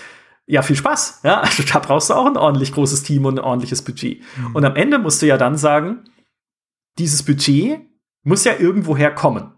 ja, 0.46 0.62
viel 0.62 0.76
Spaß. 0.76 1.20
Ja, 1.22 1.40
also 1.40 1.62
da 1.72 1.78
brauchst 1.78 2.10
du 2.10 2.14
auch 2.14 2.26
ein 2.26 2.36
ordentlich 2.36 2.72
großes 2.72 3.04
Team 3.04 3.24
und 3.24 3.38
ein 3.38 3.44
ordentliches 3.44 3.82
Budget. 3.82 4.22
Mhm. 4.36 4.56
Und 4.56 4.64
am 4.64 4.74
Ende 4.74 4.98
musst 4.98 5.22
du 5.22 5.26
ja 5.26 5.36
dann 5.36 5.56
sagen, 5.56 6.04
dieses 6.98 7.22
Budget 7.22 7.80
muss 8.22 8.44
ja 8.44 8.58
irgendwoher 8.58 9.10
kommen. 9.10 9.54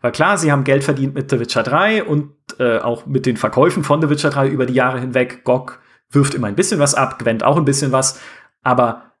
Weil 0.00 0.12
klar, 0.12 0.36
sie 0.36 0.52
haben 0.52 0.64
Geld 0.64 0.84
verdient 0.84 1.14
mit 1.14 1.30
The 1.30 1.40
Witcher 1.40 1.62
3 1.62 2.04
und 2.04 2.34
äh, 2.58 2.78
auch 2.78 3.06
mit 3.06 3.26
den 3.26 3.36
Verkäufen 3.36 3.84
von 3.84 4.02
The 4.02 4.10
Witcher 4.10 4.30
3 4.30 4.48
über 4.48 4.66
die 4.66 4.74
Jahre 4.74 5.00
hinweg. 5.00 5.44
GOG 5.44 5.80
wirft 6.10 6.34
immer 6.34 6.48
ein 6.48 6.56
bisschen 6.56 6.78
was 6.78 6.94
ab, 6.94 7.18
Gwent 7.18 7.42
auch 7.42 7.56
ein 7.56 7.64
bisschen 7.64 7.92
was. 7.92 8.20
Aber 8.62 9.14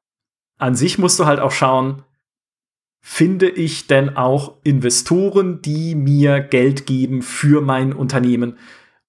an 0.58 0.74
sich 0.74 0.98
musst 0.98 1.18
du 1.18 1.26
halt 1.26 1.40
auch 1.40 1.52
schauen, 1.52 2.02
finde 3.00 3.48
ich 3.48 3.86
denn 3.86 4.16
auch 4.16 4.58
Investoren, 4.62 5.60
die 5.62 5.94
mir 5.94 6.40
Geld 6.40 6.86
geben 6.86 7.22
für 7.22 7.60
mein 7.60 7.92
Unternehmen, 7.92 8.58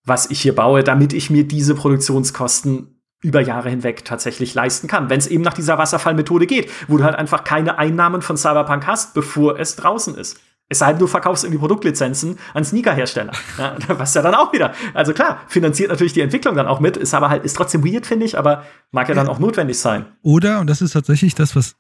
was 0.04 0.30
ich 0.30 0.42
hier 0.42 0.56
baue, 0.56 0.84
damit 0.84 1.14
ich 1.14 1.30
mir 1.30 1.46
diese 1.46 1.76
Produktionskosten 1.76 2.95
über 3.22 3.42
Jahre 3.42 3.70
hinweg 3.70 4.06
tatsächlich 4.06 4.54
leisten 4.54 4.88
kann. 4.88 5.10
Wenn 5.10 5.20
es 5.20 5.28
eben 5.28 5.44
nach 5.44 5.54
dieser 5.54 5.78
Wasserfallmethode 5.78 6.46
geht, 6.46 6.70
wo 6.88 6.98
du 6.98 7.04
halt 7.04 7.16
einfach 7.16 7.44
keine 7.44 7.78
Einnahmen 7.78 8.22
von 8.22 8.38
Cyberpunk 8.38 8.86
hast, 8.86 9.14
bevor 9.14 9.60
es 9.60 9.76
draußen 9.76 10.16
ist. 10.16 10.40
Es 10.68 10.80
sei 10.80 10.92
denn, 10.92 11.00
du 11.00 11.06
verkaufst 11.06 11.44
irgendwie 11.44 11.60
Produktlizenzen 11.60 12.40
an 12.54 12.66
Sneakerhersteller. 12.66 13.34
Ja, 13.58 13.78
was 13.88 14.14
ja 14.16 14.22
dann 14.22 14.34
auch 14.34 14.52
wieder. 14.52 14.74
Also 14.94 15.14
klar, 15.14 15.42
finanziert 15.48 15.90
natürlich 15.90 16.14
die 16.14 16.22
Entwicklung 16.22 16.56
dann 16.56 16.68
auch 16.68 16.80
mit, 16.80 16.98
ist 16.98 17.14
aber 17.14 17.30
halt, 17.30 17.44
ist 17.44 17.56
trotzdem 17.56 17.86
weird, 17.86 18.06
finde 18.06 18.26
ich, 18.26 18.38
aber 18.38 18.64
mag 18.92 19.08
ja 19.08 19.16
dann 19.16 19.28
auch 19.28 19.40
notwendig 19.40 19.80
sein. 19.80 20.06
Oder, 20.22 20.60
und 20.60 20.68
das 20.68 20.82
ist 20.82 20.92
tatsächlich 20.92 21.36
das, 21.36 21.56
was 21.56 21.76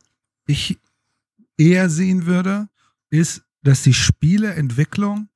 ich 0.48 0.80
eher 1.58 1.90
sehen 1.90 2.26
würde, 2.28 2.68
ist, 3.10 3.44
dass 3.64 3.82
die 3.82 3.94
Spieleentwicklung 3.94 5.30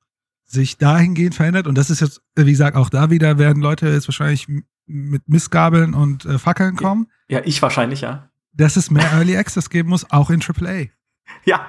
sich 0.46 0.78
dahingehend 0.78 1.34
verändert. 1.34 1.66
Und 1.66 1.76
das 1.76 1.90
ist 1.90 2.00
jetzt, 2.00 2.22
wie 2.36 2.50
gesagt, 2.50 2.76
auch 2.76 2.90
da 2.90 3.10
wieder 3.10 3.38
werden 3.38 3.62
Leute 3.62 3.88
jetzt 3.88 4.08
wahrscheinlich 4.08 4.46
mit 4.90 5.28
Missgabeln 5.28 5.94
und 5.94 6.24
äh, 6.24 6.38
Fackeln 6.38 6.76
kommen. 6.76 7.06
Ja, 7.28 7.40
ich 7.44 7.62
wahrscheinlich, 7.62 8.02
ja. 8.02 8.30
Dass 8.52 8.76
es 8.76 8.90
mehr 8.90 9.10
Early 9.12 9.36
Access 9.36 9.70
geben 9.70 9.90
muss, 9.90 10.10
auch 10.10 10.30
in 10.30 10.42
AAA. 10.42 10.86
Ja. 11.44 11.66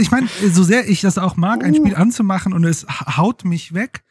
ich 0.00 0.10
meine, 0.10 0.28
so 0.52 0.62
sehr 0.62 0.88
ich 0.88 1.00
das 1.00 1.18
auch 1.18 1.36
mag, 1.36 1.64
ein 1.64 1.74
uh. 1.74 1.76
Spiel 1.76 1.96
anzumachen 1.96 2.52
und 2.52 2.64
es 2.64 2.86
haut 2.88 3.44
mich 3.44 3.74
weg, 3.74 4.04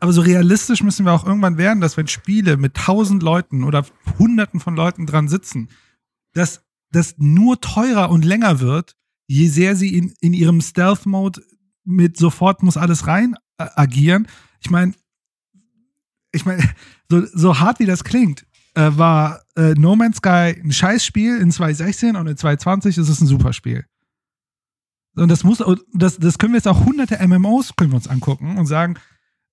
aber 0.00 0.12
so 0.12 0.20
realistisch 0.20 0.82
müssen 0.82 1.04
wir 1.04 1.12
auch 1.12 1.26
irgendwann 1.26 1.58
werden, 1.58 1.80
dass 1.80 1.96
wenn 1.96 2.06
Spiele 2.06 2.56
mit 2.56 2.74
tausend 2.74 3.22
Leuten 3.22 3.64
oder 3.64 3.84
hunderten 4.18 4.60
von 4.60 4.76
Leuten 4.76 5.06
dran 5.06 5.28
sitzen, 5.28 5.68
dass 6.34 6.64
das 6.92 7.16
nur 7.18 7.60
teurer 7.60 8.10
und 8.10 8.24
länger 8.24 8.60
wird, 8.60 8.94
je 9.26 9.48
sehr 9.48 9.76
sie 9.76 9.94
in, 9.96 10.14
in 10.20 10.32
ihrem 10.32 10.60
Stealth-Mode 10.60 11.42
mit 11.84 12.16
sofort 12.16 12.62
muss 12.62 12.76
alles 12.76 13.06
rein 13.06 13.34
äh, 13.58 13.66
agieren. 13.74 14.28
Ich 14.60 14.70
meine, 14.70 14.94
ich 16.38 16.46
meine, 16.46 16.62
so, 17.08 17.24
so 17.26 17.60
hart 17.60 17.78
wie 17.80 17.86
das 17.86 18.04
klingt, 18.04 18.46
äh, 18.74 18.90
war 18.94 19.42
äh, 19.56 19.74
No 19.74 19.96
Man's 19.96 20.18
Sky 20.18 20.60
ein 20.62 20.72
Scheißspiel 20.72 21.38
in 21.38 21.50
2016 21.50 22.16
und 22.16 22.26
in 22.26 22.36
2020 22.36 22.98
ist 22.98 23.08
es 23.08 23.20
ein 23.20 23.26
super 23.26 23.52
Spiel. 23.52 23.84
Und 25.16 25.30
das 25.30 25.42
muss, 25.42 25.62
das, 25.92 26.18
das 26.18 26.38
können 26.38 26.52
wir 26.52 26.58
jetzt 26.58 26.68
auch 26.68 26.84
hunderte 26.84 27.18
MMOs 27.26 27.74
können 27.76 27.90
wir 27.90 27.96
uns 27.96 28.06
angucken 28.06 28.56
und 28.56 28.66
sagen, 28.66 28.94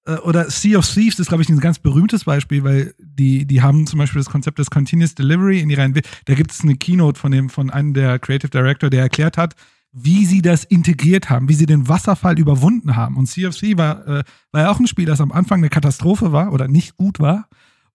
äh, 0.05 0.15
oder 0.17 0.49
Sea 0.49 0.77
of 0.77 0.87
Thieves 0.87 1.19
ist, 1.19 1.27
glaube 1.27 1.43
ich, 1.43 1.49
ein 1.49 1.59
ganz 1.59 1.79
berühmtes 1.79 2.23
Beispiel, 2.23 2.63
weil 2.63 2.93
die, 2.99 3.45
die 3.45 3.61
haben 3.61 3.87
zum 3.87 3.99
Beispiel 3.99 4.19
das 4.19 4.29
Konzept 4.29 4.59
des 4.59 4.69
Continuous 4.69 5.15
Delivery 5.15 5.59
in 5.59 5.69
ihrer 5.69 5.83
Entwicklung. 5.83 6.13
Da 6.25 6.35
gibt 6.35 6.51
es 6.51 6.61
eine 6.61 6.75
Keynote 6.75 7.19
von 7.19 7.31
dem, 7.31 7.49
von 7.49 7.69
einem 7.69 7.93
der 7.93 8.19
Creative 8.19 8.49
Director, 8.49 8.89
der 8.89 9.01
erklärt 9.01 9.37
hat, 9.37 9.55
wie 9.97 10.25
sie 10.25 10.41
das 10.41 10.65
integriert 10.65 11.29
haben, 11.29 11.47
wie 11.47 11.53
sie 11.53 11.65
den 11.65 11.87
Wasserfall 11.87 12.37
überwunden 12.37 12.97
haben. 12.97 13.15
Und 13.15 13.31
Thieves 13.31 13.61
war, 13.77 14.05
äh, 14.05 14.23
war 14.51 14.61
ja 14.61 14.69
auch 14.69 14.79
ein 14.79 14.87
Spiel, 14.87 15.05
das 15.05 15.21
am 15.21 15.31
Anfang 15.31 15.59
eine 15.59 15.69
Katastrophe 15.69 16.33
war 16.33 16.51
oder 16.51 16.67
nicht 16.67 16.97
gut 16.97 17.21
war 17.21 17.47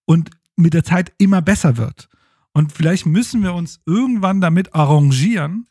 und 0.05 0.31
mit 0.55 0.73
der 0.73 0.83
Zeit 0.83 1.13
immer 1.19 1.43
besser 1.43 1.77
wird. 1.77 2.09
Und 2.53 2.71
vielleicht 2.71 3.05
müssen 3.05 3.43
wir 3.43 3.53
uns 3.53 3.81
irgendwann 3.85 4.41
damit 4.41 4.73
arrangieren, 4.73 5.67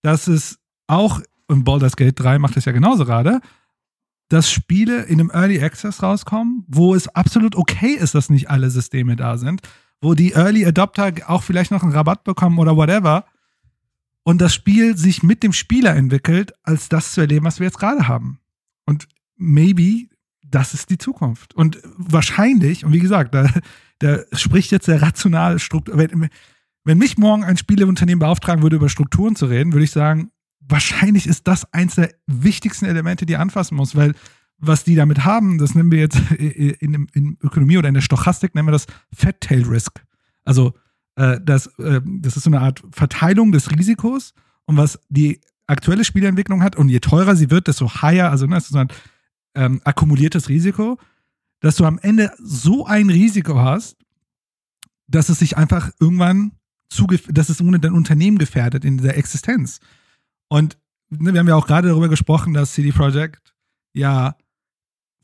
dass 0.00 0.28
es 0.28 0.58
auch, 0.86 1.20
und 1.46 1.64
Baldur's 1.64 1.96
Gate 1.96 2.18
3 2.18 2.38
macht 2.38 2.56
es 2.56 2.64
ja 2.64 2.72
genauso 2.72 3.04
gerade, 3.04 3.40
dass 4.28 4.50
Spiele 4.50 5.02
in 5.02 5.20
einem 5.20 5.30
Early 5.30 5.62
Access 5.62 6.02
rauskommen, 6.02 6.64
wo 6.68 6.94
es 6.94 7.06
absolut 7.08 7.54
okay 7.54 7.92
ist, 7.92 8.14
dass 8.14 8.30
nicht 8.30 8.48
alle 8.48 8.70
Systeme 8.70 9.14
da 9.14 9.36
sind, 9.36 9.60
wo 10.00 10.14
die 10.14 10.32
Early 10.32 10.64
Adopter 10.64 11.12
auch 11.26 11.42
vielleicht 11.42 11.70
noch 11.70 11.82
einen 11.82 11.92
Rabatt 11.92 12.24
bekommen 12.24 12.58
oder 12.58 12.76
whatever, 12.76 13.26
und 14.26 14.40
das 14.40 14.52
Spiel 14.52 14.96
sich 14.96 15.22
mit 15.22 15.44
dem 15.44 15.52
Spieler 15.52 15.94
entwickelt, 15.94 16.52
als 16.64 16.88
das 16.88 17.12
zu 17.12 17.20
erleben, 17.20 17.46
was 17.46 17.60
wir 17.60 17.66
jetzt 17.66 17.78
gerade 17.78 18.08
haben. 18.08 18.40
Und 18.84 19.06
maybe 19.36 20.08
das 20.44 20.74
ist 20.74 20.90
die 20.90 20.98
Zukunft. 20.98 21.54
Und 21.54 21.78
wahrscheinlich, 21.96 22.84
und 22.84 22.92
wie 22.92 22.98
gesagt, 22.98 23.36
da, 23.36 23.48
da 24.00 24.18
spricht 24.32 24.72
jetzt 24.72 24.88
der 24.88 25.00
rationale 25.00 25.60
Struktur. 25.60 25.96
Wenn, 25.96 26.28
wenn 26.82 26.98
mich 26.98 27.18
morgen 27.18 27.44
ein 27.44 27.56
Spieleunternehmen 27.56 28.18
beauftragen 28.18 28.64
würde, 28.64 28.74
über 28.74 28.88
Strukturen 28.88 29.36
zu 29.36 29.46
reden, 29.46 29.72
würde 29.72 29.84
ich 29.84 29.92
sagen, 29.92 30.32
wahrscheinlich 30.58 31.28
ist 31.28 31.46
das 31.46 31.72
eins 31.72 31.94
der 31.94 32.12
wichtigsten 32.26 32.86
Elemente, 32.86 33.26
die 33.26 33.36
anfassen 33.36 33.76
muss, 33.76 33.94
weil 33.94 34.12
was 34.58 34.82
die 34.82 34.96
damit 34.96 35.24
haben, 35.24 35.58
das 35.58 35.76
nennen 35.76 35.92
wir 35.92 36.00
jetzt 36.00 36.20
in, 36.32 37.06
in 37.12 37.38
Ökonomie 37.44 37.78
oder 37.78 37.88
in 37.88 37.94
der 37.94 38.00
Stochastik, 38.00 38.56
nennen 38.56 38.66
wir 38.66 38.72
das 38.72 38.88
Fat 39.14 39.40
Tail 39.40 39.62
Risk. 39.62 40.02
Also 40.44 40.74
äh, 41.16 41.40
das, 41.42 41.66
äh, 41.78 42.00
das 42.04 42.36
ist 42.36 42.44
so 42.44 42.50
eine 42.50 42.60
Art 42.60 42.82
Verteilung 42.90 43.52
des 43.52 43.70
Risikos 43.70 44.34
und 44.66 44.76
was 44.76 44.98
die 45.08 45.40
aktuelle 45.66 46.04
Spielentwicklung 46.04 46.62
hat 46.62 46.76
und 46.76 46.88
je 46.88 47.00
teurer 47.00 47.36
sie 47.36 47.50
wird, 47.50 47.66
desto 47.66 48.02
higher, 48.02 48.30
also 48.30 48.46
ne, 48.46 48.60
so 48.60 48.78
ein 48.78 48.88
ähm, 49.54 49.80
akkumuliertes 49.84 50.48
Risiko, 50.48 50.98
dass 51.60 51.76
du 51.76 51.84
am 51.84 51.98
Ende 51.98 52.32
so 52.38 52.86
ein 52.86 53.10
Risiko 53.10 53.58
hast, 53.58 53.96
dass 55.08 55.28
es 55.28 55.38
sich 55.38 55.56
einfach 55.56 55.90
irgendwann 56.00 56.52
dass 57.28 57.48
es 57.48 57.60
ohne 57.60 57.80
dein 57.80 57.94
Unternehmen 57.94 58.38
gefährdet 58.38 58.84
in 58.84 58.98
der 58.98 59.18
Existenz. 59.18 59.80
Und 60.48 60.78
ne, 61.10 61.32
wir 61.32 61.40
haben 61.40 61.48
ja 61.48 61.56
auch 61.56 61.66
gerade 61.66 61.88
darüber 61.88 62.08
gesprochen, 62.08 62.54
dass 62.54 62.74
CD 62.74 62.92
Projekt 62.92 63.54
ja 63.92 64.36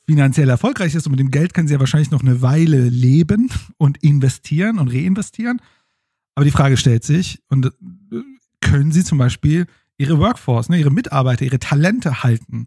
finanziell 0.06 0.48
erfolgreich 0.48 0.94
ist 0.94 1.06
und 1.06 1.12
mit 1.12 1.20
dem 1.20 1.30
Geld 1.30 1.54
können 1.54 1.68
sie 1.68 1.74
ja 1.74 1.80
wahrscheinlich 1.80 2.10
noch 2.10 2.22
eine 2.22 2.42
Weile 2.42 2.88
leben 2.88 3.48
und 3.76 4.02
investieren 4.02 4.78
und 4.78 4.88
reinvestieren. 4.88 5.60
Aber 6.34 6.44
die 6.44 6.50
Frage 6.50 6.76
stellt 6.76 7.04
sich, 7.04 7.42
und 7.48 7.66
äh, 7.66 7.70
können 8.60 8.92
sie 8.92 9.04
zum 9.04 9.18
Beispiel 9.18 9.66
ihre 9.98 10.18
Workforce, 10.18 10.68
ne, 10.68 10.78
ihre 10.78 10.90
Mitarbeiter, 10.90 11.44
ihre 11.44 11.58
Talente 11.58 12.22
halten? 12.22 12.66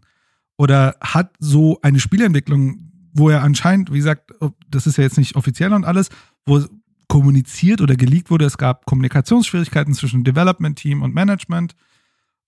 Oder 0.56 0.96
hat 1.00 1.34
so 1.38 1.78
eine 1.82 2.00
Spielentwicklung, 2.00 2.90
wo 3.12 3.28
er 3.28 3.42
anscheinend, 3.42 3.92
wie 3.92 3.98
gesagt, 3.98 4.32
das 4.70 4.86
ist 4.86 4.98
ja 4.98 5.04
jetzt 5.04 5.18
nicht 5.18 5.36
offiziell 5.36 5.72
und 5.72 5.84
alles, 5.84 6.08
wo 6.44 6.64
kommuniziert 7.08 7.80
oder 7.80 7.96
geleakt 7.96 8.30
wurde, 8.30 8.44
es 8.44 8.58
gab 8.58 8.84
Kommunikationsschwierigkeiten 8.86 9.94
zwischen 9.94 10.24
Development 10.24 10.76
Team 10.76 11.02
und 11.02 11.14
Management, 11.14 11.74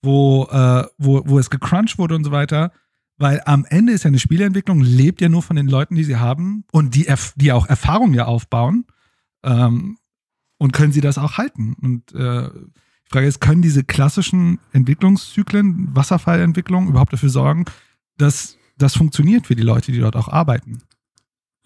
wo, 0.02 0.48
äh, 0.50 0.84
wo, 0.98 1.22
wo 1.26 1.38
es 1.38 1.50
gecrunched 1.50 1.98
wurde 1.98 2.16
und 2.16 2.24
so 2.24 2.32
weiter. 2.32 2.72
Weil 3.18 3.42
am 3.46 3.64
Ende 3.64 3.92
ist 3.92 4.04
ja 4.04 4.08
eine 4.08 4.18
Spieleentwicklung, 4.18 4.80
lebt 4.80 5.20
ja 5.20 5.28
nur 5.28 5.42
von 5.42 5.56
den 5.56 5.66
Leuten, 5.66 5.96
die 5.96 6.04
sie 6.04 6.16
haben 6.16 6.64
und 6.70 6.94
die, 6.94 7.12
die 7.36 7.52
auch 7.52 7.66
Erfahrung 7.66 8.14
ja 8.14 8.26
aufbauen. 8.26 8.84
Ähm, 9.42 9.98
und 10.58 10.72
können 10.72 10.92
sie 10.92 11.00
das 11.00 11.18
auch 11.18 11.38
halten? 11.38 11.76
Und 11.80 12.12
äh, 12.14 12.50
die 12.50 13.10
Frage 13.10 13.26
ist, 13.26 13.40
können 13.40 13.62
diese 13.62 13.84
klassischen 13.84 14.58
Entwicklungszyklen, 14.72 15.94
Wasserfallentwicklung 15.94 16.88
überhaupt 16.88 17.12
dafür 17.12 17.30
sorgen, 17.30 17.64
dass 18.18 18.58
das 18.76 18.94
funktioniert 18.96 19.46
für 19.46 19.56
die 19.56 19.62
Leute, 19.62 19.92
die 19.92 20.00
dort 20.00 20.16
auch 20.16 20.28
arbeiten? 20.28 20.82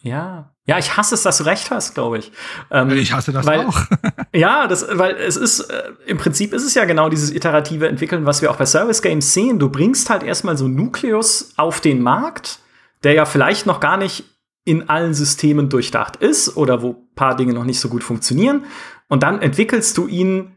Ja, 0.02 0.52
ja, 0.64 0.78
ich 0.78 0.96
hasse 0.96 1.16
es, 1.16 1.22
dass 1.22 1.38
du 1.38 1.44
recht 1.44 1.70
hast, 1.72 1.94
glaube 1.94 2.18
ich. 2.18 2.30
Ähm, 2.70 2.90
ich 2.90 3.12
hasse 3.12 3.32
das 3.32 3.46
weil, 3.46 3.66
auch. 3.66 3.80
ja, 4.32 4.68
das, 4.68 4.86
weil 4.92 5.16
es 5.16 5.36
ist, 5.36 5.60
äh, 5.60 5.90
im 6.06 6.18
Prinzip 6.18 6.52
ist 6.52 6.64
es 6.64 6.74
ja 6.74 6.84
genau 6.84 7.08
dieses 7.08 7.32
iterative 7.32 7.88
Entwickeln, 7.88 8.26
was 8.26 8.42
wir 8.42 8.50
auch 8.50 8.56
bei 8.56 8.66
Service 8.66 9.02
Games 9.02 9.34
sehen. 9.34 9.58
Du 9.58 9.68
bringst 9.68 10.08
halt 10.08 10.22
erstmal 10.22 10.56
so 10.56 10.68
Nukleus 10.68 11.54
auf 11.56 11.80
den 11.80 12.00
Markt, 12.00 12.60
der 13.02 13.14
ja 13.14 13.24
vielleicht 13.24 13.66
noch 13.66 13.80
gar 13.80 13.96
nicht 13.96 14.24
in 14.64 14.88
allen 14.88 15.14
Systemen 15.14 15.68
durchdacht 15.68 16.16
ist 16.16 16.56
oder 16.56 16.82
wo 16.82 16.94
paar 17.14 17.36
Dinge 17.36 17.52
noch 17.52 17.64
nicht 17.64 17.80
so 17.80 17.88
gut 17.88 18.04
funktionieren. 18.04 18.64
Und 19.08 19.22
dann 19.22 19.42
entwickelst 19.42 19.96
du 19.98 20.06
ihn 20.06 20.56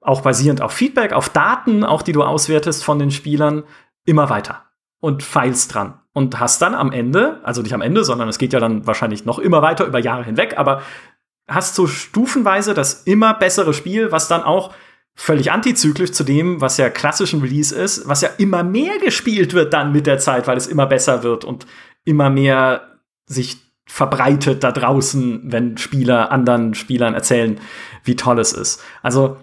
auch 0.00 0.22
basierend 0.22 0.62
auf 0.62 0.72
Feedback, 0.72 1.12
auf 1.12 1.28
Daten, 1.28 1.84
auch 1.84 2.02
die 2.02 2.12
du 2.12 2.22
auswertest 2.22 2.82
von 2.82 2.98
den 2.98 3.10
Spielern, 3.10 3.62
immer 4.04 4.30
weiter 4.30 4.64
und 5.00 5.22
feilst 5.22 5.74
dran 5.74 6.00
und 6.12 6.40
hast 6.40 6.60
dann 6.62 6.74
am 6.74 6.92
Ende, 6.92 7.40
also 7.44 7.62
nicht 7.62 7.74
am 7.74 7.80
Ende, 7.80 8.04
sondern 8.04 8.28
es 8.28 8.38
geht 8.38 8.52
ja 8.52 8.60
dann 8.60 8.86
wahrscheinlich 8.86 9.24
noch 9.24 9.38
immer 9.38 9.62
weiter 9.62 9.86
über 9.86 9.98
Jahre 9.98 10.24
hinweg, 10.24 10.58
aber 10.58 10.82
hast 11.48 11.74
so 11.74 11.86
stufenweise 11.86 12.74
das 12.74 13.02
immer 13.04 13.34
bessere 13.34 13.74
Spiel, 13.74 14.12
was 14.12 14.28
dann 14.28 14.42
auch 14.42 14.74
völlig 15.14 15.52
antizyklisch 15.52 16.12
zu 16.12 16.24
dem, 16.24 16.60
was 16.60 16.78
ja 16.78 16.88
klassischen 16.88 17.42
Release 17.42 17.74
ist, 17.74 18.08
was 18.08 18.22
ja 18.22 18.30
immer 18.38 18.62
mehr 18.62 18.98
gespielt 18.98 19.54
wird 19.54 19.72
dann 19.72 19.92
mit 19.92 20.06
der 20.06 20.18
Zeit, 20.18 20.46
weil 20.46 20.56
es 20.56 20.66
immer 20.66 20.86
besser 20.86 21.22
wird 21.22 21.44
und 21.44 21.66
immer 22.04 22.30
mehr 22.30 22.91
sich 23.26 23.58
verbreitet 23.86 24.64
da 24.64 24.72
draußen, 24.72 25.52
wenn 25.52 25.76
Spieler 25.76 26.30
anderen 26.30 26.74
Spielern 26.74 27.14
erzählen, 27.14 27.60
wie 28.04 28.16
toll 28.16 28.38
es 28.38 28.52
ist. 28.52 28.82
Also 29.02 29.36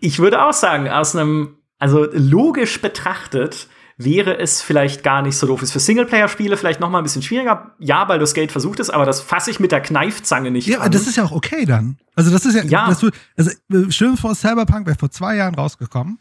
ich 0.00 0.18
würde 0.18 0.42
auch 0.42 0.52
sagen, 0.52 0.88
aus 0.88 1.14
einem, 1.14 1.56
also 1.78 2.06
logisch 2.12 2.80
betrachtet, 2.80 3.68
wäre 3.98 4.38
es 4.38 4.62
vielleicht 4.62 5.02
gar 5.02 5.22
nicht 5.22 5.36
so 5.36 5.46
doof. 5.46 5.62
Ist 5.62 5.72
für 5.72 5.80
Singleplayer-Spiele 5.80 6.56
vielleicht 6.56 6.80
noch 6.80 6.90
mal 6.90 6.98
ein 6.98 7.04
bisschen 7.04 7.22
schwieriger. 7.22 7.74
Ja, 7.78 8.04
Baldur's 8.04 8.34
Gate 8.34 8.50
versucht 8.50 8.80
es, 8.80 8.90
aber 8.90 9.04
das 9.04 9.20
fasse 9.20 9.50
ich 9.50 9.60
mit 9.60 9.70
der 9.72 9.80
Kneifzange 9.80 10.50
nicht 10.50 10.66
Ja, 10.66 10.80
an. 10.80 10.90
das 10.90 11.06
ist 11.06 11.16
ja 11.16 11.24
auch 11.24 11.32
okay 11.32 11.64
dann. 11.66 11.98
Also 12.14 12.30
das 12.30 12.46
ist 12.46 12.54
ja, 12.54 12.64
ja. 12.64 12.88
Das, 12.88 13.04
also 13.36 13.50
stell 13.90 14.16
vor, 14.16 14.34
Cyberpunk 14.34 14.86
wäre 14.86 14.98
vor 14.98 15.10
zwei 15.10 15.36
Jahren 15.36 15.54
rausgekommen 15.54 16.18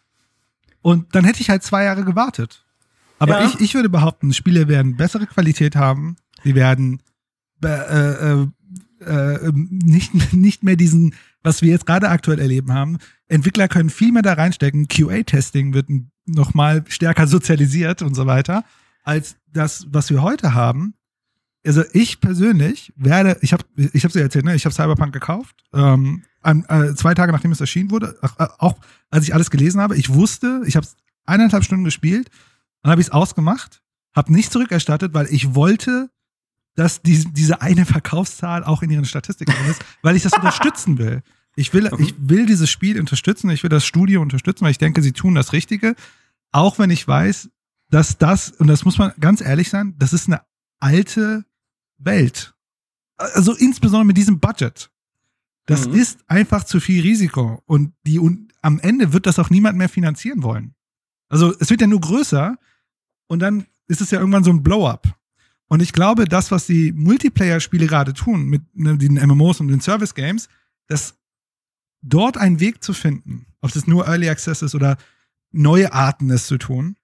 und 0.82 1.16
dann 1.16 1.24
hätte 1.24 1.41
ich 1.41 1.49
halt 1.49 1.64
zwei 1.64 1.86
Jahre 1.86 2.03
gewartet. 2.03 2.66
Aber 3.20 3.39
ja. 3.39 3.45
ich, 3.47 3.59
ich 3.62 3.76
würde 3.76 3.89
behaupten, 3.89 4.34
Spiele 4.34 4.68
werden 4.68 4.97
bessere 4.97 5.28
Qualität 5.28 5.76
haben, 5.76 6.18
sie 6.44 6.56
werden 6.56 7.02
äh, 7.64 7.68
äh, 7.68 8.48
äh, 9.06 9.52
nicht, 9.54 10.14
nicht 10.34 10.64
mehr 10.64 10.76
diesen, 10.76 11.16
was 11.44 11.62
wir 11.62 11.72
jetzt 11.72 11.86
gerade 11.86 12.10
aktuell 12.10 12.39
erleben 12.39 12.74
haben. 12.74 12.98
Entwickler 13.28 13.68
können 13.68 13.89
viel 13.89 14.12
mehr 14.12 14.22
da 14.22 14.34
reinstecken. 14.34 14.88
QA-Testing 14.88 15.74
wird 15.74 15.88
noch 16.26 16.54
mal 16.54 16.84
stärker 16.88 17.28
sozialisiert 17.28 18.02
und 18.02 18.16
so 18.16 18.26
weiter, 18.26 18.64
als 19.04 19.38
das, 19.52 19.88
was 19.89 20.10
wir 20.10 20.22
heute 20.22 20.54
haben. 20.54 20.94
Also 21.66 21.84
ich 21.94 22.22
persönlich 22.22 22.92
werde, 22.96 23.38
ich 23.42 23.54
habe, 23.54 23.64
ich 23.76 24.04
habe 24.04 24.18
ja 24.18 24.26
erzählt, 24.26 24.46
ne? 24.46 24.56
ich 24.56 24.66
habe 24.66 24.74
Cyberpunk 24.74 25.14
gekauft, 25.14 25.64
ähm, 25.74 26.24
äh, 26.44 26.94
zwei 26.96 27.14
Tage 27.14 27.32
nachdem 27.32 27.52
es 27.52 27.62
erschienen 27.62 27.92
wurde, 27.92 28.18
äh, 28.39 28.48
auch 28.58 28.80
als 29.12 29.26
ich 29.26 29.36
alles 29.36 29.52
gelesen 29.52 29.80
habe, 29.80 29.96
ich 29.96 30.12
wusste, 30.12 30.64
ich 30.66 30.76
habe 30.76 30.88
eineinhalb 31.26 31.64
Stunden 31.64 31.84
gespielt, 31.84 32.32
dann 32.82 32.92
habe 32.92 33.02
ich 33.02 33.08
es 33.08 33.14
ausgemacht, 33.14 33.84
habe 34.16 34.34
nicht 34.34 34.52
zurückerstattet, 34.52 35.14
weil 35.14 35.28
ich 35.28 35.54
wollte 35.54 36.10
dass 36.76 37.01
die, 37.01 37.26
diese 37.34 37.61
eine 37.61 37.86
Verkaufszahl 37.86 38.63
auch 38.63 38.82
in 38.82 38.89
ihren 38.89 39.05
Statistiken 39.05 39.51
drin 39.51 39.72
ist, 39.72 39.84
weil 40.01 40.15
ich 40.15 40.24
das 40.24 40.34
unterstützen 40.34 40.97
will. 40.97 41.22
Ich 41.55 41.74
will, 41.74 41.91
ich 41.99 42.15
will 42.17 42.45
dieses 42.45 42.69
Spiel 42.69 42.99
unterstützen, 42.99 43.49
ich 43.49 43.63
will 43.63 43.69
das 43.69 43.86
Studio 43.86 44.22
unterstützen, 44.22 44.63
weil 44.63 44.72
ich 44.72 44.78
denke, 44.78 45.01
sie 45.01 45.11
tun 45.11 45.36
das 45.36 45.51
Richtige. 45.51 45.95
Auch 46.51 46.80
wenn 46.80 46.89
ich 46.89 47.05
weiß, 47.07 47.49
dass 47.89 48.17
das, 48.17 48.51
und 48.51 48.67
das 48.67 48.86
muss 48.86 48.97
man 48.97 49.11
ganz 49.19 49.41
ehrlich 49.41 49.69
sein, 49.69 49.95
das 49.97 50.13
ist 50.13 50.28
eine 50.28 50.41
alte 50.80 51.45
Welt. 51.97 52.55
Also 53.17 53.53
insbesondere 53.53 54.05
mit 54.05 54.17
diesem 54.17 54.39
Budget. 54.39 54.89
Das 55.65 55.88
mhm. 55.88 55.95
ist 55.95 56.19
einfach 56.28 56.63
zu 56.63 56.80
viel 56.80 57.01
Risiko. 57.01 57.61
Und 57.65 57.93
die, 58.05 58.17
und 58.17 58.53
am 58.61 58.80
Ende 58.80 59.13
wird 59.13 59.26
das 59.26 59.38
auch 59.38 59.49
niemand 59.49 59.78
mehr 59.78 59.89
finanzieren 59.89 60.43
wollen. 60.43 60.74
Also 61.30 61.53
es 61.59 61.69
wird 61.69 61.82
ja 61.82 61.88
nur 61.88 62.01
größer 62.01 62.57
und 63.28 63.39
dann 63.39 63.65
ist 63.88 64.01
es 64.01 64.11
ja 64.11 64.19
irgendwann 64.19 64.43
so 64.43 64.51
ein 64.51 64.63
Blow-up. 64.63 65.17
Und 65.72 65.82
ich 65.82 65.93
glaube, 65.93 66.26
das, 66.26 66.51
was 66.51 66.67
die 66.67 66.91
Multiplayer-Spiele 66.91 67.88
gerade 67.88 68.13
tun, 68.13 68.43
mit 68.43 68.61
ne, 68.76 68.97
den 68.97 69.13
MMOs 69.13 69.61
und 69.61 69.69
den 69.69 69.80
Service-Games, 69.80 70.49
dass 70.88 71.15
dort 72.01 72.38
einen 72.38 72.59
Weg 72.59 72.84
zu 72.84 72.91
finden, 72.91 73.45
ob 73.61 73.72
das 73.72 73.88
nur 73.88 74.05
Early 74.05 74.28
Access 74.28 74.63
ist 74.63 74.76
oder 74.76 74.97
neue 75.53 75.93
Arten, 75.93 76.30
es 76.30 76.47
zu 76.47 76.57
tun. 76.57 76.97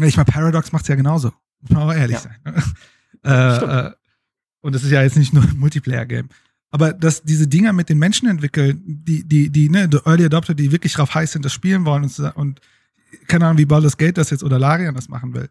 Ich 0.00 0.16
meine, 0.16 0.24
Paradox 0.24 0.72
macht 0.72 0.84
es 0.84 0.88
ja 0.88 0.94
genauso. 0.94 1.34
Muss 1.60 1.72
man 1.72 1.82
auch 1.82 1.92
ehrlich 1.92 2.16
ja. 2.16 2.20
sein. 2.22 2.36
Ne? 2.42 2.62
äh, 3.22 3.88
äh, 3.88 3.92
und 4.62 4.74
das 4.74 4.82
ist 4.82 4.92
ja 4.92 5.02
jetzt 5.02 5.18
nicht 5.18 5.34
nur 5.34 5.42
ein 5.42 5.58
Multiplayer-Game. 5.58 6.30
Aber 6.70 6.94
dass 6.94 7.22
diese 7.22 7.48
Dinger 7.48 7.74
mit 7.74 7.90
den 7.90 7.98
Menschen 7.98 8.30
entwickeln, 8.30 8.82
die, 8.82 9.28
die, 9.28 9.50
die, 9.50 9.68
ne, 9.68 9.90
die 9.90 9.98
Early 10.06 10.24
Adopter, 10.24 10.54
die 10.54 10.72
wirklich 10.72 10.94
drauf 10.94 11.14
heiß 11.14 11.32
sind, 11.32 11.44
das 11.44 11.52
spielen 11.52 11.84
wollen 11.84 12.04
und, 12.04 12.18
und 12.18 12.60
keine 13.26 13.44
Ahnung, 13.44 13.58
wie 13.58 13.66
Baldur's 13.66 13.98
Gate 13.98 14.16
das 14.16 14.30
jetzt 14.30 14.42
oder 14.42 14.58
Larian 14.58 14.94
das 14.94 15.10
machen 15.10 15.34
will. 15.34 15.50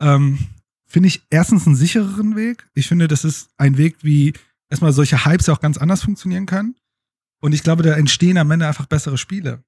Ähm, 0.00 0.48
finde 0.94 1.08
ich 1.08 1.26
erstens 1.28 1.66
einen 1.66 1.74
sichereren 1.74 2.36
Weg. 2.36 2.68
Ich 2.72 2.86
finde, 2.86 3.08
das 3.08 3.24
ist 3.24 3.50
ein 3.56 3.76
Weg, 3.78 3.96
wie 4.02 4.32
erstmal 4.70 4.92
solche 4.92 5.24
Hypes 5.24 5.48
auch 5.48 5.60
ganz 5.60 5.76
anders 5.76 6.04
funktionieren 6.04 6.46
können. 6.46 6.76
Und 7.40 7.52
ich 7.52 7.64
glaube, 7.64 7.82
da 7.82 7.94
entstehen 7.94 8.38
am 8.38 8.48
Ende 8.52 8.68
einfach 8.68 8.86
bessere 8.86 9.18
Spiele. 9.18 9.64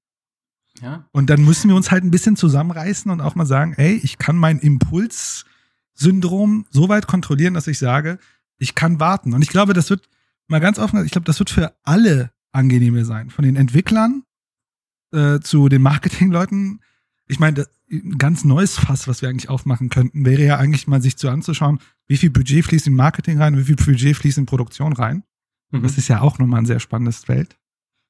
Ja. 0.81 1.05
Und 1.11 1.29
dann 1.29 1.43
müssen 1.43 1.67
wir 1.67 1.75
uns 1.75 1.91
halt 1.91 2.05
ein 2.05 2.11
bisschen 2.11 2.37
zusammenreißen 2.37 3.11
und 3.11 3.19
auch 3.19 3.35
mal 3.35 3.45
sagen, 3.45 3.73
ey, 3.73 3.99
ich 4.01 4.17
kann 4.17 4.37
mein 4.37 4.59
Impulssyndrom 4.59 6.65
so 6.69 6.87
weit 6.87 7.07
kontrollieren, 7.07 7.55
dass 7.55 7.67
ich 7.67 7.77
sage, 7.77 8.19
ich 8.57 8.73
kann 8.73 9.01
warten. 9.01 9.33
Und 9.33 9.41
ich 9.41 9.49
glaube, 9.49 9.73
das 9.73 9.89
wird 9.89 10.07
mal 10.47 10.59
ganz 10.59 10.79
offen, 10.79 11.03
ich 11.03 11.11
glaube, 11.11 11.25
das 11.25 11.39
wird 11.39 11.49
für 11.49 11.75
alle 11.83 12.31
angenehmer 12.53 13.03
sein. 13.03 13.31
Von 13.31 13.43
den 13.43 13.57
Entwicklern 13.57 14.23
äh, 15.11 15.41
zu 15.41 15.67
den 15.67 15.81
Marketingleuten. 15.81 16.79
Ich 17.27 17.39
meine, 17.39 17.67
ein 17.91 18.17
ganz 18.17 18.43
neues 18.43 18.77
Fass, 18.77 19.07
was 19.07 19.21
wir 19.21 19.29
eigentlich 19.29 19.49
aufmachen 19.49 19.89
könnten, 19.89 20.25
wäre 20.25 20.43
ja 20.43 20.57
eigentlich 20.57 20.87
mal 20.87 21.01
sich 21.01 21.17
zu 21.17 21.29
anzuschauen, 21.29 21.79
wie 22.07 22.17
viel 22.17 22.29
Budget 22.29 22.65
fließt 22.65 22.87
in 22.87 22.95
Marketing 22.95 23.41
rein, 23.41 23.57
wie 23.57 23.63
viel 23.63 23.75
Budget 23.75 24.15
fließt 24.15 24.37
in 24.37 24.45
Produktion 24.45 24.93
rein. 24.93 25.23
Mhm. 25.71 25.83
Das 25.83 25.97
ist 25.97 26.07
ja 26.07 26.21
auch 26.21 26.39
nochmal 26.39 26.61
ein 26.61 26.65
sehr 26.65 26.79
spannendes 26.79 27.25
Feld. 27.25 27.57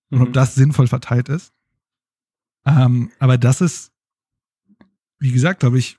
Und 0.10 0.20
mhm. 0.20 0.28
ob 0.28 0.34
das 0.34 0.56
sinnvoll 0.56 0.88
verteilt 0.88 1.30
ist. 1.30 1.54
Ähm, 2.66 3.12
aber 3.20 3.38
das 3.38 3.62
ist, 3.62 3.92
wie 5.20 5.32
gesagt, 5.32 5.62
glaube 5.62 5.80
ich, 5.80 5.98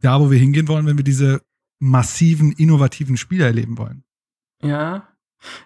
da, 0.00 0.20
wo 0.20 0.30
wir 0.30 0.38
hingehen 0.38 0.68
wollen, 0.68 0.86
wenn 0.86 0.96
wir 0.96 1.04
diese 1.04 1.42
massiven, 1.78 2.52
innovativen 2.52 3.16
Spiele 3.16 3.44
erleben 3.44 3.78
wollen. 3.78 4.02
Ja, 4.62 5.08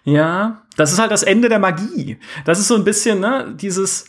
ja, 0.03 0.63
das 0.75 0.91
ist 0.91 0.99
halt 0.99 1.11
das 1.11 1.23
Ende 1.23 1.49
der 1.49 1.59
Magie. 1.59 2.17
Das 2.45 2.59
ist 2.59 2.67
so 2.67 2.75
ein 2.75 2.83
bisschen, 2.83 3.19
ne, 3.19 3.55
dieses, 3.59 4.05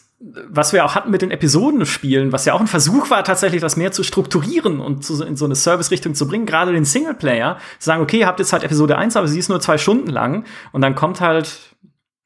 was 0.49 0.73
wir 0.73 0.85
auch 0.85 0.94
hatten 0.94 1.11
mit 1.11 1.23
den 1.23 1.31
Episodenspielen, 1.31 2.32
was 2.32 2.44
ja 2.44 2.55
auch 2.55 2.61
ein 2.61 2.69
Versuch 2.69 3.11
war, 3.11 3.24
tatsächlich 3.24 3.61
das 3.61 3.77
mehr 3.77 3.93
zu 3.93 4.05
strukturieren 4.05 4.81
und 4.81 5.05
zu, 5.05 5.23
in 5.24 5.36
so 5.36 5.44
eine 5.44 5.57
Service-Richtung 5.57 6.15
zu 6.15 6.28
bringen, 6.28 6.47
gerade 6.47 6.73
den 6.73 6.85
Singleplayer, 6.85 7.59
sagen, 7.78 8.03
okay, 8.03 8.20
ihr 8.20 8.27
habt 8.27 8.39
jetzt 8.39 8.53
halt 8.53 8.62
Episode 8.62 8.97
1, 8.97 9.16
aber 9.16 9.27
sie 9.27 9.39
ist 9.39 9.49
nur 9.49 9.61
zwei 9.61 9.78
Stunden 9.78 10.09
lang 10.09 10.44
und 10.73 10.81
dann 10.81 10.94
kommt 10.94 11.20
halt 11.20 11.73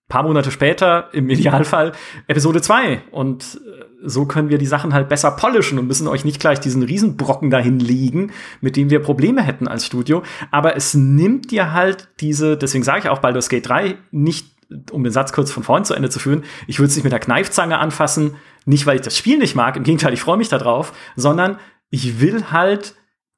paar 0.09 0.23
Monate 0.23 0.51
später, 0.51 1.09
im 1.12 1.28
Idealfall, 1.31 1.93
Episode 2.28 2.60
2 2.62 3.02
und 3.10 3.60
äh, 3.64 3.85
so 4.05 4.24
können 4.27 4.51
wir 4.51 4.59
die 4.59 4.66
Sachen 4.66 4.94
halt 4.94 5.09
besser 5.09 5.32
polischen 5.32 5.78
und 5.78 5.89
müssen 5.89 6.06
euch 6.06 6.24
nicht 6.24 6.39
gleich 6.39 6.60
diesen 6.60 6.82
Riesenbrocken 6.82 7.51
dahin 7.51 7.81
legen, 7.81 8.31
mit 8.60 8.77
dem 8.77 8.90
wir 8.90 9.01
Probleme 9.01 9.43
hätten 9.43 9.66
als 9.66 9.85
Studio. 9.85 10.23
Aber 10.52 10.77
es 10.77 10.94
nimmt 10.94 11.51
dir 11.51 11.73
halt 11.73 12.09
diese, 12.20 12.56
deswegen 12.56 12.85
sage 12.85 13.01
ich 13.01 13.09
auch 13.09 13.18
Baldur's 13.18 13.48
Gate 13.48 13.68
3, 13.68 13.97
nicht 14.12 14.55
um 14.90 15.05
den 15.05 15.12
Satz 15.12 15.32
kurz 15.32 15.51
von 15.51 15.62
vorn 15.62 15.84
zu 15.84 15.94
Ende 15.94 16.10
zu 16.10 16.18
führen, 16.18 16.44
ich 16.66 16.78
würde 16.78 16.88
es 16.88 16.97
nicht 16.97 17.05
mit 17.05 17.12
der 17.12 17.20
Kneifzange 17.20 17.78
anfassen, 17.78 18.36
nicht 18.64 18.86
weil 18.86 18.97
ich 18.97 19.02
das 19.02 19.16
Spiel 19.16 19.38
nicht 19.38 19.55
mag, 19.55 19.76
im 19.76 19.84
Gegenteil, 19.84 20.12
ich 20.12 20.20
freue 20.20 20.36
mich 20.36 20.48
darauf, 20.48 20.93
sondern 21.14 21.59
ich 21.90 22.20
will 22.20 22.51
halt 22.51 22.94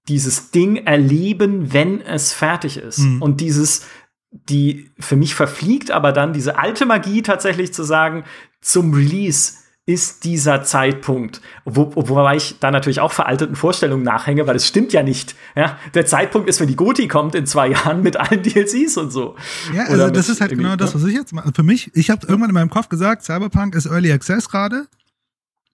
dieses 0.08 0.50
Ding 0.50 0.76
erleben, 0.76 1.72
wenn 1.72 2.00
es 2.00 2.32
fertig 2.32 2.78
ist. 2.78 3.00
Mhm. 3.00 3.22
Und 3.22 3.40
dieses, 3.40 3.86
die 4.30 4.90
für 4.98 5.16
mich 5.16 5.34
verfliegt, 5.34 5.90
aber 5.90 6.12
dann 6.12 6.32
diese 6.32 6.58
alte 6.58 6.86
Magie 6.86 7.22
tatsächlich 7.22 7.74
zu 7.74 7.82
sagen, 7.82 8.24
zum 8.60 8.94
Release 8.94 9.58
ist 9.88 10.24
dieser 10.24 10.64
Zeitpunkt, 10.64 11.40
wo, 11.64 11.90
wobei 11.94 12.36
ich 12.36 12.56
da 12.60 12.70
natürlich 12.70 13.00
auch 13.00 13.10
veralteten 13.10 13.56
Vorstellungen 13.56 14.02
nachhänge, 14.02 14.46
weil 14.46 14.54
es 14.54 14.68
stimmt 14.68 14.92
ja 14.92 15.02
nicht. 15.02 15.34
Ja? 15.56 15.78
Der 15.94 16.04
Zeitpunkt 16.04 16.46
ist, 16.46 16.60
wenn 16.60 16.68
die 16.68 16.76
Goti 16.76 17.08
kommt 17.08 17.34
in 17.34 17.46
zwei 17.46 17.68
Jahren 17.68 18.02
mit 18.02 18.18
allen 18.18 18.42
DLCs 18.42 18.98
und 18.98 19.10
so. 19.10 19.34
Ja, 19.72 19.84
also 19.84 20.10
das 20.10 20.28
ist 20.28 20.42
halt 20.42 20.50
genau 20.50 20.76
das, 20.76 20.94
ne? 20.94 21.00
was 21.00 21.08
ich 21.08 21.14
jetzt 21.14 21.32
mache. 21.32 21.52
Für 21.54 21.62
mich, 21.62 21.90
ich 21.94 22.10
habe 22.10 22.26
irgendwann 22.26 22.50
in 22.50 22.54
meinem 22.54 22.68
Kopf 22.68 22.90
gesagt, 22.90 23.24
Cyberpunk 23.24 23.74
ist 23.74 23.86
Early 23.86 24.12
Access 24.12 24.50
gerade. 24.50 24.88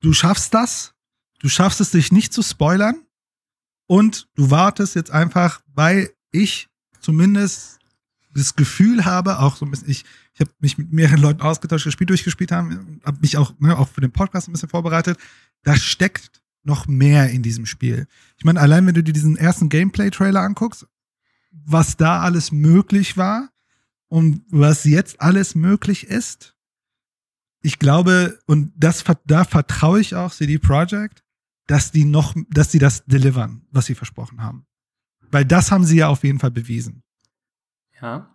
Du 0.00 0.12
schaffst 0.12 0.54
das. 0.54 0.92
Du 1.40 1.48
schaffst 1.48 1.80
es, 1.80 1.90
dich 1.90 2.12
nicht 2.12 2.32
zu 2.32 2.42
spoilern. 2.42 3.02
Und 3.88 4.28
du 4.36 4.48
wartest 4.48 4.94
jetzt 4.94 5.10
einfach, 5.10 5.60
weil 5.74 6.10
ich 6.30 6.68
zumindest 7.00 7.80
das 8.32 8.54
Gefühl 8.54 9.04
habe, 9.04 9.40
auch 9.40 9.56
so 9.56 9.66
ein 9.66 9.72
bisschen, 9.72 9.90
ich, 9.90 10.04
ich 10.34 10.40
habe 10.40 10.50
mich 10.58 10.78
mit 10.78 10.92
mehreren 10.92 11.20
Leuten 11.20 11.42
ausgetauscht, 11.42 11.86
das 11.86 11.92
Spiel 11.92 12.08
durchgespielt 12.08 12.50
haben, 12.50 13.00
habe 13.04 13.20
mich 13.20 13.36
auch, 13.36 13.58
ne, 13.60 13.78
auch 13.78 13.88
für 13.88 14.00
den 14.00 14.12
Podcast 14.12 14.48
ein 14.48 14.52
bisschen 14.52 14.68
vorbereitet. 14.68 15.18
Da 15.62 15.76
steckt 15.76 16.42
noch 16.64 16.88
mehr 16.88 17.30
in 17.30 17.42
diesem 17.42 17.66
Spiel. 17.66 18.08
Ich 18.36 18.44
meine, 18.44 18.60
allein 18.60 18.86
wenn 18.86 18.94
du 18.94 19.04
dir 19.04 19.12
diesen 19.12 19.36
ersten 19.36 19.68
Gameplay-Trailer 19.68 20.40
anguckst, 20.40 20.86
was 21.52 21.96
da 21.96 22.20
alles 22.20 22.50
möglich 22.50 23.16
war 23.16 23.50
und 24.08 24.42
was 24.48 24.84
jetzt 24.84 25.20
alles 25.20 25.54
möglich 25.54 26.08
ist, 26.08 26.56
ich 27.60 27.78
glaube, 27.78 28.38
und 28.46 28.72
das, 28.76 29.04
da 29.24 29.44
vertraue 29.44 30.00
ich 30.00 30.16
auch 30.16 30.32
CD 30.32 30.58
Projekt, 30.58 31.22
dass 31.66 31.92
die 31.92 32.04
noch, 32.04 32.34
dass 32.50 32.72
sie 32.72 32.78
das 32.78 33.04
delivern, 33.06 33.62
was 33.70 33.86
sie 33.86 33.94
versprochen 33.94 34.42
haben. 34.42 34.66
Weil 35.30 35.44
das 35.44 35.70
haben 35.70 35.84
sie 35.84 35.96
ja 35.96 36.08
auf 36.08 36.24
jeden 36.24 36.40
Fall 36.40 36.50
bewiesen. 36.50 37.02
Ja. 38.00 38.33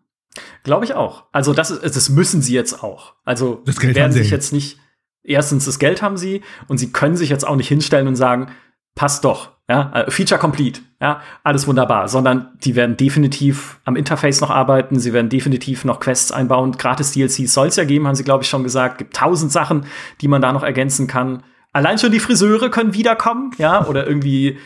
Glaube 0.64 0.86
ich 0.86 0.94
auch. 0.94 1.26
Also 1.32 1.54
das, 1.54 1.72
ist, 1.72 1.96
das 1.96 2.10
müssen 2.10 2.42
sie 2.42 2.54
jetzt 2.54 2.84
auch. 2.84 3.16
Also 3.26 3.62
das 3.66 3.80
Geld 3.80 3.96
werden 3.96 4.12
sich 4.12 4.30
jetzt 4.30 4.54
nicht. 4.54 4.80
Erstens, 5.24 5.66
das 5.66 5.80
Geld 5.80 6.02
haben 6.02 6.18
sie 6.18 6.42
und 6.68 6.78
sie 6.78 6.92
können 6.92 7.18
sich 7.18 7.30
jetzt 7.30 7.46
auch 7.46 7.56
nicht 7.56 7.68
hinstellen 7.68 8.08
und 8.08 8.16
sagen, 8.16 8.52
passt 8.96 9.24
doch, 9.26 9.52
ja, 9.70 9.92
äh, 9.94 10.12
Feature 10.12 10.40
complete, 10.40 10.82
ja, 11.00 11.22
alles 11.44 11.68
wunderbar, 11.68 12.08
sondern 12.08 12.58
die 12.64 12.76
werden 12.76 12.98
definitiv 12.98 13.80
am 13.86 13.96
Interface 13.96 14.42
noch 14.42 14.50
arbeiten, 14.50 15.00
sie 15.00 15.14
werden 15.14 15.30
definitiv 15.30 15.86
noch 15.86 16.00
Quests 16.00 16.32
einbauen, 16.32 16.72
gratis 16.72 17.12
DLCs 17.12 17.54
soll 17.54 17.68
es 17.68 17.76
ja 17.76 17.86
geben, 17.86 18.08
haben 18.08 18.16
sie 18.16 18.24
glaube 18.24 18.44
ich 18.44 18.50
schon 18.50 18.64
gesagt, 18.64 18.98
gibt 18.98 19.16
tausend 19.16 19.52
Sachen, 19.52 19.86
die 20.22 20.28
man 20.28 20.42
da 20.42 20.52
noch 20.52 20.64
ergänzen 20.64 21.08
kann. 21.08 21.44
Allein 21.72 22.00
schon 22.00 22.12
die 22.12 22.20
Friseure 22.20 22.70
können 22.70 22.96
wiederkommen, 22.96 23.52
ja, 23.60 23.86
oder 23.86 24.08
irgendwie 24.08 24.58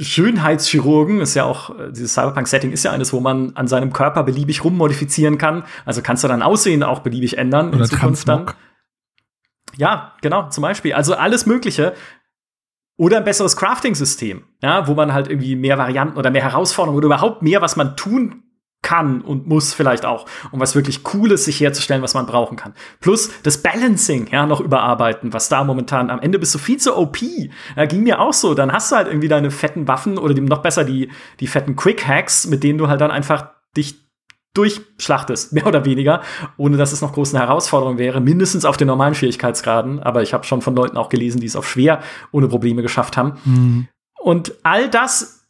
Schönheitschirurgen 0.00 1.20
ist 1.20 1.34
ja 1.34 1.44
auch, 1.44 1.78
äh, 1.78 1.90
dieses 1.90 2.14
Cyberpunk-Setting 2.14 2.72
ist 2.72 2.84
ja 2.84 2.92
eines, 2.92 3.12
wo 3.12 3.20
man 3.20 3.54
an 3.56 3.68
seinem 3.68 3.92
Körper 3.92 4.22
beliebig 4.22 4.64
rummodifizieren 4.64 5.38
kann. 5.38 5.64
Also 5.84 6.02
kannst 6.02 6.24
du 6.24 6.28
dann 6.28 6.42
Aussehen 6.42 6.82
auch 6.82 7.00
beliebig 7.00 7.38
ändern 7.38 7.68
Oder 7.68 7.80
in 7.80 7.84
Zukunft 7.84 8.28
dann. 8.28 8.50
Ja, 9.76 10.14
genau, 10.22 10.48
zum 10.48 10.62
Beispiel. 10.62 10.92
Also 10.92 11.14
alles 11.14 11.46
Mögliche. 11.46 11.94
Oder 12.96 13.18
ein 13.18 13.24
besseres 13.24 13.56
Crafting-System, 13.56 14.42
ja, 14.60 14.88
wo 14.88 14.94
man 14.94 15.12
halt 15.12 15.28
irgendwie 15.28 15.54
mehr 15.54 15.78
Varianten 15.78 16.18
oder 16.18 16.30
mehr 16.30 16.42
Herausforderungen 16.42 16.96
oder 16.98 17.06
überhaupt 17.06 17.42
mehr, 17.42 17.62
was 17.62 17.76
man 17.76 17.96
tun 17.96 18.42
kann 18.82 19.20
und 19.20 19.46
muss 19.46 19.74
vielleicht 19.74 20.04
auch, 20.04 20.26
um 20.52 20.60
was 20.60 20.74
wirklich 20.74 21.02
Cooles 21.02 21.44
sich 21.44 21.60
herzustellen, 21.60 22.02
was 22.02 22.14
man 22.14 22.26
brauchen 22.26 22.56
kann. 22.56 22.74
Plus 23.00 23.30
das 23.42 23.58
Balancing, 23.58 24.28
ja, 24.30 24.46
noch 24.46 24.60
überarbeiten, 24.60 25.32
was 25.32 25.48
da 25.48 25.64
momentan 25.64 26.10
am 26.10 26.20
Ende 26.20 26.38
bist 26.38 26.54
du 26.54 26.58
viel 26.58 26.78
zu 26.78 26.96
OP. 26.96 27.18
Ja, 27.76 27.86
ging 27.86 28.04
mir 28.04 28.20
auch 28.20 28.32
so. 28.32 28.54
Dann 28.54 28.72
hast 28.72 28.92
du 28.92 28.96
halt 28.96 29.08
irgendwie 29.08 29.28
deine 29.28 29.50
fetten 29.50 29.88
Waffen 29.88 30.16
oder 30.16 30.32
die, 30.32 30.40
noch 30.40 30.62
besser 30.62 30.84
die, 30.84 31.10
die 31.40 31.48
fetten 31.48 31.74
Quick 31.76 32.06
Hacks, 32.06 32.46
mit 32.46 32.62
denen 32.62 32.78
du 32.78 32.88
halt 32.88 33.00
dann 33.00 33.10
einfach 33.10 33.48
dich 33.76 33.96
durchschlachtest, 34.54 35.52
mehr 35.52 35.66
oder 35.66 35.84
weniger, 35.84 36.22
ohne 36.56 36.76
dass 36.76 36.92
es 36.92 37.02
noch 37.02 37.12
große 37.12 37.38
Herausforderung 37.38 37.98
wäre, 37.98 38.20
mindestens 38.20 38.64
auf 38.64 38.76
den 38.76 38.86
normalen 38.86 39.14
Schwierigkeitsgraden. 39.14 40.00
Aber 40.00 40.22
ich 40.22 40.32
habe 40.32 40.44
schon 40.44 40.62
von 40.62 40.76
Leuten 40.76 40.96
auch 40.96 41.08
gelesen, 41.08 41.40
die 41.40 41.46
es 41.46 41.56
auf 41.56 41.68
schwer 41.68 42.00
ohne 42.30 42.48
Probleme 42.48 42.82
geschafft 42.82 43.16
haben. 43.16 43.38
Mhm. 43.44 43.88
Und 44.20 44.54
all 44.62 44.88
das 44.88 45.46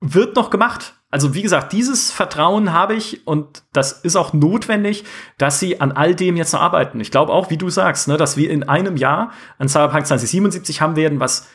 wird 0.00 0.36
noch 0.36 0.50
gemacht. 0.50 0.94
Also 1.12 1.34
wie 1.34 1.42
gesagt, 1.42 1.74
dieses 1.74 2.10
Vertrauen 2.10 2.72
habe 2.72 2.94
ich 2.94 3.26
und 3.26 3.64
das 3.74 3.92
ist 3.92 4.16
auch 4.16 4.32
notwendig, 4.32 5.04
dass 5.36 5.60
sie 5.60 5.78
an 5.78 5.92
all 5.92 6.14
dem 6.14 6.36
jetzt 6.38 6.54
noch 6.54 6.62
arbeiten. 6.62 7.00
Ich 7.00 7.10
glaube 7.10 7.34
auch, 7.34 7.50
wie 7.50 7.58
du 7.58 7.68
sagst, 7.68 8.08
ne, 8.08 8.16
dass 8.16 8.38
wir 8.38 8.48
in 8.48 8.62
einem 8.62 8.96
Jahr 8.96 9.30
an 9.58 9.68
Cyberpunk 9.68 10.06
2077 10.06 10.80
haben 10.80 10.96
werden, 10.96 11.20
was 11.20 11.48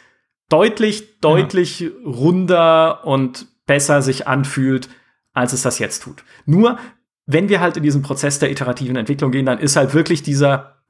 deutlich, 0.48 1.20
deutlich 1.22 1.80
ja. 1.80 1.90
runder 2.06 3.04
und 3.04 3.48
besser 3.66 4.04
sich 4.04 4.28
anfühlt, 4.28 4.90
als 5.34 5.54
es 5.54 5.64
das 5.64 5.80
jetzt 5.80 6.04
tut. 6.04 6.24
Nur, 6.46 6.78
wenn 7.26 7.50
wir 7.50 7.60
halt 7.60 7.78
in 7.78 7.84
diesen 7.84 8.04
Prozess 8.04 8.38
der 8.38 8.52
iterativen 8.52 8.96
Entwicklung 8.96 9.32
gehen, 9.32 9.48
dann 9.48 9.58
ist 9.58 9.76
halt 9.76 9.96
wirklich 9.96 10.22
dieser, 10.22 10.84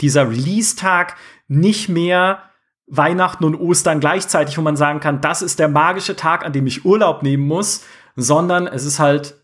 dieser 0.00 0.28
Release-Tag 0.28 1.14
nicht 1.46 1.88
mehr 1.88 2.42
Weihnachten 2.86 3.44
und 3.44 3.54
Ostern 3.54 4.00
gleichzeitig, 4.00 4.58
wo 4.58 4.62
man 4.62 4.76
sagen 4.76 5.00
kann, 5.00 5.20
das 5.20 5.42
ist 5.42 5.58
der 5.58 5.68
magische 5.68 6.16
Tag, 6.16 6.44
an 6.44 6.52
dem 6.52 6.66
ich 6.66 6.84
Urlaub 6.84 7.22
nehmen 7.22 7.46
muss, 7.46 7.84
sondern 8.16 8.66
es 8.66 8.84
ist 8.84 8.98
halt 8.98 9.42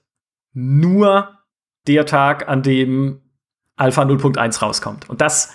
nur 0.52 1.38
der 1.86 2.06
Tag, 2.06 2.48
an 2.48 2.62
dem 2.62 3.22
Alpha 3.76 4.02
0.1 4.02 4.60
rauskommt. 4.60 5.08
Und 5.08 5.20
das, 5.20 5.54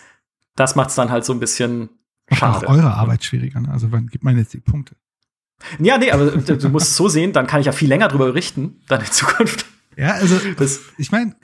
das 0.56 0.76
macht 0.76 0.90
es 0.90 0.95
dann 0.95 1.12
halt 1.12 1.26
so 1.26 1.34
ein 1.34 1.40
bisschen 1.40 1.90
schade. 2.32 2.68
Auch 2.68 2.74
eure 2.74 2.94
Arbeit 2.94 3.24
schwieriger, 3.24 3.60
ne? 3.60 3.70
Also 3.72 3.91
wann 3.91 4.07
gibt 4.07 4.24
man 4.24 4.38
jetzt 4.38 4.53
die 4.53 4.60
Punkte? 4.60 4.95
Ja, 5.80 5.98
nee, 5.98 6.12
aber 6.12 6.32
du 6.32 6.70
musst 6.70 6.88
es 6.90 6.95
so 6.95 7.07
sehen, 7.07 7.34
dann 7.34 7.48
kann 7.48 7.60
ich 7.60 7.66
ja 7.66 7.72
viel 7.72 7.88
länger 7.88 8.07
drüber 8.07 8.26
berichten, 8.26 8.82
dann 8.88 9.02
in 9.02 9.07
Zukunft. 9.07 9.66
Ja, 9.95 10.14
also 10.14 10.38
das, 10.57 10.80
ich 10.98 11.12
meine, 11.12 11.36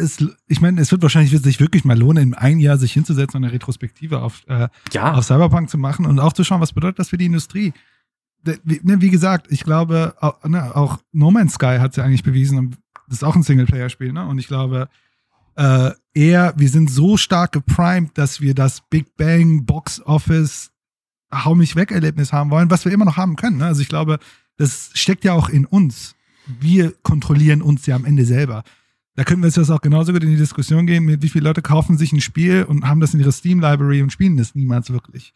es, 0.00 0.24
ich 0.46 0.60
meine, 0.60 0.80
es 0.80 0.90
wird 0.90 1.02
wahrscheinlich 1.02 1.30
sich 1.30 1.60
wirklich 1.60 1.84
mal 1.84 1.98
lohnen, 1.98 2.28
in 2.28 2.34
einem 2.34 2.60
Jahr 2.60 2.78
sich 2.78 2.92
hinzusetzen 2.92 3.36
und 3.36 3.44
eine 3.44 3.52
Retrospektive 3.52 4.20
auf, 4.20 4.42
äh, 4.48 4.68
ja. 4.92 5.12
auf 5.14 5.24
Cyberpunk 5.24 5.70
zu 5.70 5.78
machen 5.78 6.06
und 6.06 6.18
auch 6.18 6.32
zu 6.32 6.44
schauen, 6.44 6.60
was 6.60 6.72
bedeutet 6.72 6.98
das 6.98 7.10
für 7.10 7.18
die 7.18 7.26
Industrie. 7.26 7.72
Wie, 8.42 8.80
ne, 8.82 9.00
wie 9.00 9.10
gesagt, 9.10 9.46
ich 9.50 9.64
glaube, 9.64 10.14
auch, 10.20 10.42
ne, 10.44 10.74
auch 10.74 10.98
No 11.12 11.30
Man's 11.30 11.54
Sky 11.54 11.78
hat 11.78 11.90
es 11.90 11.96
ja 11.96 12.04
eigentlich 12.04 12.22
bewiesen, 12.22 12.76
das 13.08 13.18
ist 13.18 13.24
auch 13.24 13.36
ein 13.36 13.42
Singleplayer-Spiel, 13.42 14.12
ne? 14.12 14.26
Und 14.26 14.38
ich 14.38 14.46
glaube, 14.46 14.88
äh, 15.56 15.90
eher, 16.14 16.54
wir 16.56 16.68
sind 16.68 16.90
so 16.90 17.16
stark 17.16 17.52
geprimed, 17.52 18.16
dass 18.16 18.40
wir 18.40 18.54
das 18.54 18.82
Big 18.88 19.16
Bang 19.16 19.66
Box 19.66 20.00
Office 20.00 20.70
Hau 21.32 21.54
mich 21.54 21.76
weg 21.76 21.92
Erlebnis 21.92 22.32
haben 22.32 22.50
wollen, 22.50 22.70
was 22.70 22.84
wir 22.84 22.92
immer 22.92 23.04
noch 23.04 23.16
haben 23.16 23.36
können. 23.36 23.58
Ne? 23.58 23.66
Also 23.66 23.82
ich 23.82 23.88
glaube, 23.88 24.18
das 24.56 24.90
steckt 24.94 25.24
ja 25.24 25.32
auch 25.32 25.48
in 25.48 25.64
uns. 25.64 26.16
Wir 26.46 26.92
kontrollieren 27.02 27.62
uns 27.62 27.86
ja 27.86 27.94
am 27.94 28.04
Ende 28.04 28.24
selber. 28.24 28.64
Da 29.20 29.24
könnten 29.24 29.42
wir 29.42 29.50
jetzt 29.50 29.70
auch 29.70 29.82
genauso 29.82 30.14
gut 30.14 30.24
in 30.24 30.30
die 30.30 30.38
Diskussion 30.38 30.86
gehen, 30.86 31.04
mit 31.04 31.20
wie 31.20 31.28
viele 31.28 31.44
Leute 31.44 31.60
kaufen 31.60 31.98
sich 31.98 32.10
ein 32.10 32.22
Spiel 32.22 32.64
und 32.64 32.88
haben 32.88 33.00
das 33.00 33.12
in 33.12 33.20
ihrer 33.20 33.32
Steam-Library 33.32 34.00
und 34.00 34.10
spielen 34.10 34.38
das 34.38 34.54
niemals 34.54 34.88
wirklich. 34.88 35.34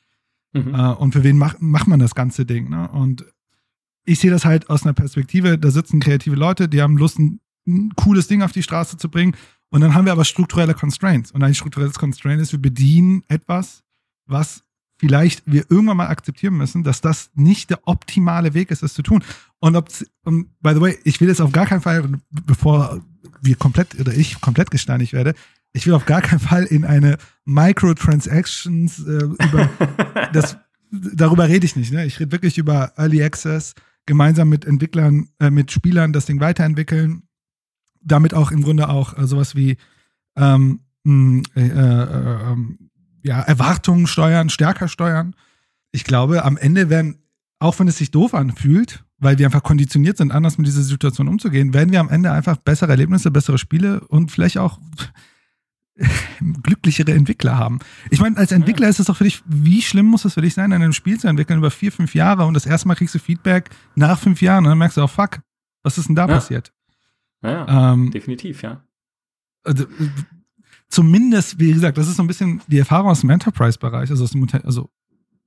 Mhm. 0.54 0.74
Äh, 0.74 0.92
und 0.94 1.12
für 1.12 1.22
wen 1.22 1.36
macht, 1.36 1.60
macht 1.60 1.86
man 1.86 2.00
das 2.00 2.14
ganze 2.14 2.46
Ding? 2.46 2.70
Ne? 2.70 2.88
Und 2.88 3.26
ich 4.06 4.20
sehe 4.20 4.30
das 4.30 4.46
halt 4.46 4.70
aus 4.70 4.84
einer 4.84 4.94
Perspektive, 4.94 5.58
da 5.58 5.70
sitzen 5.70 6.00
kreative 6.00 6.34
Leute, 6.34 6.66
die 6.66 6.80
haben 6.80 6.96
Lust, 6.96 7.18
ein, 7.18 7.40
ein, 7.66 7.92
cooles 7.94 8.26
Ding 8.26 8.40
auf 8.40 8.52
die 8.52 8.62
Straße 8.62 8.96
zu 8.96 9.10
bringen. 9.10 9.36
Und 9.68 9.82
dann 9.82 9.92
haben 9.92 10.06
wir 10.06 10.12
aber 10.12 10.24
strukturelle 10.24 10.72
Constraints. 10.72 11.30
Und 11.30 11.42
ein 11.42 11.54
strukturelles 11.54 11.98
Constraint 11.98 12.40
ist, 12.40 12.52
wir 12.52 12.62
bedienen 12.62 13.22
etwas, 13.28 13.82
was 14.24 14.64
vielleicht 14.96 15.42
wir 15.44 15.70
irgendwann 15.70 15.98
mal 15.98 16.08
akzeptieren 16.08 16.56
müssen, 16.56 16.84
dass 16.84 17.02
das 17.02 17.32
nicht 17.34 17.68
der 17.68 17.86
optimale 17.86 18.54
Weg 18.54 18.70
ist, 18.70 18.82
das 18.82 18.94
zu 18.94 19.02
tun. 19.02 19.22
Und 19.58 19.76
ob, 19.76 19.90
und 20.24 20.58
by 20.62 20.72
the 20.72 20.80
way, 20.80 20.98
ich 21.04 21.20
will 21.20 21.28
jetzt 21.28 21.42
auf 21.42 21.52
gar 21.52 21.66
keinen 21.66 21.82
Fall, 21.82 22.08
bevor 22.30 23.02
wir 23.44 23.56
komplett 23.56 23.98
oder 24.00 24.12
ich 24.12 24.40
komplett 24.40 24.70
gesteinigt 24.70 25.12
werde, 25.12 25.34
ich 25.72 25.86
will 25.86 25.94
auf 25.94 26.06
gar 26.06 26.22
keinen 26.22 26.40
Fall 26.40 26.64
in 26.64 26.84
eine 26.84 27.18
Microtransactions 27.44 29.00
äh, 29.00 29.24
über 29.24 29.68
das 30.32 30.56
darüber 30.90 31.48
rede 31.48 31.66
ich 31.66 31.76
nicht. 31.76 31.92
Ne? 31.92 32.06
Ich 32.06 32.20
rede 32.20 32.32
wirklich 32.32 32.58
über 32.58 32.92
Early 32.96 33.22
Access, 33.22 33.74
gemeinsam 34.06 34.48
mit 34.48 34.64
Entwicklern, 34.64 35.28
äh, 35.40 35.50
mit 35.50 35.72
Spielern 35.72 36.12
das 36.12 36.26
Ding 36.26 36.40
weiterentwickeln, 36.40 37.24
damit 38.00 38.34
auch 38.34 38.50
im 38.50 38.62
Grunde 38.62 38.88
auch 38.88 39.18
äh, 39.18 39.26
sowas 39.26 39.54
wie 39.54 39.76
ähm, 40.36 40.80
äh, 41.06 41.60
äh, 41.60 42.52
ähm, 42.52 42.90
ja, 43.22 43.40
Erwartungen 43.40 44.06
steuern, 44.06 44.50
stärker 44.50 44.88
steuern. 44.88 45.34
Ich 45.92 46.04
glaube, 46.04 46.44
am 46.44 46.56
Ende 46.56 46.90
werden, 46.90 47.22
auch 47.58 47.78
wenn 47.78 47.88
es 47.88 47.98
sich 47.98 48.10
doof 48.10 48.34
anfühlt, 48.34 49.03
weil 49.18 49.38
wir 49.38 49.46
einfach 49.46 49.62
konditioniert 49.62 50.16
sind, 50.16 50.32
anders 50.32 50.58
mit 50.58 50.66
dieser 50.66 50.82
Situation 50.82 51.28
umzugehen, 51.28 51.74
werden 51.74 51.92
wir 51.92 52.00
am 52.00 52.08
Ende 52.08 52.32
einfach 52.32 52.56
bessere 52.56 52.90
Erlebnisse, 52.90 53.30
bessere 53.30 53.58
Spiele 53.58 54.00
und 54.08 54.30
vielleicht 54.30 54.58
auch 54.58 54.78
glücklichere 56.62 57.12
Entwickler 57.12 57.56
haben. 57.56 57.78
Ich 58.10 58.20
meine, 58.20 58.36
als 58.36 58.52
Entwickler 58.52 58.88
ist 58.88 58.98
es 58.98 59.06
doch 59.06 59.16
für 59.16 59.24
dich, 59.24 59.42
wie 59.46 59.82
schlimm 59.82 60.06
muss 60.06 60.24
es 60.24 60.34
für 60.34 60.42
dich 60.42 60.54
sein, 60.54 60.72
ein 60.72 60.92
Spiel 60.92 61.18
zu 61.18 61.28
entwickeln 61.28 61.58
über 61.58 61.70
vier, 61.70 61.92
fünf 61.92 62.14
Jahre 62.14 62.44
und 62.44 62.54
das 62.54 62.66
erste 62.66 62.88
Mal 62.88 62.96
kriegst 62.96 63.14
du 63.14 63.18
Feedback 63.18 63.70
nach 63.94 64.18
fünf 64.18 64.42
Jahren 64.42 64.64
und 64.64 64.70
dann 64.70 64.78
merkst 64.78 64.96
du 64.96 65.02
auch, 65.02 65.10
fuck, 65.10 65.40
was 65.82 65.98
ist 65.98 66.08
denn 66.08 66.16
da 66.16 66.26
ja. 66.26 66.34
passiert? 66.34 66.72
Ja 67.42 67.92
ähm, 67.92 68.10
definitiv, 68.10 68.62
ja. 68.62 68.82
Also, 69.64 69.86
zumindest, 70.88 71.58
wie 71.58 71.72
gesagt, 71.72 71.98
das 71.98 72.08
ist 72.08 72.16
so 72.16 72.22
ein 72.22 72.26
bisschen 72.26 72.60
die 72.66 72.78
Erfahrung 72.78 73.10
aus 73.10 73.20
dem 73.20 73.30
Enterprise-Bereich, 73.30 74.10
also 74.10 74.24
aus 74.24 74.30
dem, 74.30 74.46
also 74.64 74.90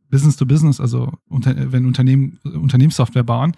Business 0.09 0.35
to 0.37 0.45
Business, 0.45 0.79
also 0.79 1.13
unter, 1.27 1.71
wenn 1.71 1.85
Unternehmen 1.85 2.39
Unternehmenssoftware 2.43 3.23
bauen, 3.23 3.55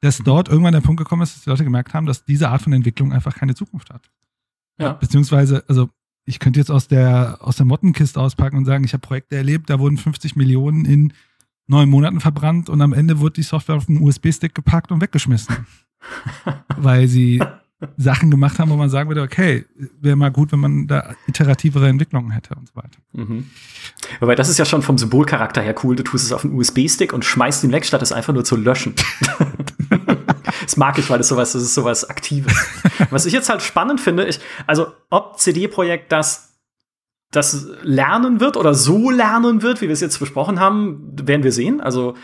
dass 0.00 0.20
mhm. 0.20 0.24
dort 0.24 0.48
irgendwann 0.48 0.72
der 0.72 0.80
Punkt 0.80 0.98
gekommen 0.98 1.22
ist, 1.22 1.36
dass 1.36 1.44
die 1.44 1.50
Leute 1.50 1.64
gemerkt 1.64 1.94
haben, 1.94 2.06
dass 2.06 2.24
diese 2.24 2.48
Art 2.48 2.62
von 2.62 2.72
Entwicklung 2.72 3.12
einfach 3.12 3.34
keine 3.34 3.54
Zukunft 3.54 3.90
hat. 3.90 4.10
Ja. 4.78 4.94
Beziehungsweise, 4.94 5.64
also 5.68 5.90
ich 6.24 6.38
könnte 6.38 6.60
jetzt 6.60 6.70
aus 6.70 6.88
der, 6.88 7.38
aus 7.40 7.56
der 7.56 7.66
Mottenkiste 7.66 8.20
auspacken 8.20 8.56
und 8.56 8.64
sagen, 8.64 8.84
ich 8.84 8.92
habe 8.92 9.06
Projekte 9.06 9.36
erlebt, 9.36 9.68
da 9.68 9.78
wurden 9.78 9.98
50 9.98 10.36
Millionen 10.36 10.84
in 10.84 11.12
neun 11.66 11.88
Monaten 11.88 12.20
verbrannt 12.20 12.68
und 12.68 12.80
am 12.80 12.92
Ende 12.92 13.20
wurde 13.20 13.34
die 13.34 13.42
Software 13.42 13.76
auf 13.76 13.88
einen 13.88 14.02
USB-Stick 14.02 14.54
gepackt 14.54 14.90
und 14.90 15.00
weggeschmissen. 15.00 15.66
Weil 16.76 17.08
sie 17.08 17.42
Sachen 17.96 18.30
gemacht 18.30 18.58
haben, 18.58 18.70
wo 18.70 18.76
man 18.76 18.90
sagen 18.90 19.08
würde, 19.08 19.22
okay, 19.22 19.64
wäre 20.00 20.16
mal 20.16 20.30
gut, 20.30 20.52
wenn 20.52 20.60
man 20.60 20.86
da 20.86 21.14
iterativere 21.26 21.88
Entwicklungen 21.88 22.30
hätte 22.30 22.54
und 22.54 22.68
so 22.68 22.76
weiter. 22.76 22.98
Mhm. 23.12 23.46
Wobei 24.20 24.34
das 24.34 24.48
ist 24.48 24.58
ja 24.58 24.64
schon 24.64 24.82
vom 24.82 24.98
Symbolcharakter 24.98 25.62
her 25.62 25.74
cool. 25.82 25.96
Du 25.96 26.02
tust 26.02 26.24
es 26.24 26.32
auf 26.32 26.44
einen 26.44 26.54
USB-Stick 26.54 27.12
und 27.12 27.24
schmeißt 27.24 27.64
ihn 27.64 27.72
weg, 27.72 27.86
statt 27.86 28.02
es 28.02 28.12
einfach 28.12 28.34
nur 28.34 28.44
zu 28.44 28.56
löschen. 28.56 28.94
das 30.62 30.76
mag 30.76 30.98
ich, 30.98 31.08
weil 31.08 31.18
das 31.18 31.28
sowas, 31.28 31.52
das 31.52 31.62
ist 31.62 31.74
sowas 31.74 32.08
Aktives. 32.08 32.54
Was 33.10 33.24
ich 33.24 33.32
jetzt 33.32 33.48
halt 33.48 33.62
spannend 33.62 34.00
finde, 34.00 34.26
ich, 34.26 34.40
also 34.66 34.88
ob 35.08 35.38
CD-Projekt 35.38 36.12
das 36.12 36.50
das 37.30 37.68
lernen 37.82 38.40
wird 38.40 38.56
oder 38.56 38.74
so 38.74 39.08
lernen 39.10 39.62
wird, 39.62 39.80
wie 39.80 39.86
wir 39.86 39.92
es 39.92 40.00
jetzt 40.00 40.18
besprochen 40.18 40.58
haben, 40.58 41.12
werden 41.16 41.44
wir 41.44 41.52
sehen. 41.52 41.80
Also 41.80 42.16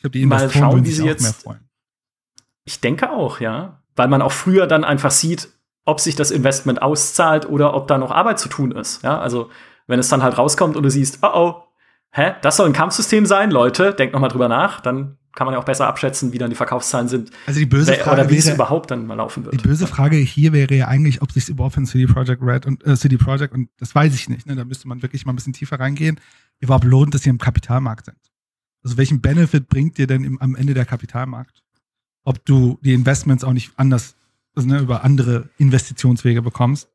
glaub, 0.00 0.14
mal 0.26 0.50
schauen, 0.50 0.84
wie 0.84 0.90
sie 0.90 1.06
jetzt. 1.06 1.46
Ich 2.64 2.80
denke 2.80 3.10
auch, 3.10 3.40
ja, 3.40 3.79
weil 3.96 4.08
man 4.08 4.22
auch 4.22 4.32
früher 4.32 4.66
dann 4.66 4.84
einfach 4.84 5.10
sieht, 5.10 5.48
ob 5.84 6.00
sich 6.00 6.14
das 6.14 6.30
Investment 6.30 6.82
auszahlt 6.82 7.48
oder 7.48 7.74
ob 7.74 7.88
da 7.88 7.98
noch 7.98 8.10
Arbeit 8.10 8.38
zu 8.38 8.48
tun 8.48 8.72
ist. 8.72 9.02
Ja, 9.02 9.18
also 9.18 9.50
wenn 9.86 9.98
es 9.98 10.08
dann 10.08 10.22
halt 10.22 10.38
rauskommt 10.38 10.76
und 10.76 10.82
du 10.82 10.90
siehst, 10.90 11.18
oh 11.22 11.30
oh, 11.34 11.62
hä, 12.12 12.32
das 12.42 12.56
soll 12.56 12.66
ein 12.66 12.72
Kampfsystem 12.72 13.26
sein, 13.26 13.50
Leute, 13.50 13.94
denkt 13.94 14.14
noch 14.14 14.20
mal 14.20 14.28
drüber 14.28 14.48
nach, 14.48 14.80
dann 14.80 15.16
kann 15.34 15.46
man 15.46 15.54
ja 15.54 15.60
auch 15.60 15.64
besser 15.64 15.86
abschätzen, 15.86 16.32
wie 16.32 16.38
dann 16.38 16.50
die 16.50 16.56
Verkaufszahlen 16.56 17.08
sind. 17.08 17.30
Also 17.46 17.60
die 17.60 17.66
böse 17.66 17.94
Frage 17.94 18.22
oder 18.22 18.30
wie 18.30 18.36
es 18.36 18.48
überhaupt 18.48 18.90
dann 18.90 19.06
mal 19.06 19.14
laufen 19.14 19.44
wird. 19.44 19.54
Die 19.54 19.58
böse 19.58 19.86
Frage 19.86 20.16
hier 20.16 20.52
wäre 20.52 20.74
ja 20.74 20.88
eigentlich, 20.88 21.22
ob 21.22 21.30
sich 21.30 21.48
überhaupt 21.48 21.74
für 21.74 21.82
CD 21.84 22.06
Projekt 22.06 22.42
Red 22.42 22.66
und 22.66 22.84
äh, 22.84 22.96
CD 22.96 23.16
Projekt 23.16 23.54
und 23.54 23.68
das 23.78 23.94
weiß 23.94 24.14
ich 24.14 24.28
nicht. 24.28 24.46
Ne? 24.46 24.56
Da 24.56 24.64
müsste 24.64 24.88
man 24.88 25.02
wirklich 25.02 25.26
mal 25.26 25.32
ein 25.32 25.36
bisschen 25.36 25.52
tiefer 25.52 25.78
reingehen. 25.78 26.18
Überhaupt 26.58 26.84
lohnt, 26.84 27.14
dass 27.14 27.22
sie 27.22 27.30
im 27.30 27.38
Kapitalmarkt 27.38 28.06
sind. 28.06 28.18
Also 28.82 28.96
welchen 28.96 29.20
Benefit 29.20 29.68
bringt 29.68 29.98
dir 29.98 30.06
denn 30.06 30.24
im, 30.24 30.40
am 30.40 30.56
Ende 30.56 30.74
der 30.74 30.84
Kapitalmarkt? 30.84 31.62
Ob 32.24 32.44
du 32.44 32.78
die 32.82 32.92
Investments 32.92 33.44
auch 33.44 33.52
nicht 33.52 33.72
anders, 33.76 34.16
also 34.54 34.68
ne, 34.68 34.78
über 34.78 35.04
andere 35.04 35.48
Investitionswege 35.58 36.42
bekommst, 36.42 36.88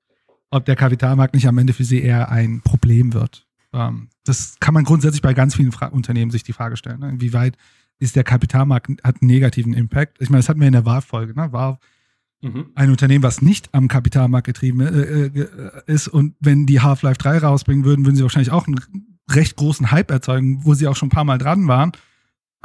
ob 0.52 0.66
der 0.66 0.76
Kapitalmarkt 0.76 1.34
nicht 1.34 1.48
am 1.48 1.58
Ende 1.58 1.74
für 1.74 1.84
sie 1.84 2.02
eher 2.02 2.30
ein 2.30 2.62
Problem 2.62 3.14
wird. 3.14 3.48
Ähm, 3.74 4.10
das 4.24 4.58
kann 4.60 4.74
man 4.74 4.84
grundsätzlich 4.84 5.22
bei 5.22 5.34
ganz 5.34 5.56
vielen 5.56 5.72
Fra 5.72 5.88
Unternehmen 5.88 6.32
sich 6.32 6.44
die 6.44 6.54
Frage 6.54 6.78
stellen. 6.78 7.00
Ne? 7.00 7.10
Inwieweit 7.10 7.58
ist 8.00 8.16
der 8.16 8.24
Kapitalmarkt, 8.24 8.90
hat 9.04 9.22
einen 9.22 9.32
negativen 9.32 9.74
Impact. 9.74 10.22
Ich 10.22 10.30
meine, 10.30 10.40
das 10.40 10.50
hatten 10.50 10.60
wir 10.60 10.68
in 10.68 10.74
der 10.74 10.86
Wahlfolge, 10.86 11.34
ne? 11.34 11.52
War 11.52 11.80
mhm. 12.42 12.68
ein 12.76 12.90
Unternehmen, 12.90 13.24
was 13.24 13.42
nicht 13.42 13.74
am 13.74 13.88
Kapitalmarkt 13.88 14.48
getrieben 14.48 14.82
äh, 14.82 15.28
äh, 15.28 15.82
ist 15.88 16.08
und 16.08 16.36
wenn 16.40 16.66
die 16.66 16.82
Half-Life 16.82 17.18
3 17.20 17.40
rausbringen 17.40 17.86
würden, 17.86 18.06
würden 18.06 18.16
sie 18.16 18.24
wahrscheinlich 18.24 18.52
auch 18.52 18.68
einen 18.68 18.80
recht 19.30 19.56
großen 19.56 19.92
Hype 19.92 20.12
erzeugen, 20.12 20.66
wo 20.66 20.74
sie 20.74 20.88
auch 20.88 20.96
schon 20.96 21.08
ein 21.08 21.12
paar 21.12 21.24
Mal 21.24 21.38
dran 21.38 21.68
waren. 21.68 21.92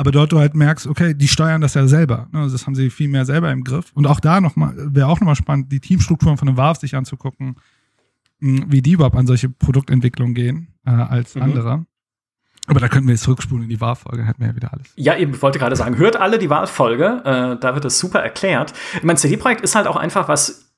Aber 0.01 0.13
dort 0.13 0.33
du 0.33 0.39
halt 0.39 0.55
merkst, 0.55 0.87
okay, 0.87 1.13
die 1.13 1.29
steuern 1.29 1.61
das 1.61 1.75
ja 1.75 1.87
selber. 1.87 2.27
Ne? 2.33 2.41
Also 2.41 2.55
das 2.55 2.67
haben 2.67 2.75
sie 2.75 2.89
viel 2.89 3.09
mehr 3.09 3.27
selber 3.27 3.53
im 3.53 3.65
Griff. 3.65 3.93
Und 3.93 4.07
auch 4.07 4.19
da 4.19 4.41
nochmal, 4.41 4.73
wäre 4.75 5.09
auch 5.09 5.21
nochmal 5.21 5.37
spannend, 5.37 5.71
die 5.71 5.79
Teamstrukturen 5.79 6.39
von 6.39 6.49
einem 6.49 6.57
Valve 6.57 6.81
sich 6.81 6.97
anzugucken, 6.97 7.57
wie 8.39 8.81
die 8.81 8.93
überhaupt 8.93 9.15
an 9.17 9.27
solche 9.27 9.51
Produktentwicklungen 9.51 10.35
gehen 10.35 10.69
äh, 10.87 10.91
als 10.91 11.35
mhm. 11.35 11.43
andere. 11.43 11.85
Aber 12.67 12.81
da 12.81 12.89
könnten 12.89 13.09
wir 13.09 13.13
jetzt 13.13 13.25
zurückspulen 13.25 13.65
in 13.65 13.69
die 13.69 13.83
Wahlfolge, 13.83 14.25
hätten 14.25 14.41
wir 14.41 14.49
ja 14.49 14.57
wieder 14.57 14.73
alles. 14.73 14.91
Ja, 14.97 15.19
eben, 15.19 15.35
ich 15.35 15.43
wollte 15.43 15.59
gerade 15.59 15.77
sagen, 15.77 15.99
hört 15.99 16.17
alle 16.17 16.39
die 16.39 16.49
Wahlfolge, 16.49 17.21
äh, 17.27 17.61
da 17.61 17.75
wird 17.75 17.85
es 17.85 17.99
super 17.99 18.21
erklärt. 18.21 18.73
Ich 18.95 19.03
meine, 19.03 19.19
CD-Projekt 19.19 19.61
ist 19.61 19.75
halt 19.75 19.87
auch 19.87 19.97
einfach, 19.97 20.29
was 20.29 20.70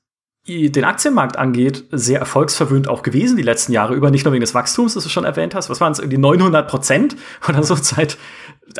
den 0.45 0.83
Aktienmarkt 0.83 1.37
angeht, 1.37 1.85
sehr 1.91 2.19
erfolgsverwöhnt 2.19 2.89
auch 2.89 3.01
gewesen 3.01 3.37
die 3.37 3.43
letzten 3.43 3.71
Jahre 3.71 3.95
über, 3.95 4.11
nicht 4.11 4.25
nur 4.25 4.33
wegen 4.33 4.41
des 4.41 4.53
Wachstums, 4.53 4.93
das 4.93 5.03
du 5.03 5.09
schon 5.09 5.23
erwähnt 5.23 5.55
hast, 5.55 5.69
was 5.69 5.79
waren 5.79 5.93
es, 5.93 5.99
irgendwie 5.99 6.17
900 6.17 6.67
Prozent 6.67 7.15
oder 7.47 7.63
so 7.63 7.75
Zeit, 7.75 8.17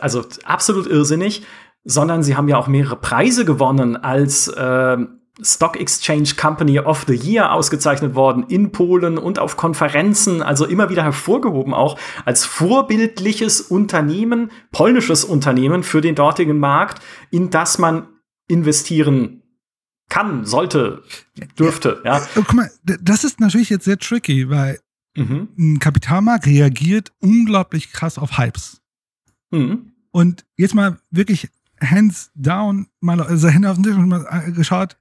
also 0.01 0.25
absolut 0.43 0.87
irrsinnig, 0.87 1.43
sondern 1.85 2.21
sie 2.21 2.35
haben 2.35 2.49
ja 2.49 2.57
auch 2.57 2.67
mehrere 2.67 2.97
Preise 2.97 3.45
gewonnen 3.45 3.95
als 3.95 4.49
äh, 4.49 4.97
Stock 5.41 5.79
Exchange 5.79 6.29
Company 6.39 6.79
of 6.79 7.05
the 7.07 7.15
Year 7.15 7.53
ausgezeichnet 7.53 8.13
worden 8.13 8.45
in 8.49 8.71
Polen 8.71 9.17
und 9.17 9.39
auf 9.39 9.57
Konferenzen, 9.57 10.43
also 10.43 10.65
immer 10.65 10.89
wieder 10.89 11.03
hervorgehoben 11.03 11.73
auch 11.73 11.97
als 12.25 12.45
vorbildliches 12.45 13.61
Unternehmen, 13.61 14.51
polnisches 14.71 15.23
Unternehmen 15.23 15.83
für 15.83 16.01
den 16.01 16.15
dortigen 16.15 16.59
Markt, 16.59 17.01
in 17.31 17.49
das 17.49 17.79
man 17.79 18.07
investieren 18.47 19.42
kann, 20.13 20.45
sollte, 20.45 21.03
dürfte. 21.57 21.99
Ja. 22.05 22.19
ja. 22.19 22.27
Guck 22.35 22.53
mal, 22.53 22.69
das 22.83 23.23
ist 23.23 23.39
natürlich 23.39 23.69
jetzt 23.69 23.85
sehr 23.85 23.97
tricky, 23.97 24.47
weil 24.47 24.79
mhm. 25.17 25.49
ein 25.57 25.79
Kapitalmarkt 25.79 26.45
reagiert 26.45 27.11
unglaublich 27.19 27.91
krass 27.91 28.19
auf 28.19 28.37
Hypes. 28.37 28.79
Mhm. 29.49 29.91
Und 30.11 30.45
jetzt 30.55 30.75
mal 30.75 30.99
wirklich 31.09 31.49
hands 31.81 32.29
down, 32.35 32.87
mal 32.99 33.19
also 33.21 33.47
Hände 33.47 33.71
auf 33.71 33.77
den 33.77 33.83
Tisch 33.83 33.95
und 33.95 34.07
mal 34.07 34.27
äh, 34.29 34.51
geschaut, 34.51 34.97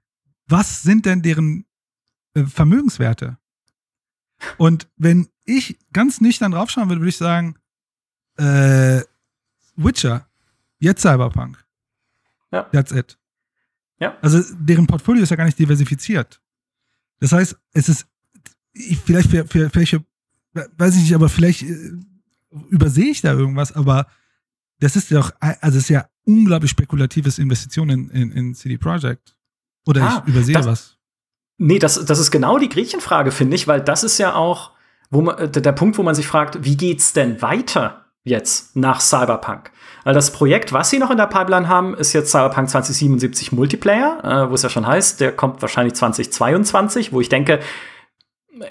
was 0.46 0.82
sind 0.82 1.04
denn 1.04 1.20
deren 1.20 1.66
äh, 2.32 2.44
Vermögenswerte? 2.44 3.36
Und 4.56 4.88
wenn 4.96 5.28
ich 5.44 5.78
ganz 5.92 6.22
nüchtern 6.22 6.52
draufschauen 6.52 6.88
würde, 6.88 7.02
würde 7.02 7.10
ich 7.10 7.18
sagen, 7.18 7.56
äh, 8.38 9.02
Witcher, 9.76 10.26
jetzt 10.78 11.02
Cyberpunk. 11.02 11.62
Ja. 12.50 12.62
That's 12.72 12.92
it. 12.92 13.18
Ja. 14.02 14.16
Also 14.20 14.42
deren 14.58 14.86
Portfolio 14.86 15.22
ist 15.22 15.30
ja 15.30 15.36
gar 15.36 15.44
nicht 15.44 15.58
diversifiziert. 15.58 16.40
Das 17.20 17.32
heißt, 17.32 17.56
es 17.72 17.88
ist 17.88 18.06
vielleicht 19.04 19.30
für, 19.30 19.46
für, 19.46 19.70
für 19.70 20.04
weiß 20.76 20.96
ich 20.96 21.02
nicht, 21.02 21.14
aber 21.14 21.28
vielleicht 21.28 21.62
äh, 21.62 21.92
übersehe 22.68 23.10
ich 23.10 23.20
da 23.20 23.32
irgendwas, 23.32 23.72
aber 23.72 24.06
das 24.80 24.96
ist 24.96 25.10
ja 25.10 25.20
auch, 25.20 25.30
also 25.38 25.78
es 25.78 25.84
ist 25.84 25.88
ja 25.88 26.06
unglaublich 26.24 26.70
spekulatives 26.70 27.38
Investitionen 27.38 28.10
in, 28.10 28.22
in, 28.22 28.32
in 28.32 28.54
CD 28.54 28.76
Projekt. 28.76 29.36
Oder 29.86 30.02
ah, 30.02 30.22
ich 30.26 30.32
übersehe 30.32 30.56
das, 30.56 30.66
was. 30.66 30.96
Nee, 31.58 31.78
das, 31.78 32.04
das 32.04 32.18
ist 32.18 32.30
genau 32.30 32.58
die 32.58 32.68
Gretchenfrage, 32.68 33.30
finde 33.30 33.54
ich, 33.54 33.68
weil 33.68 33.80
das 33.80 34.02
ist 34.02 34.18
ja 34.18 34.34
auch 34.34 34.72
wo 35.12 35.20
man, 35.20 35.52
der 35.52 35.72
Punkt, 35.72 35.98
wo 35.98 36.02
man 36.02 36.14
sich 36.14 36.26
fragt, 36.26 36.64
wie 36.64 36.76
geht's 36.76 37.12
denn 37.12 37.42
weiter 37.42 38.06
jetzt 38.24 38.74
nach 38.76 39.00
Cyberpunk? 39.00 39.70
Weil 40.04 40.14
das 40.14 40.32
Projekt, 40.32 40.72
was 40.72 40.90
sie 40.90 40.98
noch 40.98 41.10
in 41.10 41.16
der 41.16 41.26
Pipeline 41.26 41.68
haben, 41.68 41.94
ist 41.94 42.12
jetzt 42.12 42.30
Cyberpunk 42.30 42.68
2077 42.70 43.52
Multiplayer, 43.52 44.18
äh, 44.24 44.50
wo 44.50 44.54
es 44.54 44.62
ja 44.62 44.68
schon 44.68 44.86
heißt, 44.86 45.20
der 45.20 45.32
kommt 45.32 45.62
wahrscheinlich 45.62 45.94
2022, 45.94 47.12
wo 47.12 47.20
ich 47.20 47.28
denke, 47.28 47.60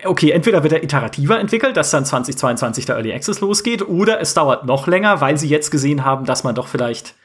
okay, 0.06 0.32
entweder 0.32 0.64
wird 0.64 0.74
er 0.74 0.84
iterativer 0.84 1.40
entwickelt, 1.40 1.78
dass 1.78 1.92
dann 1.92 2.06
2022 2.06 2.86
der 2.86 2.96
Early 2.96 3.14
Access 3.14 3.42
losgeht, 3.42 3.88
oder 3.88 4.20
es 4.20 4.34
dauert 4.34 4.66
noch 4.66 4.88
länger, 4.88 5.22
weil 5.22 5.38
sie 5.38 5.48
jetzt 5.48 5.72
gesehen 5.72 6.06
haben, 6.06 6.26
dass 6.26 6.44
man 6.44 6.56
doch 6.56 6.68
vielleicht 6.68 7.16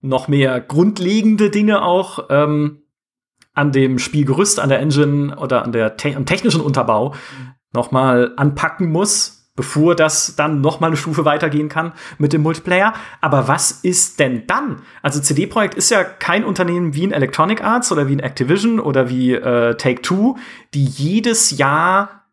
noch 0.00 0.28
mehr 0.28 0.60
grundlegende 0.60 1.50
Dinge 1.50 1.82
auch 1.82 2.26
ähm, 2.30 2.82
an 3.54 3.72
dem 3.72 3.98
Spielgerüst, 3.98 4.60
an 4.60 4.68
der 4.68 4.78
Engine 4.78 5.36
oder 5.36 5.64
an 5.64 5.72
der 5.72 5.96
te 5.96 6.14
am 6.14 6.26
technischen 6.26 6.60
Unterbau 6.60 7.14
nochmal 7.72 8.32
anpacken 8.36 8.90
muss, 8.90 9.37
bevor 9.58 9.94
das 9.94 10.36
dann 10.36 10.60
nochmal 10.60 10.88
eine 10.88 10.96
Stufe 10.96 11.24
weitergehen 11.24 11.68
kann 11.68 11.92
mit 12.16 12.32
dem 12.32 12.42
Multiplayer. 12.42 12.94
Aber 13.20 13.48
was 13.48 13.72
ist 13.72 14.20
denn 14.20 14.46
dann? 14.46 14.82
Also 15.02 15.20
CD 15.20 15.46
Projekt 15.46 15.74
ist 15.74 15.90
ja 15.90 16.04
kein 16.04 16.44
Unternehmen 16.44 16.94
wie 16.94 17.06
ein 17.06 17.12
Electronic 17.12 17.62
Arts 17.62 17.92
oder 17.92 18.08
wie 18.08 18.14
ein 18.14 18.20
Activision 18.20 18.80
oder 18.80 19.10
wie 19.10 19.34
äh, 19.34 19.74
Take 19.74 20.00
Two, 20.00 20.36
die 20.74 20.84
jedes 20.84 21.58
Jahr 21.58 22.24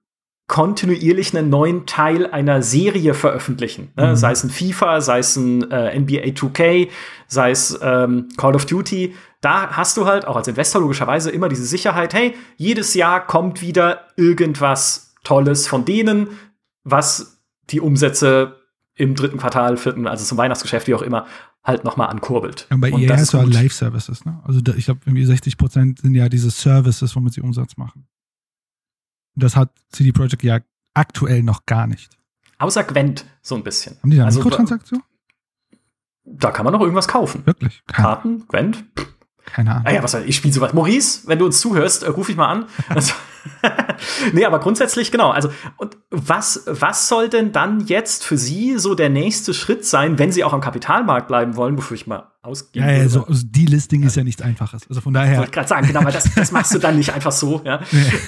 kontinuierlich 0.48 1.36
einen 1.36 1.50
neuen 1.50 1.88
Teil 1.88 2.28
einer 2.28 2.62
Serie 2.62 3.16
veröffentlichen. 3.16 3.92
Ne? 3.98 4.10
Mhm. 4.12 4.16
Sei 4.16 4.32
es 4.32 4.44
ein 4.44 4.52
FIFA, 4.52 5.02
sei 5.02 5.20
es 5.20 5.36
ein 5.36 5.72
äh, 5.72 6.00
NBA 6.00 6.36
2K, 6.36 6.90
sei 7.28 7.50
es 7.50 7.80
ähm, 7.82 8.30
Call 8.38 8.56
of 8.56 8.68
Duty 8.68 9.16
da 9.46 9.70
hast 9.78 9.96
du 9.96 10.08
halt 10.08 10.26
auch 10.26 10.38
als 10.38 10.48
Investor 10.48 10.82
logischerweise 10.82 11.30
immer 11.30 11.50
diese 11.50 11.66
Sicherheit, 11.66 12.16
hey, 12.16 12.34
jedes 12.58 12.96
Jahr 12.96 13.24
kommt 13.28 13.62
wieder 13.62 14.08
irgendwas 14.18 15.14
Tolles 15.24 15.68
von 15.68 15.86
denen, 15.86 16.30
was 16.86 17.42
die 17.70 17.82
Umsätze 17.82 18.62
im 18.94 19.16
dritten 19.16 19.38
Quartal, 19.38 19.76
vierten, 19.76 20.08
also 20.08 20.24
zum 20.24 20.38
Weihnachtsgeschäft, 20.38 20.88
wie 20.88 20.96
auch 20.96 21.02
immer, 21.02 21.26
halt 21.64 21.84
nochmal 21.84 22.08
ankurbelt. 22.08 22.68
Ja, 22.72 22.78
bei 22.78 22.92
EA 22.92 23.18
hast 23.18 23.34
du 23.34 23.40
halt 23.40 23.54
Live-Services, 23.54 24.24
ne? 24.24 24.42
Also 24.46 24.62
ich 24.78 24.86
glaube, 24.86 25.02
irgendwie 25.06 25.26
60 25.26 25.58
Prozent 25.58 26.00
sind 26.00 26.16
ja 26.16 26.30
diese 26.30 26.52
Services, 26.52 27.14
womit 27.16 27.34
sie 27.34 27.42
Umsatz 27.42 27.76
machen. 27.76 28.08
Und 29.36 29.44
das 29.44 29.58
hat 29.58 29.72
CD 29.92 30.14
Projekt 30.14 30.44
ja 30.44 30.60
aktuell 30.94 31.44
noch 31.44 31.66
gar 31.66 31.88
nicht. 31.88 32.18
Außer 32.60 32.84
Gwent 32.86 33.26
so 33.42 33.56
ein 33.56 33.64
bisschen. 33.64 33.98
Haben 34.02 34.12
die 34.12 34.18
da 34.18 34.26
also, 34.26 34.40
Mikrotransaktion? 34.40 35.04
Da 36.24 36.52
kann 36.52 36.64
man 36.64 36.74
noch 36.74 36.82
irgendwas 36.82 37.08
kaufen. 37.08 37.46
Wirklich? 37.46 37.84
Keine. 37.88 38.08
Karten, 38.08 38.48
Gwent, 38.48 38.86
keine 39.46 39.72
Ahnung. 39.72 39.86
Ah 39.86 39.92
ja, 39.92 40.04
was 40.04 40.14
weiß 40.14 40.24
ich, 40.24 40.30
ich 40.30 40.36
spiele 40.38 40.54
sowas. 40.54 40.74
Maurice, 40.74 41.28
wenn 41.28 41.40
du 41.40 41.46
uns 41.46 41.60
zuhörst, 41.60 42.04
äh, 42.04 42.08
ruf 42.08 42.30
ich 42.30 42.36
mal 42.36 42.48
an. 42.48 42.66
Nee, 44.34 44.46
aber 44.46 44.60
grundsätzlich 44.60 45.12
genau. 45.12 45.30
Also, 45.30 45.50
und 45.78 45.98
was, 46.10 46.64
was 46.66 47.08
soll 47.08 47.30
denn 47.30 47.52
dann 47.52 47.86
jetzt 47.88 48.24
für 48.24 48.38
Sie 48.38 48.78
so 48.78 48.96
der 48.96 49.10
nächste 49.10 49.54
Schritt 49.54 49.86
sein, 49.86 50.20
wenn 50.20 50.32
Sie 50.32 50.44
auch 50.44 50.54
am 50.54 50.62
Kapitalmarkt 50.62 51.28
bleiben 51.28 51.56
wollen, 51.56 51.78
wofür 51.78 51.96
ich 51.96 52.08
mal 52.08 52.32
ausgehe? 52.42 52.82
Ja, 52.84 52.92
ja, 52.92 53.10
so, 53.10 53.26
also 53.26 53.46
Delisting 53.46 54.02
ja. 54.02 54.08
ist 54.08 54.16
ja 54.16 54.24
nichts 54.24 54.42
Einfaches. 54.42 54.88
Also 54.90 55.02
von 55.02 55.14
daher. 55.14 55.34
Ich 55.34 55.40
wollte 55.40 55.52
gerade 55.52 55.68
sagen, 55.68 55.88
genau, 55.88 56.02
aber 56.02 56.12
das, 56.12 56.34
das 56.34 56.52
machst 56.52 56.74
du 56.74 56.80
dann 56.80 56.98
nicht 56.98 57.14
einfach 57.14 57.32
so, 57.32 57.62
ja. 57.64 57.80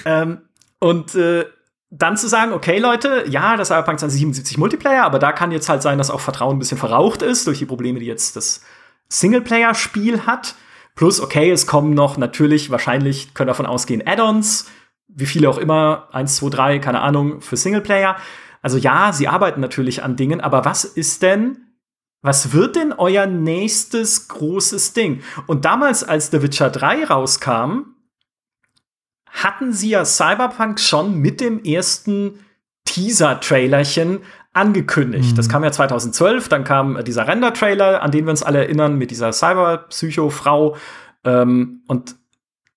ähm, 0.05 0.39
und 0.79 1.15
äh, 1.15 1.45
dann 1.89 2.17
zu 2.17 2.27
sagen, 2.27 2.51
okay, 2.51 2.79
Leute, 2.79 3.25
ja, 3.29 3.55
das 3.55 3.69
Cyberpunk 3.69 3.99
2077 3.99 4.57
Multiplayer, 4.57 5.03
aber 5.03 5.19
da 5.19 5.31
kann 5.31 5.51
jetzt 5.51 5.69
halt 5.69 5.81
sein, 5.81 5.97
dass 5.97 6.11
auch 6.11 6.19
Vertrauen 6.19 6.57
ein 6.57 6.59
bisschen 6.59 6.77
verraucht 6.77 7.21
ist 7.21 7.47
durch 7.47 7.59
die 7.59 7.65
Probleme, 7.65 7.99
die 7.99 8.05
jetzt 8.05 8.35
das 8.35 8.61
Singleplayer-Spiel 9.09 10.25
hat. 10.25 10.55
Plus, 10.95 11.21
okay, 11.21 11.49
es 11.51 11.65
kommen 11.65 11.93
noch 11.93 12.17
natürlich, 12.17 12.71
wahrscheinlich 12.71 13.33
können 13.33 13.47
davon 13.47 13.65
ausgehen, 13.65 14.05
Add-ons, 14.05 14.65
wie 15.17 15.25
viele 15.25 15.49
auch 15.49 15.57
immer, 15.57 16.07
eins, 16.11 16.37
zwei, 16.37 16.49
drei, 16.49 16.79
keine 16.79 17.01
Ahnung, 17.01 17.41
für 17.41 17.57
Singleplayer. 17.57 18.15
Also 18.61 18.77
ja, 18.77 19.11
sie 19.11 19.27
arbeiten 19.27 19.59
natürlich 19.59 20.03
an 20.03 20.15
Dingen, 20.15 20.41
aber 20.41 20.63
was 20.63 20.85
ist 20.85 21.23
denn, 21.23 21.57
was 22.21 22.53
wird 22.53 22.75
denn 22.75 22.93
euer 22.93 23.25
nächstes 23.25 24.27
großes 24.27 24.93
Ding? 24.93 25.23
Und 25.47 25.65
damals, 25.65 26.03
als 26.03 26.29
The 26.29 26.43
Witcher 26.43 26.69
3 26.69 27.05
rauskam, 27.05 27.95
hatten 29.25 29.73
sie 29.73 29.89
ja 29.89 30.05
Cyberpunk 30.05 30.79
schon 30.79 31.17
mit 31.19 31.41
dem 31.41 31.63
ersten 31.63 32.45
Teaser-Trailerchen 32.85 34.19
angekündigt. 34.53 35.31
Mhm. 35.31 35.35
Das 35.35 35.49
kam 35.49 35.63
ja 35.63 35.71
2012, 35.71 36.47
dann 36.47 36.63
kam 36.63 37.03
dieser 37.03 37.27
Render-Trailer, 37.27 38.03
an 38.03 38.11
den 38.11 38.25
wir 38.25 38.31
uns 38.31 38.43
alle 38.43 38.59
erinnern, 38.59 38.97
mit 38.97 39.09
dieser 39.09 39.33
Cyber-Psycho-Frau. 39.33 40.77
Ähm, 41.23 41.81
und 41.87 42.15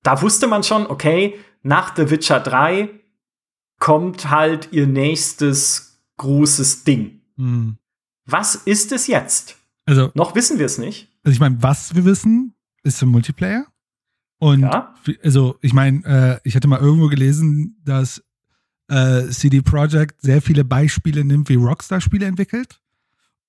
da 0.02 0.22
wusste 0.22 0.46
man 0.46 0.62
schon, 0.62 0.86
okay, 0.86 1.38
nach 1.62 1.94
The 1.96 2.10
Witcher 2.10 2.40
3 2.40 2.90
kommt 3.78 4.30
halt 4.30 4.68
ihr 4.72 4.86
nächstes 4.86 6.00
großes 6.16 6.84
Ding. 6.84 7.22
Mhm. 7.36 7.78
Was 8.26 8.54
ist 8.54 8.92
es 8.92 9.06
jetzt? 9.06 9.56
Also, 9.86 10.10
noch 10.14 10.34
wissen 10.34 10.58
wir 10.58 10.66
es 10.66 10.78
nicht. 10.78 11.08
Also, 11.24 11.34
ich 11.34 11.40
meine, 11.40 11.62
was 11.62 11.94
wir 11.94 12.04
wissen, 12.04 12.54
ist 12.82 13.02
im 13.02 13.08
Multiplayer. 13.08 13.66
Und 14.38 14.60
ja? 14.60 14.94
also, 15.22 15.58
ich 15.60 15.72
meine, 15.72 16.04
äh, 16.04 16.40
ich 16.44 16.54
hatte 16.56 16.68
mal 16.68 16.80
irgendwo 16.80 17.08
gelesen, 17.08 17.80
dass 17.84 18.22
äh, 18.88 19.28
CD 19.28 19.62
Projekt 19.62 20.20
sehr 20.20 20.42
viele 20.42 20.64
Beispiele 20.64 21.24
nimmt, 21.24 21.48
wie 21.48 21.56
Rockstar-Spiele 21.56 22.26
entwickelt. 22.26 22.80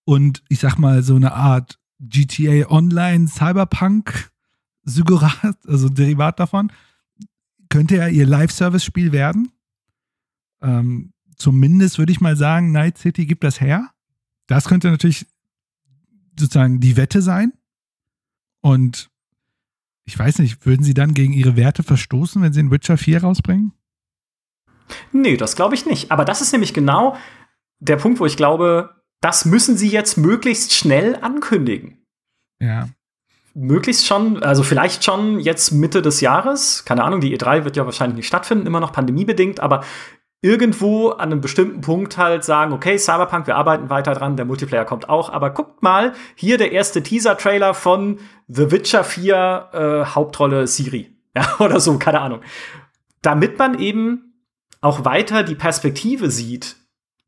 Und 0.04 0.44
ich 0.50 0.60
sag 0.60 0.78
mal, 0.78 1.04
so 1.04 1.16
eine 1.16 1.34
Art 1.34 1.80
GTA 2.00 2.70
Online 2.70 3.28
Cyberpunk 3.28 4.32
Sygurat, 4.84 5.58
also 5.68 5.90
Derivat 5.90 6.40
davon, 6.40 6.72
könnte 7.70 7.96
ja 7.96 8.08
ihr 8.08 8.26
Live-Service-Spiel 8.26 9.12
werden. 9.12 9.52
Ähm, 10.62 11.14
zumindest 11.38 11.98
würde 11.98 12.12
ich 12.12 12.22
mal 12.22 12.36
sagen, 12.36 12.72
Night 12.72 12.98
City 12.98 13.26
gibt 13.26 13.44
das 13.44 13.62
her. 13.62 13.90
Das 14.48 14.68
könnte 14.68 14.90
natürlich 14.90 15.26
sozusagen 16.38 16.80
die 16.80 16.98
Wette 16.98 17.22
sein. 17.22 17.54
Und 18.62 19.10
ich 20.06 20.18
weiß 20.18 20.40
nicht, 20.40 20.66
würden 20.66 20.84
sie 20.84 20.94
dann 20.94 21.14
gegen 21.14 21.34
ihre 21.34 21.56
Werte 21.56 21.84
verstoßen, 21.84 22.42
wenn 22.42 22.54
sie 22.54 22.60
in 22.60 22.72
Witcher 22.72 22.98
4 22.98 23.22
rausbringen? 23.22 23.74
Nee, 25.12 25.38
das 25.38 25.56
glaube 25.56 25.76
ich 25.76 25.86
nicht. 25.86 26.12
Aber 26.12 26.26
das 26.26 26.42
ist 26.42 26.52
nämlich 26.52 26.74
genau 26.74 27.16
der 27.80 27.98
Punkt, 27.98 28.20
wo 28.20 28.26
ich 28.26 28.38
glaube, 28.38 29.02
das 29.22 29.46
müssen 29.46 29.78
sie 29.78 29.90
jetzt 29.90 30.18
möglichst 30.18 30.74
schnell 30.74 31.16
ankündigen. 31.16 32.06
Ja. 32.60 32.90
Möglichst 33.54 34.08
schon, 34.08 34.42
also 34.44 34.64
vielleicht 34.64 35.04
schon 35.04 35.40
jetzt 35.40 35.72
Mitte 35.72 36.02
des 36.02 36.22
Jahres. 36.22 36.86
Keine 36.86 37.04
Ahnung, 37.04 37.20
die 37.20 37.38
E3 37.38 37.66
wird 37.66 37.76
ja 37.76 37.86
wahrscheinlich 37.86 38.16
nicht 38.16 38.28
stattfinden, 38.28 38.66
immer 38.66 38.80
noch 38.80 38.94
pandemiebedingt, 38.94 39.60
aber 39.60 39.82
irgendwo 40.42 41.10
an 41.10 41.32
einem 41.32 41.42
bestimmten 41.42 41.82
Punkt 41.82 42.18
halt 42.18 42.44
sagen, 42.44 42.74
okay, 42.74 42.98
Cyberpunk, 42.98 43.48
wir 43.48 43.56
arbeiten 43.56 43.90
weiter 43.90 44.14
dran, 44.14 44.38
der 44.38 44.46
Multiplayer 44.46 44.86
kommt 44.86 45.08
auch, 45.08 45.30
aber 45.30 45.52
guckt 45.52 45.84
mal, 45.84 46.14
hier 46.36 46.58
der 46.58 46.72
erste 46.72 47.04
Teaser-Trailer 47.04 47.74
von 47.74 48.20
The 48.48 48.72
Witcher 48.72 49.04
4 49.04 49.70
äh, 49.74 50.06
Hauptrolle 50.06 50.68
Siri. 50.68 51.10
Ja, 51.34 51.60
oder 51.60 51.80
so, 51.80 51.98
keine 51.98 52.20
Ahnung. 52.20 52.42
Damit 53.22 53.58
man 53.58 53.80
eben 53.80 54.34
auch 54.82 55.06
weiter 55.06 55.44
die 55.44 55.56
Perspektive 55.56 56.30
sieht, 56.30 56.76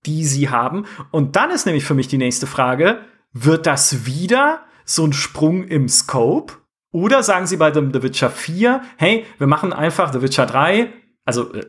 die 0.05 0.25
sie 0.25 0.49
haben. 0.49 0.85
Und 1.11 1.37
dann 1.37 1.51
ist 1.51 1.65
nämlich 1.65 1.85
für 1.85 1.93
mich 1.93 2.09
die 2.09 2.17
nächste 2.17 2.45
Frage, 2.45 2.99
wird 3.31 3.65
das 3.65 4.05
wieder 4.05 4.65
so 4.85 5.05
ein 5.05 5.14
Sprung 5.14 5.64
im 5.64 5.88
Scope? 5.88 6.53
Oder 6.91 7.23
sagen 7.23 7.47
sie 7.47 7.57
bei 7.57 7.72
dem 7.72 7.91
The 7.91 8.03
Witcher 8.03 8.30
4, 8.30 8.81
hey, 8.97 9.26
wir 9.39 9.47
machen 9.47 9.73
einfach 9.73 10.14
The 10.14 10.22
Witcher 10.22 10.45
3, 10.45 10.93
also 11.26 11.51
äh, 11.53 11.65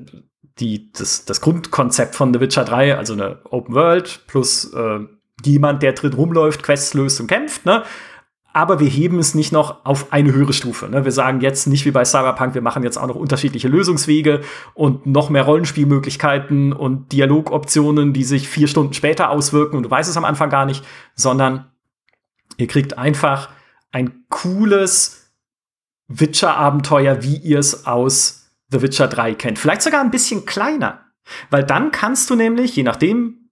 die, 0.58 0.92
das, 0.92 1.24
das 1.24 1.40
Grundkonzept 1.40 2.14
von 2.14 2.32
The 2.32 2.40
Witcher 2.40 2.64
3, 2.64 2.96
also 2.96 3.14
eine 3.14 3.40
Open 3.50 3.74
World 3.74 4.20
plus 4.26 4.72
äh, 4.74 5.00
jemand, 5.44 5.82
der 5.82 5.94
drin 5.94 6.12
rumläuft, 6.12 6.62
Quests 6.62 6.94
löst 6.94 7.20
und 7.20 7.26
kämpft, 7.26 7.64
ne? 7.64 7.82
Aber 8.56 8.78
wir 8.78 8.86
heben 8.86 9.18
es 9.18 9.34
nicht 9.34 9.50
noch 9.50 9.84
auf 9.84 10.12
eine 10.12 10.32
höhere 10.32 10.52
Stufe. 10.52 10.88
Ne? 10.88 11.04
Wir 11.04 11.10
sagen 11.10 11.40
jetzt 11.40 11.66
nicht 11.66 11.84
wie 11.86 11.90
bei 11.90 12.04
Cyberpunk, 12.04 12.54
wir 12.54 12.62
machen 12.62 12.84
jetzt 12.84 12.96
auch 12.96 13.08
noch 13.08 13.16
unterschiedliche 13.16 13.66
Lösungswege 13.66 14.42
und 14.74 15.06
noch 15.06 15.28
mehr 15.28 15.42
Rollenspielmöglichkeiten 15.42 16.72
und 16.72 17.10
Dialogoptionen, 17.10 18.12
die 18.12 18.22
sich 18.22 18.48
vier 18.48 18.68
Stunden 18.68 18.94
später 18.94 19.30
auswirken 19.30 19.76
und 19.76 19.82
du 19.82 19.90
weißt 19.90 20.08
es 20.08 20.16
am 20.16 20.24
Anfang 20.24 20.50
gar 20.50 20.66
nicht, 20.66 20.84
sondern 21.16 21.64
ihr 22.56 22.66
kriegt 22.66 22.98
einfach 22.98 23.50
ein 23.92 24.24
cooles 24.28 25.32
Witcher-Abenteuer, 26.08 27.22
wie 27.22 27.36
ihr 27.36 27.58
es 27.58 27.86
aus 27.86 28.50
The 28.70 28.82
Witcher 28.82 29.08
3 29.08 29.34
kennt. 29.34 29.58
Vielleicht 29.58 29.82
sogar 29.82 30.00
ein 30.00 30.10
bisschen 30.10 30.46
kleiner. 30.46 31.00
Weil 31.50 31.64
dann 31.64 31.90
kannst 31.90 32.28
du 32.28 32.34
nämlich, 32.34 32.76
je 32.76 32.82
nachdem, 32.82 33.50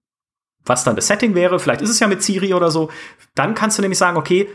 was 0.65 0.83
dann 0.83 0.95
das 0.95 1.07
Setting 1.07 1.35
wäre, 1.35 1.59
vielleicht 1.59 1.81
ist 1.81 1.89
es 1.89 1.99
ja 1.99 2.07
mit 2.07 2.21
Siri 2.21 2.53
oder 2.53 2.71
so, 2.71 2.91
dann 3.35 3.55
kannst 3.55 3.77
du 3.77 3.81
nämlich 3.81 3.97
sagen, 3.97 4.17
okay, 4.17 4.49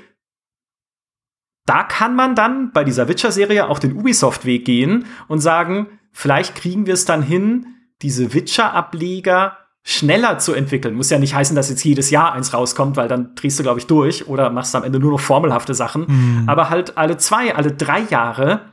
da 1.67 1.83
kann 1.83 2.17
man 2.17 2.35
dann 2.35 2.73
bei 2.73 2.85
dieser 2.85 3.09
Witcher-Serie 3.09 3.69
auch 3.69 3.79
den 3.79 3.95
Ubisoft-Weg 3.95 4.65
gehen 4.65 5.07
und 5.27 5.41
sagen, 5.41 5.99
vielleicht 6.13 6.55
kriegen 6.55 6.87
wir 6.87 6.95
es 6.95 7.05
dann 7.05 7.23
hin, 7.23 7.75
diese 8.01 8.33
Witcher-Ableger 8.33 9.59
schneller 9.91 10.39
zu 10.39 10.53
entwickeln. 10.53 10.95
Muss 10.95 11.09
ja 11.09 11.19
nicht 11.19 11.35
heißen, 11.35 11.57
dass 11.57 11.71
jetzt 11.71 11.83
jedes 11.83 12.11
Jahr 12.11 12.35
eins 12.35 12.53
rauskommt, 12.53 12.99
weil 12.99 13.09
dann 13.09 13.35
drehst 13.35 13.59
du, 13.59 13.63
glaube 13.63 13.81
ich, 13.81 13.87
durch 13.87 14.29
oder 14.29 14.51
machst 14.51 14.77
am 14.77 14.85
Ende 14.85 14.99
nur 14.99 15.13
noch 15.13 15.21
formelhafte 15.21 15.73
Sachen. 15.73 16.05
Mhm. 16.07 16.45
Aber 16.47 16.69
halt 16.69 16.99
alle 16.99 17.17
zwei, 17.17 17.55
alle 17.55 17.73
drei 17.73 18.01
Jahre 18.01 18.67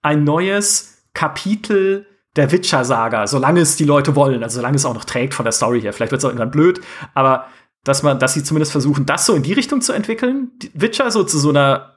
ein 0.00 0.24
neues 0.24 1.04
Kapitel 1.12 2.06
der 2.36 2.52
Witcher-Saga, 2.52 3.26
solange 3.26 3.60
es 3.60 3.76
die 3.76 3.84
Leute 3.84 4.16
wollen, 4.16 4.42
also 4.42 4.56
solange 4.56 4.76
es 4.76 4.86
auch 4.86 4.94
noch 4.94 5.04
trägt 5.04 5.34
von 5.34 5.44
der 5.44 5.52
Story 5.52 5.82
her. 5.82 5.92
Vielleicht 5.92 6.10
wird 6.10 6.20
es 6.20 6.24
auch 6.24 6.30
irgendwann 6.30 6.50
blöd, 6.50 6.80
aber 7.12 7.48
dass 7.84 8.02
man, 8.02 8.18
dass 8.18 8.32
sie 8.32 8.42
zumindest 8.42 8.72
versuchen, 8.72 9.04
das 9.04 9.26
so 9.26 9.34
in 9.34 9.42
die 9.42 9.52
Richtung 9.52 9.82
zu 9.82 9.92
entwickeln, 9.92 10.52
die 10.62 10.70
Witcher 10.72 11.10
so 11.10 11.22
zu 11.22 11.38
so 11.38 11.50
einer 11.50 11.96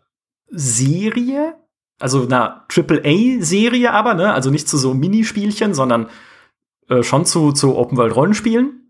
Serie, 0.50 1.56
also 1.98 2.26
einer 2.26 2.66
AAA-Serie 2.76 3.94
aber, 3.94 4.16
ne, 4.16 4.34
also 4.34 4.50
nicht 4.50 4.68
zu 4.68 4.78
so 4.78 4.94
Minispielchen, 4.94 5.74
sondern 5.74 6.08
äh, 6.90 7.04
schon 7.04 7.26
zu, 7.26 7.52
zu 7.52 7.76
Open-World-Rollenspielen 7.76 8.86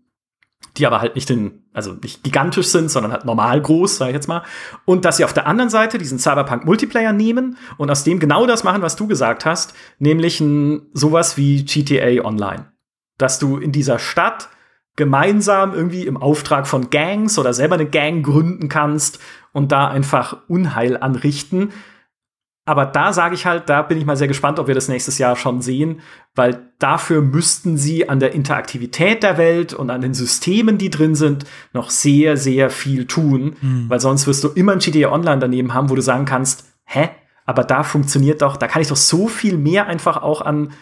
die 0.76 0.86
aber 0.86 1.00
halt 1.00 1.14
nicht 1.14 1.30
in, 1.30 1.62
also 1.72 1.92
nicht 1.94 2.22
gigantisch 2.22 2.66
sind, 2.68 2.90
sondern 2.90 3.12
halt 3.12 3.24
normal 3.24 3.60
groß, 3.60 3.96
sage 3.96 4.10
ich 4.10 4.14
jetzt 4.14 4.28
mal. 4.28 4.42
Und 4.84 5.04
dass 5.04 5.16
sie 5.16 5.24
auf 5.24 5.32
der 5.32 5.46
anderen 5.46 5.70
Seite 5.70 5.98
diesen 5.98 6.18
Cyberpunk 6.18 6.64
Multiplayer 6.64 7.12
nehmen 7.12 7.56
und 7.78 7.90
aus 7.90 8.04
dem 8.04 8.18
genau 8.18 8.46
das 8.46 8.64
machen, 8.64 8.82
was 8.82 8.96
du 8.96 9.06
gesagt 9.06 9.44
hast, 9.44 9.74
nämlich 9.98 10.40
ein, 10.40 10.82
sowas 10.92 11.36
wie 11.36 11.64
GTA 11.64 12.24
Online. 12.24 12.72
Dass 13.18 13.38
du 13.38 13.56
in 13.56 13.72
dieser 13.72 13.98
Stadt 13.98 14.48
gemeinsam 14.96 15.74
irgendwie 15.74 16.06
im 16.06 16.16
Auftrag 16.16 16.66
von 16.66 16.90
Gangs 16.90 17.38
oder 17.38 17.52
selber 17.52 17.74
eine 17.74 17.86
Gang 17.86 18.24
gründen 18.24 18.68
kannst 18.68 19.18
und 19.52 19.72
da 19.72 19.88
einfach 19.88 20.38
Unheil 20.48 20.96
anrichten. 20.96 21.72
Aber 22.68 22.84
da 22.84 23.12
sage 23.12 23.36
ich 23.36 23.46
halt, 23.46 23.68
da 23.68 23.80
bin 23.82 23.96
ich 23.96 24.04
mal 24.04 24.16
sehr 24.16 24.26
gespannt, 24.26 24.58
ob 24.58 24.66
wir 24.66 24.74
das 24.74 24.88
nächstes 24.88 25.18
Jahr 25.18 25.36
schon 25.36 25.62
sehen, 25.62 26.00
weil 26.34 26.72
dafür 26.80 27.22
müssten 27.22 27.78
sie 27.78 28.08
an 28.08 28.18
der 28.18 28.34
Interaktivität 28.34 29.22
der 29.22 29.38
Welt 29.38 29.72
und 29.72 29.88
an 29.88 30.00
den 30.00 30.14
Systemen, 30.14 30.76
die 30.76 30.90
drin 30.90 31.14
sind, 31.14 31.46
noch 31.72 31.90
sehr, 31.90 32.36
sehr 32.36 32.68
viel 32.68 33.06
tun, 33.06 33.56
mhm. 33.60 33.88
weil 33.88 34.00
sonst 34.00 34.26
wirst 34.26 34.42
du 34.42 34.48
immer 34.48 34.72
ein 34.72 34.80
GTA 34.80 35.12
Online 35.12 35.38
daneben 35.38 35.74
haben, 35.74 35.90
wo 35.90 35.94
du 35.94 36.02
sagen 36.02 36.24
kannst, 36.24 36.64
hä? 36.84 37.10
Aber 37.44 37.62
da 37.62 37.84
funktioniert 37.84 38.42
doch, 38.42 38.56
da 38.56 38.66
kann 38.66 38.82
ich 38.82 38.88
doch 38.88 38.96
so 38.96 39.28
viel 39.28 39.56
mehr 39.56 39.86
einfach 39.86 40.20
auch 40.20 40.40
an 40.40 40.72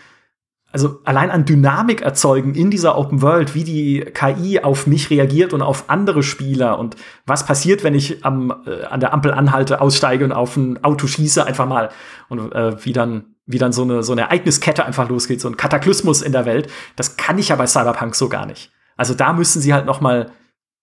also 0.75 1.01
allein 1.05 1.31
an 1.31 1.45
Dynamik 1.45 2.03
erzeugen 2.03 2.57
in 2.57 2.69
dieser 2.69 2.99
Open 2.99 3.23
World, 3.23 3.55
wie 3.55 3.63
die 3.63 4.01
KI 4.13 4.59
auf 4.59 4.89
mich 4.89 5.09
reagiert 5.09 5.53
und 5.53 5.63
auf 5.63 5.85
andere 5.89 6.25
Spieler 6.25 6.81
und 6.81 6.97
was 7.27 7.47
passiert, 7.47 7.85
wenn 7.85 7.95
ich 7.95 8.25
am, 8.25 8.53
äh, 8.67 8.83
an 8.83 8.99
der 8.99 9.13
Ampel 9.13 9.33
anhalte, 9.33 9.81
aussteige 9.81 10.25
und 10.25 10.33
auf 10.33 10.57
ein 10.57 10.83
Auto 10.83 11.07
schieße, 11.07 11.47
einfach 11.47 11.69
mal 11.69 11.91
und 12.29 12.53
äh, 12.53 12.85
wie 12.85 12.93
dann 12.93 13.37
wie 13.47 13.59
dann 13.59 13.73
so 13.73 13.83
eine 13.83 14.03
so 14.03 14.11
eine 14.11 14.23
Ereigniskette 14.23 14.85
einfach 14.85 15.09
losgeht, 15.09 15.41
so 15.41 15.49
ein 15.49 15.57
Kataklysmus 15.57 16.23
in 16.23 16.33
der 16.33 16.45
Welt. 16.45 16.69
Das 16.97 17.17
kann 17.17 17.39
ich 17.39 17.51
ja 17.51 17.57
bei 17.57 17.69
Cyberpunk 17.69 18.17
so 18.17 18.29
gar 18.29 18.45
nicht. 18.45 18.73
Also 18.97 19.15
da 19.15 19.33
müssen 19.33 19.63
sie 19.63 19.73
halt 19.73 19.87
noch 19.87 20.01
mal 20.01 20.33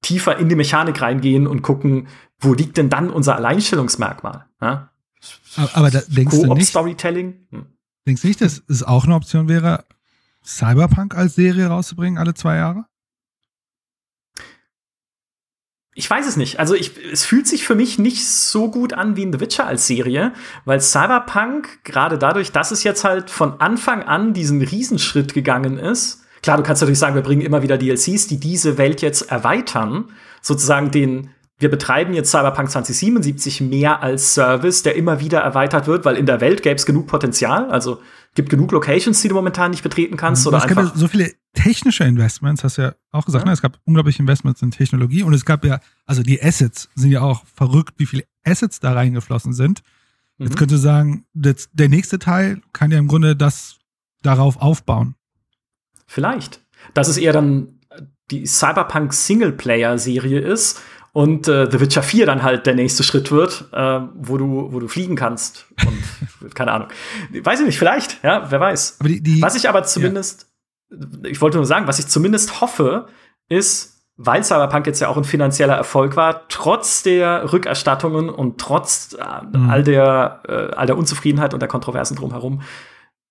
tiefer 0.02 0.38
in 0.38 0.48
die 0.48 0.56
Mechanik 0.56 1.02
reingehen 1.02 1.48
und 1.48 1.64
gucken, 1.64 2.08
wo 2.40 2.54
liegt 2.54 2.78
denn 2.78 2.90
dann 2.90 3.10
unser 3.10 3.36
Alleinstellungsmerkmal? 3.36 4.46
Ja? 4.62 4.90
Aber, 5.58 5.70
aber 5.74 5.92
da 5.92 6.00
denkst 6.08 6.40
du 6.40 6.54
nicht 6.54 6.70
Storytelling. 6.70 7.48
Hm. 7.52 7.66
Denkst 8.08 8.22
du 8.22 8.28
nicht, 8.28 8.42
dass 8.42 8.64
es 8.68 8.84
auch 8.84 9.06
eine 9.06 9.16
Option 9.16 9.48
wäre, 9.48 9.86
Cyberpunk 10.44 11.16
als 11.16 11.36
Serie 11.36 11.68
rauszubringen, 11.68 12.18
alle 12.18 12.34
zwei 12.34 12.56
Jahre? 12.56 12.86
Ich 15.94 16.10
weiß 16.10 16.26
es 16.26 16.38
nicht. 16.38 16.58
Also 16.58 16.74
ich, 16.74 16.94
es 17.12 17.26
fühlt 17.26 17.48
sich 17.48 17.66
für 17.66 17.76
mich 17.76 18.00
nicht 18.00 18.26
so 18.26 18.72
gut 18.72 18.94
an 18.94 19.18
wie 19.18 19.24
in 19.24 19.34
The 19.34 19.42
Witcher 19.42 19.68
als 19.68 19.88
Serie, 19.88 20.34
weil 20.64 20.80
Cyberpunk, 20.80 21.84
gerade 21.84 22.18
dadurch, 22.18 22.52
dass 22.52 22.72
es 22.72 22.84
jetzt 22.84 23.04
halt 23.04 23.30
von 23.30 23.60
Anfang 23.60 24.04
an 24.04 24.34
diesen 24.34 24.62
Riesenschritt 24.62 25.34
gegangen 25.34 25.78
ist, 25.78 26.24
klar, 26.42 26.58
du 26.58 26.64
kannst 26.64 26.82
natürlich 26.82 27.00
sagen, 27.00 27.16
wir 27.16 27.22
bringen 27.22 27.42
immer 27.42 27.62
wieder 27.62 27.78
DLCs, 27.78 28.28
die 28.28 28.40
diese 28.40 28.78
Welt 28.78 29.02
jetzt 29.02 29.30
erweitern, 29.30 30.12
sozusagen 30.42 30.92
den, 30.92 31.32
wir 31.62 31.70
betreiben 31.70 32.14
jetzt 32.14 32.32
Cyberpunk 32.32 32.72
2077 32.72 33.62
mehr 33.62 34.02
als 34.02 34.34
Service, 34.34 34.84
der 34.84 34.96
immer 34.96 35.20
wieder 35.20 35.40
erweitert 35.40 35.88
wird, 35.88 36.06
weil 36.06 36.18
in 36.18 36.26
der 36.26 36.42
Welt 36.42 36.64
gäbe 36.64 36.76
es 36.76 36.86
genug 36.86 37.08
Potenzial. 37.08 37.70
Also 37.70 38.02
gibt 38.34 38.50
genug 38.50 38.72
Locations, 38.72 39.22
die 39.22 39.28
du 39.28 39.36
momentan 39.36 39.72
nicht 39.72 39.84
betreten 39.84 40.18
kannst. 40.18 40.48
Oder 40.48 40.58
es 40.58 40.64
einfach 40.64 40.84
gab 40.84 40.94
ja 40.94 41.00
so 41.00 41.08
viele 41.08 41.34
technische 41.54 42.04
Investments, 42.04 42.64
hast 42.64 42.78
du 42.78 42.84
ja 42.84 42.96
auch 43.12 43.26
gesagt, 43.26 43.44
ja. 43.44 43.50
Ne? 43.50 43.54
es 43.54 43.62
gab 43.62 43.78
unglaubliche 43.86 44.20
Investments 44.22 44.62
in 44.62 44.72
Technologie 44.72 45.24
und 45.24 45.34
es 45.34 45.46
gab 45.46 45.64
ja, 45.66 45.80
also 46.06 46.24
die 46.24 46.42
Assets 46.42 46.90
sind 46.96 47.12
ja 47.12 47.22
auch 47.22 47.44
verrückt, 47.54 47.96
wie 47.98 48.06
viele 48.06 48.24
Assets 48.44 48.80
da 48.80 48.94
reingeflossen 48.94 49.54
sind. 49.54 49.84
Mhm. 50.38 50.48
Jetzt 50.48 50.58
könnte 50.58 50.78
sagen, 50.78 51.26
das, 51.34 51.70
der 51.74 51.90
nächste 51.90 52.20
Teil 52.20 52.62
kann 52.74 52.92
ja 52.92 52.98
im 52.98 53.08
Grunde 53.08 53.36
das 53.36 53.78
darauf 54.24 54.58
aufbauen. 54.62 55.16
Vielleicht. 56.08 56.62
Dass 56.94 57.08
es 57.08 57.18
eher 57.18 57.34
dann 57.34 57.80
die 58.32 58.46
Cyberpunk 58.46 59.14
Singleplayer-Serie 59.14 60.40
ist 60.40 60.80
und 61.14 61.48
äh, 61.48 61.70
The 61.70 61.80
Witcher 61.80 62.04
4 62.04 62.26
dann 62.26 62.44
halt 62.44 62.66
der 62.66 62.76
nächste 62.76 63.04
Schritt 63.04 63.32
wird, 63.32 63.66
äh, 63.74 64.00
wo 64.16 64.38
du 64.38 64.72
wo 64.72 64.80
du 64.80 64.88
fliegen 64.88 65.16
kannst 65.16 65.66
und 65.86 66.56
keine 66.56 66.72
Ahnung. 66.72 66.88
Weiß 67.44 67.60
ich 67.60 67.66
nicht, 67.66 67.78
vielleicht, 67.80 68.24
ja, 68.24 68.50
wer 68.50 68.60
weiß. 68.60 69.00
Die, 69.04 69.22
die, 69.22 69.42
was 69.42 69.56
ich 69.56 69.68
aber 69.68 69.84
zumindest 69.84 70.48
ja. 70.90 71.30
ich 71.30 71.42
wollte 71.42 71.58
nur 71.58 71.66
sagen, 71.66 71.88
was 71.88 72.00
ich 72.00 72.08
zumindest 72.08 72.62
hoffe, 72.62 73.08
ist, 73.50 74.02
weil 74.16 74.44
Cyberpunk 74.44 74.88
jetzt 74.88 75.00
ja 75.00 75.10
auch 75.10 75.18
ein 75.18 75.24
finanzieller 75.24 75.76
Erfolg 75.76 76.16
war, 76.16 76.48
trotz 76.48 77.04
der 77.04 77.52
Rückerstattungen 77.52 78.30
und 78.30 78.60
trotz 78.60 79.14
äh, 79.14 79.58
mhm. 79.58 79.70
all 79.70 79.84
der 79.84 80.42
äh, 80.48 80.76
all 80.76 80.86
der 80.86 80.98
Unzufriedenheit 80.98 81.54
und 81.54 81.60
der 81.60 81.70
Kontroversen 81.70 82.16
drumherum, 82.16 82.62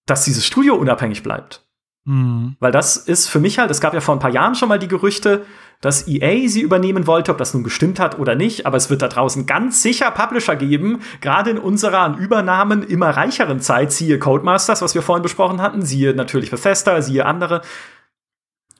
dass 0.06 0.24
dieses 0.24 0.44
Studio 0.46 0.74
unabhängig 0.74 1.22
bleibt. 1.22 1.64
Mhm. 2.04 2.56
Weil 2.60 2.72
das 2.72 2.96
ist 2.96 3.28
für 3.28 3.40
mich 3.40 3.58
halt, 3.58 3.70
es 3.70 3.80
gab 3.80 3.94
ja 3.94 4.00
vor 4.00 4.14
ein 4.14 4.20
paar 4.20 4.30
Jahren 4.30 4.54
schon 4.54 4.68
mal 4.68 4.78
die 4.78 4.88
Gerüchte, 4.88 5.44
dass 5.80 6.06
EA 6.06 6.48
sie 6.48 6.60
übernehmen 6.60 7.06
wollte, 7.06 7.32
ob 7.32 7.38
das 7.38 7.54
nun 7.54 7.64
gestimmt 7.64 7.98
hat 7.98 8.18
oder 8.18 8.34
nicht, 8.34 8.66
aber 8.66 8.76
es 8.76 8.90
wird 8.90 9.02
da 9.02 9.08
draußen 9.08 9.46
ganz 9.46 9.82
sicher 9.82 10.10
Publisher 10.10 10.56
geben, 10.56 11.00
gerade 11.20 11.50
in 11.50 11.58
unserer 11.58 12.00
an 12.00 12.18
Übernahmen 12.18 12.82
immer 12.82 13.10
reicheren 13.10 13.60
Zeit, 13.60 13.92
siehe 13.92 14.18
Codemasters, 14.18 14.82
was 14.82 14.94
wir 14.94 15.02
vorhin 15.02 15.22
besprochen 15.22 15.62
hatten, 15.62 15.82
siehe 15.82 16.14
natürlich 16.14 16.50
Bethesda, 16.50 17.00
siehe 17.00 17.24
andere. 17.24 17.62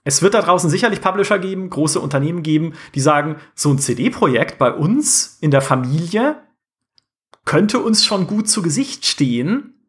Es 0.05 0.22
wird 0.22 0.34
da 0.34 0.42
draußen 0.42 0.68
sicherlich 0.68 1.01
Publisher 1.01 1.38
geben, 1.38 1.70
große 1.70 2.01
Unternehmen 2.01 2.42
geben, 2.42 2.74
die 2.94 3.01
sagen, 3.01 3.36
so 3.55 3.70
ein 3.70 3.78
CD-Projekt 3.78 4.59
bei 4.59 4.72
uns 4.72 5.38
in 5.40 5.51
der 5.51 5.62
Familie 5.62 6.36
könnte 7.44 7.80
uns 7.80 8.05
schon 8.05 8.26
gut 8.26 8.48
zu 8.48 8.62
Gesicht 8.62 9.06
stehen, 9.06 9.80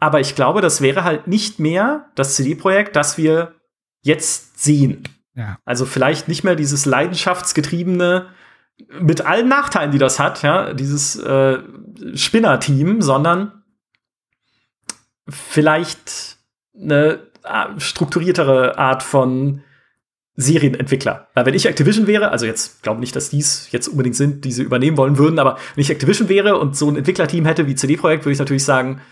aber 0.00 0.20
ich 0.20 0.34
glaube, 0.34 0.62
das 0.62 0.80
wäre 0.80 1.04
halt 1.04 1.26
nicht 1.26 1.58
mehr 1.58 2.06
das 2.14 2.34
CD-Projekt, 2.34 2.96
das 2.96 3.18
wir 3.18 3.54
jetzt 4.02 4.62
sehen. 4.62 5.04
Ja. 5.34 5.58
Also 5.64 5.86
vielleicht 5.86 6.26
nicht 6.26 6.42
mehr 6.42 6.56
dieses 6.56 6.86
leidenschaftsgetriebene, 6.86 8.28
mit 8.98 9.26
allen 9.26 9.48
Nachteilen, 9.48 9.92
die 9.92 9.98
das 9.98 10.18
hat, 10.18 10.42
ja, 10.42 10.72
dieses 10.72 11.16
äh, 11.16 11.58
Spinner-Team, 12.14 13.02
sondern 13.02 13.62
vielleicht 15.28 16.38
eine 16.74 17.20
äh, 17.44 17.78
strukturiertere 17.78 18.78
Art 18.78 19.02
von 19.02 19.62
Serienentwickler. 20.36 21.28
Weil 21.34 21.46
wenn 21.46 21.54
ich 21.54 21.66
Activision 21.66 22.06
wäre, 22.06 22.30
also 22.30 22.46
jetzt 22.46 22.82
glaube 22.82 23.00
nicht, 23.00 23.14
dass 23.14 23.28
dies 23.28 23.70
jetzt 23.70 23.88
unbedingt 23.88 24.16
sind, 24.16 24.44
die 24.46 24.52
sie 24.52 24.62
übernehmen 24.62 24.96
wollen 24.96 25.18
würden, 25.18 25.38
aber 25.38 25.58
wenn 25.74 25.82
ich 25.82 25.90
Activision 25.90 26.28
wäre 26.30 26.58
und 26.58 26.76
so 26.76 26.88
ein 26.88 26.96
Entwicklerteam 26.96 27.44
hätte 27.44 27.66
wie 27.66 27.74
CD 27.74 27.96
Projekt, 27.96 28.24
würde 28.24 28.32
ich 28.32 28.38
natürlich 28.38 28.64
sagen, 28.64 29.02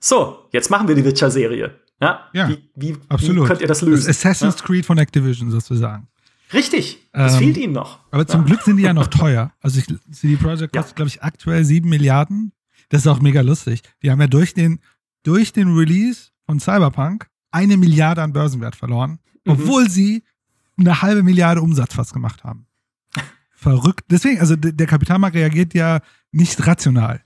so, 0.00 0.48
jetzt 0.50 0.70
machen 0.70 0.88
wir 0.88 0.94
die 0.94 1.04
Witcher-Serie. 1.04 1.78
Ja, 2.00 2.20
ja 2.32 2.48
wie, 2.48 2.70
wie, 2.74 2.96
absolut. 3.08 3.44
wie 3.44 3.48
könnt 3.48 3.60
ihr 3.60 3.68
das 3.68 3.82
lösen? 3.82 4.06
Das 4.06 4.16
Assassin's 4.16 4.56
ja? 4.58 4.66
Creed 4.66 4.86
von 4.86 4.96
Activision 4.96 5.50
sozusagen. 5.50 6.08
Richtig, 6.52 7.06
das 7.12 7.34
ähm, 7.34 7.38
fehlt 7.38 7.56
ihnen 7.58 7.74
noch. 7.74 8.00
Aber 8.10 8.26
zum 8.26 8.44
Glück 8.44 8.62
sind 8.62 8.78
die 8.78 8.82
ja 8.82 8.92
noch 8.92 9.06
teuer. 9.06 9.52
Also 9.60 9.78
ich, 9.78 9.86
CD 10.10 10.36
Projekt 10.36 10.72
kostet, 10.72 10.74
ja. 10.74 10.94
glaube 10.94 11.08
ich, 11.08 11.22
aktuell 11.22 11.64
sieben 11.64 11.90
Milliarden. 11.90 12.52
Das 12.88 13.02
ist 13.02 13.06
auch 13.06 13.20
mega 13.20 13.42
lustig. 13.42 13.82
Die 14.02 14.10
haben 14.10 14.20
ja 14.20 14.26
durch 14.26 14.54
den, 14.54 14.80
durch 15.22 15.52
den 15.52 15.76
Release 15.76 16.30
von 16.46 16.58
Cyberpunk 16.58 17.28
eine 17.52 17.76
Milliarde 17.76 18.22
an 18.22 18.32
Börsenwert 18.32 18.74
verloren, 18.74 19.20
mhm. 19.44 19.52
obwohl 19.52 19.88
sie 19.88 20.24
eine 20.76 21.02
halbe 21.02 21.22
Milliarde 21.22 21.60
Umsatz 21.60 21.94
fast 21.94 22.12
gemacht 22.12 22.42
haben. 22.42 22.66
Verrückt. 23.50 24.06
Deswegen, 24.10 24.40
also 24.40 24.56
der 24.56 24.86
Kapitalmarkt 24.86 25.36
reagiert 25.36 25.74
ja 25.74 26.00
nicht 26.32 26.66
rational 26.66 27.22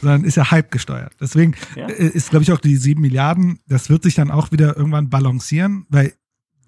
sondern 0.00 0.24
ist 0.24 0.36
ja 0.36 0.50
Hype 0.50 0.70
gesteuert. 0.70 1.12
Deswegen 1.20 1.54
ja. 1.76 1.86
Äh, 1.88 2.08
ist, 2.08 2.30
glaube 2.30 2.42
ich, 2.42 2.52
auch 2.52 2.60
die 2.60 2.76
sieben 2.76 3.00
Milliarden, 3.00 3.60
das 3.66 3.90
wird 3.90 4.02
sich 4.02 4.14
dann 4.14 4.30
auch 4.30 4.52
wieder 4.52 4.76
irgendwann 4.76 5.10
balancieren, 5.10 5.86
weil 5.88 6.14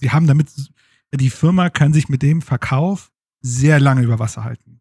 die 0.01 0.11
haben 0.11 0.27
damit, 0.27 0.49
die 1.15 1.31
Firma 1.31 1.71
kann 1.71 1.93
sich 1.93 2.09
mit 2.09 2.23
dem 2.23 2.43
Verkauf 2.43 3.11
sehr 3.41 3.81
lange 3.81 4.03
über 4.03 4.19
Wasser 4.19 4.45
halten. 4.45 4.81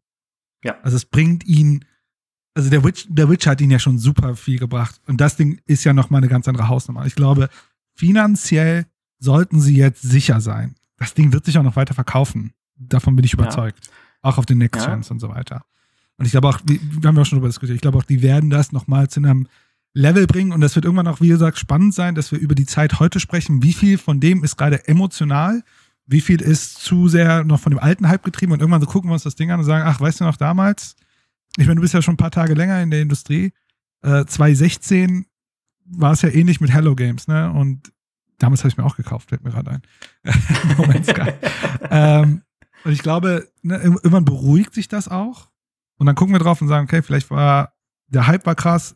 Ja. 0.63 0.79
Also 0.83 0.97
es 0.97 1.05
bringt 1.05 1.45
ihn, 1.45 1.85
also 2.53 2.69
der 2.69 2.83
Witch, 2.83 3.07
der 3.09 3.29
Witch 3.29 3.47
hat 3.47 3.61
ihn 3.61 3.71
ja 3.71 3.79
schon 3.79 3.97
super 3.97 4.35
viel 4.35 4.59
gebracht. 4.59 5.01
Und 5.07 5.21
das 5.21 5.35
Ding 5.35 5.59
ist 5.65 5.83
ja 5.83 5.93
nochmal 5.93 6.19
eine 6.19 6.27
ganz 6.27 6.47
andere 6.47 6.67
Hausnummer. 6.67 7.05
Ich 7.05 7.15
glaube, 7.15 7.49
finanziell 7.95 8.85
sollten 9.19 9.59
sie 9.59 9.75
jetzt 9.75 10.01
sicher 10.01 10.41
sein. 10.41 10.75
Das 10.97 11.13
Ding 11.13 11.33
wird 11.33 11.45
sich 11.45 11.57
auch 11.57 11.63
noch 11.63 11.75
weiter 11.75 11.93
verkaufen. 11.93 12.53
Davon 12.75 13.15
bin 13.15 13.25
ich 13.25 13.33
überzeugt. 13.33 13.87
Ja. 13.87 13.91
Auch 14.23 14.37
auf 14.37 14.45
den 14.45 14.59
Next 14.59 14.85
Gens 14.85 15.09
ja. 15.09 15.13
und 15.13 15.19
so 15.19 15.29
weiter. 15.29 15.65
Und 16.21 16.25
ich 16.25 16.33
glaube 16.33 16.49
auch, 16.49 16.59
wir 16.63 16.77
haben 17.03 17.15
ja 17.15 17.23
auch 17.23 17.25
schon 17.25 17.37
darüber 17.37 17.47
diskutiert, 17.47 17.77
ich 17.77 17.81
glaube 17.81 17.97
auch, 17.97 18.03
die 18.03 18.21
werden 18.21 18.51
das 18.51 18.71
nochmal 18.71 19.09
zu 19.09 19.19
einem 19.19 19.47
Level 19.95 20.27
bringen 20.27 20.51
und 20.51 20.61
das 20.61 20.75
wird 20.75 20.85
irgendwann 20.85 21.07
auch, 21.07 21.19
wie 21.19 21.29
gesagt, 21.29 21.57
spannend 21.57 21.95
sein, 21.95 22.13
dass 22.13 22.31
wir 22.31 22.37
über 22.37 22.53
die 22.53 22.67
Zeit 22.67 22.99
heute 22.99 23.19
sprechen. 23.19 23.63
Wie 23.63 23.73
viel 23.73 23.97
von 23.97 24.19
dem 24.19 24.43
ist 24.43 24.55
gerade 24.55 24.87
emotional? 24.87 25.63
Wie 26.05 26.21
viel 26.21 26.39
ist 26.39 26.75
zu 26.75 27.07
sehr 27.07 27.43
noch 27.43 27.59
von 27.59 27.71
dem 27.71 27.79
alten 27.79 28.07
Hype 28.07 28.21
getrieben? 28.21 28.51
Und 28.51 28.59
irgendwann 28.59 28.81
so 28.81 28.85
gucken 28.85 29.09
wir 29.09 29.13
uns 29.15 29.23
das 29.23 29.33
Ding 29.33 29.49
an 29.49 29.61
und 29.61 29.65
sagen, 29.65 29.83
ach, 29.83 29.99
weißt 29.99 30.19
du 30.19 30.25
noch 30.25 30.37
damals? 30.37 30.95
Ich 31.57 31.65
meine, 31.65 31.77
du 31.77 31.81
bist 31.81 31.95
ja 31.95 32.03
schon 32.03 32.13
ein 32.13 32.17
paar 32.17 32.29
Tage 32.29 32.53
länger 32.53 32.83
in 32.83 32.91
der 32.91 33.01
Industrie. 33.01 33.51
Äh, 34.03 34.25
2016 34.25 35.25
war 35.85 36.11
es 36.11 36.21
ja 36.21 36.29
ähnlich 36.29 36.61
mit 36.61 36.71
Hello 36.71 36.93
Games, 36.93 37.27
ne? 37.27 37.51
Und 37.51 37.91
damals 38.37 38.61
habe 38.61 38.69
ich 38.69 38.77
mir 38.77 38.83
auch 38.83 38.95
gekauft, 38.95 39.29
fällt 39.29 39.43
mir 39.43 39.49
gerade 39.49 39.71
ein. 39.71 39.81
Moment, 40.77 41.03
Sky. 41.03 41.31
ähm, 41.89 42.43
und 42.83 42.91
ich 42.91 43.01
glaube, 43.01 43.49
ne, 43.63 43.77
irgendwann 43.81 44.25
beruhigt 44.25 44.75
sich 44.75 44.87
das 44.87 45.07
auch. 45.07 45.50
Und 46.01 46.07
dann 46.07 46.15
gucken 46.15 46.33
wir 46.33 46.39
drauf 46.39 46.59
und 46.59 46.67
sagen, 46.67 46.85
okay, 46.85 47.03
vielleicht 47.03 47.29
war 47.29 47.75
der 48.07 48.25
Hype 48.25 48.47
war 48.47 48.55
krass, 48.55 48.95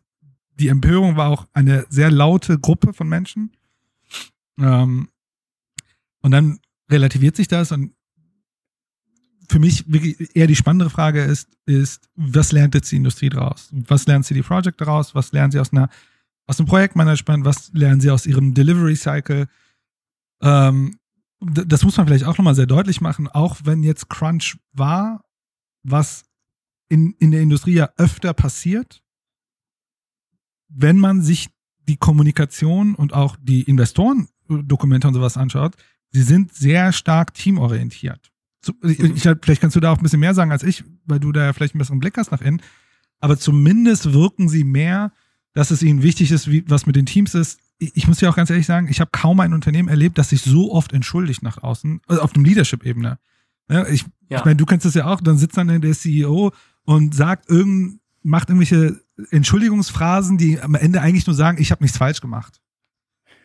die 0.56 0.70
Empörung 0.70 1.16
war 1.16 1.30
auch 1.30 1.48
eine 1.54 1.86
sehr 1.88 2.10
laute 2.10 2.58
Gruppe 2.58 2.94
von 2.94 3.08
Menschen. 3.08 3.52
Ähm, 4.60 5.10
und 6.22 6.32
dann 6.32 6.58
relativiert 6.90 7.36
sich 7.36 7.48
das 7.48 7.72
und 7.72 7.94
für 9.48 9.60
mich 9.60 9.86
eher 10.36 10.48
die 10.48 10.56
spannendere 10.56 10.90
Frage 10.90 11.22
ist, 11.22 11.48
ist, 11.68 12.10
was 12.16 12.52
lernt 12.52 12.74
jetzt 12.74 12.92
die 12.92 12.96
Industrie 12.96 13.30
daraus? 13.30 13.70
Was 13.72 14.08
lernt 14.08 14.26
CD 14.26 14.42
Projekt 14.42 14.82
daraus? 14.82 15.14
Was 15.14 15.32
lernen 15.32 15.52
sie 15.52 15.60
aus 15.60 15.72
einer, 15.72 15.90
aus 16.48 16.58
dem 16.58 16.66
Projektmanagement? 16.66 17.46
Was 17.46 17.72
lernen 17.72 18.02
sie 18.02 18.10
aus 18.10 18.26
ihrem 18.26 18.56
Delivery 18.56 18.96
Cycle? 18.96 19.48
Ähm, 20.42 20.98
das 21.40 21.84
muss 21.84 21.98
man 21.98 22.08
vielleicht 22.08 22.26
auch 22.26 22.40
nochmal 22.40 22.56
sehr 22.56 22.66
deutlich 22.66 23.00
machen, 23.00 23.28
auch 23.28 23.58
wenn 23.64 23.84
jetzt 23.84 24.10
Crunch 24.10 24.58
war, 24.74 25.24
was 25.84 26.26
in, 26.90 27.16
in 27.20 27.32
der 27.32 27.42
Industrie 27.42 27.74
ja 27.74 27.90
öfter 27.98 28.34
passiert, 28.34 29.02
wenn 30.68 30.98
man 30.98 31.22
sich 31.22 31.50
die 31.88 31.98
Kommunikation 31.98 32.96
und 32.96 33.14
auch 33.14 33.38
die 33.42 33.64
Investorendokumente 33.64 35.08
und 35.08 35.14
sowas 35.14 35.38
anschaut, 35.38 35.76
sie 36.12 36.24
sind 36.24 36.54
sehr 36.54 36.92
stark 36.92 37.34
teamorientiert. 37.34 38.32
Ich, 38.84 39.00
ich, 39.00 39.22
vielleicht 39.22 39.62
kannst 39.62 39.76
du 39.76 39.80
da 39.80 39.92
auch 39.92 39.98
ein 39.98 40.04
bisschen 40.04 40.20
mehr 40.20 40.34
sagen 40.34 40.52
als 40.52 40.64
ich, 40.64 40.84
weil 41.06 41.20
du 41.20 41.32
da 41.32 41.44
ja 41.44 41.54
vielleicht 41.54 41.76
einen 41.76 41.80
besseren 41.80 42.00
Blick 42.00 42.18
hast 42.18 42.32
nach 42.32 42.42
innen. 42.42 42.62
Aber 43.20 43.38
zumindest 43.38 44.14
wirken 44.14 44.50
sie 44.50 44.64
mehr, 44.64 45.12
dass 45.54 45.72
es 45.72 45.84
ihnen 45.84 46.04
wichtig 46.04 46.32
ist, 46.32 46.50
wie, 46.50 46.64
was 46.68 46.86
mit 46.86 46.96
den 46.96 47.06
Teams 47.06 47.36
ist. 47.36 47.60
Ich, 47.78 47.96
ich 47.96 48.08
muss 48.08 48.22
ja 48.22 48.30
auch 48.30 48.36
ganz 48.36 48.50
ehrlich 48.50 48.66
sagen, 48.66 48.88
ich 48.90 49.00
habe 49.00 49.12
kaum 49.12 49.40
ein 49.40 49.54
Unternehmen 49.54 49.88
erlebt, 49.88 50.18
das 50.18 50.30
sich 50.30 50.42
so 50.42 50.72
oft 50.74 50.94
entschuldigt 50.94 51.44
nach 51.44 51.62
außen, 51.62 52.02
also 52.08 52.22
auf 52.22 52.34
dem 52.34 52.44
Leadership-Ebene. 52.44 53.20
Ja, 53.70 53.88
ich, 53.88 54.06
ja. 54.30 54.40
ich 54.40 54.46
meine, 54.46 54.58
du 54.58 54.66
kennst 54.66 54.86
das 54.86 54.94
ja 54.96 55.06
auch, 55.06 55.22
dann 55.22 55.38
sitzt 55.38 55.58
dann 55.58 55.82
der 55.82 55.94
CEO 55.94 56.52
und 56.86 57.14
sagt 57.14 57.50
irgend, 57.50 58.00
macht 58.24 58.50
irgendwelche 58.50 59.02
Entschuldigungsphrasen, 59.32 60.38
die 60.38 60.60
am 60.60 60.76
Ende 60.76 61.02
eigentlich 61.02 61.28
nur 61.28 61.36
sagen, 61.36 61.62
ich 61.62 61.72
habe 61.72 61.84
nichts 61.84 61.98
falsch 61.98 62.22
gemacht. 62.22 62.62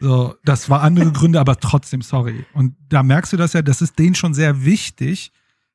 So, 0.01 0.35
das 0.45 0.71
war 0.71 0.83
andere 0.83 1.13
Gründe, 1.13 1.41
aber 1.41 1.57
trotzdem 1.59 2.01
sorry. 2.01 2.47
Und 2.55 2.75
da 2.89 3.03
merkst 3.03 3.33
du 3.33 3.37
das 3.37 3.53
ja, 3.53 3.61
das 3.61 3.83
ist 3.83 3.99
denen 3.99 4.15
schon 4.15 4.33
sehr 4.33 4.65
wichtig, 4.65 5.33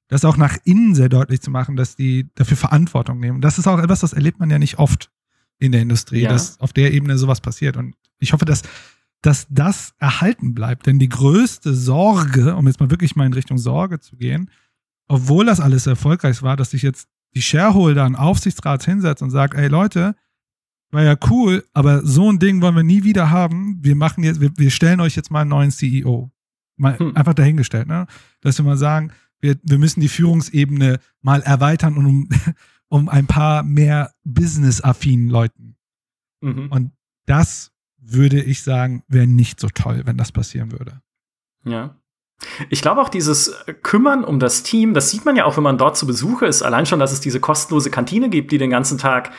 das 0.07 0.25
auch 0.25 0.37
nach 0.37 0.57
innen 0.63 0.95
sehr 0.95 1.09
deutlich 1.09 1.41
zu 1.41 1.51
machen, 1.51 1.75
dass 1.75 1.95
die 1.95 2.29
dafür 2.35 2.57
Verantwortung 2.57 3.19
nehmen. 3.19 3.41
Das 3.41 3.59
ist 3.59 3.67
auch 3.67 3.79
etwas, 3.79 3.99
das 3.99 4.13
erlebt 4.13 4.39
man 4.39 4.49
ja 4.49 4.57
nicht 4.57 4.79
oft 4.79 5.11
in 5.59 5.71
der 5.71 5.81
Industrie, 5.81 6.21
ja. 6.21 6.29
dass 6.29 6.59
auf 6.59 6.73
der 6.73 6.93
Ebene 6.93 7.17
sowas 7.17 7.39
passiert. 7.39 7.77
Und 7.77 7.95
ich 8.19 8.33
hoffe, 8.33 8.45
dass 8.45 8.63
dass 9.25 9.47
das 9.49 9.93
erhalten 9.97 10.53
bleibt. 10.53 10.85
Denn 10.85 10.99
die 10.99 11.09
größte 11.09 11.73
Sorge, 11.73 12.55
um 12.55 12.67
jetzt 12.67 12.79
mal 12.79 12.91
wirklich 12.91 13.15
mal 13.15 13.25
in 13.25 13.33
Richtung 13.33 13.57
Sorge 13.57 13.99
zu 13.99 14.17
gehen, 14.17 14.51
obwohl 15.07 15.45
das 15.45 15.59
alles 15.59 15.87
erfolgreich 15.87 16.43
war, 16.43 16.55
dass 16.55 16.71
sich 16.71 16.83
jetzt 16.83 17.07
die 17.35 17.41
Shareholder 17.41 18.05
und 18.05 18.15
Aufsichtsrat 18.15 18.83
hinsetzt 18.83 19.21
und 19.21 19.29
sagt, 19.29 19.53
ey 19.55 19.67
Leute, 19.67 20.15
war 20.91 21.03
ja 21.03 21.15
cool, 21.29 21.65
aber 21.73 22.05
so 22.05 22.31
ein 22.31 22.39
Ding 22.39 22.61
wollen 22.61 22.75
wir 22.75 22.83
nie 22.83 23.03
wieder 23.03 23.29
haben. 23.29 23.79
Wir 23.81 23.95
machen 23.95 24.23
jetzt, 24.23 24.39
wir, 24.39 24.51
wir 24.55 24.71
stellen 24.71 25.01
euch 25.01 25.15
jetzt 25.15 25.31
mal 25.31 25.41
einen 25.41 25.49
neuen 25.49 25.71
CEO. 25.71 26.31
Mal 26.77 26.97
hm. 26.97 27.15
einfach 27.15 27.33
dahingestellt, 27.33 27.87
ne? 27.87 28.07
Dass 28.41 28.57
wir 28.57 28.65
mal 28.65 28.77
sagen, 28.77 29.11
wir, 29.39 29.57
wir 29.63 29.77
müssen 29.77 29.99
die 29.99 30.07
Führungsebene 30.07 30.99
mal 31.21 31.41
erweitern 31.41 31.97
und 31.97 32.05
um, 32.05 32.29
um 32.87 33.09
ein 33.09 33.27
paar 33.27 33.63
mehr 33.63 34.13
business-affinen 34.23 35.29
Leuten. 35.29 35.75
Mhm. 36.41 36.67
Und 36.71 36.91
das 37.25 37.71
würde 37.97 38.41
ich 38.41 38.61
sagen, 38.61 39.03
wäre 39.07 39.27
nicht 39.27 39.59
so 39.59 39.67
toll, 39.69 40.03
wenn 40.05 40.17
das 40.17 40.31
passieren 40.31 40.71
würde. 40.71 41.01
Ja. 41.63 41.97
Ich 42.69 42.81
glaube 42.81 43.01
auch 43.01 43.09
dieses 43.09 43.55
Kümmern 43.81 44.23
um 44.23 44.39
das 44.39 44.63
Team, 44.63 44.93
das 44.93 45.09
sieht 45.09 45.25
man 45.25 45.35
ja 45.35 45.45
auch, 45.45 45.57
wenn 45.57 45.63
man 45.63 45.77
dort 45.77 45.97
zu 45.97 46.05
Besuch 46.05 46.41
ist. 46.41 46.61
Allein 46.61 46.85
schon, 46.85 46.99
dass 46.99 47.11
es 47.11 47.21
diese 47.21 47.39
kostenlose 47.39 47.89
Kantine 47.89 48.29
gibt, 48.29 48.51
die 48.51 48.57
den 48.57 48.69
ganzen 48.69 48.97
Tag 48.97 49.31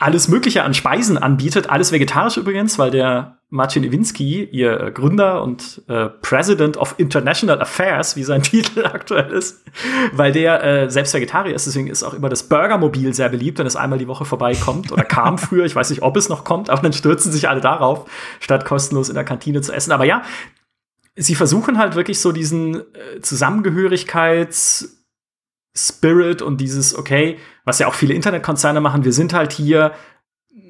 alles 0.00 0.28
Mögliche 0.28 0.64
an 0.64 0.72
Speisen 0.72 1.18
anbietet, 1.18 1.68
alles 1.68 1.92
vegetarisch 1.92 2.38
übrigens, 2.38 2.78
weil 2.78 2.90
der 2.90 3.36
Marcin 3.50 3.84
Iwinski, 3.84 4.44
ihr 4.44 4.92
Gründer 4.92 5.42
und 5.42 5.82
äh, 5.88 6.06
President 6.06 6.78
of 6.78 6.94
International 6.96 7.60
Affairs, 7.60 8.16
wie 8.16 8.22
sein 8.22 8.42
Titel 8.42 8.86
aktuell 8.86 9.30
ist, 9.30 9.62
weil 10.12 10.32
der 10.32 10.64
äh, 10.64 10.90
selbst 10.90 11.12
Vegetarier 11.12 11.54
ist, 11.54 11.66
deswegen 11.66 11.88
ist 11.88 12.02
auch 12.02 12.14
immer 12.14 12.30
das 12.30 12.44
Burgermobil 12.44 13.12
sehr 13.12 13.28
beliebt, 13.28 13.58
wenn 13.58 13.66
es 13.66 13.76
einmal 13.76 13.98
die 13.98 14.08
Woche 14.08 14.24
vorbeikommt 14.24 14.90
oder 14.90 15.04
kam 15.04 15.36
früher, 15.38 15.66
ich 15.66 15.76
weiß 15.76 15.90
nicht, 15.90 16.02
ob 16.02 16.16
es 16.16 16.30
noch 16.30 16.44
kommt, 16.44 16.70
aber 16.70 16.80
dann 16.80 16.94
stürzen 16.94 17.30
sich 17.30 17.48
alle 17.48 17.60
darauf, 17.60 18.08
statt 18.40 18.64
kostenlos 18.64 19.10
in 19.10 19.16
der 19.16 19.24
Kantine 19.24 19.60
zu 19.60 19.72
essen. 19.72 19.92
Aber 19.92 20.04
ja, 20.04 20.22
sie 21.20 21.34
versuchen 21.34 21.78
halt 21.78 21.94
wirklich 21.94 22.18
so 22.18 22.32
diesen 22.32 22.76
äh, 22.76 23.20
Zusammengehörigkeits 23.20 24.96
Spirit 25.76 26.42
und 26.42 26.60
dieses, 26.60 26.96
okay, 26.96 27.38
was 27.64 27.78
ja 27.78 27.86
auch 27.86 27.94
viele 27.94 28.14
Internetkonzerne 28.14 28.80
machen, 28.80 29.04
wir 29.04 29.12
sind 29.12 29.32
halt 29.32 29.52
hier 29.52 29.92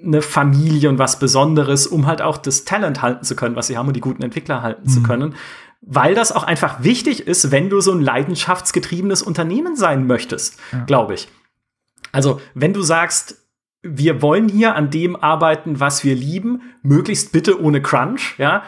eine 0.04 0.22
Familie 0.22 0.88
und 0.88 0.98
was 0.98 1.18
Besonderes, 1.18 1.86
um 1.86 2.06
halt 2.06 2.20
auch 2.20 2.36
das 2.36 2.64
Talent 2.64 3.00
halten 3.00 3.24
zu 3.24 3.36
können, 3.36 3.56
was 3.56 3.68
sie 3.68 3.78
haben 3.78 3.88
und 3.88 3.94
die 3.94 4.00
guten 4.00 4.22
Entwickler 4.22 4.62
halten 4.62 4.82
mhm. 4.84 4.88
zu 4.88 5.02
können. 5.02 5.34
Weil 5.80 6.14
das 6.14 6.32
auch 6.32 6.42
einfach 6.42 6.82
wichtig 6.82 7.26
ist, 7.26 7.50
wenn 7.50 7.70
du 7.70 7.80
so 7.80 7.92
ein 7.92 8.02
leidenschaftsgetriebenes 8.02 9.22
Unternehmen 9.22 9.76
sein 9.76 10.06
möchtest, 10.06 10.58
ja. 10.72 10.84
glaube 10.84 11.14
ich. 11.14 11.28
Also, 12.12 12.40
wenn 12.54 12.74
du 12.74 12.82
sagst, 12.82 13.48
wir 13.82 14.20
wollen 14.20 14.48
hier 14.48 14.74
an 14.74 14.90
dem 14.90 15.16
arbeiten, 15.16 15.80
was 15.80 16.04
wir 16.04 16.14
lieben, 16.14 16.60
möglichst 16.82 17.32
bitte 17.32 17.62
ohne 17.62 17.80
Crunch, 17.80 18.34
ja, 18.36 18.62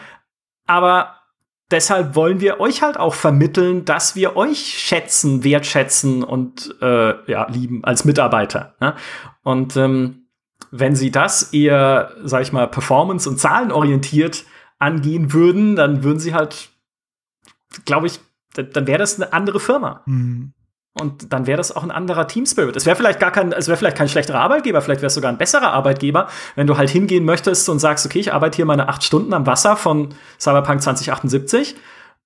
aber 0.65 1.22
deshalb 1.71 2.15
wollen 2.15 2.39
wir 2.39 2.59
euch 2.59 2.81
halt 2.81 2.97
auch 2.97 3.13
vermitteln, 3.13 3.85
dass 3.85 4.15
wir 4.15 4.35
euch 4.35 4.59
schätzen, 4.59 5.43
wertschätzen 5.43 6.23
und 6.23 6.75
äh, 6.81 7.31
ja, 7.31 7.47
lieben 7.49 7.83
als 7.83 8.05
Mitarbeiter. 8.05 8.75
Ne? 8.79 8.95
Und 9.43 9.75
ähm, 9.77 10.27
wenn 10.71 10.95
sie 10.95 11.11
das 11.11 11.53
eher, 11.53 12.11
sag 12.23 12.41
ich 12.41 12.51
mal, 12.51 12.67
performance- 12.67 13.29
und 13.29 13.39
zahlenorientiert 13.39 14.45
angehen 14.79 15.33
würden, 15.33 15.75
dann 15.75 16.03
würden 16.03 16.19
sie 16.19 16.33
halt, 16.33 16.69
glaube 17.85 18.07
ich, 18.07 18.19
dann 18.53 18.87
wäre 18.87 18.99
das 18.99 19.19
eine 19.19 19.33
andere 19.33 19.59
Firma. 19.59 20.01
Mhm. 20.05 20.53
Und 20.99 21.33
dann 21.33 21.47
wäre 21.47 21.57
das 21.57 21.75
auch 21.75 21.83
ein 21.83 21.89
anderer 21.89 22.27
Team 22.27 22.45
Spirit. 22.45 22.75
Es 22.75 22.85
wäre 22.85 22.95
vielleicht 22.95 23.19
gar 23.19 23.31
kein, 23.31 23.51
es 23.51 23.67
wäre 23.67 23.77
vielleicht 23.77 23.97
kein 23.97 24.07
schlechterer 24.07 24.39
Arbeitgeber, 24.39 24.81
vielleicht 24.81 25.01
wäre 25.01 25.07
es 25.07 25.15
sogar 25.15 25.31
ein 25.31 25.39
besserer 25.39 25.73
Arbeitgeber, 25.73 26.27
wenn 26.55 26.67
du 26.67 26.77
halt 26.77 26.89
hingehen 26.89 27.25
möchtest 27.25 27.67
und 27.69 27.79
sagst, 27.79 28.05
okay, 28.05 28.19
ich 28.19 28.31
arbeite 28.31 28.57
hier 28.57 28.65
meine 28.65 28.87
acht 28.87 29.03
Stunden 29.03 29.33
am 29.33 29.47
Wasser 29.47 29.75
von 29.75 30.13
Cyberpunk 30.39 30.83
2078 30.83 31.75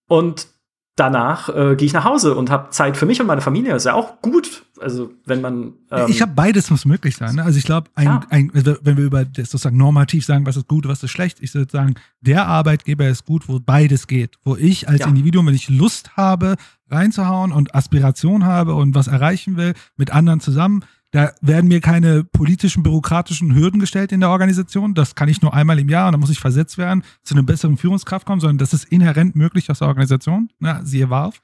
und 0.07 0.48
danach 0.97 1.47
äh, 1.49 1.75
gehe 1.75 1.85
ich 1.85 1.93
nach 1.93 2.03
Hause 2.03 2.35
und 2.35 2.49
habe 2.49 2.71
Zeit 2.71 2.97
für 2.97 3.05
mich 3.05 3.21
und 3.21 3.27
meine 3.27 3.41
Familie. 3.41 3.71
Das 3.71 3.83
ist 3.83 3.85
ja 3.85 3.93
auch 3.93 4.21
gut. 4.21 4.65
Also 4.81 5.11
wenn 5.25 5.41
man 5.41 5.73
ähm 5.91 6.05
ich 6.07 6.21
habe 6.21 6.33
beides 6.35 6.69
muss 6.69 6.85
möglich 6.85 7.15
sein. 7.15 7.35
Ne? 7.35 7.43
Also 7.43 7.57
ich 7.57 7.65
glaube, 7.65 7.89
ein, 7.95 8.05
ja. 8.05 8.21
also 8.53 8.75
wenn 8.81 8.97
wir 8.97 9.05
über 9.05 9.23
das 9.23 9.51
sozusagen 9.51 9.77
normativ 9.77 10.25
sagen, 10.25 10.45
was 10.45 10.57
ist 10.57 10.67
gut, 10.67 10.87
was 10.87 11.01
ist 11.03 11.11
schlecht, 11.11 11.37
ich 11.41 11.53
würde 11.53 11.71
sagen, 11.71 11.95
der 12.21 12.47
Arbeitgeber 12.47 13.07
ist 13.07 13.25
gut, 13.25 13.47
wo 13.47 13.59
beides 13.59 14.07
geht, 14.07 14.37
wo 14.43 14.55
ich 14.55 14.89
als 14.89 15.01
ja. 15.01 15.07
Individuum, 15.07 15.47
wenn 15.47 15.55
ich 15.55 15.69
Lust 15.69 16.17
habe, 16.17 16.55
reinzuhauen 16.89 17.51
und 17.51 17.75
Aspiration 17.75 18.45
habe 18.45 18.73
und 18.73 18.95
was 18.95 19.07
erreichen 19.07 19.55
will, 19.55 19.73
mit 19.97 20.11
anderen 20.11 20.39
zusammen, 20.39 20.83
da 21.18 21.34
werden 21.41 21.68
mir 21.68 21.81
keine 21.81 22.23
politischen, 22.23 22.84
bürokratischen 22.84 23.56
Hürden 23.56 23.80
gestellt 23.80 24.11
in 24.11 24.19
der 24.19 24.30
Organisation. 24.30 24.94
Das 24.94 25.15
kann 25.15 25.27
ich 25.30 25.41
nur 25.41 25.52
einmal 25.52 25.80
im 25.80 25.89
Jahr 25.89 26.06
und 26.06 26.11
dann 26.11 26.19
muss 26.19 26.30
ich 26.30 26.38
versetzt 26.38 26.77
werden, 26.77 27.02
zu 27.23 27.34
einer 27.34 27.41
besseren 27.41 27.76
Führungskraft 27.76 28.27
kommen, 28.27 28.39
sondern 28.39 28.60
das 28.60 28.72
ist 28.72 28.84
inhärent 28.84 29.35
möglich 29.35 29.72
aus 29.72 29.80
der 29.80 29.88
Organisation. 29.88 30.52
Ne? 30.60 30.80
Siehe 30.84 31.10
WARF. 31.10 31.41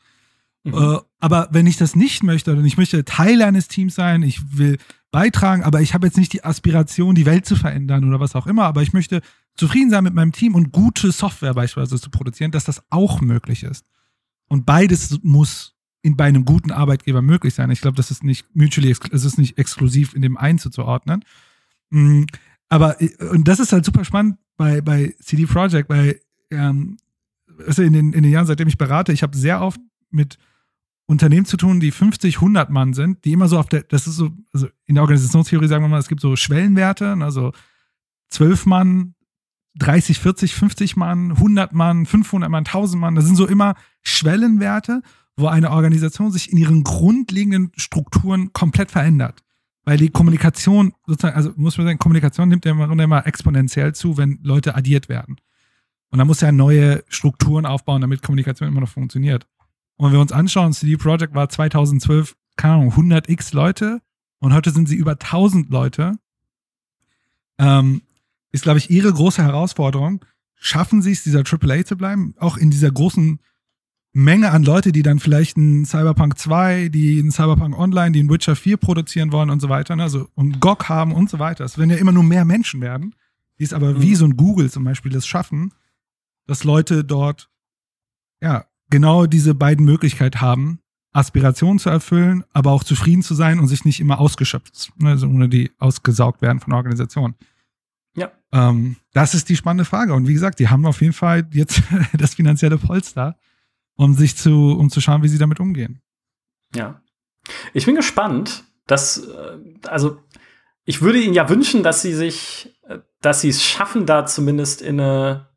Mhm. 0.63 0.73
Äh, 0.75 0.97
aber 1.19 1.47
wenn 1.49 1.65
ich 1.65 1.77
das 1.77 1.95
nicht 1.95 2.21
möchte 2.21 2.51
oder 2.51 2.61
ich 2.61 2.77
möchte 2.77 3.03
Teil 3.03 3.41
eines 3.41 3.67
Teams 3.67 3.95
sein, 3.95 4.21
ich 4.21 4.55
will 4.55 4.77
beitragen, 5.09 5.63
aber 5.63 5.81
ich 5.81 5.95
habe 5.95 6.05
jetzt 6.05 6.17
nicht 6.17 6.33
die 6.33 6.43
Aspiration, 6.43 7.15
die 7.15 7.25
Welt 7.25 7.47
zu 7.47 7.55
verändern 7.55 8.07
oder 8.07 8.19
was 8.19 8.35
auch 8.35 8.45
immer, 8.45 8.65
aber 8.65 8.83
ich 8.83 8.93
möchte 8.93 9.21
zufrieden 9.55 9.89
sein 9.89 10.03
mit 10.03 10.13
meinem 10.13 10.33
Team 10.33 10.53
und 10.53 10.71
gute 10.71 11.11
Software 11.11 11.55
beispielsweise 11.55 11.99
zu 11.99 12.11
produzieren, 12.11 12.51
dass 12.51 12.65
das 12.65 12.83
auch 12.91 13.21
möglich 13.21 13.63
ist. 13.63 13.87
Und 14.49 14.67
beides 14.67 15.17
muss 15.23 15.72
in, 16.03 16.15
bei 16.15 16.25
einem 16.25 16.45
guten 16.45 16.71
Arbeitgeber 16.71 17.21
möglich 17.21 17.55
sein. 17.55 17.71
Ich 17.71 17.81
glaube, 17.81 17.97
das 17.97 18.11
ist 18.11 18.23
nicht 18.23 18.45
mutually, 18.53 18.95
es 19.11 19.25
ist 19.25 19.39
nicht 19.39 19.57
exklusiv 19.57 20.13
in 20.13 20.21
dem 20.21 20.37
einen 20.37 20.59
zuzuordnen. 20.59 21.25
Mhm. 21.89 22.27
Aber, 22.69 23.01
äh, 23.01 23.09
und 23.31 23.47
das 23.47 23.59
ist 23.59 23.71
halt 23.71 23.85
super 23.85 24.05
spannend 24.05 24.37
bei, 24.57 24.81
bei 24.81 25.15
CD 25.19 25.45
Projekt, 25.45 25.89
weil 25.89 26.19
ähm, 26.51 26.97
also 27.65 27.81
in, 27.81 27.93
den, 27.93 28.13
in 28.13 28.23
den 28.23 28.31
Jahren, 28.31 28.45
seitdem 28.45 28.67
ich 28.67 28.77
berate, 28.77 29.13
ich 29.13 29.23
habe 29.23 29.35
sehr 29.35 29.61
oft 29.61 29.79
mit 30.11 30.37
Unternehmen 31.05 31.45
zu 31.45 31.57
tun, 31.57 31.79
die 31.79 31.91
50, 31.91 32.35
100 32.35 32.69
Mann 32.69 32.93
sind, 32.93 33.23
die 33.25 33.33
immer 33.33 33.47
so 33.47 33.57
auf 33.57 33.67
der, 33.67 33.83
das 33.83 34.07
ist 34.07 34.15
so, 34.15 34.31
also 34.53 34.67
in 34.85 34.95
der 34.95 35.03
Organisationstheorie 35.03 35.67
sagen 35.67 35.83
wir 35.83 35.89
mal, 35.89 35.99
es 35.99 36.07
gibt 36.07 36.21
so 36.21 36.35
Schwellenwerte, 36.35 37.17
also 37.21 37.53
12 38.29 38.65
Mann, 38.65 39.15
30, 39.75 40.19
40, 40.19 40.53
50 40.53 40.95
Mann, 40.97 41.31
100 41.31 41.73
Mann, 41.73 42.05
500 42.05 42.49
Mann, 42.49 42.65
1000 42.65 42.99
Mann, 42.99 43.15
das 43.15 43.25
sind 43.25 43.35
so 43.35 43.47
immer 43.47 43.75
Schwellenwerte 44.01 45.01
wo 45.35 45.47
eine 45.47 45.71
Organisation 45.71 46.31
sich 46.31 46.51
in 46.51 46.57
ihren 46.57 46.83
grundlegenden 46.83 47.71
Strukturen 47.75 48.53
komplett 48.53 48.91
verändert. 48.91 49.43
Weil 49.85 49.97
die 49.97 50.09
Kommunikation, 50.09 50.93
sozusagen, 51.05 51.35
also 51.35 51.51
muss 51.55 51.77
man 51.77 51.87
sagen, 51.87 51.99
Kommunikation 51.99 52.49
nimmt 52.49 52.65
ja 52.65 52.71
immer, 52.71 52.89
immer 52.89 53.27
exponentiell 53.27 53.93
zu, 53.93 54.17
wenn 54.17 54.39
Leute 54.43 54.75
addiert 54.75 55.09
werden. 55.09 55.37
Und 56.09 56.19
da 56.19 56.25
muss 56.25 56.41
ja 56.41 56.51
neue 56.51 57.03
Strukturen 57.09 57.65
aufbauen, 57.65 58.01
damit 58.01 58.21
Kommunikation 58.21 58.69
immer 58.69 58.81
noch 58.81 58.89
funktioniert. 58.89 59.47
Und 59.97 60.07
wenn 60.07 60.13
wir 60.13 60.21
uns 60.21 60.31
anschauen, 60.31 60.73
CD 60.73 60.95
Projekt 60.95 61.33
war 61.33 61.49
2012, 61.49 62.35
keine 62.55 62.75
Ahnung, 62.75 62.89
100 62.91 63.29
x 63.29 63.53
Leute 63.53 64.01
und 64.39 64.53
heute 64.53 64.71
sind 64.71 64.87
sie 64.87 64.95
über 64.95 65.13
1000 65.13 65.69
Leute. 65.69 66.13
Ähm, 67.57 68.03
ist, 68.51 68.63
glaube 68.63 68.77
ich, 68.77 68.89
ihre 68.89 69.11
große 69.11 69.43
Herausforderung. 69.43 70.23
Schaffen 70.55 71.01
sie 71.01 71.11
es, 71.11 71.23
dieser 71.23 71.43
AAA 71.45 71.83
zu 71.85 71.97
bleiben, 71.97 72.35
auch 72.37 72.57
in 72.57 72.69
dieser 72.69 72.91
großen 72.91 73.39
Menge 74.13 74.51
an 74.51 74.63
Leute, 74.63 74.91
die 74.91 75.01
dann 75.01 75.19
vielleicht 75.19 75.57
ein 75.57 75.85
Cyberpunk 75.85 76.37
2, 76.37 76.89
die 76.89 77.19
ein 77.19 77.31
Cyberpunk 77.31 77.77
Online, 77.77 78.11
die 78.11 78.21
ein 78.21 78.29
Witcher 78.29 78.55
4 78.55 78.77
produzieren 78.77 79.31
wollen 79.31 79.49
und 79.49 79.59
so 79.59 79.69
weiter, 79.69 79.95
ne? 79.95 80.03
also 80.03 80.29
und 80.35 80.59
GOG 80.59 80.87
haben 80.87 81.13
und 81.13 81.31
so 81.31 81.39
weiter. 81.39 81.65
Es 81.65 81.79
werden 81.79 81.89
ja 81.89 81.97
immer 81.97 82.11
nur 82.11 82.23
mehr 82.23 82.45
Menschen 82.45 82.79
werden, 82.79 83.15
die 83.57 83.63
es 83.63 83.73
aber 83.73 83.93
mhm. 83.93 84.01
wie 84.03 84.15
so 84.15 84.25
ein 84.25 84.37
Google 84.37 84.69
zum 84.69 84.83
Beispiel 84.83 85.11
das 85.11 85.25
schaffen, 85.25 85.73
dass 86.45 86.63
Leute 86.63 87.03
dort 87.03 87.49
ja 88.39 88.65
genau 88.91 89.25
diese 89.25 89.55
beiden 89.55 89.83
Möglichkeiten 89.83 90.41
haben, 90.41 90.79
Aspirationen 91.11 91.79
zu 91.79 91.89
erfüllen, 91.89 92.43
aber 92.53 92.71
auch 92.71 92.83
zufrieden 92.83 93.23
zu 93.23 93.33
sein 93.33 93.59
und 93.59 93.67
sich 93.67 93.83
nicht 93.83 93.99
immer 93.99 94.19
ausgeschöpft, 94.19 94.91
ne? 94.97 95.09
also 95.09 95.27
ohne 95.27 95.49
die 95.49 95.71
ausgesaugt 95.79 96.43
werden 96.43 96.59
von 96.59 96.69
der 96.69 96.77
Organisation. 96.77 97.33
Ja. 98.15 98.31
Ähm, 98.51 98.97
das 99.13 99.33
ist 99.33 99.49
die 99.49 99.55
spannende 99.55 99.85
Frage. 99.85 100.13
Und 100.13 100.27
wie 100.27 100.33
gesagt, 100.33 100.59
die 100.59 100.67
haben 100.69 100.85
auf 100.85 101.01
jeden 101.01 101.13
Fall 101.13 101.47
jetzt 101.51 101.81
das 102.13 102.35
finanzielle 102.35 102.77
Polster 102.77 103.37
um 103.95 104.13
sich 104.13 104.37
zu, 104.37 104.75
um 104.77 104.89
zu 104.89 105.01
schauen, 105.01 105.23
wie 105.23 105.27
sie 105.27 105.37
damit 105.37 105.59
umgehen. 105.59 106.01
Ja. 106.75 107.01
Ich 107.73 107.85
bin 107.85 107.95
gespannt, 107.95 108.63
dass, 108.87 109.27
äh, 109.27 109.57
also, 109.87 110.17
ich 110.85 111.01
würde 111.01 111.19
ihnen 111.19 111.33
ja 111.33 111.49
wünschen, 111.49 111.83
dass 111.83 112.01
sie 112.01 112.13
sich, 112.13 112.75
äh, 112.87 112.99
dass 113.21 113.41
sie 113.41 113.49
es 113.49 113.63
schaffen, 113.63 114.05
da 114.05 114.25
zumindest 114.25 114.81
in 114.81 114.99
eine, 114.99 115.47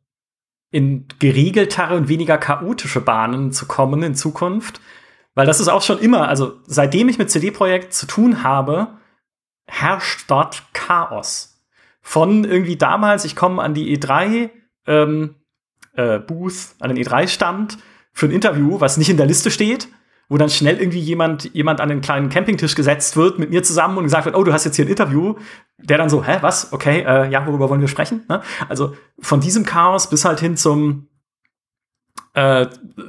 in 0.71 1.07
geregeltere 1.19 1.95
und 1.95 2.09
weniger 2.09 2.37
chaotische 2.37 3.01
Bahnen 3.01 3.51
zu 3.51 3.67
kommen 3.67 4.03
in 4.03 4.15
Zukunft. 4.15 4.81
Weil 5.33 5.45
das 5.45 5.59
ist 5.59 5.67
auch 5.67 5.83
schon 5.83 5.99
immer, 5.99 6.27
also 6.27 6.59
seitdem 6.65 7.09
ich 7.09 7.17
mit 7.17 7.29
CD-Projekt 7.29 7.93
zu 7.93 8.07
tun 8.07 8.43
habe, 8.43 8.97
herrscht 9.67 10.25
dort 10.29 10.63
Chaos. 10.73 11.63
Von 12.01 12.43
irgendwie 12.43 12.77
damals, 12.77 13.25
ich 13.25 13.35
komme 13.35 13.61
an 13.61 13.73
die 13.73 13.97
E3 13.97 14.49
ähm, 14.87 15.35
äh, 15.93 16.19
Booth, 16.19 16.75
an 16.79 16.93
den 16.93 17.03
E3-Stand 17.03 17.77
für 18.17 18.25
ein 18.25 18.31
Interview, 18.31 18.79
was 18.79 18.97
nicht 18.97 19.09
in 19.11 19.17
der 19.17 19.27
Liste 19.27 19.51
steht, 19.51 19.89
wo 20.27 20.37
dann 20.37 20.49
schnell 20.49 20.79
irgendwie 20.79 20.99
jemand, 20.99 21.53
jemand 21.53 21.79
an 21.79 21.91
einen 21.91 22.01
kleinen 22.01 22.29
Campingtisch 22.29 22.73
gesetzt 22.73 23.15
wird 23.15 23.37
mit 23.37 23.51
mir 23.51 23.61
zusammen 23.61 23.95
und 23.99 24.05
gesagt 24.05 24.25
wird, 24.25 24.35
oh, 24.35 24.43
du 24.43 24.51
hast 24.51 24.65
jetzt 24.65 24.75
hier 24.75 24.85
ein 24.85 24.89
Interview, 24.89 25.35
der 25.77 25.99
dann 25.99 26.09
so, 26.09 26.23
hä, 26.25 26.39
was? 26.41 26.73
Okay, 26.73 27.01
äh, 27.01 27.29
ja, 27.29 27.45
worüber 27.45 27.69
wollen 27.69 27.79
wir 27.79 27.87
sprechen? 27.87 28.23
Ne? 28.27 28.41
Also 28.67 28.95
von 29.19 29.39
diesem 29.39 29.65
Chaos 29.65 30.09
bis 30.09 30.25
halt 30.25 30.39
hin 30.39 30.57
zum 30.57 31.09
äh, 32.33 32.65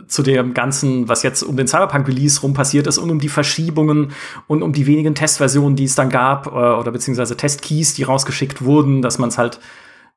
zu 0.09 0.23
dem 0.23 0.53
Ganzen, 0.53 1.09
was 1.09 1.23
jetzt 1.23 1.43
um 1.43 1.57
den 1.57 1.67
Cyberpunk-Release 1.67 2.43
rum 2.43 2.53
passiert 2.53 2.87
ist 2.87 2.99
und 2.99 3.11
um 3.11 3.19
die 3.19 3.31
Verschiebungen 3.31 4.13
und 4.47 4.63
um 4.63 4.75
die 4.75 4.87
wenigen 4.87 5.15
Testversionen, 5.15 5.75
die 5.75 5.85
es 5.85 5.95
dann 5.95 6.11
gab, 6.11 6.49
äh, 6.49 6.51
oder 6.51 6.93
beziehungsweise 6.93 7.35
Testkeys, 7.35 7.95
die 7.95 8.03
rausgeschickt 8.03 8.63
wurden, 8.63 9.01
dass 9.01 9.19
man 9.19 9.31
es 9.31 9.39
halt 9.39 9.59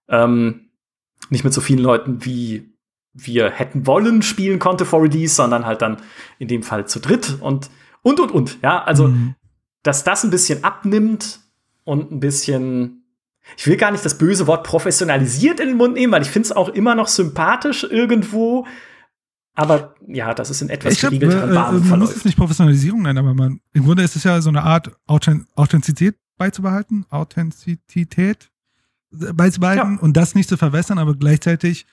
ähm, 0.09 0.67
nicht 1.29 1.45
mit 1.45 1.53
so 1.53 1.61
vielen 1.61 1.79
Leuten 1.79 2.25
wie 2.25 2.70
wir 3.13 3.51
hätten 3.51 3.85
wollen 3.87 4.21
spielen 4.21 4.59
konnte 4.59 4.85
vor 4.85 5.03
Release, 5.03 5.35
sondern 5.35 5.65
halt 5.65 5.81
dann 5.81 5.97
in 6.39 6.47
dem 6.47 6.63
Fall 6.63 6.87
zu 6.87 6.99
dritt 6.99 7.37
und 7.41 7.69
und 8.01 8.19
und 8.19 8.31
und. 8.31 8.61
Ja, 8.61 8.83
also 8.83 9.09
mhm. 9.09 9.35
dass 9.83 10.03
das 10.03 10.23
ein 10.23 10.31
bisschen 10.31 10.63
abnimmt 10.63 11.39
und 11.83 12.11
ein 12.11 12.19
bisschen 12.19 13.01
ich 13.57 13.67
will 13.67 13.77
gar 13.77 13.91
nicht 13.91 14.05
das 14.05 14.17
böse 14.17 14.47
Wort 14.47 14.65
professionalisiert 14.65 15.59
in 15.59 15.69
den 15.69 15.77
Mund 15.77 15.95
nehmen, 15.95 16.13
weil 16.13 16.21
ich 16.21 16.29
finde 16.29 16.47
es 16.47 16.51
auch 16.51 16.69
immer 16.69 16.95
noch 16.95 17.07
sympathisch 17.07 17.83
irgendwo. 17.83 18.65
Aber 19.53 19.95
ja, 20.07 20.33
das 20.33 20.49
ist 20.49 20.61
in 20.61 20.69
etwas 20.69 20.93
ich 20.93 21.01
geregelteren 21.01 21.51
äh, 21.51 21.53
Bahnen 21.53 21.83
äh, 21.83 21.87
Man 21.87 21.99
muss 21.99 22.15
es 22.15 22.23
nicht 22.23 22.37
Professionalisierung 22.37 23.01
nennen, 23.01 23.17
aber 23.17 23.33
man, 23.33 23.59
im 23.73 23.83
Grunde 23.83 24.03
ist 24.03 24.15
es 24.15 24.23
ja 24.23 24.41
so 24.41 24.49
eine 24.49 24.63
Art 24.63 24.91
Authentizität 25.07 26.15
beizubehalten, 26.37 27.05
Authentizität 27.09 28.49
beizubehalten 29.11 29.95
ja. 29.95 30.01
und 30.01 30.15
das 30.15 30.35
nicht 30.35 30.47
zu 30.47 30.55
verwässern, 30.55 30.97
aber 30.97 31.15
gleichzeitig 31.15 31.85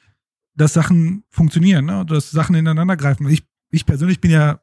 dass 0.58 0.72
Sachen 0.72 1.24
funktionieren, 1.30 1.86
ne? 1.86 2.04
dass 2.04 2.30
Sachen 2.30 2.54
ineinander 2.56 2.96
greifen. 2.96 3.28
Ich, 3.28 3.44
ich 3.70 3.86
persönlich 3.86 4.20
bin 4.20 4.32
ja, 4.32 4.60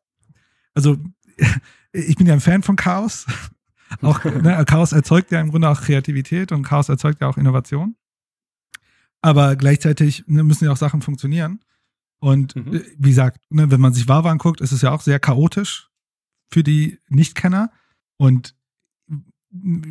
also 0.74 0.98
ich 1.92 2.16
bin 2.18 2.28
ja 2.28 2.34
ein 2.34 2.42
Fan 2.42 2.64
von 2.64 2.76
Chaos. 2.76 3.26
auch 4.02 4.24
ne, 4.24 4.64
Chaos 4.66 4.92
erzeugt 4.92 5.32
ja 5.32 5.40
im 5.40 5.50
Grunde 5.50 5.70
auch 5.70 5.82
Kreativität 5.82 6.52
und 6.52 6.64
Chaos 6.64 6.90
erzeugt 6.90 7.22
ja 7.22 7.28
auch 7.28 7.38
Innovation. 7.38 7.96
Aber 9.22 9.56
gleichzeitig 9.56 10.26
ne, 10.28 10.44
müssen 10.44 10.66
ja 10.66 10.72
auch 10.72 10.78
Sachen 10.78 11.02
funktionieren. 11.02 11.62
Und 12.20 12.56
mhm. 12.56 12.76
Äh, 12.76 12.82
wie 12.98 13.10
gesagt, 13.10 13.40
ne, 13.50 13.72
wenn 13.72 13.82
man 13.82 13.94
sich 13.94 14.08
Wawa 14.08 14.32
anguckt, 14.32 14.62
ist 14.62 14.74
es 14.74 14.82
ja 14.82 14.92
auch 14.92 15.02
sehr 15.02 15.20
chaotisch 15.20 15.90
für 16.52 16.64
die 16.64 17.00
Nichtkenner. 17.08 17.72
Und 18.18 18.56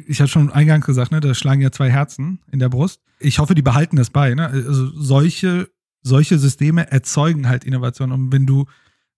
ich 0.06 0.20
hatte 0.20 0.31
schon 0.31 0.52
eingangs 0.52 0.85
gesagt, 0.85 1.12
ne, 1.12 1.20
da 1.20 1.32
schlagen 1.32 1.62
ja 1.62 1.72
zwei 1.72 1.90
Herzen 1.90 2.40
in 2.52 2.59
der 2.59 2.68
Brust. 2.68 3.01
Ich 3.18 3.39
hoffe, 3.39 3.55
die 3.55 3.62
behalten 3.62 3.97
das 3.97 4.10
bei. 4.10 4.35
Ne? 4.35 4.47
Also 4.48 4.86
solche 4.90 5.73
solche 6.05 6.39
Systeme 6.39 6.90
erzeugen 6.93 7.48
halt 7.48 7.64
Innovation. 7.64 8.12
Und 8.12 8.31
wenn 8.31 8.47
du, 8.47 8.66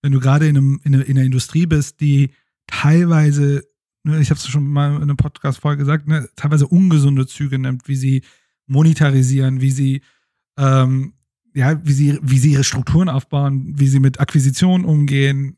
wenn 0.00 0.12
du 0.12 0.20
gerade 0.20 0.46
in, 0.46 0.56
einem, 0.56 0.80
in, 0.84 0.94
in 0.94 1.18
einer 1.18 1.26
Industrie 1.26 1.66
bist, 1.66 2.00
die 2.00 2.30
teilweise, 2.66 3.64
ne, 4.04 4.20
ich 4.20 4.30
habe 4.30 4.38
es 4.38 4.48
schon 4.48 4.66
mal 4.66 4.96
in 4.96 5.02
einer 5.02 5.16
Podcast-Folge 5.16 5.80
gesagt, 5.80 6.08
ne, 6.08 6.28
teilweise 6.36 6.66
ungesunde 6.66 7.26
Züge 7.26 7.58
nimmt, 7.58 7.88
wie 7.88 7.96
sie 7.96 8.22
monetarisieren, 8.66 9.60
wie 9.60 9.70
sie, 9.70 10.00
ähm, 10.56 11.14
ja, 11.54 11.84
wie 11.84 11.92
sie, 11.92 12.18
wie 12.22 12.38
sie 12.38 12.52
ihre 12.52 12.64
Strukturen 12.64 13.08
aufbauen, 13.08 13.74
wie 13.76 13.88
sie 13.88 14.00
mit 14.00 14.20
Akquisitionen 14.20 14.84
umgehen. 14.84 15.56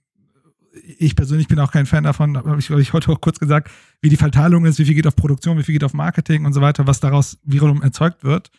Ich 0.98 1.14
persönlich 1.14 1.48
bin 1.48 1.58
auch 1.58 1.72
kein 1.72 1.86
Fan 1.86 2.04
davon, 2.04 2.36
habe 2.38 2.58
ich, 2.58 2.70
ich 2.70 2.92
heute 2.94 3.10
auch 3.10 3.20
kurz 3.20 3.38
gesagt, 3.38 3.70
wie 4.00 4.08
die 4.08 4.16
Verteilung 4.16 4.64
ist, 4.64 4.78
wie 4.78 4.84
viel 4.84 4.94
geht 4.94 5.06
auf 5.06 5.16
Produktion, 5.16 5.58
wie 5.58 5.62
viel 5.62 5.74
geht 5.74 5.84
auf 5.84 5.94
Marketing 5.94 6.46
und 6.46 6.54
so 6.54 6.62
weiter, 6.62 6.86
was 6.86 7.00
daraus 7.00 7.38
wiederum 7.42 7.82
erzeugt 7.82 8.24
wird. 8.24 8.50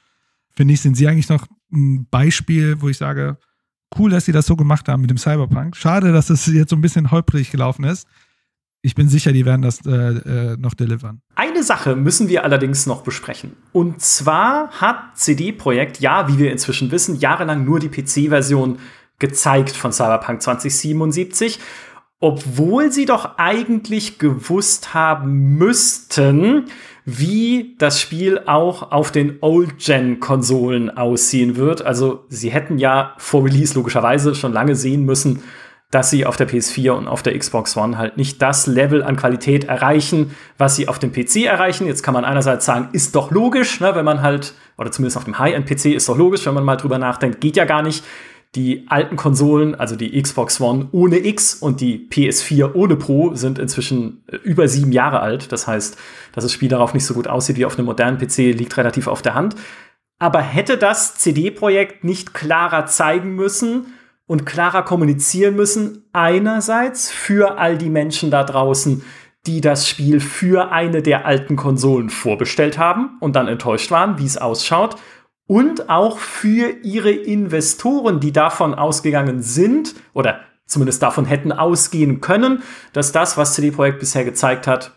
Finde 0.56 0.74
ich, 0.74 0.82
sind 0.82 0.96
sie 0.96 1.08
eigentlich 1.08 1.30
noch 1.30 1.46
ein 1.72 2.08
Beispiel, 2.10 2.82
wo 2.82 2.90
ich 2.90 2.98
sage, 2.98 3.38
cool, 3.98 4.12
dass 4.12 4.26
sie 4.26 4.32
das 4.32 4.46
so 4.46 4.56
gemacht 4.56 4.88
haben 4.88 5.02
mit 5.02 5.10
dem 5.10 5.18
Cyberpunk. 5.18 5.76
Schade, 5.76 6.12
dass 6.12 6.30
es 6.30 6.46
jetzt 6.48 6.70
so 6.70 6.76
ein 6.76 6.82
bisschen 6.82 7.12
holprig 7.12 7.52
gelaufen 7.52 7.86
ist. 7.86 8.08
Ich 8.82 8.96
bin 8.96 9.10
sicher, 9.10 9.34
die 9.34 9.46
werden 9.46 9.62
das 9.62 9.86
äh, 9.86 9.92
äh, 9.92 10.58
noch 10.58 10.74
delivern. 10.74 11.22
Eine 11.36 11.64
Sache 11.64 11.98
müssen 11.98 12.30
wir 12.30 12.46
allerdings 12.46 12.86
noch 12.86 13.02
besprechen. 13.04 13.58
Und 13.74 14.02
zwar 14.02 14.70
hat 14.72 15.18
CD 15.18 15.52
Projekt, 15.52 16.00
ja, 16.00 16.30
wie 16.30 16.38
wir 16.38 16.52
inzwischen 16.52 16.90
wissen, 16.90 17.20
jahrelang 17.20 17.66
nur 17.66 17.80
die 17.80 17.90
PC-Version 17.90 18.80
gezeigt 19.20 19.72
von 19.72 19.92
Cyberpunk 19.92 20.42
2077, 20.42 21.60
obwohl 22.20 22.92
sie 22.92 23.06
doch 23.06 23.38
eigentlich 23.38 24.20
gewusst 24.20 24.94
haben 24.94 25.58
müssten, 25.58 26.66
wie 27.06 27.76
das 27.78 28.00
Spiel 28.00 28.42
auch 28.46 28.92
auf 28.92 29.12
den 29.12 29.38
Old-Gen-Konsolen 29.42 30.96
aussehen 30.96 31.56
wird. 31.56 31.82
Also 31.82 32.26
sie 32.28 32.52
hätten 32.52 32.78
ja 32.78 33.14
vor 33.18 33.46
Release 33.46 33.74
logischerweise 33.74 34.36
schon 34.36 34.54
lange 34.54 34.76
sehen 34.76 35.06
müssen, 35.06 35.44
dass 35.92 36.12
sie 36.12 36.26
auf 36.26 36.38
der 36.38 36.48
PS4 36.48 36.92
und 36.92 37.08
auf 37.08 37.24
der 37.24 37.38
Xbox 37.38 37.76
One 37.76 37.98
halt 37.98 38.16
nicht 38.16 38.42
das 38.42 38.68
Level 38.68 39.02
an 39.02 39.16
Qualität 39.16 39.64
erreichen, 39.64 40.36
was 40.60 40.76
sie 40.76 40.88
auf 40.88 41.00
dem 41.00 41.12
PC 41.12 41.46
erreichen. 41.46 41.88
Jetzt 41.88 42.04
kann 42.04 42.14
man 42.14 42.26
einerseits 42.26 42.66
sagen, 42.66 42.90
ist 42.92 43.16
doch 43.16 43.32
logisch, 43.32 43.80
ne, 43.80 43.96
wenn 43.96 44.06
man 44.06 44.22
halt, 44.22 44.54
oder 44.78 44.92
zumindest 44.92 45.18
auf 45.18 45.24
dem 45.24 45.40
High-End-PC 45.40 45.86
ist 45.86 46.08
doch 46.08 46.18
logisch, 46.18 46.46
wenn 46.46 46.54
man 46.54 46.64
mal 46.64 46.76
drüber 46.76 47.00
nachdenkt, 47.00 47.42
geht 47.42 47.58
ja 47.58 47.66
gar 47.66 47.82
nicht 47.82 48.04
die 48.56 48.88
alten 48.88 49.16
Konsolen, 49.16 49.76
also 49.76 49.96
die 49.96 50.20
Xbox 50.20 50.60
One 50.60 50.90
ohne 50.92 51.20
X 51.20 51.54
und 51.54 51.82
die 51.82 52.08
PS4 52.10 52.74
ohne 52.74 52.96
Pro, 52.96 53.36
sind 53.36 53.60
inzwischen 53.60 54.24
äh, 54.28 54.38
über 54.38 54.68
sieben 54.68 54.92
Jahre 54.92 55.20
alt. 55.20 55.52
Das 55.52 55.68
heißt, 55.68 55.98
dass 56.34 56.44
das 56.44 56.54
Spiel 56.54 56.70
darauf 56.70 56.94
nicht 56.94 57.06
so 57.06 57.14
gut 57.14 57.28
aussieht 57.28 57.58
wie 57.58 57.66
auf 57.66 57.78
einem 57.78 57.86
modernen 57.86 58.18
PC, 58.18 58.38
liegt 58.58 58.76
relativ 58.78 59.08
auf 59.08 59.22
der 59.22 59.36
Hand. 59.36 59.56
Aber 60.18 60.42
hätte 60.42 60.78
das 60.78 61.16
CD-Projekt 61.16 62.04
nicht 62.04 62.34
klarer 62.34 62.88
zeigen 62.88 63.36
müssen 63.36 63.94
und 64.26 64.46
klarer 64.46 64.84
kommunizieren 64.84 65.56
müssen, 65.56 66.10
einerseits 66.12 67.10
für 67.10 67.58
all 67.58 67.78
die 67.78 67.90
Menschen 67.90 68.32
da 68.32 68.44
draußen, 68.44 69.04
die 69.46 69.62
das 69.62 69.88
Spiel 69.88 70.20
für 70.20 70.72
eine 70.72 71.02
der 71.02 71.26
alten 71.26 71.56
Konsolen 71.56 72.10
vorbestellt 72.10 72.78
haben 72.78 73.18
und 73.22 73.36
dann 73.36 73.48
enttäuscht 73.48 73.92
waren, 73.92 74.20
wie 74.20 74.26
es 74.26 74.38
ausschaut, 74.38 74.98
und 75.50 75.90
auch 75.90 76.20
für 76.20 76.70
ihre 76.84 77.10
Investoren, 77.10 78.20
die 78.20 78.32
davon 78.32 78.76
ausgegangen 78.76 79.42
sind 79.42 79.96
oder 80.14 80.42
zumindest 80.68 81.02
davon 81.02 81.26
hätten 81.26 81.52
ausgehen 81.52 82.22
können, 82.22 82.62
dass 82.94 83.12
das, 83.12 83.36
was 83.36 83.56
CD 83.56 83.72
Projekt 83.72 83.98
bisher 83.98 84.24
gezeigt 84.24 84.68
hat 84.68 84.92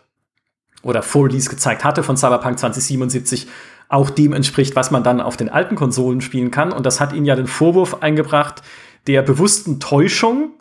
oder 0.83 1.01
vor 1.01 1.25
Release 1.25 1.49
gezeigt 1.49 1.83
hatte 1.83 2.03
von 2.03 2.17
Cyberpunk 2.17 2.59
2077, 2.59 3.47
auch 3.89 4.11
dem 4.11 4.31
entspricht, 4.31 4.75
was 4.75 4.91
man 4.91 5.03
dann 5.03 5.21
auf 5.21 5.37
den 5.37 5.49
alten 5.49 5.73
Konsolen 5.73 6.21
spielen 6.21 6.51
kann. 6.51 6.71
Und 6.71 6.85
das 6.85 6.99
hat 6.99 7.13
ihnen 7.13 7.25
ja 7.25 7.35
den 7.35 7.47
Vorwurf 7.47 8.03
eingebracht 8.03 8.61
der 9.07 9.23
bewussten 9.23 9.79
Täuschung 9.79 10.51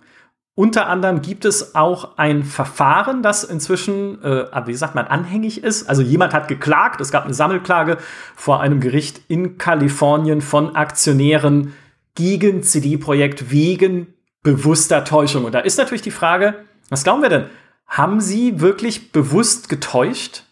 unter 0.55 0.87
anderem 0.87 1.23
gibt 1.23 1.47
es 1.47 1.75
auch 1.75 2.19
ein 2.19 2.45
Verfahren, 2.45 3.23
das 3.23 3.43
inzwischen, 3.43 4.23
äh, 4.23 4.47
wie 4.67 4.75
sagt 4.75 4.95
man, 4.95 5.07
anhängig 5.07 5.65
ist. 5.65 5.89
Also 5.89 6.03
jemand 6.03 6.35
hat 6.35 6.47
geklagt, 6.49 7.01
es 7.01 7.11
gab 7.11 7.25
eine 7.25 7.33
Sammelklage 7.33 7.97
vor 8.37 8.61
einem 8.61 8.81
Gericht 8.81 9.23
in 9.29 9.57
Kalifornien 9.57 10.43
von 10.43 10.77
Aktionären 10.77 11.73
gegen 12.15 12.63
CD-Projekt 12.63 13.51
wegen 13.51 14.09
bewusster 14.43 15.05
Täuschung. 15.05 15.45
Und 15.45 15.53
da 15.53 15.61
ist 15.61 15.79
natürlich 15.79 16.03
die 16.03 16.11
Frage, 16.11 16.55
was 16.91 17.05
glauben 17.05 17.23
wir 17.23 17.31
denn? 17.31 17.47
Haben 17.87 18.21
sie 18.21 18.61
wirklich 18.61 19.13
bewusst 19.13 19.71
getäuscht? 19.71 20.45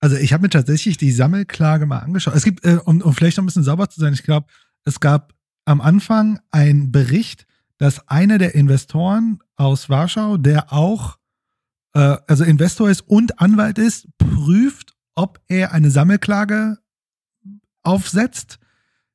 Also 0.00 0.16
ich 0.16 0.34
habe 0.34 0.42
mir 0.42 0.50
tatsächlich 0.50 0.98
die 0.98 1.12
Sammelklage 1.12 1.86
mal 1.86 2.00
angeschaut. 2.00 2.34
Es 2.34 2.44
gibt, 2.44 2.62
äh, 2.66 2.78
um, 2.84 3.00
um 3.00 3.14
vielleicht 3.14 3.38
noch 3.38 3.44
ein 3.44 3.46
bisschen 3.46 3.62
sauber 3.62 3.88
zu 3.88 4.00
sein, 4.00 4.12
ich 4.12 4.22
glaube, 4.22 4.48
es 4.84 5.00
gab 5.00 5.32
am 5.64 5.80
Anfang 5.80 6.40
einen 6.50 6.92
Bericht, 6.92 7.46
dass 7.78 8.08
einer 8.08 8.38
der 8.38 8.54
Investoren 8.54 9.40
aus 9.56 9.88
Warschau, 9.88 10.36
der 10.36 10.72
auch 10.72 11.18
äh, 11.94 12.16
also 12.26 12.44
Investor 12.44 12.90
ist 12.90 13.02
und 13.02 13.40
Anwalt 13.40 13.78
ist, 13.78 14.08
prüft, 14.18 14.94
ob 15.14 15.40
er 15.48 15.72
eine 15.72 15.90
Sammelklage 15.90 16.78
aufsetzt. 17.82 18.58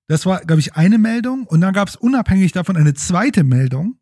Das 0.07 0.25
war, 0.25 0.41
glaube 0.41 0.59
ich, 0.59 0.75
eine 0.75 0.97
Meldung. 0.97 1.45
Und 1.45 1.61
dann 1.61 1.73
gab 1.73 1.87
es 1.87 1.95
unabhängig 1.95 2.51
davon 2.51 2.75
eine 2.75 2.93
zweite 2.93 3.43
Meldung, 3.43 3.97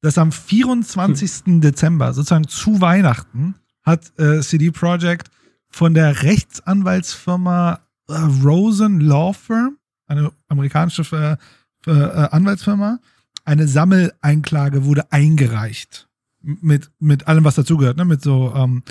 dass 0.00 0.18
am 0.18 0.30
24. 0.30 1.44
Hm. 1.44 1.60
Dezember, 1.60 2.12
sozusagen 2.12 2.46
zu 2.46 2.80
Weihnachten, 2.80 3.54
hat 3.82 4.12
äh, 4.18 4.40
CD 4.40 4.70
Projekt 4.70 5.30
von 5.70 5.94
der 5.94 6.22
Rechtsanwaltsfirma 6.22 7.80
äh, 8.08 8.12
Rosen 8.44 9.00
Law 9.00 9.32
Firm, 9.32 9.78
eine 10.06 10.30
amerikanische 10.48 11.38
äh, 11.86 11.90
äh 11.90 12.28
Anwaltsfirma, 12.30 13.00
eine 13.48 13.66
Sammeleinklage 13.66 14.84
wurde 14.84 15.10
eingereicht. 15.10 16.06
Mit, 16.40 16.90
mit 16.98 17.26
allem, 17.26 17.44
was 17.44 17.54
dazugehört, 17.54 17.96
ne? 17.96 18.04
Mit 18.04 18.22
so 18.22 18.54
ähm, 18.54 18.82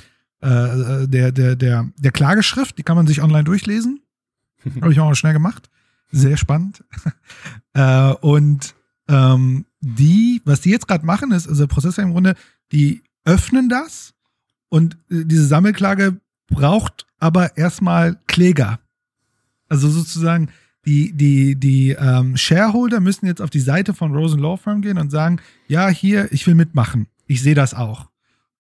äh, 0.42 1.08
der, 1.08 1.32
der, 1.32 1.56
der, 1.56 1.90
der 1.98 2.12
Klageschrift, 2.12 2.78
die 2.78 2.84
kann 2.84 2.98
man 2.98 3.08
sich 3.08 3.22
online 3.22 3.44
durchlesen. 3.44 4.02
Habe 4.82 4.92
ich 4.92 5.00
auch 5.00 5.14
schnell 5.14 5.34
gemacht. 5.34 5.70
Sehr 6.12 6.38
spannend. 6.38 6.84
äh, 7.74 8.14
und 8.14 8.74
ähm, 9.08 9.66
die, 9.80 10.42
was 10.44 10.62
die 10.62 10.72
jetzt 10.72 10.88
gerade 10.88 11.06
machen, 11.06 11.32
ist, 11.32 11.48
also 11.48 11.64
der 11.64 11.74
Prozess 11.74 12.00
im 12.00 12.12
Grunde, 12.12 12.36
die 12.72 13.04
öffnen 13.26 13.70
das 13.70 14.16
und 14.70 14.96
äh, 15.12 15.24
diese 15.26 15.46
Sammelklage 15.46 16.20
braucht 16.48 17.06
aber 17.20 17.58
erstmal 17.58 18.20
Kläger. 18.28 18.80
Also 19.70 19.88
sozusagen, 19.90 20.50
die, 20.88 21.12
die, 21.12 21.56
die 21.56 21.90
ähm, 21.92 22.38
Shareholder 22.38 23.02
müssen 23.02 23.26
jetzt 23.26 23.42
auf 23.42 23.50
die 23.50 23.60
Seite 23.60 23.94
von 23.94 24.16
Rosen 24.16 24.40
Law 24.40 24.56
Firm 24.56 24.82
gehen 24.82 24.98
und 24.98 25.12
sagen, 25.12 25.42
ja, 25.68 25.90
hier, 25.90 26.32
ich 26.32 26.48
will 26.48 26.56
mitmachen. 26.56 27.08
ich 27.28 27.42
sehe 27.42 27.56
das 27.56 27.74
auch. 27.74 28.10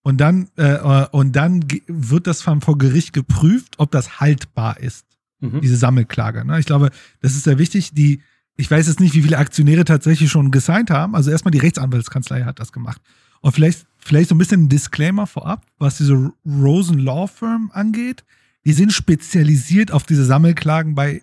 Und 0.03 0.17
dann, 0.17 0.49
äh, 0.57 0.73
äh 0.73 1.07
und 1.11 1.35
dann 1.37 1.63
wird 1.87 2.27
das 2.27 2.41
vor 2.41 2.77
Gericht 2.77 3.13
geprüft, 3.13 3.75
ob 3.77 3.91
das 3.91 4.19
haltbar 4.19 4.79
ist, 4.79 5.05
mhm. 5.39 5.61
diese 5.61 5.77
Sammelklage. 5.77 6.43
Ne? 6.43 6.59
Ich 6.59 6.65
glaube, 6.65 6.91
das 7.21 7.31
ist 7.31 7.45
sehr 7.45 7.59
wichtig. 7.59 7.93
Die, 7.93 8.21
ich 8.57 8.69
weiß 8.69 8.87
jetzt 8.87 8.99
nicht, 8.99 9.13
wie 9.15 9.21
viele 9.21 9.37
Aktionäre 9.37 9.85
tatsächlich 9.85 10.29
schon 10.29 10.51
gesigned 10.51 10.91
haben. 10.91 11.15
Also 11.15 11.31
erstmal 11.31 11.51
die 11.51 11.59
Rechtsanwaltskanzlei 11.59 12.43
hat 12.43 12.59
das 12.59 12.73
gemacht. 12.73 13.01
Und 13.39 13.53
vielleicht, 13.53 13.85
vielleicht 13.99 14.29
so 14.29 14.35
ein 14.35 14.37
bisschen 14.37 14.63
ein 14.63 14.69
Disclaimer 14.69 15.27
vorab, 15.27 15.65
was 15.77 15.97
diese 15.97 16.33
Rosen 16.45 16.99
Law 16.99 17.27
Firm 17.27 17.71
angeht. 17.73 18.25
Die 18.65 18.73
sind 18.73 18.91
spezialisiert 18.91 19.91
auf 19.91 20.03
diese 20.03 20.25
Sammelklagen 20.25 20.93
bei 20.93 21.21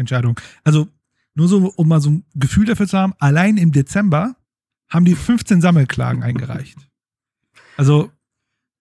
Investorenentscheidungen. 0.00 0.36
Also 0.64 0.88
nur 1.34 1.48
so, 1.48 1.72
um 1.76 1.88
mal 1.88 2.00
so 2.00 2.10
ein 2.10 2.24
Gefühl 2.34 2.66
dafür 2.66 2.88
zu 2.88 2.98
haben, 2.98 3.14
allein 3.18 3.56
im 3.56 3.72
Dezember 3.72 4.36
haben 4.88 5.04
die 5.04 5.14
15 5.14 5.60
Sammelklagen 5.60 6.22
eingereicht. 6.22 6.76
Also 7.76 8.10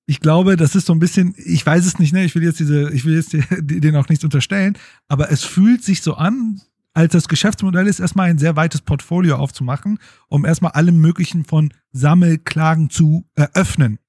ich 0.07 0.19
glaube, 0.19 0.55
das 0.55 0.75
ist 0.75 0.87
so 0.87 0.93
ein 0.93 0.99
bisschen, 0.99 1.35
ich 1.37 1.63
weiß 1.63 1.85
es 1.85 1.99
nicht, 1.99 2.13
ne? 2.13 2.25
Ich 2.25 2.33
will 2.33 2.43
jetzt 2.43 2.59
diese, 2.59 2.91
ich 2.91 3.05
will 3.05 3.15
jetzt 3.15 3.33
denen 3.59 3.95
auch 3.95 4.09
nichts 4.09 4.23
unterstellen, 4.23 4.75
aber 5.07 5.31
es 5.31 5.43
fühlt 5.43 5.83
sich 5.83 6.01
so 6.01 6.15
an, 6.15 6.61
als 6.93 7.13
das 7.13 7.27
Geschäftsmodell 7.27 7.85
ist, 7.85 7.99
erstmal 7.99 8.29
ein 8.29 8.39
sehr 8.39 8.55
weites 8.55 8.81
Portfolio 8.81 9.35
aufzumachen, 9.35 9.99
um 10.27 10.45
erstmal 10.45 10.71
alle 10.71 10.91
möglichen 10.91 11.45
von 11.45 11.71
Sammelklagen 11.91 12.89
zu 12.89 13.25
eröffnen. 13.35 13.99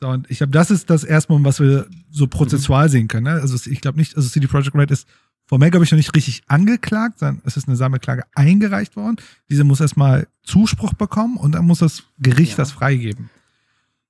So, 0.00 0.08
und 0.08 0.30
ich 0.30 0.38
glaube, 0.38 0.52
das 0.52 0.70
ist 0.70 0.90
das 0.90 1.02
erstmal, 1.02 1.42
was 1.44 1.60
wir 1.60 1.88
so 2.10 2.28
prozessual 2.28 2.86
mhm. 2.86 2.90
sehen 2.90 3.08
können. 3.08 3.24
Ne? 3.24 3.40
Also 3.40 3.58
ich 3.68 3.80
glaube 3.80 3.98
nicht, 3.98 4.16
also 4.16 4.28
CD 4.28 4.46
Projekt 4.46 4.74
Red 4.74 4.90
ist 4.90 5.08
formell, 5.46 5.70
glaube 5.70 5.84
ich, 5.84 5.90
noch 5.90 5.96
nicht 5.96 6.14
richtig 6.14 6.42
angeklagt, 6.46 7.18
sondern 7.18 7.42
es 7.44 7.56
ist 7.56 7.68
eine 7.68 7.76
Sammelklage 7.76 8.24
eingereicht 8.34 8.96
worden. 8.96 9.16
Diese 9.48 9.64
muss 9.64 9.80
erstmal 9.80 10.26
Zuspruch 10.42 10.94
bekommen 10.94 11.36
und 11.36 11.52
dann 11.52 11.66
muss 11.66 11.78
das 11.80 12.04
Gericht 12.18 12.52
ja. 12.52 12.56
das 12.58 12.72
freigeben. 12.72 13.30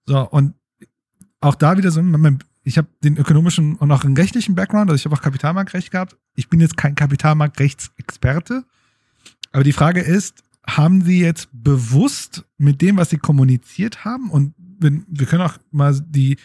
So, 0.06 0.28
und 0.28 0.54
auch 1.40 1.54
da 1.54 1.76
wieder 1.76 1.90
so, 1.90 2.02
ich 2.62 2.78
habe 2.78 2.88
den 3.02 3.16
ökonomischen 3.16 3.76
und 3.76 3.90
auch 3.90 4.02
den 4.02 4.16
rechtlichen 4.16 4.54
Background, 4.54 4.90
also 4.90 4.96
ich 4.96 5.04
habe 5.04 5.14
auch 5.14 5.22
Kapitalmarktrecht 5.22 5.90
gehabt. 5.90 6.16
Ich 6.34 6.48
bin 6.48 6.60
jetzt 6.60 6.76
kein 6.76 6.94
Kapitalmarktrechtsexperte, 6.94 8.64
aber 9.52 9.64
die 9.64 9.72
Frage 9.72 10.00
ist, 10.00 10.42
haben 10.66 11.02
Sie 11.02 11.20
jetzt 11.20 11.48
bewusst 11.52 12.44
mit 12.56 12.80
dem, 12.80 12.96
was 12.96 13.10
Sie 13.10 13.18
kommuniziert 13.18 14.04
haben 14.04 14.30
und 14.30 14.54
wenn, 14.58 15.04
wir 15.08 15.26
können 15.26 15.42
auch 15.42 15.58
mal 15.70 15.98
die, 16.06 16.38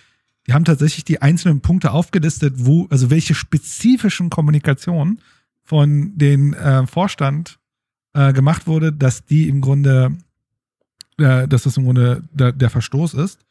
die 0.50 0.54
haben 0.56 0.66
tatsächlich 0.66 1.04
die 1.04 1.22
einzelnen 1.22 1.62
Punkte 1.62 1.92
aufgelistet, 1.92 2.56
wo, 2.58 2.88
also 2.90 3.12
welche 3.12 3.36
spezifischen 3.36 4.32
Kommunikationen 4.32 5.22
von 5.64 6.18
den 6.18 6.56
äh, 6.56 6.88
Vorstand 6.88 7.60
äh, 8.16 8.34
gemacht 8.34 8.66
wurde, 8.66 8.92
dass 8.92 9.24
die 9.24 9.48
im 9.48 9.62
Grunde, 9.62 10.18
äh, 11.20 11.48
dass 11.48 11.62
das 11.64 11.78
im 11.78 11.84
Grunde 11.84 12.24
der, 12.32 12.52
der 12.52 12.72
Verstoß 12.72 13.14
ist. 13.14 13.42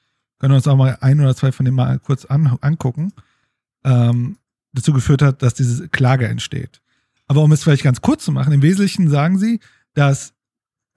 Können 0.41 0.55
wir 0.55 0.57
uns 0.57 0.66
auch 0.66 0.77
mal 0.77 0.99
ein 1.01 1.20
oder 1.20 1.37
zwei 1.37 1.53
von 1.53 1.65
denen 1.65 1.77
mal 1.77 2.01
kurz 2.01 2.25
an, 2.25 2.59
angucken, 2.62 3.12
ähm, 3.85 4.37
dazu 4.73 4.93
geführt 4.93 5.23
hat, 5.23 5.41
dass 5.41 5.55
diese 5.55 5.89
Klage 5.89 6.27
entsteht. 6.27 6.81
Aber 7.29 7.43
um 7.43 7.53
es 7.53 7.62
vielleicht 7.62 7.85
ganz 7.85 8.01
kurz 8.01 8.25
zu 8.25 8.33
machen, 8.33 8.53
im 8.53 8.62
Wesentlichen 8.62 9.09
sagen 9.09 9.39
sie, 9.39 9.61
dass 9.95 10.35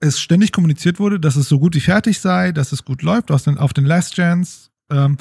es 0.00 0.18
ständig 0.18 0.50
kommuniziert 0.50 0.98
wurde, 0.98 1.20
dass 1.20 1.36
es 1.36 1.48
so 1.48 1.60
gut 1.60 1.76
wie 1.76 1.80
fertig 1.80 2.18
sei, 2.18 2.50
dass 2.50 2.72
es 2.72 2.84
gut 2.84 3.02
läuft 3.02 3.28
den, 3.46 3.56
auf 3.56 3.72
den 3.72 3.84
Last 3.84 4.16
Chance, 4.16 4.70
ähm, 4.90 5.16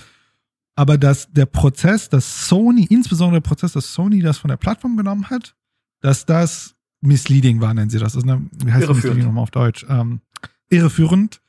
aber 0.76 0.98
dass 0.98 1.31
der 1.31 1.45
Prozess, 1.45 2.10
dass 2.10 2.48
Sony, 2.48 2.85
insbesondere 2.89 3.41
der 3.41 3.48
Prozess, 3.48 3.73
dass 3.73 3.93
Sony 3.93 4.22
das 4.22 4.38
von 4.38 4.49
der 4.49 4.57
Plattform 4.57 4.98
genommen 4.98 5.30
hat, 5.30 5.56
dass 6.02 6.26
das 6.26 6.76
misleading 7.02 7.61
war, 7.61 7.73
nennen 7.73 7.89
sie 7.89 7.99
das. 7.99 8.14
das 8.14 8.23
eine, 8.23 8.41
wie 8.64 8.72
heißt 8.72 8.88
misleading 8.88 9.26
nochmal 9.26 9.43
auf 9.43 9.52
Deutsch? 9.52 9.85
Ähm, 9.89 10.22
irreführend 10.69 11.41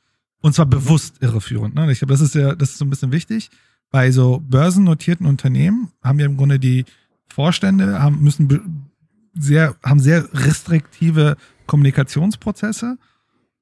und 0.43 0.53
zwar 0.53 0.65
bewusst 0.65 1.21
irreführend. 1.21 1.73
Ne? 1.73 1.89
Ich 1.91 1.99
glaube, 1.99 2.13
das 2.13 2.21
ist 2.21 2.35
ja, 2.35 2.53
das 2.53 2.71
ist 2.71 2.77
so 2.77 2.85
ein 2.85 2.89
bisschen 2.89 3.13
wichtig. 3.13 3.49
Bei 3.89 4.11
so 4.11 4.39
börsennotierten 4.39 5.25
Unternehmen 5.25 5.91
haben 6.03 6.19
ja 6.19 6.25
im 6.25 6.35
Grunde 6.35 6.59
die 6.59 6.85
Vorstände 7.27 8.01
haben, 8.01 8.21
müssen 8.21 8.89
sehr, 9.33 9.75
haben 9.83 9.99
sehr 9.99 10.27
restriktive 10.33 11.37
Kommunikationsprozesse. 11.65 12.97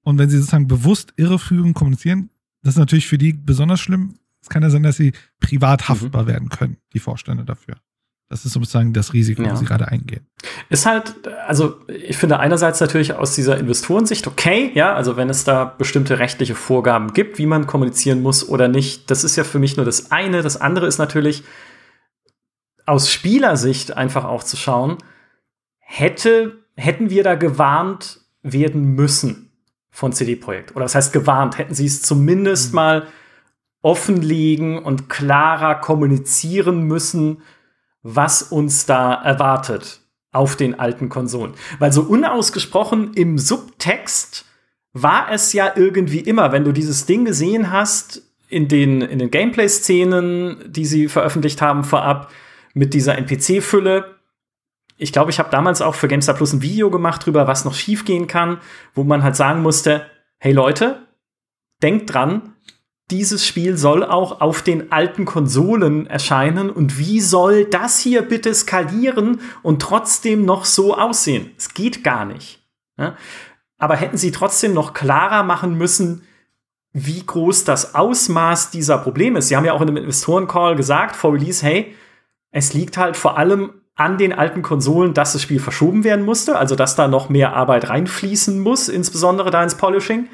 Und 0.04 0.18
wenn 0.18 0.30
sie 0.30 0.38
sozusagen 0.38 0.68
bewusst 0.68 1.14
irreführend 1.18 1.76
kommunizieren, 1.76 2.32
das 2.64 2.74
ist 2.74 2.80
natürlich 2.80 3.08
für 3.08 3.20
die 3.20 3.34
besonders 3.34 3.80
schlimm. 3.80 4.16
Es 4.42 4.50
kann 4.50 4.64
ja 4.64 4.70
sein, 4.70 4.84
dass 4.84 4.98
sie 4.98 5.14
privat 5.40 5.88
haftbar 5.90 6.24
mhm. 6.24 6.28
werden 6.28 6.50
können, 6.50 6.78
die 6.94 7.00
Vorstände 7.00 7.46
dafür. 7.46 7.76
Das 8.32 8.46
ist 8.46 8.54
sozusagen 8.54 8.94
das 8.94 9.12
Risiko, 9.12 9.42
ja. 9.42 9.50
das 9.50 9.60
sie 9.60 9.66
gerade 9.66 9.90
eingehen. 9.90 10.26
Ist 10.70 10.86
halt, 10.86 11.16
also 11.46 11.82
ich 11.88 12.16
finde 12.16 12.40
einerseits 12.40 12.80
natürlich 12.80 13.14
aus 13.14 13.36
dieser 13.36 13.58
Investorensicht 13.58 14.26
okay, 14.26 14.72
ja, 14.74 14.96
also 14.96 15.18
wenn 15.18 15.30
es 15.30 15.44
da 15.44 15.66
bestimmte 15.66 16.18
rechtliche 16.18 16.56
Vorgaben 16.56 17.12
gibt, 17.12 17.40
wie 17.40 17.46
man 17.46 17.68
kommunizieren 17.68 18.22
muss 18.22 18.48
oder 18.48 18.70
nicht, 18.70 19.12
das 19.12 19.26
ist 19.26 19.36
ja 19.36 19.44
für 19.44 19.60
mich 19.60 19.76
nur 19.76 19.86
das 19.86 20.12
eine. 20.12 20.44
Das 20.44 20.56
andere 20.56 20.88
ist 20.88 20.98
natürlich 20.98 21.44
aus 22.86 23.12
Spielersicht 23.12 23.98
einfach 23.98 24.24
auch 24.24 24.44
zu 24.44 24.56
schauen, 24.56 24.98
hätte, 25.80 26.64
hätten 26.78 27.10
wir 27.10 27.24
da 27.24 27.36
gewarnt 27.36 28.22
werden 28.44 28.96
müssen 28.96 29.52
von 29.90 30.14
CD 30.14 30.38
Projekt? 30.38 30.74
Oder 30.76 30.86
das 30.86 30.96
heißt 30.96 31.12
gewarnt, 31.12 31.58
hätten 31.58 31.76
sie 31.76 31.86
es 31.86 32.02
zumindest 32.02 32.72
mhm. 32.72 32.76
mal 32.76 33.08
offenlegen 33.82 34.80
und 34.80 35.10
klarer 35.10 35.76
kommunizieren 35.76 36.84
müssen, 36.84 37.42
was 38.04 38.44
uns 38.44 38.86
da 38.86 39.14
erwartet 39.14 40.02
auf 40.32 40.56
den 40.56 40.80
alten 40.80 41.10
Konsolen. 41.10 41.54
Weil 41.80 41.92
so 41.92 42.02
unausgesprochen 42.04 43.14
im 43.14 43.38
Subtext 43.38 44.46
war 44.94 45.32
es 45.32 45.54
ja 45.54 45.74
irgendwie 45.76 46.20
immer, 46.20 46.52
wenn 46.52 46.64
du 46.64 46.72
dieses 46.72 47.06
Ding 47.06 47.26
gesehen 47.26 47.72
hast, 47.72 48.24
in 48.50 48.68
den, 48.68 49.02
in 49.02 49.20
den 49.20 49.32
Gameplay-Szenen, 49.32 50.72
die 50.72 50.86
sie 50.86 51.08
veröffentlicht 51.08 51.62
haben 51.62 51.84
vorab, 51.84 52.32
mit 52.74 52.94
dieser 52.94 53.18
NPC-Fülle. 53.18 54.16
Ich 54.98 55.14
glaube, 55.14 55.32
ich 55.32 55.40
habe 55.40 55.50
damals 55.50 55.82
auch 55.82 55.96
für 55.96 56.08
GameStar 56.08 56.36
Plus 56.36 56.54
ein 56.54 56.62
Video 56.62 56.92
gemacht 56.92 57.26
drüber, 57.26 57.48
was 57.48 57.66
noch 57.66 57.74
schiefgehen 57.74 58.28
kann, 58.28 58.60
wo 58.94 59.04
man 59.04 59.24
halt 59.24 59.36
sagen 59.36 59.62
musste, 59.62 60.06
hey 60.38 60.52
Leute, 60.52 61.08
denkt 61.82 62.14
dran, 62.14 62.54
dieses 63.12 63.46
Spiel 63.46 63.78
soll 63.78 64.04
auch 64.04 64.42
auf 64.42 64.62
den 64.62 64.92
alten 64.92 65.26
Konsolen 65.26 66.08
erscheinen. 66.08 66.70
Und 66.70 66.98
wie 66.98 67.20
soll 67.20 67.66
das 67.66 68.00
hier 68.00 68.22
bitte 68.22 68.54
skalieren 68.54 69.42
und 69.62 69.82
trotzdem 69.82 70.46
noch 70.46 70.66
so 70.66 70.98
aussehen? 70.98 71.52
Es 71.58 71.74
geht 71.74 72.04
gar 72.04 72.26
nicht. 72.26 72.60
Ja? 72.98 73.16
Aber 73.78 73.96
hätten 73.96 74.18
sie 74.18 74.32
trotzdem 74.32 74.74
noch 74.74 74.94
klarer 74.94 75.44
machen 75.44 75.78
müssen, 75.78 76.24
wie 76.94 77.26
groß 77.26 77.64
das 77.64 77.96
Ausmaß 77.96 78.72
dieser 78.72 78.98
Probleme 78.98 79.40
ist. 79.40 79.48
Sie 79.48 79.56
haben 79.56 79.66
ja 79.66 79.74
auch 79.74 79.82
in 79.82 79.88
dem 79.88 79.98
Investoren-Call 79.98 80.76
gesagt, 80.76 81.16
vor 81.16 81.34
Release, 81.34 81.66
hey, 81.66 81.96
es 82.52 82.74
liegt 82.74 82.98
halt 82.98 83.16
vor 83.16 83.38
allem 83.38 83.72
an 83.96 84.18
den 84.18 84.34
alten 84.34 84.62
Konsolen, 84.62 85.14
dass 85.14 85.34
das 85.34 85.42
Spiel 85.42 85.60
verschoben 85.60 86.04
werden 86.04 86.26
musste, 86.26 86.58
also 86.58 86.76
dass 86.76 86.96
da 86.96 87.08
noch 87.08 87.30
mehr 87.30 87.56
Arbeit 87.56 87.90
reinfließen 87.90 88.60
muss, 88.60 88.90
insbesondere 88.90 89.52
da 89.52 89.64
ins 89.64 89.76
Polishing. 89.76 90.28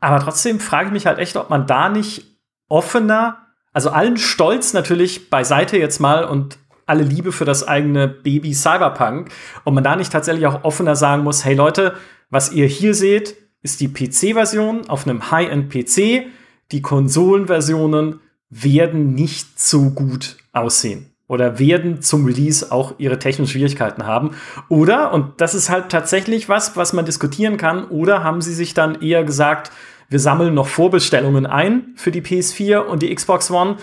Aber 0.00 0.20
trotzdem 0.20 0.60
frage 0.60 0.88
ich 0.88 0.92
mich 0.92 1.06
halt 1.06 1.18
echt, 1.18 1.36
ob 1.36 1.50
man 1.50 1.66
da 1.66 1.88
nicht 1.88 2.24
offener, 2.68 3.46
also 3.72 3.90
allen 3.90 4.16
Stolz 4.16 4.72
natürlich 4.72 5.30
beiseite 5.30 5.76
jetzt 5.78 6.00
mal 6.00 6.24
und 6.24 6.58
alle 6.86 7.02
Liebe 7.02 7.32
für 7.32 7.44
das 7.44 7.66
eigene 7.66 8.06
Baby 8.06 8.54
Cyberpunk, 8.54 9.30
ob 9.64 9.74
man 9.74 9.84
da 9.84 9.96
nicht 9.96 10.12
tatsächlich 10.12 10.46
auch 10.46 10.64
offener 10.64 10.96
sagen 10.96 11.24
muss, 11.24 11.44
hey 11.44 11.54
Leute, 11.54 11.94
was 12.30 12.52
ihr 12.52 12.66
hier 12.66 12.94
seht, 12.94 13.36
ist 13.62 13.80
die 13.80 13.88
PC-Version 13.88 14.88
auf 14.88 15.06
einem 15.06 15.30
High-End-PC. 15.30 16.26
Die 16.72 16.82
Konsolenversionen 16.82 18.20
werden 18.48 19.14
nicht 19.14 19.58
so 19.60 19.90
gut 19.90 20.36
aussehen 20.52 21.15
oder 21.28 21.58
werden 21.58 22.02
zum 22.02 22.24
Release 22.24 22.70
auch 22.70 22.94
ihre 22.98 23.18
technischen 23.18 23.50
Schwierigkeiten 23.50 24.06
haben. 24.06 24.30
Oder, 24.68 25.12
und 25.12 25.40
das 25.40 25.54
ist 25.54 25.70
halt 25.70 25.88
tatsächlich 25.88 26.48
was, 26.48 26.76
was 26.76 26.92
man 26.92 27.04
diskutieren 27.04 27.56
kann, 27.56 27.84
oder 27.88 28.22
haben 28.22 28.40
sie 28.40 28.54
sich 28.54 28.74
dann 28.74 29.00
eher 29.02 29.24
gesagt, 29.24 29.72
wir 30.08 30.20
sammeln 30.20 30.54
noch 30.54 30.68
Vorbestellungen 30.68 31.46
ein 31.46 31.92
für 31.96 32.12
die 32.12 32.22
PS4 32.22 32.78
und 32.78 33.02
die 33.02 33.12
Xbox 33.14 33.50
One. 33.50 33.76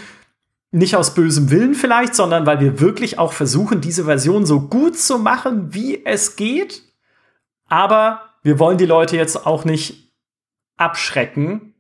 Nicht 0.72 0.96
aus 0.96 1.14
bösem 1.14 1.52
Willen 1.52 1.76
vielleicht, 1.76 2.16
sondern 2.16 2.46
weil 2.46 2.60
wir 2.60 2.80
wirklich 2.80 3.20
auch 3.20 3.34
versuchen, 3.34 3.82
diese 3.82 4.06
Version 4.06 4.46
so 4.46 4.62
gut 4.62 4.98
zu 4.98 5.20
machen, 5.20 5.74
wie 5.74 6.04
es 6.06 6.36
geht. 6.36 6.82
Aber 7.68 8.22
wir 8.42 8.58
wollen 8.58 8.78
die 8.78 8.86
Leute 8.86 9.18
jetzt 9.18 9.46
auch 9.46 9.66
nicht 9.66 10.12
abschrecken. 10.78 11.73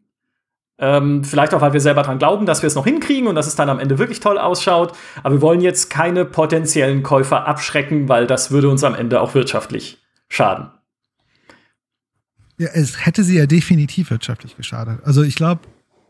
Ähm, 0.80 1.24
vielleicht 1.24 1.54
auch, 1.54 1.62
weil 1.62 1.74
wir 1.74 1.80
selber 1.80 2.02
dran 2.02 2.18
glauben, 2.18 2.45
dass 2.45 2.62
wir 2.64 2.68
es 2.68 2.76
noch 2.76 2.86
hinkriegen 2.86 3.28
und 3.28 3.36
dass 3.36 3.48
es 3.48 3.56
dann 3.56 3.70
am 3.70 3.80
Ende 3.80 4.00
wirklich 4.00 4.20
toll 4.20 4.38
ausschaut. 4.38 4.94
Aber 5.22 5.36
wir 5.36 5.41
wollen 5.41 5.62
jetzt 5.62 5.90
keine 5.90 6.26
potenziellen 6.26 7.04
Käufer 7.04 7.48
abschrecken, 7.48 8.10
weil 8.10 8.26
das 8.26 8.52
würde 8.52 8.70
uns 8.70 8.84
am 8.84 8.95
Ende 8.95 9.22
auch 9.22 9.36
wirtschaftlich 9.36 10.04
schaden. 10.30 10.72
Ja, 12.58 12.70
es 12.74 13.06
hätte 13.06 13.24
sie 13.24 13.38
ja 13.38 13.45
definitiv 13.45 14.10
wirtschaftlich 14.10 14.58
geschadet. 14.58 15.00
Also 15.04 15.22
ich 15.22 15.36
glaube, 15.36 15.62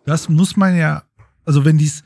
das 0.06 0.30
muss 0.30 0.56
man 0.56 0.78
ja, 0.78 1.04
also 1.46 1.66
wenn 1.66 1.78
dies, 1.78 2.04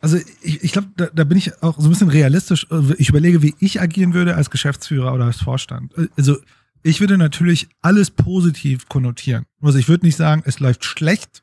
also 0.00 0.18
ich, 0.42 0.62
ich 0.62 0.72
glaube, 0.72 0.88
da, 0.96 1.06
da, 1.12 1.24
bin 1.24 1.38
ich 1.38 1.62
auch 1.62 1.78
so 1.78 1.86
ein 1.86 1.90
bisschen 1.90 2.10
realistisch. 2.10 2.66
Ich 2.98 3.08
überlege, 3.08 3.42
wie 3.42 3.54
ich 3.60 3.80
agieren 3.80 4.14
würde 4.14 4.34
als 4.34 4.50
Geschäftsführer 4.50 5.12
oder 5.12 5.24
als 5.24 5.40
Vorstand. 5.40 5.92
Also 6.16 6.38
ich 6.82 7.00
würde 7.00 7.16
natürlich 7.16 7.68
alles 7.80 8.10
positiv 8.10 8.88
konnotieren. 8.88 9.46
Also 9.60 9.78
ich 9.78 9.88
würde 9.88 10.06
nicht 10.06 10.16
sagen, 10.16 10.42
es 10.44 10.60
läuft 10.60 10.84
schlecht 10.84 11.42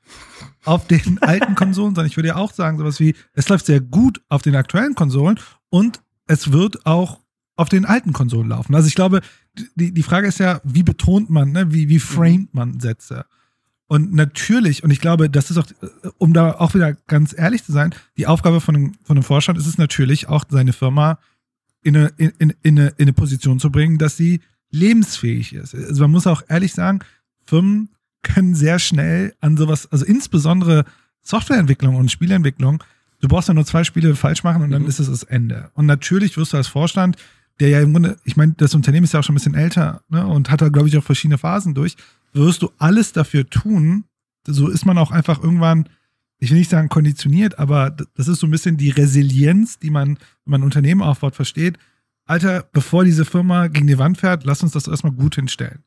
auf 0.66 0.88
den 0.88 1.18
alten 1.22 1.56
Konsolen, 1.56 1.96
sondern 1.96 2.08
ich 2.08 2.18
würde 2.18 2.30
ja 2.30 2.36
auch 2.36 2.54
sagen, 2.54 2.78
sowas 2.78 3.00
wie, 3.00 3.16
es 3.34 3.50
läuft 3.50 3.66
sehr 3.66 3.82
gut 3.82 4.22
auf 4.30 4.42
den 4.42 4.56
aktuellen 4.56 4.96
Konsolen 4.96 5.40
und 5.70 6.02
es 6.28 6.52
wird 6.52 6.86
auch 6.86 7.22
auf 7.56 7.70
den 7.70 7.86
alten 7.86 8.14
Konsolen 8.14 8.50
laufen. 8.50 8.76
Also 8.76 8.88
ich 8.88 8.96
glaube, 8.96 9.22
die, 9.76 9.94
die 9.94 10.04
Frage 10.04 10.28
ist 10.28 10.40
ja, 10.40 10.62
wie 10.64 10.84
betont 10.84 11.30
man, 11.30 11.52
ne? 11.52 11.74
wie, 11.74 11.90
wie 11.90 12.00
framet 12.00 12.54
man 12.54 12.80
Sätze? 12.80 13.26
Und 13.88 14.14
natürlich, 14.14 14.84
und 14.84 14.92
ich 14.92 15.02
glaube, 15.02 15.30
das 15.30 15.50
ist 15.50 15.58
auch, 15.58 15.66
um 16.20 16.34
da 16.34 16.52
auch 16.54 16.76
wieder 16.76 16.94
ganz 17.08 17.34
ehrlich 17.36 17.64
zu 17.64 17.72
sein, 17.72 17.94
die 18.18 18.28
Aufgabe 18.28 18.62
von 18.62 18.76
einem, 18.76 18.94
von 19.04 19.18
einem 19.18 19.24
Vorstand 19.24 19.58
ist 19.58 19.66
es 19.66 19.80
natürlich 19.80 20.30
auch, 20.30 20.46
seine 20.48 20.74
Firma 20.74 21.18
in 21.82 21.98
eine, 21.98 22.14
in, 22.18 22.32
in, 22.38 22.54
in, 22.62 22.80
eine, 22.80 22.88
in 22.90 22.96
eine 23.00 23.14
Position 23.14 23.60
zu 23.60 23.72
bringen, 23.72 23.98
dass 23.98 24.16
sie 24.16 24.42
lebensfähig 24.72 25.54
ist. 25.54 25.76
Also 25.76 26.04
man 26.04 26.12
muss 26.12 26.28
auch 26.28 26.44
ehrlich 26.48 26.74
sagen, 26.74 27.00
Firmen 27.46 27.90
können 28.24 28.56
sehr 28.56 28.80
schnell 28.80 29.34
an 29.40 29.58
sowas, 29.58 29.92
also 29.92 30.06
insbesondere 30.06 30.86
Softwareentwicklung 31.22 31.96
und 31.96 32.12
Spieleentwicklung, 32.12 32.84
du 33.22 33.28
brauchst 33.28 33.48
ja 33.48 33.54
nur 33.54 33.66
zwei 33.66 33.84
Spiele 33.84 34.16
falsch 34.16 34.44
machen 34.44 34.62
und 34.62 34.72
dann 34.72 34.84
mhm. 34.84 34.88
ist 34.88 35.00
es 35.00 35.10
das 35.10 35.24
Ende. 35.24 35.72
Und 35.74 35.86
natürlich 35.86 36.38
wirst 36.38 36.54
du 36.54 36.58
als 36.58 36.68
Vorstand, 36.68 37.18
der 37.60 37.70
ja 37.70 37.82
im 37.82 37.92
Grunde, 37.92 38.18
ich 38.24 38.38
meine, 38.38 38.54
das 38.58 38.74
Unternehmen 38.74 39.04
ist 39.04 39.14
ja 39.14 39.20
auch 39.20 39.24
schon 39.24 39.34
ein 39.34 39.38
bisschen 39.38 39.56
älter 39.56 40.02
ne, 40.10 40.26
und 40.26 40.50
hat 40.50 40.62
da, 40.62 40.70
glaube 40.70 40.88
ich, 40.88 40.98
auch 40.98 41.04
verschiedene 41.04 41.38
Phasen 41.38 41.74
durch, 41.74 41.98
wirst 42.34 42.62
du 42.62 42.72
alles 42.78 43.12
dafür 43.12 43.50
tun, 43.50 44.06
so 44.46 44.70
ist 44.70 44.86
man 44.86 44.98
auch 44.98 45.12
einfach 45.12 45.44
irgendwann, 45.44 45.90
ich 46.38 46.52
will 46.52 46.58
nicht 46.58 46.70
sagen 46.70 46.90
konditioniert, 46.90 47.60
aber 47.60 47.92
das 48.16 48.28
ist 48.28 48.40
so 48.40 48.48
ein 48.48 48.52
bisschen 48.52 48.78
die 48.78 48.92
Resilienz, 48.92 49.80
die 49.80 49.90
man, 49.90 50.18
wenn 50.46 50.52
man 50.52 50.62
ein 50.62 50.66
Unternehmen 50.66 51.02
aufbaut, 51.02 51.36
versteht. 51.36 51.78
Alter, 52.30 52.70
bevor 52.72 53.06
diese 53.06 53.26
Firma 53.26 53.68
gegen 53.68 53.88
die 53.88 53.98
Wand 53.98 54.20
fährt, 54.20 54.44
lass 54.44 54.62
uns 54.62 54.74
das 54.74 54.88
erstmal 54.88 55.14
gut 55.14 55.34
hinstellen. 55.34 55.84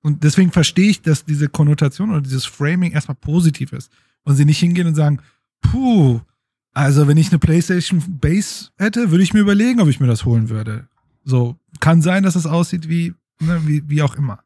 Und 0.00 0.24
deswegen 0.24 0.50
verstehe 0.50 0.88
ich, 0.88 1.02
dass 1.02 1.26
diese 1.26 1.48
Konnotation 1.48 2.10
oder 2.10 2.22
dieses 2.22 2.46
Framing 2.46 2.92
erstmal 2.92 3.16
positiv 3.16 3.72
ist. 3.74 3.92
Und 4.22 4.34
sie 4.34 4.46
nicht 4.46 4.58
hingehen 4.58 4.86
und 4.86 4.94
sagen, 4.94 5.20
puh, 5.60 6.22
also 6.72 7.06
wenn 7.06 7.18
ich 7.18 7.28
eine 7.28 7.38
PlayStation 7.38 8.02
Base 8.18 8.70
hätte, 8.78 9.10
würde 9.10 9.24
ich 9.24 9.34
mir 9.34 9.40
überlegen, 9.40 9.78
ob 9.80 9.88
ich 9.88 10.00
mir 10.00 10.06
das 10.06 10.24
holen 10.24 10.48
würde. 10.48 10.88
So, 11.22 11.58
kann 11.80 12.00
sein, 12.00 12.22
dass 12.22 12.34
es 12.34 12.46
aussieht 12.46 12.88
wie, 12.88 13.12
ne, 13.40 13.60
wie, 13.66 13.86
wie 13.86 14.00
auch 14.00 14.14
immer. 14.14 14.42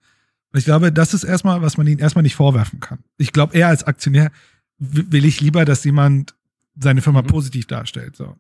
Und 0.53 0.59
ich 0.59 0.65
glaube, 0.65 0.91
das 0.91 1.15
ist 1.15 1.23
erstmal, 1.23 1.63
was 1.63 1.77
man 1.77 1.87
ihnen 1.87 2.01
erstmal 2.01 2.25
nicht 2.25 2.35
vorwerfen 2.35 2.81
kann. 2.81 2.99
Ich 3.17 3.33
glaube, 3.33 3.55
er 3.55 3.69
als 3.69 3.85
Aktionär 3.85 4.33
will 4.79 5.25
ich 5.25 5.41
lieber, 5.41 5.65
dass 5.65 5.85
jemand 5.85 6.35
seine 6.77 7.01
Firma 7.01 7.23
mhm. 7.23 7.29
positiv 7.29 7.67
darstellt. 7.67 8.17
So. 8.17 8.37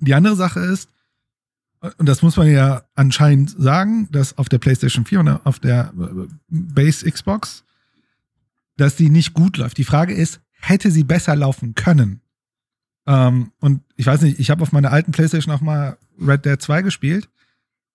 Die 0.00 0.14
andere 0.14 0.34
Sache 0.34 0.58
ist, 0.58 0.90
und 1.98 2.06
das 2.06 2.22
muss 2.22 2.36
man 2.36 2.50
ja 2.50 2.82
anscheinend 2.94 3.50
sagen, 3.50 4.08
dass 4.10 4.38
auf 4.38 4.48
der 4.48 4.58
PlayStation 4.58 5.04
4 5.04 5.20
und 5.20 5.28
auf 5.28 5.58
der 5.58 5.92
äh, 5.98 6.26
Base 6.48 7.10
Xbox, 7.10 7.64
dass 8.76 8.96
die 8.96 9.10
nicht 9.10 9.34
gut 9.34 9.56
läuft. 9.56 9.78
Die 9.78 9.84
Frage 9.84 10.14
ist, 10.14 10.40
hätte 10.60 10.90
sie 10.90 11.04
besser 11.04 11.36
laufen 11.36 11.74
können? 11.74 12.20
Ähm, 13.06 13.52
und 13.60 13.82
ich 13.96 14.06
weiß 14.06 14.22
nicht, 14.22 14.38
ich 14.38 14.50
habe 14.50 14.62
auf 14.62 14.72
meiner 14.72 14.92
alten 14.92 15.12
PlayStation 15.12 15.54
auch 15.54 15.60
mal 15.60 15.96
Red 16.20 16.44
Dead 16.44 16.60
2 16.60 16.82
gespielt. 16.82 17.28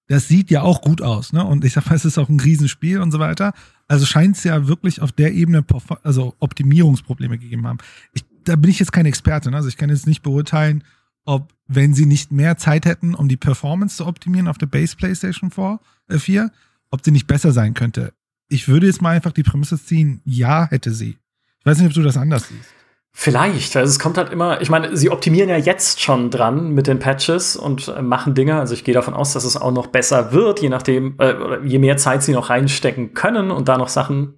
Das 0.07 0.27
sieht 0.27 0.51
ja 0.51 0.61
auch 0.61 0.81
gut 0.81 1.01
aus, 1.01 1.31
ne? 1.31 1.45
Und 1.45 1.63
ich 1.63 1.73
sag 1.73 1.85
mal, 1.85 1.95
es 1.95 2.05
ist 2.05 2.17
auch 2.17 2.27
ein 2.27 2.39
Riesenspiel 2.39 2.99
und 2.99 3.11
so 3.11 3.19
weiter. 3.19 3.53
Also 3.87 4.05
scheint 4.05 4.35
es 4.35 4.43
ja 4.43 4.67
wirklich 4.67 5.01
auf 5.01 5.11
der 5.11 5.33
Ebene 5.33 5.63
also 6.03 6.35
Optimierungsprobleme 6.39 7.37
gegeben 7.37 7.67
haben. 7.67 7.77
Ich, 8.13 8.25
da 8.43 8.55
bin 8.55 8.71
ich 8.71 8.79
jetzt 8.79 8.91
kein 8.91 9.05
Experte, 9.05 9.51
ne? 9.51 9.57
Also 9.57 9.69
ich 9.69 9.77
kann 9.77 9.89
jetzt 9.89 10.07
nicht 10.07 10.21
beurteilen, 10.21 10.83
ob, 11.25 11.53
wenn 11.73 11.93
sie 11.93 12.05
nicht 12.05 12.31
mehr 12.31 12.57
Zeit 12.57 12.85
hätten, 12.85 13.15
um 13.15 13.27
die 13.27 13.37
Performance 13.37 13.97
zu 13.97 14.05
optimieren 14.05 14.47
auf 14.47 14.57
der 14.57 14.67
Base 14.67 14.95
PlayStation 14.95 15.51
4, 15.51 15.79
äh 16.09 16.19
4 16.19 16.51
ob 16.91 17.03
sie 17.03 17.11
nicht 17.11 17.27
besser 17.27 17.51
sein 17.51 17.73
könnte. 17.73 18.13
Ich 18.49 18.67
würde 18.67 18.85
jetzt 18.85 19.01
mal 19.01 19.11
einfach 19.11 19.31
die 19.31 19.43
Prämisse 19.43 19.81
ziehen, 19.81 20.21
ja, 20.25 20.67
hätte 20.69 20.91
sie. 20.91 21.17
Ich 21.59 21.65
weiß 21.65 21.77
nicht, 21.77 21.87
ob 21.87 21.93
du 21.93 22.01
das 22.01 22.17
anders 22.17 22.49
siehst. 22.49 22.69
Vielleicht, 23.13 23.75
also 23.75 23.89
es 23.89 23.99
kommt 23.99 24.17
halt 24.17 24.31
immer, 24.31 24.61
ich 24.61 24.69
meine, 24.69 24.95
sie 24.95 25.09
optimieren 25.09 25.49
ja 25.49 25.57
jetzt 25.57 26.01
schon 26.01 26.31
dran 26.31 26.71
mit 26.71 26.87
den 26.87 26.99
Patches 26.99 27.57
und 27.57 27.89
äh, 27.89 28.01
machen 28.01 28.35
Dinge. 28.35 28.57
Also 28.57 28.73
ich 28.73 28.83
gehe 28.83 28.93
davon 28.93 29.13
aus, 29.13 29.33
dass 29.33 29.43
es 29.43 29.57
auch 29.57 29.71
noch 29.71 29.87
besser 29.87 30.31
wird, 30.31 30.61
je 30.61 30.69
nachdem, 30.69 31.15
äh, 31.19 31.65
je 31.65 31.79
mehr 31.79 31.97
Zeit 31.97 32.23
sie 32.23 32.31
noch 32.31 32.49
reinstecken 32.49 33.13
können 33.13 33.51
und 33.51 33.67
da 33.67 33.77
noch 33.77 33.89
Sachen, 33.89 34.35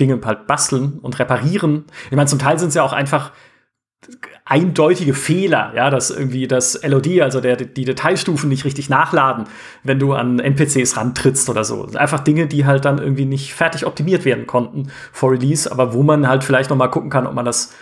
Dinge 0.00 0.18
halt 0.24 0.46
basteln 0.46 0.98
und 0.98 1.18
reparieren. 1.18 1.84
Ich 2.06 2.16
meine, 2.16 2.26
zum 2.26 2.38
Teil 2.38 2.58
sind 2.58 2.68
es 2.68 2.74
ja 2.74 2.82
auch 2.82 2.92
einfach 2.92 3.32
eindeutige 4.46 5.14
Fehler, 5.14 5.72
ja, 5.74 5.88
dass 5.88 6.10
irgendwie 6.10 6.46
das 6.46 6.80
LOD, 6.82 7.22
also 7.22 7.40
der, 7.40 7.56
die 7.56 7.84
Detailstufen 7.84 8.50
nicht 8.50 8.66
richtig 8.66 8.90
nachladen, 8.90 9.44
wenn 9.82 9.98
du 9.98 10.12
an 10.12 10.38
NPCs 10.38 10.98
rantrittst 10.98 11.48
oder 11.48 11.64
so. 11.64 11.88
Einfach 11.94 12.20
Dinge, 12.20 12.46
die 12.46 12.66
halt 12.66 12.84
dann 12.84 12.98
irgendwie 12.98 13.24
nicht 13.24 13.54
fertig 13.54 13.86
optimiert 13.86 14.26
werden 14.26 14.46
konnten 14.46 14.90
vor 15.12 15.32
Release, 15.32 15.70
aber 15.70 15.94
wo 15.94 16.02
man 16.02 16.28
halt 16.28 16.44
vielleicht 16.44 16.68
noch 16.68 16.76
mal 16.76 16.88
gucken 16.88 17.08
kann, 17.08 17.26
ob 17.26 17.34
man 17.34 17.46
das 17.46 17.72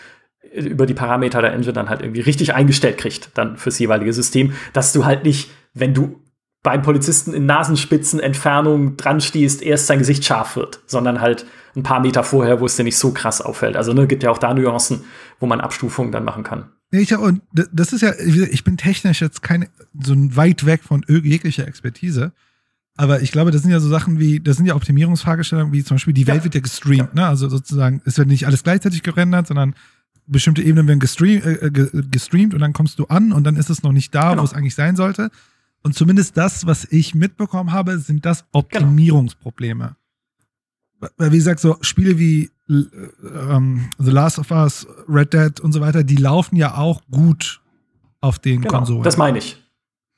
über 0.55 0.86
die 0.86 0.94
Parameter 0.94 1.40
der 1.43 1.52
Engine 1.52 1.72
dann 1.72 1.89
halt 1.89 2.02
irgendwie 2.02 2.20
richtig 2.20 2.55
eingestellt 2.55 2.98
kriegt, 2.98 3.30
dann 3.34 3.56
fürs 3.56 3.78
jeweilige 3.78 4.12
System, 4.12 4.52
dass 4.72 4.93
du 4.93 5.05
halt 5.05 5.24
nicht, 5.24 5.51
wenn 5.74 5.94
du 5.94 6.20
beim 6.62 6.82
Polizisten 6.82 7.34
in 7.34 7.47
Nasenspitzenentfernung 7.47 8.97
dran 8.97 9.20
stehst, 9.20 9.62
erst 9.62 9.89
sein 9.89 9.98
Gesicht 9.98 10.24
scharf 10.24 10.55
wird, 10.55 10.80
sondern 10.86 11.20
halt 11.20 11.44
ein 11.76 11.82
paar 11.82 12.00
Meter 12.00 12.22
vorher, 12.24 12.60
wo 12.60 12.66
es 12.66 12.76
dir 12.76 12.84
nicht 12.84 12.98
so 12.98 13.12
krass 13.12 13.40
auffällt. 13.40 13.76
Also 13.76 13.92
ne, 13.92 14.06
gibt 14.06 14.22
ja 14.22 14.30
auch 14.30 14.38
da 14.38 14.52
Nuancen, 14.54 15.04
wo 15.40 15.46
man 15.46 15.60
Abstufungen 15.60 16.12
dann 16.12 16.24
machen 16.24 16.42
kann. 16.42 16.66
Ich, 16.90 17.16
und 17.16 17.40
das 17.52 17.94
ist 17.94 18.02
ja, 18.02 18.12
ich 18.18 18.64
bin 18.64 18.76
technisch 18.76 19.22
jetzt 19.22 19.42
kein, 19.42 19.66
so 19.98 20.14
weit 20.36 20.66
weg 20.66 20.82
von 20.82 21.02
jeglicher 21.08 21.66
Expertise. 21.66 22.32
Aber 22.96 23.22
ich 23.22 23.32
glaube, 23.32 23.50
das 23.50 23.62
sind 23.62 23.70
ja 23.70 23.80
so 23.80 23.88
Sachen 23.88 24.18
wie, 24.18 24.40
das 24.40 24.58
sind 24.58 24.66
ja 24.66 24.74
Optimierungsfragestellungen, 24.74 25.72
wie 25.72 25.82
zum 25.82 25.94
Beispiel 25.94 26.12
die 26.12 26.26
Welt 26.26 26.38
ja. 26.38 26.44
wird 26.44 26.54
ja 26.54 26.60
gestreamt, 26.60 27.14
ne? 27.14 27.26
Also 27.26 27.48
sozusagen, 27.48 28.02
es 28.04 28.18
wird 28.18 28.28
nicht 28.28 28.46
alles 28.46 28.62
gleichzeitig 28.62 29.02
gerendert, 29.02 29.46
sondern 29.46 29.74
bestimmte 30.26 30.62
Ebenen 30.62 30.86
werden 30.86 31.00
gestreamt, 31.00 31.46
äh, 31.46 31.70
gestreamt 32.10 32.52
und 32.52 32.60
dann 32.60 32.74
kommst 32.74 32.98
du 32.98 33.06
an 33.06 33.32
und 33.32 33.44
dann 33.44 33.56
ist 33.56 33.70
es 33.70 33.82
noch 33.82 33.92
nicht 33.92 34.14
da, 34.14 34.30
genau. 34.30 34.42
wo 34.42 34.44
es 34.44 34.52
eigentlich 34.52 34.74
sein 34.74 34.94
sollte. 34.94 35.30
Und 35.82 35.94
zumindest 35.94 36.36
das, 36.36 36.66
was 36.66 36.84
ich 36.90 37.14
mitbekommen 37.14 37.72
habe, 37.72 37.98
sind 37.98 38.26
das 38.26 38.40
genau. 38.40 38.58
Optimierungsprobleme 38.60 39.96
wie 41.18 41.36
gesagt, 41.36 41.60
so 41.60 41.76
Spiele 41.80 42.18
wie 42.18 42.50
ähm, 42.68 43.90
The 43.98 44.10
Last 44.10 44.38
of 44.38 44.50
Us, 44.50 44.86
Red 45.08 45.32
Dead 45.32 45.60
und 45.60 45.72
so 45.72 45.80
weiter, 45.80 46.04
die 46.04 46.16
laufen 46.16 46.56
ja 46.56 46.76
auch 46.76 47.02
gut 47.10 47.60
auf 48.20 48.38
den 48.38 48.62
genau, 48.62 48.78
Konsolen. 48.78 49.02
Das 49.02 49.16
meine 49.16 49.38
ich. 49.38 49.62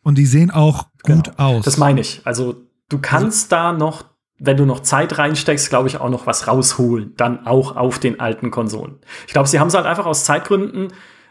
Und 0.03 0.19
die 0.19 0.27
sehen 0.27 0.51
auch 0.51 0.89
gut 1.03 1.25
genau, 1.25 1.37
aus. 1.37 1.65
Das 1.65 1.79
meine 1.79 2.01
ich. 2.01 2.21
Also 2.25 2.57
du 2.91 2.99
kannst 2.99 3.53
also, 3.53 3.73
da 3.73 3.73
noch, 3.73 4.05
wenn 4.39 4.57
du 4.57 4.67
noch 4.67 4.81
Zeit 4.81 5.19
reinsteckst, 5.19 5.71
glaube 5.71 5.89
ich, 5.89 5.99
auch 5.99 6.11
noch 6.11 6.27
was 6.27 6.47
rausholen. 6.47 7.15
Dann 7.17 7.47
auch 7.47 7.77
auf 7.77 7.99
den 7.99 8.21
alten 8.21 8.51
Konsolen. 8.51 8.97
Ich 9.27 9.33
glaube, 9.33 9.49
sie 9.49 9.59
haben 9.59 9.69
es 9.69 9.75
halt 9.75 9.87
einfach 9.87 10.07
aus 10.07 10.25
Zeitgründen, 10.25 10.89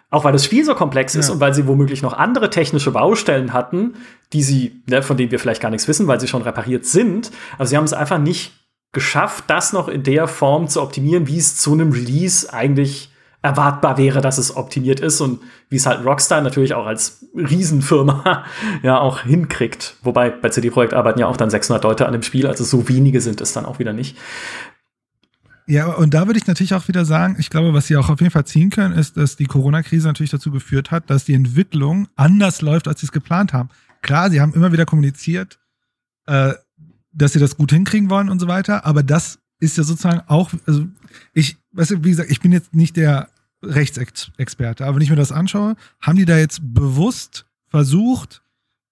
auch 0.09 0.23
weil 0.23 0.33
das 0.33 0.45
Spiel 0.45 0.65
so 0.65 0.73
komplex 0.75 1.15
ist 1.15 1.27
ja. 1.27 1.33
und 1.33 1.39
weil 1.39 1.53
sie 1.53 1.67
womöglich 1.67 2.01
noch 2.01 2.13
andere 2.13 2.49
technische 2.49 2.91
Baustellen 2.91 3.53
hatten, 3.53 3.93
die 4.31 4.43
sie, 4.43 4.83
ne, 4.87 5.03
von 5.03 5.17
denen 5.17 5.31
wir 5.31 5.39
vielleicht 5.39 5.61
gar 5.61 5.71
nichts 5.71 5.87
wissen, 5.87 6.07
weil 6.07 6.19
sie 6.19 6.27
schon 6.27 6.41
repariert 6.41 6.85
sind. 6.85 7.31
Also 7.57 7.71
sie 7.71 7.77
haben 7.77 7.85
es 7.85 7.93
einfach 7.93 8.19
nicht 8.19 8.53
geschafft, 8.93 9.45
das 9.47 9.73
noch 9.73 9.87
in 9.87 10.03
der 10.03 10.27
Form 10.27 10.69
zu 10.69 10.81
optimieren, 10.81 11.27
wie 11.27 11.37
es 11.37 11.57
zu 11.57 11.73
einem 11.73 11.91
Release 11.91 12.51
eigentlich 12.53 13.13
erwartbar 13.41 13.97
wäre, 13.97 14.21
dass 14.21 14.37
es 14.37 14.55
optimiert 14.55 15.01
ist 15.01 15.19
und 15.19 15.41
wie 15.69 15.75
es 15.75 15.85
halt 15.85 16.05
Rockstar 16.05 16.41
natürlich 16.41 16.73
auch 16.73 16.85
als 16.85 17.25
Riesenfirma 17.35 18.45
ja 18.83 18.99
auch 18.99 19.19
hinkriegt. 19.21 19.97
Wobei 20.01 20.29
bei 20.29 20.49
CD 20.49 20.69
Projekt 20.69 20.93
arbeiten 20.93 21.19
ja 21.19 21.27
auch 21.27 21.35
dann 21.35 21.49
600 21.49 21.83
Leute 21.83 22.05
an 22.05 22.13
dem 22.13 22.23
Spiel, 22.23 22.47
also 22.47 22.63
so 22.63 22.87
wenige 22.87 23.19
sind 23.19 23.41
es 23.41 23.51
dann 23.51 23.65
auch 23.65 23.79
wieder 23.79 23.91
nicht. 23.91 24.17
Ja, 25.65 25.87
und 25.87 26.13
da 26.13 26.25
würde 26.27 26.39
ich 26.39 26.47
natürlich 26.47 26.73
auch 26.73 26.87
wieder 26.87 27.05
sagen, 27.05 27.37
ich 27.39 27.49
glaube, 27.49 27.73
was 27.73 27.87
sie 27.87 27.95
auch 27.95 28.09
auf 28.09 28.19
jeden 28.19 28.31
Fall 28.31 28.45
ziehen 28.45 28.69
können, 28.69 28.93
ist, 28.93 29.15
dass 29.17 29.37
die 29.37 29.45
Corona-Krise 29.45 30.07
natürlich 30.07 30.31
dazu 30.31 30.51
geführt 30.51 30.91
hat, 30.91 31.09
dass 31.09 31.25
die 31.25 31.33
Entwicklung 31.33 32.07
anders 32.15 32.61
läuft, 32.61 32.87
als 32.87 32.99
sie 32.99 33.05
es 33.05 33.11
geplant 33.11 33.53
haben. 33.53 33.69
Klar, 34.01 34.29
sie 34.29 34.41
haben 34.41 34.53
immer 34.53 34.73
wieder 34.73 34.85
kommuniziert, 34.85 35.59
äh, 36.27 36.53
dass 37.13 37.33
sie 37.33 37.39
das 37.39 37.57
gut 37.57 37.71
hinkriegen 37.71 38.09
wollen 38.09 38.29
und 38.29 38.39
so 38.39 38.47
weiter. 38.47 38.85
Aber 38.85 39.03
das 39.03 39.39
ist 39.59 39.77
ja 39.77 39.83
sozusagen 39.83 40.21
auch, 40.27 40.51
also 40.65 40.87
ich, 41.33 41.57
weißt 41.71 41.91
du, 41.91 42.03
wie 42.03 42.09
gesagt, 42.09 42.31
ich 42.31 42.41
bin 42.41 42.51
jetzt 42.51 42.73
nicht 42.73 42.97
der 42.97 43.29
Rechtsexperte, 43.63 44.85
aber 44.85 44.95
wenn 44.95 45.03
ich 45.03 45.09
mir 45.09 45.15
das 45.15 45.31
anschaue, 45.31 45.75
haben 46.01 46.17
die 46.17 46.25
da 46.25 46.37
jetzt 46.37 46.61
bewusst 46.73 47.45
versucht, 47.67 48.43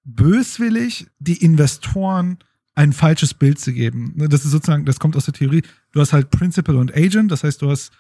böswillig 0.04 1.08
die 1.20 1.44
Investoren 1.44 2.38
ein 2.74 2.94
falsches 2.94 3.34
Bild 3.34 3.60
zu 3.60 3.74
geben. 3.74 4.14
Das 4.30 4.46
ist 4.46 4.52
sozusagen, 4.52 4.86
das 4.86 5.00
kommt 5.00 5.18
aus 5.18 5.26
der 5.26 5.34
Theorie. 5.34 5.64
Du 5.92 6.00
hast 6.00 6.14
halt 6.14 6.32
Principal 6.32 6.78
und 6.78 6.96
Agent, 6.96 7.32
das 7.32 7.44
heißt, 7.44 7.62
du 7.62 7.70
hast, 7.70 7.92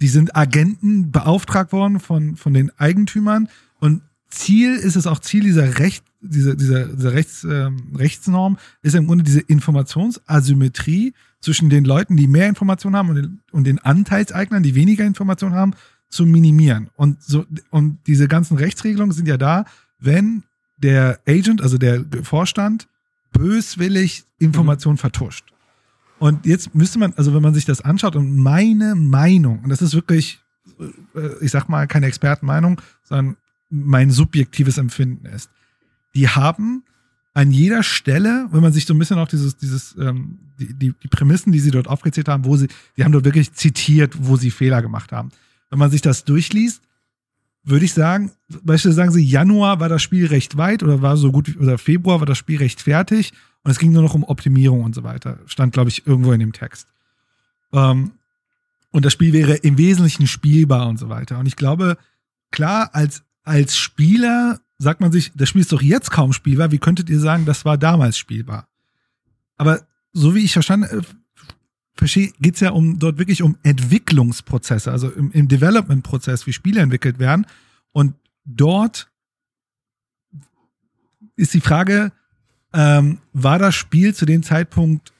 die 0.00 0.08
sind 0.08 0.34
Agenten 0.34 1.10
beauftragt 1.12 1.72
worden 1.72 2.00
von, 2.00 2.36
von 2.36 2.54
den 2.54 2.70
Eigentümern 2.78 3.48
und 3.78 4.02
Ziel 4.28 4.74
ist 4.74 4.96
es 4.96 5.06
auch 5.06 5.20
Ziel 5.20 5.44
dieser 5.44 5.78
Recht, 5.78 6.04
dieser, 6.26 6.54
dieser, 6.54 6.86
dieser 6.86 7.12
Rechts, 7.12 7.44
äh, 7.44 7.70
Rechtsnorm 7.94 8.58
ist 8.82 8.94
im 8.94 9.06
Grunde 9.06 9.24
diese 9.24 9.40
Informationsasymmetrie 9.40 11.14
zwischen 11.40 11.70
den 11.70 11.84
Leuten, 11.84 12.16
die 12.16 12.26
mehr 12.26 12.48
Informationen 12.48 12.96
haben 12.96 13.08
und 13.10 13.14
den, 13.16 13.40
und 13.52 13.64
den 13.64 13.78
Anteilseignern, 13.78 14.62
die 14.62 14.74
weniger 14.74 15.04
Informationen 15.04 15.54
haben, 15.54 15.74
zu 16.08 16.26
minimieren. 16.26 16.88
Und 16.96 17.22
so, 17.22 17.44
und 17.70 17.98
diese 18.06 18.28
ganzen 18.28 18.56
Rechtsregelungen 18.56 19.12
sind 19.12 19.28
ja 19.28 19.36
da, 19.36 19.64
wenn 19.98 20.44
der 20.76 21.20
Agent, 21.26 21.62
also 21.62 21.78
der 21.78 22.04
Vorstand, 22.22 22.88
böswillig 23.32 24.24
Informationen 24.38 24.94
mhm. 24.94 25.00
vertuscht. 25.00 25.52
Und 26.18 26.46
jetzt 26.46 26.74
müsste 26.74 26.98
man, 26.98 27.12
also 27.16 27.34
wenn 27.34 27.42
man 27.42 27.54
sich 27.54 27.64
das 27.64 27.80
anschaut 27.82 28.16
und 28.16 28.36
meine 28.36 28.94
Meinung, 28.94 29.60
und 29.62 29.68
das 29.68 29.82
ist 29.82 29.94
wirklich, 29.94 30.40
äh, 31.14 31.44
ich 31.44 31.50
sag 31.50 31.68
mal, 31.68 31.86
keine 31.86 32.06
Expertenmeinung, 32.06 32.80
sondern 33.02 33.36
mein 33.68 34.10
subjektives 34.10 34.78
Empfinden 34.78 35.26
ist, 35.26 35.50
die 36.16 36.28
haben 36.28 36.82
an 37.34 37.50
jeder 37.50 37.82
Stelle, 37.82 38.48
wenn 38.50 38.62
man 38.62 38.72
sich 38.72 38.86
so 38.86 38.94
ein 38.94 38.98
bisschen 38.98 39.18
auch 39.18 39.28
dieses, 39.28 39.58
dieses, 39.58 39.94
ähm, 39.98 40.38
die, 40.58 40.72
die, 40.72 40.94
die 41.02 41.08
Prämissen, 41.08 41.52
die 41.52 41.58
sie 41.58 41.70
dort 41.70 41.86
aufgezählt 41.86 42.28
haben, 42.28 42.46
wo 42.46 42.56
sie, 42.56 42.68
die 42.96 43.04
haben 43.04 43.12
dort 43.12 43.26
wirklich 43.26 43.52
zitiert, 43.52 44.14
wo 44.18 44.36
sie 44.36 44.50
Fehler 44.50 44.80
gemacht 44.80 45.12
haben. 45.12 45.28
Wenn 45.68 45.78
man 45.78 45.90
sich 45.90 46.00
das 46.00 46.24
durchliest, 46.24 46.82
würde 47.62 47.84
ich 47.84 47.92
sagen, 47.92 48.30
beispielsweise 48.48 48.92
sagen 48.92 49.10
sie, 49.10 49.24
Januar 49.24 49.80
war 49.80 49.90
das 49.90 50.02
Spiel 50.02 50.26
recht 50.26 50.56
weit 50.56 50.82
oder 50.82 51.02
war 51.02 51.18
so 51.18 51.30
gut, 51.30 51.54
oder 51.60 51.76
Februar 51.76 52.20
war 52.20 52.26
das 52.26 52.38
Spiel 52.38 52.56
recht 52.56 52.80
fertig 52.80 53.34
und 53.62 53.70
es 53.70 53.78
ging 53.78 53.92
nur 53.92 54.02
noch 54.02 54.14
um 54.14 54.24
Optimierung 54.24 54.82
und 54.82 54.94
so 54.94 55.04
weiter. 55.04 55.40
Stand, 55.44 55.74
glaube 55.74 55.90
ich, 55.90 56.06
irgendwo 56.06 56.32
in 56.32 56.40
dem 56.40 56.54
Text. 56.54 56.88
Ähm, 57.74 58.12
und 58.92 59.04
das 59.04 59.12
Spiel 59.12 59.34
wäre 59.34 59.56
im 59.56 59.76
Wesentlichen 59.76 60.26
spielbar 60.26 60.88
und 60.88 60.98
so 60.98 61.10
weiter. 61.10 61.38
Und 61.38 61.44
ich 61.44 61.56
glaube, 61.56 61.98
klar, 62.50 62.94
als, 62.94 63.24
als 63.42 63.76
Spieler 63.76 64.60
sagt 64.78 65.00
man 65.00 65.12
sich, 65.12 65.32
das 65.34 65.48
Spiel 65.48 65.62
ist 65.62 65.72
doch 65.72 65.82
jetzt 65.82 66.10
kaum 66.10 66.32
spielbar. 66.32 66.70
Wie 66.70 66.78
könntet 66.78 67.08
ihr 67.10 67.20
sagen, 67.20 67.44
das 67.44 67.64
war 67.64 67.78
damals 67.78 68.18
spielbar? 68.18 68.68
Aber 69.56 69.86
so 70.12 70.34
wie 70.34 70.44
ich 70.44 70.52
verstanden 70.52 70.98
äh, 70.98 71.02
verstehe, 71.94 72.32
geht 72.40 72.54
es 72.54 72.60
ja 72.60 72.70
um 72.70 72.98
dort 72.98 73.18
wirklich 73.18 73.42
um 73.42 73.56
Entwicklungsprozesse, 73.62 74.90
also 74.90 75.10
im, 75.10 75.30
im 75.32 75.48
Development-Prozess, 75.48 76.46
wie 76.46 76.52
Spiele 76.52 76.80
entwickelt 76.80 77.18
werden. 77.18 77.46
Und 77.92 78.14
dort 78.44 79.10
ist 81.36 81.54
die 81.54 81.60
Frage, 81.60 82.12
ähm, 82.72 83.18
war 83.32 83.58
das 83.58 83.74
Spiel 83.74 84.14
zu 84.14 84.26
dem 84.26 84.42
Zeitpunkt 84.42 85.12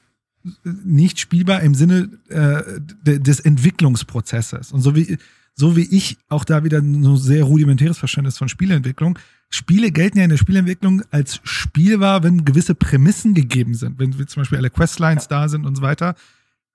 nicht 0.63 1.19
spielbar 1.19 1.61
im 1.61 1.75
Sinne 1.75 2.09
äh, 2.29 2.79
des 3.03 3.39
Entwicklungsprozesses. 3.39 4.71
Und 4.71 4.81
so 4.81 4.95
wie, 4.95 5.17
so 5.53 5.75
wie 5.75 5.83
ich 5.83 6.17
auch 6.29 6.45
da 6.45 6.63
wieder 6.63 6.77
ein 6.77 7.17
sehr 7.17 7.43
rudimentäres 7.43 7.97
Verständnis 7.97 8.37
von 8.37 8.47
Spieleentwicklung, 8.47 9.17
Spiele 9.49 9.91
gelten 9.91 10.17
ja 10.17 10.25
in 10.25 10.29
der 10.29 10.37
Spielentwicklung 10.37 11.03
als 11.09 11.39
spielbar, 11.43 12.23
wenn 12.23 12.43
gewisse 12.43 12.75
Prämissen 12.75 13.33
gegeben 13.33 13.75
sind, 13.75 13.97
wenn 13.99 14.11
zum 14.11 14.41
Beispiel 14.41 14.57
alle 14.57 14.69
Questlines 14.69 15.25
ja. 15.25 15.41
da 15.41 15.49
sind 15.49 15.65
und 15.65 15.75
so 15.75 15.81
weiter. 15.81 16.15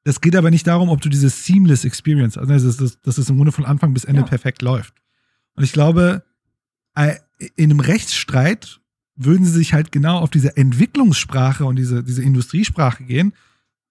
Das 0.05 0.21
geht 0.21 0.35
aber 0.35 0.51
nicht 0.51 0.67
darum, 0.67 0.89
ob 0.89 1.01
du 1.01 1.09
diese 1.09 1.29
seamless 1.29 1.85
Experience, 1.85 2.37
also 2.37 2.53
dass, 2.53 2.77
das, 2.77 3.01
dass 3.03 3.19
es 3.19 3.29
im 3.29 3.37
Grunde 3.37 3.53
von 3.53 3.65
Anfang 3.65 3.95
bis 3.95 4.05
Ende 4.05 4.23
ja. 4.23 4.27
perfekt 4.27 4.63
läuft. 4.63 4.95
Und 5.55 5.65
ich 5.65 5.73
glaube, 5.73 6.25
äh, 6.95 7.17
in 7.57 7.71
einem 7.71 7.81
Rechtsstreit 7.81 8.81
würden 9.15 9.45
sie 9.45 9.53
sich 9.53 9.75
halt 9.75 9.93
genau 9.93 10.19
auf 10.19 10.31
diese 10.31 10.57
Entwicklungssprache 10.57 11.65
und 11.65 11.77
diese, 11.77 12.03
diese 12.03 12.23
Industriesprache 12.23 13.05
gehen. 13.05 13.33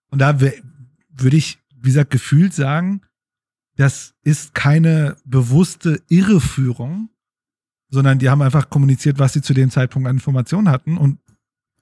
Und 0.10 0.20
da 0.20 0.42
würde 0.42 1.38
ich, 1.38 1.60
wie 1.76 1.90
gesagt, 1.90 2.12
gefühlt 2.12 2.54
sagen, 2.54 3.02
das 3.78 4.14
ist 4.24 4.54
keine 4.54 5.16
bewusste 5.24 6.02
Irreführung, 6.10 7.10
sondern 7.92 8.18
die 8.18 8.30
haben 8.30 8.42
einfach 8.42 8.70
kommuniziert, 8.70 9.20
was 9.20 9.34
sie 9.34 9.42
zu 9.42 9.54
dem 9.54 9.70
Zeitpunkt 9.70 10.08
an 10.08 10.16
Informationen 10.16 10.70
hatten. 10.70 10.98
Und 10.98 11.20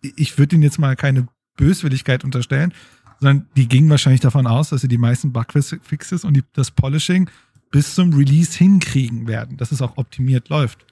ich 0.01 0.37
würde 0.37 0.55
ihnen 0.55 0.63
jetzt 0.63 0.79
mal 0.79 0.95
keine 0.97 1.27
Böswilligkeit 1.55 2.25
unterstellen, 2.25 2.73
sondern 3.19 3.47
die 3.55 3.67
gingen 3.67 3.89
wahrscheinlich 3.89 4.21
davon 4.21 4.47
aus, 4.47 4.69
dass 4.69 4.81
sie 4.81 4.87
die 4.87 4.97
meisten 4.97 5.31
Bugfixes 5.31 6.25
und 6.25 6.33
die, 6.35 6.43
das 6.53 6.71
Polishing 6.71 7.29
bis 7.71 7.95
zum 7.95 8.13
Release 8.13 8.57
hinkriegen 8.57 9.27
werden, 9.27 9.55
dass 9.55 9.71
es 9.71 9.81
auch 9.81 9.97
optimiert 9.97 10.49
läuft. 10.49 10.85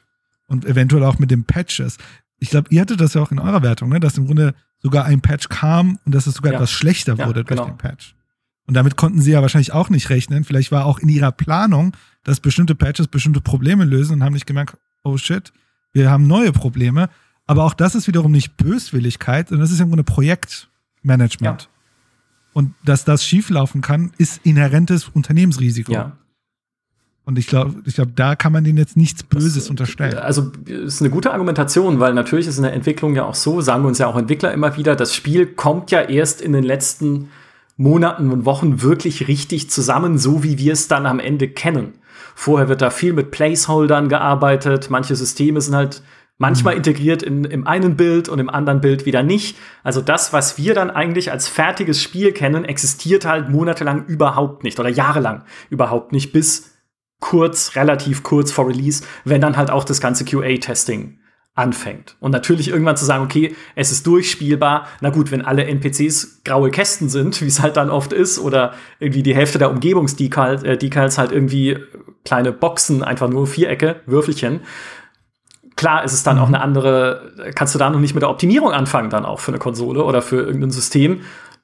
Und 0.48 0.64
eventuell 0.64 1.04
auch 1.04 1.20
mit 1.20 1.32
den 1.32 1.44
Patches 1.44 1.98
ich 2.40 2.50
glaube, 2.50 2.70
ihr 2.72 2.82
hattet 2.82 3.02
das 3.02 3.14
ja 3.14 3.22
auch 3.22 3.32
in 3.32 3.40
eurer 3.40 3.64
Wertung, 3.64 3.90
ne? 3.90 4.00
dass 4.00 4.18
im 4.18 4.26
Grunde 4.26 4.54
sogar 4.80 5.06
ein 5.06 5.22
Patch 5.22 5.50
kam 5.50 6.00
und 6.06 6.14
dass 6.14 6.28
es 6.28 6.36
sogar 6.36 6.54
ja. 6.54 6.58
etwas 6.58 6.72
schlechter 6.72 7.16
ja, 7.18 7.28
wurde 7.28 7.44
durch 7.44 7.60
genau. 7.60 7.66
den 7.66 7.78
Patch. 7.78 8.16
Und 8.68 8.74
damit 8.74 8.98
konnten 8.98 9.22
sie 9.22 9.32
ja 9.32 9.42
wahrscheinlich 9.42 9.72
auch 9.72 9.90
nicht 9.90 10.10
rechnen. 10.10 10.44
Vielleicht 10.44 10.72
war 10.72 10.86
auch 10.86 11.00
in 11.00 11.10
ihrer 11.10 11.32
Planung, 11.32 11.96
dass 12.24 12.40
bestimmte 12.40 12.76
Patches 12.76 13.08
bestimmte 13.08 13.42
Probleme 13.42 13.86
lösen 13.86 14.14
und 14.14 14.24
haben 14.24 14.34
nicht 14.34 14.46
gemerkt, 14.46 14.78
oh 15.08 15.18
shit, 15.18 15.52
wir 15.94 16.12
haben 16.12 16.28
neue 16.28 16.52
Probleme. 16.52 17.10
Aber 17.48 17.64
auch 17.64 17.74
das 17.74 17.96
ist 17.96 18.08
wiederum 18.08 18.32
nicht 18.32 18.58
Böswilligkeit, 18.58 19.50
sondern 19.50 19.64
das 19.64 19.72
ist 19.72 19.80
im 19.80 19.88
Grunde 19.88 20.04
Projektmanagement. 20.04 21.62
Ja. 21.64 21.68
Und 22.54 22.74
dass 22.84 23.06
das 23.06 23.24
schieflaufen 23.26 23.82
kann, 23.82 24.12
ist 24.18 24.42
inhärentes 24.44 25.08
Unternehmensrisiko. 25.08 25.94
Ja. 25.94 26.18
Und 27.24 27.38
ich 27.38 27.48
glaube, 27.48 27.82
ich 27.86 27.96
glaube, 27.96 28.14
da 28.16 28.36
kann 28.36 28.54
man 28.54 28.64
denen 28.64 28.78
jetzt 28.78 28.96
nichts 28.96 29.22
Böses 29.24 29.56
das, 29.56 29.70
unterstellen. 29.70 30.18
Also 30.18 30.52
ist 30.66 31.02
eine 31.02 31.10
gute 31.10 31.32
Argumentation, 31.34 32.00
weil 32.00 32.14
natürlich 32.14 32.48
ist 32.48 32.58
in 32.58 32.64
der 32.64 32.74
Entwicklung 32.74 33.16
ja 33.16 33.26
auch 33.26 33.36
so, 33.36 33.60
sagen 33.62 33.84
wir 33.84 33.90
uns 33.90 33.98
ja 33.98 34.08
auch 34.08 34.18
Entwickler 34.18 34.54
immer 34.54 34.78
wieder, 34.78 34.96
das 34.96 35.14
Spiel 35.14 35.46
kommt 35.46 35.92
ja 35.92 36.02
erst 36.02 36.42
in 36.42 36.54
den 36.54 36.64
letzten 36.64 37.30
Monaten 37.76 38.32
und 38.32 38.46
Wochen 38.46 38.82
wirklich 38.82 39.28
richtig 39.28 39.70
zusammen, 39.70 40.18
so 40.18 40.44
wie 40.44 40.58
wir 40.58 40.74
es 40.74 40.88
dann 40.88 41.06
am 41.06 41.20
Ende 41.20 41.50
kennen. 41.50 41.94
Vorher 42.36 42.70
wird 42.70 42.82
da 42.82 42.90
viel 42.90 43.14
mit 43.14 43.32
Placeholdern 43.32 44.10
gearbeitet, 44.10 44.90
manche 44.90 45.16
Systeme 45.16 45.62
sind 45.62 45.76
halt 45.76 46.02
manchmal 46.38 46.76
mhm. 46.76 46.80
integriert 46.80 47.24
in, 47.24 47.46
im 47.46 47.68
einen 47.68 47.96
Bild 47.96 48.30
und 48.30 48.40
im 48.40 48.50
anderen 48.50 48.82
Bild 48.82 49.06
wieder 49.06 49.24
nicht. 49.24 49.58
Also 49.84 50.02
das, 50.02 50.34
was 50.34 50.58
wir 50.58 50.74
dann 50.74 50.90
eigentlich 50.90 51.32
als 51.32 51.48
fertiges 51.48 52.02
Spiel 52.02 52.32
kennen, 52.32 52.66
existiert 52.66 53.26
halt 53.26 53.50
monatelang 53.50 54.06
überhaupt 54.06 54.64
nicht 54.64 54.80
oder 54.80 54.90
jahrelang 54.90 55.44
überhaupt 55.70 56.12
nicht, 56.12 56.32
bis 56.32 56.74
kurz, 57.20 57.76
relativ 57.76 58.24
kurz 58.24 58.52
vor 58.52 58.68
Release, 58.68 59.04
wenn 59.26 59.42
dann 59.42 59.58
halt 59.58 59.72
auch 59.72 59.84
das 59.84 60.00
ganze 60.00 60.24
QA-Testing 60.24 61.20
anfängt. 61.56 62.16
Und 62.20 62.32
natürlich 62.32 62.68
irgendwann 62.68 62.98
zu 62.98 63.06
sagen, 63.06 63.24
okay, 63.24 63.56
es 63.76 63.92
ist 63.92 64.06
durchspielbar. 64.06 64.88
Na 65.02 65.10
gut, 65.10 65.32
wenn 65.32 65.42
alle 65.42 65.66
NPCs 65.66 66.44
graue 66.46 66.70
Kästen 66.70 67.10
sind, 67.10 67.42
wie 67.42 67.48
es 67.48 67.62
halt 67.62 67.78
dann 67.78 67.90
oft 67.90 68.14
ist, 68.14 68.38
oder 68.38 68.74
irgendwie 69.00 69.24
die 69.24 69.36
Hälfte 69.36 69.58
der 69.58 69.72
Umgebungsdecals 69.72 70.64
äh, 70.64 71.18
halt 71.18 71.32
irgendwie 71.32 71.78
kleine 72.28 72.52
Boxen, 72.52 73.04
einfach 73.04 73.30
nur 73.30 73.48
Vierecke, 73.48 74.02
Würfelchen. 74.06 74.60
Klar 75.78 76.04
ist 76.04 76.12
es 76.12 76.24
dann 76.24 76.36
mhm. 76.36 76.42
auch 76.42 76.48
eine 76.48 76.60
andere, 76.60 77.54
kannst 77.56 77.74
du 77.74 77.80
da 77.80 77.90
noch 77.90 78.02
nicht 78.02 78.14
mit 78.14 78.22
der 78.22 78.30
Optimierung 78.30 78.74
anfangen, 78.74 79.10
dann 79.10 79.26
auch 79.26 79.40
für 79.40 79.52
eine 79.52 79.60
Konsole 79.60 80.04
oder 80.04 80.22
für 80.22 80.42
irgendein 80.42 80.72
System, 80.72 81.22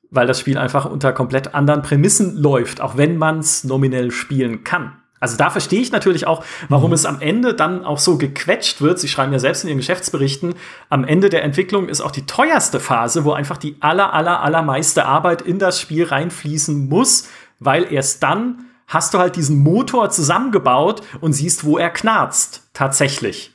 weil 0.10 0.26
das 0.26 0.40
Spiel 0.40 0.58
einfach 0.58 0.86
unter 0.86 1.12
komplett 1.12 1.54
anderen 1.54 1.82
Prämissen 1.82 2.38
läuft, 2.38 2.80
auch 2.80 2.96
wenn 2.96 3.18
man 3.18 3.40
es 3.40 3.66
nominell 3.66 4.12
spielen 4.12 4.64
kann. 4.64 4.94
Also 5.20 5.36
da 5.36 5.50
verstehe 5.50 5.82
ich 5.82 5.92
natürlich 5.92 6.28
auch, 6.28 6.46
warum 6.70 6.92
mhm. 6.92 6.96
es 6.96 7.06
am 7.06 7.20
Ende 7.20 7.54
dann 7.54 7.84
auch 7.84 8.00
so 8.00 8.18
gequetscht 8.18 8.82
wird. 8.82 9.00
Sie 9.00 9.10
schreiben 9.10 9.34
ja 9.34 9.40
selbst 9.40 9.64
in 9.64 9.70
ihren 9.70 9.80
Geschäftsberichten, 9.80 10.54
am 10.90 11.04
Ende 11.04 11.30
der 11.30 11.44
Entwicklung 11.44 11.90
ist 11.90 12.00
auch 12.00 12.12
die 12.12 12.26
teuerste 12.26 12.80
Phase, 12.80 13.26
wo 13.26 13.34
einfach 13.34 13.58
die 13.58 13.76
aller, 13.82 14.14
aller, 14.14 14.42
allermeiste 14.42 15.06
Arbeit 15.06 15.42
in 15.42 15.60
das 15.60 15.82
Spiel 15.82 16.06
reinfließen 16.06 16.88
muss, 16.88 17.28
weil 17.60 17.92
erst 17.92 18.24
dann 18.24 18.66
hast 18.94 19.14
du 19.14 19.20
halt 19.20 19.36
diesen 19.36 19.60
Motor 19.60 20.10
zusammengebaut 20.10 21.02
und 21.20 21.34
siehst, 21.34 21.66
wo 21.66 21.78
er 21.78 21.90
knarzt. 21.90 22.70
Tatsächlich. 22.74 23.52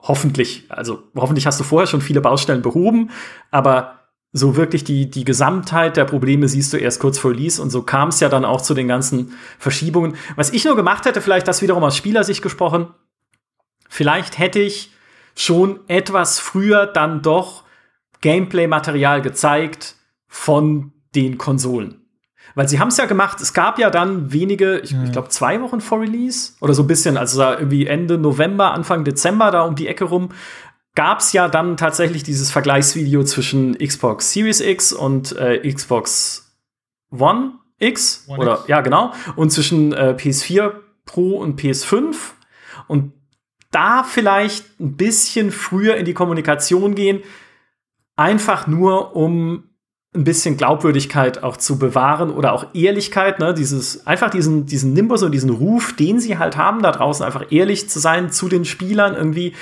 Hoffentlich. 0.00 0.64
Also 0.68 1.02
hoffentlich 1.14 1.46
hast 1.46 1.58
du 1.58 1.64
vorher 1.64 1.86
schon 1.86 2.00
viele 2.00 2.20
Baustellen 2.20 2.62
behoben, 2.62 3.10
aber 3.50 3.96
so 4.32 4.54
wirklich 4.54 4.84
die, 4.84 5.10
die 5.10 5.24
Gesamtheit 5.24 5.96
der 5.96 6.04
Probleme 6.04 6.46
siehst 6.46 6.72
du 6.72 6.76
erst 6.76 7.00
kurz 7.00 7.18
vor 7.18 7.30
Release 7.30 7.60
und 7.60 7.70
so 7.70 7.82
kam 7.82 8.08
es 8.08 8.20
ja 8.20 8.28
dann 8.28 8.44
auch 8.44 8.60
zu 8.60 8.74
den 8.74 8.86
ganzen 8.86 9.32
Verschiebungen. 9.58 10.16
Was 10.36 10.52
ich 10.52 10.64
nur 10.64 10.76
gemacht 10.76 11.06
hätte, 11.06 11.22
vielleicht 11.22 11.48
das 11.48 11.62
wiederum 11.62 11.82
aus 11.82 11.96
Spielersicht 11.96 12.42
gesprochen, 12.42 12.88
vielleicht 13.88 14.38
hätte 14.38 14.60
ich 14.60 14.92
schon 15.34 15.80
etwas 15.88 16.38
früher 16.38 16.86
dann 16.86 17.22
doch 17.22 17.64
Gameplay-Material 18.20 19.22
gezeigt 19.22 19.96
von 20.28 20.92
den 21.14 21.38
Konsolen. 21.38 22.05
Weil 22.56 22.70
sie 22.70 22.80
haben 22.80 22.88
es 22.88 22.96
ja 22.96 23.04
gemacht, 23.04 23.38
es 23.42 23.52
gab 23.52 23.78
ja 23.78 23.90
dann 23.90 24.32
wenige, 24.32 24.78
ich, 24.78 24.92
ja. 24.92 25.04
ich 25.04 25.12
glaube 25.12 25.28
zwei 25.28 25.60
Wochen 25.60 25.82
vor 25.82 26.00
Release 26.00 26.54
oder 26.62 26.72
so 26.72 26.84
ein 26.84 26.86
bisschen, 26.86 27.18
also 27.18 27.42
irgendwie 27.42 27.86
Ende 27.86 28.16
November, 28.16 28.72
Anfang 28.72 29.04
Dezember 29.04 29.50
da 29.50 29.60
um 29.60 29.74
die 29.74 29.86
Ecke 29.86 30.04
rum, 30.04 30.30
gab 30.94 31.20
es 31.20 31.34
ja 31.34 31.48
dann 31.48 31.76
tatsächlich 31.76 32.22
dieses 32.22 32.50
Vergleichsvideo 32.50 33.24
zwischen 33.24 33.76
Xbox 33.76 34.32
Series 34.32 34.62
X 34.62 34.94
und 34.94 35.36
äh, 35.36 35.70
Xbox 35.70 36.56
One 37.10 37.58
X 37.78 38.24
One 38.26 38.38
oder 38.40 38.54
X. 38.60 38.68
ja 38.68 38.80
genau 38.80 39.12
und 39.36 39.50
zwischen 39.50 39.92
äh, 39.92 40.16
PS4 40.18 40.72
Pro 41.04 41.36
und 41.36 41.60
PS5 41.60 42.16
und 42.86 43.12
da 43.70 44.02
vielleicht 44.02 44.80
ein 44.80 44.96
bisschen 44.96 45.52
früher 45.52 45.96
in 45.96 46.06
die 46.06 46.14
Kommunikation 46.14 46.94
gehen, 46.94 47.20
einfach 48.16 48.66
nur 48.66 49.14
um 49.14 49.64
ein 50.16 50.24
bisschen 50.24 50.56
Glaubwürdigkeit 50.56 51.42
auch 51.42 51.56
zu 51.56 51.78
bewahren 51.78 52.30
oder 52.30 52.52
auch 52.52 52.74
Ehrlichkeit, 52.74 53.38
ne, 53.38 53.54
dieses, 53.54 54.06
einfach 54.06 54.30
diesen, 54.30 54.66
diesen 54.66 54.92
Nimbus 54.92 55.22
und 55.22 55.32
diesen 55.32 55.50
Ruf, 55.50 55.94
den 55.94 56.18
sie 56.18 56.38
halt 56.38 56.56
haben 56.56 56.82
da 56.82 56.92
draußen, 56.92 57.24
einfach 57.24 57.46
ehrlich 57.50 57.88
zu 57.88 57.98
sein 57.98 58.32
zu 58.32 58.48
den 58.48 58.64
Spielern, 58.64 59.14
irgendwie 59.14 59.54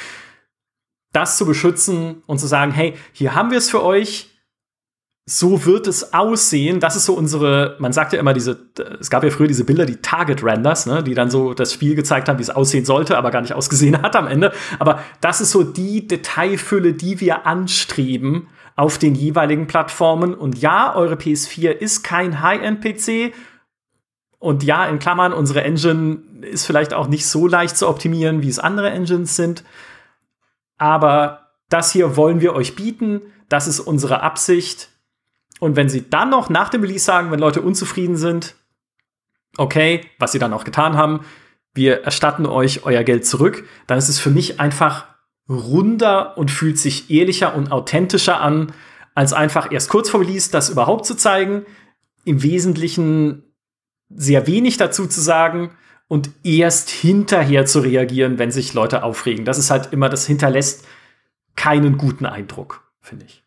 das 1.12 1.36
zu 1.36 1.46
beschützen 1.46 2.22
und 2.26 2.38
zu 2.38 2.46
sagen, 2.46 2.72
hey, 2.72 2.94
hier 3.12 3.34
haben 3.34 3.50
wir 3.50 3.58
es 3.58 3.70
für 3.70 3.82
euch, 3.82 4.30
so 5.26 5.64
wird 5.64 5.86
es 5.86 6.12
aussehen. 6.12 6.80
Das 6.80 6.96
ist 6.96 7.06
so 7.06 7.14
unsere, 7.14 7.76
man 7.78 7.92
sagt 7.92 8.12
ja 8.12 8.18
immer 8.18 8.34
diese, 8.34 8.58
es 9.00 9.08
gab 9.08 9.24
ja 9.24 9.30
früher 9.30 9.46
diese 9.46 9.64
Bilder, 9.64 9.86
die 9.86 9.96
Target 9.96 10.42
Renders, 10.44 10.86
ne, 10.86 11.02
die 11.02 11.14
dann 11.14 11.30
so 11.30 11.54
das 11.54 11.72
Spiel 11.72 11.94
gezeigt 11.94 12.28
haben, 12.28 12.38
wie 12.38 12.42
es 12.42 12.50
aussehen 12.50 12.84
sollte, 12.84 13.16
aber 13.16 13.30
gar 13.30 13.40
nicht 13.40 13.54
ausgesehen 13.54 14.00
hat 14.02 14.16
am 14.16 14.26
Ende. 14.26 14.52
Aber 14.78 15.02
das 15.20 15.40
ist 15.40 15.50
so 15.50 15.62
die 15.62 16.06
Detailfülle, 16.06 16.92
die 16.92 17.20
wir 17.20 17.46
anstreben 17.46 18.48
auf 18.76 18.98
den 18.98 19.14
jeweiligen 19.14 19.66
Plattformen. 19.66 20.34
Und 20.34 20.58
ja, 20.58 20.94
eure 20.94 21.14
PS4 21.14 21.70
ist 21.70 22.02
kein 22.02 22.42
High-End-PC. 22.42 23.34
Und 24.38 24.62
ja, 24.62 24.86
in 24.86 24.98
Klammern, 24.98 25.32
unsere 25.32 25.62
Engine 25.62 26.18
ist 26.42 26.66
vielleicht 26.66 26.92
auch 26.92 27.06
nicht 27.06 27.26
so 27.26 27.46
leicht 27.46 27.76
zu 27.76 27.88
optimieren, 27.88 28.42
wie 28.42 28.48
es 28.48 28.58
andere 28.58 28.90
Engines 28.90 29.36
sind. 29.36 29.64
Aber 30.76 31.52
das 31.68 31.92
hier 31.92 32.16
wollen 32.16 32.40
wir 32.40 32.54
euch 32.54 32.76
bieten. 32.76 33.22
Das 33.48 33.66
ist 33.66 33.80
unsere 33.80 34.22
Absicht. 34.22 34.90
Und 35.60 35.76
wenn 35.76 35.88
sie 35.88 36.08
dann 36.10 36.30
noch 36.30 36.50
nach 36.50 36.68
dem 36.68 36.82
Release 36.82 37.04
sagen, 37.04 37.30
wenn 37.30 37.38
Leute 37.38 37.62
unzufrieden 37.62 38.16
sind, 38.16 38.54
okay, 39.56 40.02
was 40.18 40.32
sie 40.32 40.38
dann 40.38 40.52
auch 40.52 40.64
getan 40.64 40.96
haben, 40.96 41.20
wir 41.74 42.02
erstatten 42.02 42.46
euch 42.46 42.84
euer 42.84 43.02
Geld 43.02 43.26
zurück, 43.26 43.66
dann 43.86 43.98
ist 43.98 44.08
es 44.08 44.18
für 44.18 44.30
mich 44.30 44.60
einfach 44.60 45.06
runder 45.48 46.38
und 46.38 46.50
fühlt 46.50 46.78
sich 46.78 47.10
ehrlicher 47.10 47.54
und 47.54 47.70
authentischer 47.70 48.40
an, 48.40 48.72
als 49.14 49.32
einfach 49.32 49.70
erst 49.70 49.90
kurz 49.90 50.10
vor 50.10 50.20
Release 50.20 50.50
das 50.50 50.70
überhaupt 50.70 51.06
zu 51.06 51.14
zeigen, 51.14 51.64
im 52.24 52.42
Wesentlichen 52.42 53.44
sehr 54.08 54.46
wenig 54.46 54.76
dazu 54.76 55.06
zu 55.06 55.20
sagen 55.20 55.70
und 56.08 56.30
erst 56.42 56.90
hinterher 56.90 57.66
zu 57.66 57.80
reagieren, 57.80 58.38
wenn 58.38 58.50
sich 58.50 58.74
Leute 58.74 59.02
aufregen. 59.02 59.44
Das 59.44 59.58
ist 59.58 59.70
halt 59.70 59.92
immer, 59.92 60.08
das 60.08 60.26
hinterlässt 60.26 60.86
keinen 61.56 61.98
guten 61.98 62.26
Eindruck, 62.26 62.90
finde 63.00 63.26
ich. 63.26 63.42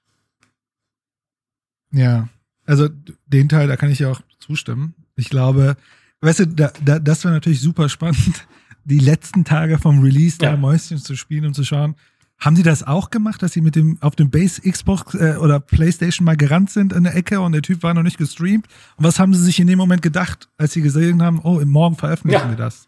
Ja, 1.92 2.30
also 2.66 2.90
den 3.26 3.50
Teil, 3.50 3.68
da 3.68 3.78
kann 3.78 3.92
ich 3.92 4.00
ja 4.00 4.12
auch 4.12 4.22
zustimmen. 4.40 4.96
Ich 5.16 5.30
glaube, 5.30 5.78
weißt 6.22 6.40
du, 6.40 6.48
da, 6.48 6.72
da, 6.84 7.00
das 7.00 7.24
wäre 7.24 7.34
natürlich 7.34 7.62
super 7.62 7.90
spannend, 7.90 8.48
die 8.88 9.00
letzten 9.00 9.44
Tage 9.44 9.78
vom 9.78 10.02
Release 10.02 10.38
ja. 10.42 10.52
da 10.52 10.58
Mäuschen 10.58 10.98
zu 10.98 11.16
spielen 11.16 11.46
und 11.46 11.54
zu 11.54 11.64
schauen. 11.64 11.96
Haben 12.40 12.56
die 12.56 12.64
das 12.64 12.84
auch 12.84 13.10
gemacht, 13.10 13.42
dass 13.42 13.54
sie 13.54 13.62
mit 13.62 13.76
dem 13.76 13.98
auf 14.02 14.16
dem 14.16 14.30
Base 14.30 14.62
Xbox 14.62 15.16
äh, 15.16 15.38
oder 15.40 15.60
PlayStation 15.60 16.24
mal 16.24 16.38
gerannt 16.38 16.70
sind 16.70 16.94
in 16.94 17.04
der 17.04 17.16
Ecke 17.16 17.42
und 17.42 17.52
der 17.52 17.64
Typ 17.64 17.84
war 17.84 17.94
noch 17.94 18.04
nicht 18.04 18.18
gestreamt? 18.18 18.68
Und 18.96 19.04
was 19.04 19.20
haben 19.20 19.34
sie 19.34 19.44
sich 19.44 19.60
in 19.60 19.68
dem 19.68 19.78
Moment 19.78 20.04
gedacht, 20.04 20.48
als 20.58 20.74
sie 20.74 20.82
gesehen 20.82 21.22
haben, 21.22 21.40
oh, 21.44 21.60
morgen 21.66 21.96
veröffentlichen 21.96 22.44
ja. 22.44 22.50
wir 22.50 22.56
das? 22.56 22.88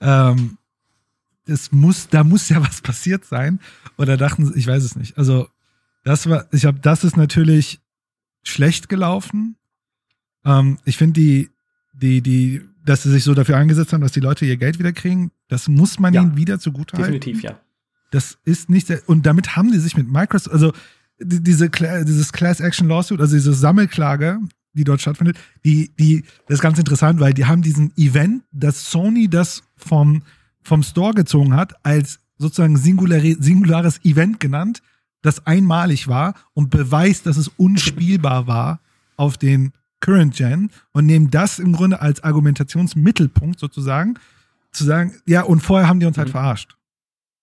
Ähm, 0.00 0.58
es 1.46 1.72
muss, 1.72 2.08
da 2.08 2.22
muss 2.22 2.48
ja 2.48 2.60
was 2.66 2.80
passiert 2.80 3.24
sein. 3.24 3.58
Oder 3.96 4.16
dachten 4.16 4.46
sie, 4.46 4.58
ich 4.58 4.66
weiß 4.66 4.84
es 4.84 4.94
nicht. 4.94 5.18
Also, 5.18 5.48
das 6.04 6.28
war, 6.28 6.46
ich 6.52 6.64
habe, 6.64 6.78
das 6.78 7.04
ist 7.04 7.16
natürlich 7.16 7.80
schlecht 8.44 8.88
gelaufen. 8.88 9.56
Ähm, 10.44 10.78
ich 10.84 10.96
finde 10.96 11.20
die, 11.20 11.50
die, 11.92 12.20
die, 12.22 12.62
dass 12.88 13.02
sie 13.02 13.10
sich 13.10 13.22
so 13.22 13.34
dafür 13.34 13.58
eingesetzt 13.58 13.92
haben, 13.92 14.00
dass 14.00 14.12
die 14.12 14.20
Leute 14.20 14.46
ihr 14.46 14.56
Geld 14.56 14.78
wieder 14.78 14.92
kriegen, 14.92 15.30
das 15.48 15.68
muss 15.68 15.98
man 15.98 16.14
ja, 16.14 16.22
ihnen 16.22 16.36
wieder 16.36 16.58
zugutehalten. 16.58 17.12
Definitiv, 17.12 17.42
ja. 17.42 17.60
Das 18.10 18.38
ist 18.44 18.70
nicht 18.70 18.86
sehr, 18.86 19.02
und 19.06 19.26
damit 19.26 19.56
haben 19.56 19.70
die 19.70 19.78
sich 19.78 19.94
mit 19.94 20.10
Microsoft, 20.10 20.54
also 20.54 20.72
diese, 21.20 21.68
dieses 21.68 22.32
Class 22.32 22.60
Action 22.60 22.88
Lawsuit, 22.88 23.20
also 23.20 23.36
diese 23.36 23.52
Sammelklage, 23.52 24.38
die 24.72 24.84
dort 24.84 25.02
stattfindet, 25.02 25.36
die, 25.66 25.90
die, 25.98 26.24
das 26.46 26.56
ist 26.56 26.62
ganz 26.62 26.78
interessant, 26.78 27.20
weil 27.20 27.34
die 27.34 27.44
haben 27.44 27.60
diesen 27.60 27.92
Event, 27.98 28.44
dass 28.52 28.90
Sony 28.90 29.28
das 29.28 29.64
vom, 29.76 30.22
vom 30.62 30.82
Store 30.82 31.12
gezogen 31.12 31.54
hat, 31.54 31.74
als 31.84 32.20
sozusagen 32.38 32.78
singulare, 32.78 33.36
singulares 33.38 34.02
Event 34.02 34.40
genannt, 34.40 34.80
das 35.20 35.46
einmalig 35.46 36.08
war 36.08 36.34
und 36.54 36.70
beweist, 36.70 37.26
dass 37.26 37.36
es 37.36 37.48
unspielbar 37.48 38.46
war 38.46 38.80
auf 39.16 39.36
den 39.36 39.72
Current 40.00 40.34
Gen 40.34 40.70
und 40.92 41.06
nehmen 41.06 41.30
das 41.30 41.58
im 41.58 41.72
Grunde 41.72 42.00
als 42.00 42.22
Argumentationsmittelpunkt 42.22 43.58
sozusagen, 43.58 44.14
zu 44.70 44.84
sagen, 44.84 45.14
ja, 45.26 45.42
und 45.42 45.60
vorher 45.60 45.88
haben 45.88 46.00
die 46.00 46.06
uns 46.06 46.18
halt 46.18 46.28
mhm. 46.28 46.32
verarscht 46.32 46.76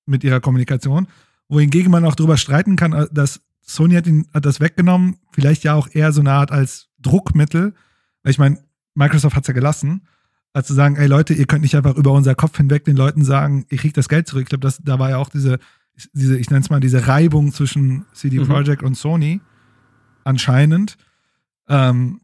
mit 0.06 0.24
ihrer 0.24 0.40
Kommunikation. 0.40 1.08
Wohingegen 1.48 1.92
man 1.92 2.06
auch 2.06 2.16
darüber 2.16 2.38
streiten 2.38 2.76
kann, 2.76 2.94
äh, 2.94 3.08
dass 3.12 3.42
Sony 3.62 3.96
hat, 3.96 4.08
ihn, 4.08 4.28
hat 4.34 4.46
das 4.46 4.60
weggenommen, 4.60 5.18
vielleicht 5.32 5.64
ja 5.64 5.74
auch 5.74 5.88
eher 5.92 6.12
so 6.12 6.22
eine 6.22 6.32
Art 6.32 6.52
als 6.52 6.90
Druckmittel. 7.00 7.74
Ich 8.24 8.38
meine, 8.38 8.60
Microsoft 8.94 9.36
hat 9.36 9.44
es 9.44 9.48
ja 9.48 9.54
gelassen, 9.54 10.08
als 10.54 10.68
zu 10.68 10.74
sagen, 10.74 10.96
ey 10.96 11.08
Leute, 11.08 11.34
ihr 11.34 11.48
könnt 11.48 11.64
nicht 11.64 11.76
einfach 11.76 11.96
über 11.96 12.12
unser 12.12 12.36
Kopf 12.36 12.58
hinweg 12.58 12.86
den 12.86 12.96
Leuten 12.96 13.24
sagen, 13.24 13.66
ihr 13.70 13.78
kriegt 13.78 13.98
das 13.98 14.08
Geld 14.08 14.28
zurück. 14.28 14.44
Ich 14.44 14.50
glaube, 14.50 14.72
da 14.84 15.00
war 15.00 15.10
ja 15.10 15.18
auch 15.18 15.30
diese, 15.30 15.60
diese 16.14 16.38
ich 16.38 16.50
nenne 16.50 16.62
es 16.62 16.70
mal, 16.70 16.80
diese 16.80 17.08
Reibung 17.08 17.52
zwischen 17.52 18.06
CD 18.14 18.40
mhm. 18.40 18.48
Projekt 18.48 18.84
und 18.84 18.96
Sony 18.96 19.42
anscheinend. 20.24 20.98
Ähm, 21.68 22.22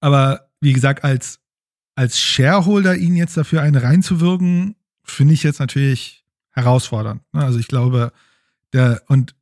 aber 0.00 0.48
wie 0.60 0.72
gesagt, 0.72 1.04
als, 1.04 1.40
als 1.94 2.18
Shareholder 2.18 2.96
ihnen 2.96 3.16
jetzt 3.16 3.36
dafür 3.36 3.62
einen 3.62 3.76
reinzuwirken, 3.76 4.76
finde 5.02 5.34
ich 5.34 5.42
jetzt 5.42 5.60
natürlich 5.60 6.24
herausfordernd. 6.50 7.22
Ne? 7.32 7.44
Also 7.44 7.58
ich 7.58 7.68
glaube, 7.68 8.12
der, 8.72 9.02
und 9.08 9.34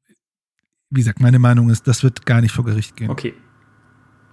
wie 0.90 1.01
gesagt, 1.01 1.20
meine 1.20 1.39
Meinung 1.39 1.70
ist, 1.70 1.86
das 1.86 2.02
wird 2.02 2.26
gar 2.26 2.40
nicht 2.40 2.52
vor 2.52 2.64
Gericht 2.64 2.97
gehen. 2.97 3.10
Okay. 3.10 3.35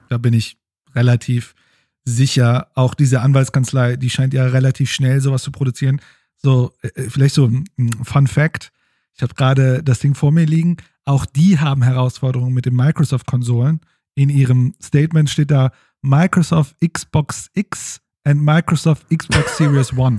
Da 0.10 0.18
bin 0.18 0.34
ich 0.34 0.57
relativ 0.93 1.56
sicher. 2.03 2.68
Auch 2.76 2.93
diese 2.93 3.22
Anwaltskanzlei, 3.22 3.95
die 3.95 4.10
scheint 4.10 4.34
ja 4.34 4.45
relativ 4.45 4.91
schnell 4.91 5.22
sowas 5.22 5.43
zu 5.43 5.52
produzieren. 5.52 6.02
So, 6.38 6.73
äh, 6.81 6.88
äh, 6.89 7.10
vielleicht 7.10 7.35
so 7.35 7.48
ein 7.48 7.65
Fun 8.03 8.27
Fact. 8.27 8.72
Ich 9.15 9.22
habe 9.22 9.34
gerade 9.34 9.84
das 9.84 9.99
Ding 9.99 10.15
vor 10.15 10.31
mir 10.31 10.45
liegen. 10.45 10.77
Auch 11.06 11.26
die 11.26 11.60
haben 11.60 11.84
Herausforderungen 11.84 12.53
mit 12.53 12.65
den 12.65 12.76
Microsoft-Konsolen. 12.76 13.81
In 14.15 14.30
ihrem 14.30 14.73
Statement 14.81 15.30
steht 15.30 15.52
da 15.52 15.72
Microsoft 16.02 16.76
Xbox 16.82 17.49
X 17.53 18.02
and 18.23 18.41
Microsoft 18.41 19.07
Xbox 19.10 19.57
Series 19.57 19.94
One. 19.98 20.18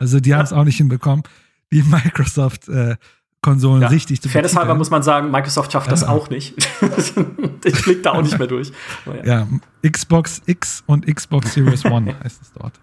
Also 0.00 0.20
die 0.20 0.34
haben 0.34 0.44
es 0.44 0.52
auch 0.52 0.64
nicht 0.64 0.76
hinbekommen 0.76 1.22
die 1.72 1.82
Microsoft-Konsolen 1.82 3.82
äh, 3.82 3.84
ja, 3.84 3.88
richtig 3.88 4.22
zu 4.22 4.28
Fairnesshalber 4.28 4.74
muss 4.74 4.90
man 4.90 5.02
sagen, 5.02 5.30
Microsoft 5.30 5.72
schafft 5.72 5.86
ja. 5.86 5.90
das 5.90 6.04
auch 6.04 6.30
nicht. 6.30 6.56
ich 7.64 7.82
blick 7.82 8.02
da 8.02 8.12
auch 8.12 8.22
nicht 8.22 8.38
mehr 8.38 8.46
durch. 8.46 8.72
Ja. 9.24 9.46
ja. 9.82 9.88
Xbox 9.88 10.42
X 10.46 10.82
und 10.86 11.06
Xbox 11.06 11.54
Series 11.54 11.84
One 11.84 12.14
heißt 12.24 12.42
es 12.42 12.52
dort. 12.52 12.80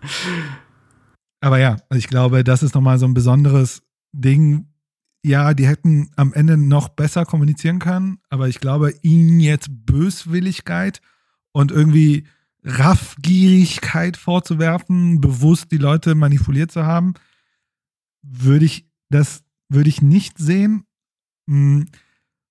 Aber 1.42 1.60
ja, 1.60 1.78
ich 1.94 2.08
glaube, 2.08 2.44
das 2.44 2.64
ist 2.64 2.76
nochmal 2.76 2.98
so 2.98 3.06
ein 3.06 3.14
besonderes 3.14 3.82
Ding. 4.12 4.68
Ja, 5.24 5.54
die 5.56 5.68
hätten 5.68 6.12
am 6.16 6.34
Ende 6.34 6.56
noch 6.56 6.90
besser 6.90 7.26
kommunizieren 7.26 7.80
können, 7.80 8.20
aber 8.30 8.48
ich 8.48 8.60
glaube, 8.60 8.94
ihnen 9.02 9.40
jetzt 9.40 9.70
Böswilligkeit 9.86 11.02
und 11.56 11.72
irgendwie 11.72 12.28
Raffgierigkeit 12.66 14.18
vorzuwerfen, 14.18 15.22
bewusst 15.22 15.72
die 15.72 15.78
Leute 15.78 16.14
manipuliert 16.14 16.70
zu 16.70 16.86
haben, 16.86 17.14
würde 18.22 18.66
ich 18.66 18.90
das 19.10 19.46
würde 19.70 19.88
ich 19.88 20.02
nicht 20.02 20.38
sehen. 20.38 20.86
Hm, 21.50 21.86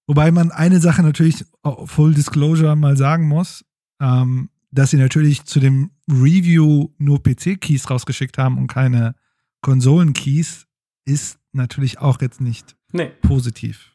wobei 0.07 0.31
man 0.31 0.53
eine 0.53 0.81
Sache 0.81 1.03
natürlich 1.03 1.45
Full 1.85 2.15
Disclosure 2.15 2.77
mal 2.77 2.97
sagen 2.97 3.29
muss, 3.29 3.67
ähm, 4.01 4.49
dass 4.71 4.91
sie 4.91 4.97
natürlich 4.97 5.45
zu 5.45 5.61
dem 5.61 5.91
Review 6.09 6.89
nur 6.97 7.23
PC-Keys 7.23 7.91
rausgeschickt 7.91 8.39
haben 8.39 8.57
und 8.57 8.69
keine 8.69 9.15
Konsolen-Keys, 9.61 10.67
ist 11.05 11.39
natürlich 11.53 11.99
auch 11.99 12.23
jetzt 12.23 12.41
nicht 12.41 12.75
nee. 12.91 13.13
positiv. 13.21 13.93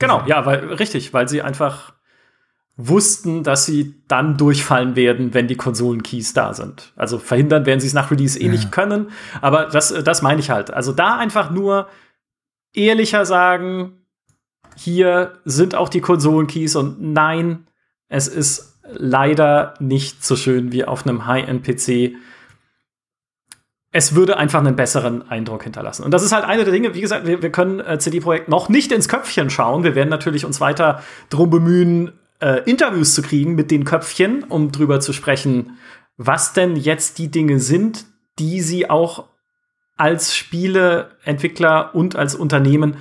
Genau, 0.00 0.26
ja, 0.26 0.44
weil 0.44 0.64
richtig, 0.74 1.12
weil 1.12 1.28
sie 1.28 1.42
einfach 1.42 1.97
wussten, 2.80 3.42
dass 3.42 3.66
sie 3.66 3.96
dann 4.06 4.36
durchfallen 4.36 4.94
werden, 4.94 5.34
wenn 5.34 5.48
die 5.48 5.56
Konsolen-Keys 5.56 6.32
da 6.32 6.54
sind. 6.54 6.92
Also 6.94 7.18
verhindern 7.18 7.66
werden 7.66 7.80
sie 7.80 7.88
es 7.88 7.92
nach 7.92 8.12
Release 8.12 8.38
eh 8.38 8.46
ja. 8.46 8.52
nicht 8.52 8.70
können. 8.70 9.10
Aber 9.40 9.66
das, 9.66 9.92
das 10.04 10.22
meine 10.22 10.38
ich 10.40 10.50
halt. 10.50 10.72
Also 10.72 10.92
da 10.92 11.18
einfach 11.18 11.50
nur 11.50 11.88
ehrlicher 12.72 13.26
sagen, 13.26 14.04
hier 14.76 15.40
sind 15.44 15.74
auch 15.74 15.88
die 15.88 16.00
Konsolen-Keys 16.00 16.76
und 16.76 17.02
nein, 17.02 17.66
es 18.08 18.28
ist 18.28 18.78
leider 18.84 19.74
nicht 19.80 20.24
so 20.24 20.36
schön 20.36 20.70
wie 20.70 20.84
auf 20.84 21.04
einem 21.04 21.26
High-End-PC. 21.26 22.14
Es 23.90 24.14
würde 24.14 24.36
einfach 24.36 24.60
einen 24.60 24.76
besseren 24.76 25.28
Eindruck 25.28 25.64
hinterlassen. 25.64 26.04
Und 26.04 26.12
das 26.12 26.22
ist 26.22 26.30
halt 26.30 26.44
eine 26.44 26.62
der 26.62 26.72
Dinge, 26.72 26.94
wie 26.94 27.00
gesagt, 27.00 27.26
wir, 27.26 27.42
wir 27.42 27.50
können 27.50 27.80
äh, 27.80 27.98
CD-Projekt 27.98 28.48
noch 28.48 28.68
nicht 28.68 28.92
ins 28.92 29.08
Köpfchen 29.08 29.50
schauen. 29.50 29.82
Wir 29.82 29.96
werden 29.96 30.10
natürlich 30.10 30.44
uns 30.44 30.60
weiter 30.60 31.02
drum 31.28 31.50
bemühen, 31.50 32.12
äh, 32.40 32.62
Interviews 32.70 33.14
zu 33.14 33.22
kriegen 33.22 33.54
mit 33.54 33.70
den 33.70 33.84
Köpfchen, 33.84 34.44
um 34.44 34.72
drüber 34.72 35.00
zu 35.00 35.12
sprechen, 35.12 35.78
was 36.16 36.52
denn 36.52 36.76
jetzt 36.76 37.18
die 37.18 37.30
Dinge 37.30 37.60
sind, 37.60 38.06
die 38.38 38.60
sie 38.60 38.88
auch 38.90 39.24
als 39.96 40.36
Spieleentwickler 40.36 41.94
und 41.94 42.16
als 42.16 42.34
Unternehmen 42.34 42.96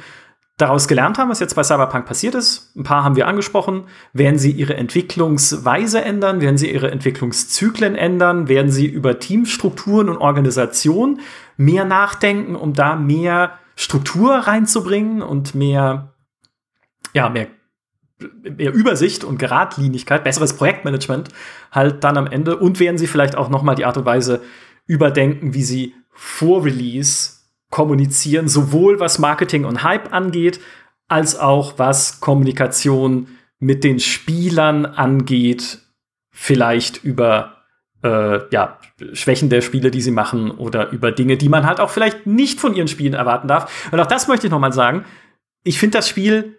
daraus 0.58 0.88
gelernt 0.88 1.20
haben, 1.20 1.30
was 1.30 1.40
jetzt 1.40 1.56
bei 1.56 1.64
Cyberpunk 1.64 2.08
passiert 2.08 2.34
ist. 2.34 2.76
Ein 2.76 2.84
paar 2.84 3.04
haben 3.04 3.16
wir 3.16 3.28
angesprochen. 3.28 3.84
Werden 4.14 4.40
sie 4.40 4.52
ihre 4.52 4.76
Entwicklungsweise 4.76 6.04
ändern? 6.04 6.42
Werden 6.42 6.58
sie 6.58 6.72
ihre 6.72 6.90
Entwicklungszyklen 6.90 7.96
ändern? 7.96 8.48
Werden 8.48 8.72
sie 8.72 8.88
über 8.88 9.20
Teamstrukturen 9.20 10.10
und 10.10 10.18
Organisation 10.18 11.20
mehr 11.58 11.86
nachdenken, 11.86 12.56
um 12.56 12.74
da 12.74 12.96
mehr 12.96 13.60
Struktur 13.76 14.34
reinzubringen 14.34 15.22
und 15.22 15.54
mehr, 15.54 16.16
ja, 17.14 17.30
mehr 17.30 17.48
mehr 18.19 18.73
Übersicht 18.73 19.23
und 19.23 19.38
Geradlinigkeit, 19.38 20.23
besseres 20.23 20.53
Projektmanagement 20.53 21.30
halt 21.72 22.03
dann 22.03 22.18
am 22.18 22.27
Ende 22.27 22.57
und 22.57 22.80
werden 22.80 22.98
sie 22.98 23.07
vielleicht 23.07 23.35
auch 23.35 23.49
noch 23.49 23.61
mal 23.61 23.76
die 23.76 23.85
Art 23.85 23.98
und 23.98 24.06
Weise 24.06 24.41
überdenken, 24.88 25.53
wie 25.53 25.64
sie 25.64 25.95
vor 26.11 26.65
Release 26.65 27.34
kommunizieren, 27.69 28.48
sowohl 28.48 28.99
was 28.99 29.19
Marketing 29.19 29.65
und 29.65 29.84
Hype 29.84 30.14
angeht, 30.14 30.60
als 31.07 31.38
auch 31.38 31.77
was 31.77 32.19
Kommunikation 32.19 33.27
mit 33.60 33.84
den 33.84 33.99
Spielern 33.99 34.85
angeht, 34.85 35.80
vielleicht 36.31 37.03
über 37.03 37.57
äh, 38.03 38.39
ja, 38.52 38.80
Schwächen 39.14 39.49
der 39.49 39.61
Spiele, 39.61 39.91
die 39.91 40.02
sie 40.02 40.11
machen 40.11 40.52
oder 40.52 40.91
über 40.91 41.11
Dinge, 41.11 41.38
die 41.38 41.49
man 41.49 41.65
halt 41.65 41.80
auch 41.80 41.89
vielleicht 41.89 42.26
nicht 42.26 42.60
von 42.60 42.76
ihren 42.76 42.88
Spielen 42.88 43.14
erwarten 43.14 43.48
darf. 43.48 43.89
Und 43.91 43.99
auch 43.99 44.07
das 44.07 44.27
möchte 44.27 44.48
ich 44.48 44.52
noch 44.52 44.60
mal 44.60 44.73
sagen. 44.73 45.06
Ich 45.64 45.80
finde 45.80 45.98
das 45.98 46.07
Spiel, 46.07 46.57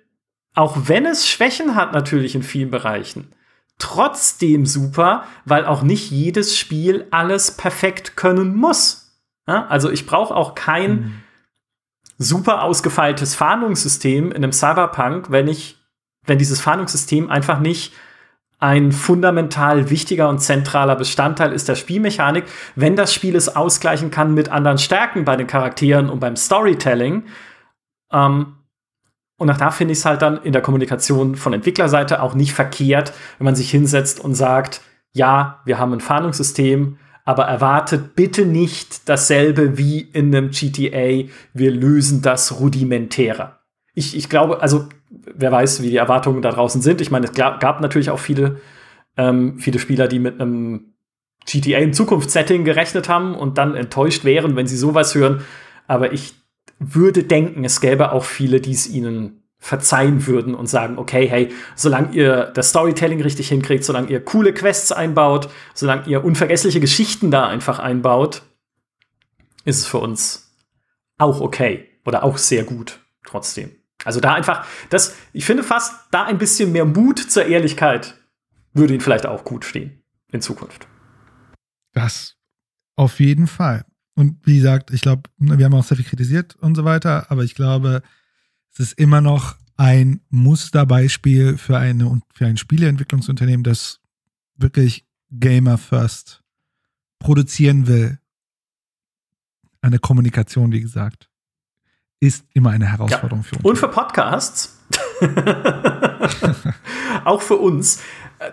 auch 0.58 0.88
wenn 0.88 1.06
es 1.06 1.28
Schwächen 1.28 1.76
hat 1.76 1.92
natürlich 1.92 2.34
in 2.34 2.42
vielen 2.42 2.72
Bereichen, 2.72 3.32
trotzdem 3.78 4.66
super, 4.66 5.22
weil 5.44 5.64
auch 5.64 5.82
nicht 5.82 6.10
jedes 6.10 6.58
Spiel 6.58 7.06
alles 7.12 7.52
perfekt 7.52 8.16
können 8.16 8.56
muss. 8.56 9.22
Ja? 9.46 9.68
Also 9.68 9.88
ich 9.88 10.04
brauche 10.04 10.34
auch 10.34 10.56
kein 10.56 10.90
mhm. 10.90 11.14
super 12.18 12.64
ausgefeiltes 12.64 13.36
Fahndungssystem 13.36 14.32
in 14.32 14.38
einem 14.38 14.50
Cyberpunk, 14.50 15.30
wenn 15.30 15.46
ich, 15.46 15.78
wenn 16.26 16.38
dieses 16.38 16.60
Fahndungssystem 16.60 17.30
einfach 17.30 17.60
nicht 17.60 17.92
ein 18.58 18.90
fundamental 18.90 19.90
wichtiger 19.90 20.28
und 20.28 20.40
zentraler 20.40 20.96
Bestandteil 20.96 21.52
ist 21.52 21.68
der 21.68 21.76
Spielmechanik. 21.76 22.46
Wenn 22.74 22.96
das 22.96 23.14
Spiel 23.14 23.36
es 23.36 23.54
ausgleichen 23.54 24.10
kann 24.10 24.34
mit 24.34 24.48
anderen 24.48 24.78
Stärken 24.78 25.24
bei 25.24 25.36
den 25.36 25.46
Charakteren 25.46 26.10
und 26.10 26.18
beim 26.18 26.34
Storytelling, 26.34 27.26
ähm, 28.10 28.57
und 29.38 29.48
auch 29.50 29.56
da 29.56 29.70
finde 29.70 29.92
ich 29.92 29.98
es 29.98 30.04
halt 30.04 30.20
dann 30.20 30.42
in 30.42 30.52
der 30.52 30.62
Kommunikation 30.62 31.36
von 31.36 31.52
Entwicklerseite 31.52 32.22
auch 32.22 32.34
nicht 32.34 32.52
verkehrt, 32.52 33.12
wenn 33.38 33.44
man 33.44 33.54
sich 33.54 33.70
hinsetzt 33.70 34.20
und 34.20 34.34
sagt, 34.34 34.82
ja, 35.12 35.60
wir 35.64 35.78
haben 35.78 35.92
ein 35.92 36.00
Fahndungssystem, 36.00 36.98
aber 37.24 37.44
erwartet 37.44 38.16
bitte 38.16 38.44
nicht 38.44 39.08
dasselbe 39.08 39.78
wie 39.78 40.00
in 40.00 40.34
einem 40.34 40.50
GTA. 40.50 41.28
Wir 41.54 41.70
lösen 41.70 42.20
das 42.20 42.58
rudimentärer. 42.58 43.60
Ich, 43.94 44.16
ich 44.16 44.28
glaube, 44.28 44.60
also 44.60 44.88
wer 45.10 45.52
weiß, 45.52 45.82
wie 45.82 45.90
die 45.90 45.96
Erwartungen 45.96 46.42
da 46.42 46.50
draußen 46.50 46.82
sind. 46.82 47.00
Ich 47.00 47.10
meine, 47.10 47.26
es 47.26 47.32
gab 47.32 47.80
natürlich 47.80 48.10
auch 48.10 48.18
viele, 48.18 48.60
ähm, 49.16 49.58
viele 49.58 49.78
Spieler, 49.78 50.08
die 50.08 50.18
mit 50.18 50.40
einem 50.40 50.94
GTA 51.46 51.78
im 51.78 51.92
Zukunftssetting 51.92 52.64
gerechnet 52.64 53.08
haben 53.08 53.34
und 53.34 53.56
dann 53.56 53.76
enttäuscht 53.76 54.24
wären, 54.24 54.56
wenn 54.56 54.66
sie 54.66 54.76
sowas 54.76 55.14
hören. 55.14 55.42
Aber 55.86 56.12
ich 56.12 56.34
würde 56.78 57.24
denken, 57.24 57.64
es 57.64 57.80
gäbe 57.80 58.12
auch 58.12 58.24
viele, 58.24 58.60
die 58.60 58.72
es 58.72 58.88
ihnen 58.88 59.42
verzeihen 59.58 60.26
würden 60.26 60.54
und 60.54 60.66
sagen, 60.66 60.98
okay, 60.98 61.28
hey, 61.28 61.52
solange 61.74 62.14
ihr 62.14 62.44
das 62.54 62.70
Storytelling 62.70 63.20
richtig 63.20 63.48
hinkriegt, 63.48 63.84
solange 63.84 64.08
ihr 64.08 64.24
coole 64.24 64.54
Quests 64.54 64.92
einbaut, 64.92 65.50
solange 65.74 66.06
ihr 66.06 66.24
unvergessliche 66.24 66.80
Geschichten 66.80 67.30
da 67.30 67.48
einfach 67.48 67.80
einbaut, 67.80 68.42
ist 69.64 69.78
es 69.78 69.86
für 69.86 69.98
uns 69.98 70.54
auch 71.18 71.40
okay 71.40 71.88
oder 72.04 72.22
auch 72.22 72.38
sehr 72.38 72.62
gut 72.62 73.00
trotzdem. 73.26 73.72
Also 74.04 74.20
da 74.20 74.34
einfach, 74.34 74.64
das, 74.90 75.16
ich 75.32 75.44
finde 75.44 75.64
fast 75.64 75.92
da 76.12 76.24
ein 76.24 76.38
bisschen 76.38 76.70
mehr 76.70 76.84
Mut 76.84 77.18
zur 77.18 77.46
Ehrlichkeit 77.46 78.14
würde 78.72 78.94
ihn 78.94 79.00
vielleicht 79.00 79.26
auch 79.26 79.44
gut 79.44 79.64
stehen 79.64 80.02
in 80.30 80.40
Zukunft. 80.40 80.86
Das 81.92 82.36
auf 82.96 83.18
jeden 83.18 83.48
Fall. 83.48 83.84
Und 84.18 84.44
wie 84.44 84.56
gesagt, 84.56 84.90
ich 84.90 85.00
glaube, 85.00 85.30
wir 85.36 85.64
haben 85.64 85.74
auch 85.74 85.84
sehr 85.84 85.96
viel 85.96 86.04
kritisiert 86.04 86.56
und 86.56 86.74
so 86.74 86.84
weiter, 86.84 87.30
aber 87.30 87.44
ich 87.44 87.54
glaube, 87.54 88.02
es 88.72 88.80
ist 88.80 88.98
immer 88.98 89.20
noch 89.20 89.54
ein 89.76 90.22
Musterbeispiel 90.28 91.56
für, 91.56 91.78
eine, 91.78 92.20
für 92.34 92.46
ein 92.46 92.56
Spieleentwicklungsunternehmen, 92.56 93.62
das 93.62 94.00
wirklich 94.56 95.06
Gamer 95.30 95.78
First 95.78 96.42
produzieren 97.20 97.86
will. 97.86 98.18
Eine 99.82 100.00
Kommunikation, 100.00 100.72
wie 100.72 100.80
gesagt, 100.80 101.30
ist 102.18 102.44
immer 102.54 102.70
eine 102.70 102.86
Herausforderung 102.86 103.44
ja. 103.44 103.50
für 103.50 103.54
uns. 103.54 103.64
Und 103.64 103.78
für 103.78 103.86
Podcasts. 103.86 104.80
auch 107.24 107.40
für 107.40 107.56
uns. 107.56 108.00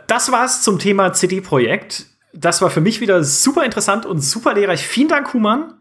Das 0.05 0.31
war's 0.31 0.61
zum 0.61 0.77
Thema 0.77 1.11
CD-Projekt 1.13 2.05
das 2.35 2.61
war 2.61 2.69
für 2.69 2.81
mich 2.81 3.01
wieder 3.01 3.23
super 3.23 3.63
interessant 3.63 4.05
und 4.05 4.19
super 4.19 4.53
lehrreich. 4.53 4.85
Vielen 4.85 5.07
Dank, 5.07 5.33
Human, 5.33 5.73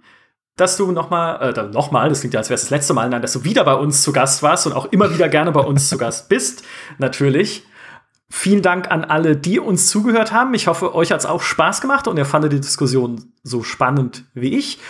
dass 0.57 0.77
du 0.77 0.93
nochmal, 0.93 1.55
äh, 1.57 1.63
nochmal, 1.73 2.09
das 2.09 2.21
klingt 2.21 2.35
ja, 2.35 2.41
als 2.41 2.49
wäre 2.49 2.57
es 2.57 2.63
das 2.63 2.71
letzte 2.71 2.95
Mal, 2.95 3.09
nein, 3.09 3.23
dass 3.23 3.33
du 3.33 3.45
wieder 3.45 3.65
bei 3.65 3.75
uns 3.75 4.03
zu 4.03 4.13
Gast 4.13 4.43
warst 4.43 4.67
und 4.67 4.73
auch 4.73 4.87
immer 4.87 5.13
wieder 5.13 5.29
gerne 5.29 5.53
bei 5.53 5.61
uns 5.61 5.89
zu 5.89 5.99
Gast 5.99 6.29
bist, 6.29 6.65
natürlich. 6.99 7.67
Vielen 8.31 8.63
Dank 8.63 8.91
an 8.91 9.05
alle, 9.05 9.37
die 9.37 9.61
uns 9.61 9.89
zugehört 9.89 10.33
haben. 10.33 10.55
Ich 10.55 10.67
hoffe, 10.67 10.95
euch 10.95 11.13
hat 11.13 11.21
es 11.21 11.27
auch 11.27 11.43
Spaß 11.43 11.81
gemacht 11.81 12.09
und 12.09 12.17
ihr 12.17 12.25
fandet 12.25 12.53
die 12.53 12.61
Diskussion 12.61 13.33
so 13.43 13.63
spannend 13.63 14.25
wie 14.33 14.57
ich. 14.57 14.81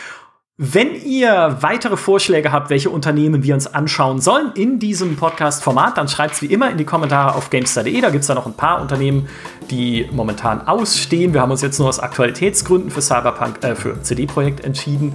Wenn 0.56 0.94
ihr 0.94 1.56
weitere 1.62 1.96
Vorschläge 1.96 2.52
habt, 2.52 2.70
welche 2.70 2.88
Unternehmen 2.88 3.42
wir 3.42 3.54
uns 3.54 3.66
anschauen 3.66 4.20
sollen 4.20 4.52
in 4.54 4.78
diesem 4.78 5.16
Podcast-Format, 5.16 5.98
dann 5.98 6.06
schreibt 6.06 6.34
es 6.34 6.42
wie 6.42 6.46
immer 6.46 6.70
in 6.70 6.78
die 6.78 6.84
Kommentare 6.84 7.34
auf 7.34 7.50
gamestar.de. 7.50 8.00
Da 8.00 8.10
gibt 8.10 8.20
es 8.20 8.28
da 8.28 8.36
noch 8.36 8.46
ein 8.46 8.52
paar 8.52 8.80
Unternehmen, 8.80 9.28
die 9.72 10.08
momentan 10.12 10.64
ausstehen. 10.64 11.34
Wir 11.34 11.40
haben 11.40 11.50
uns 11.50 11.60
jetzt 11.60 11.80
nur 11.80 11.88
aus 11.88 11.98
Aktualitätsgründen 11.98 12.92
für 12.92 13.02
Cyberpunk, 13.02 13.64
äh, 13.64 13.74
für 13.74 14.00
CD-Projekt 14.00 14.64
entschieden. 14.64 15.14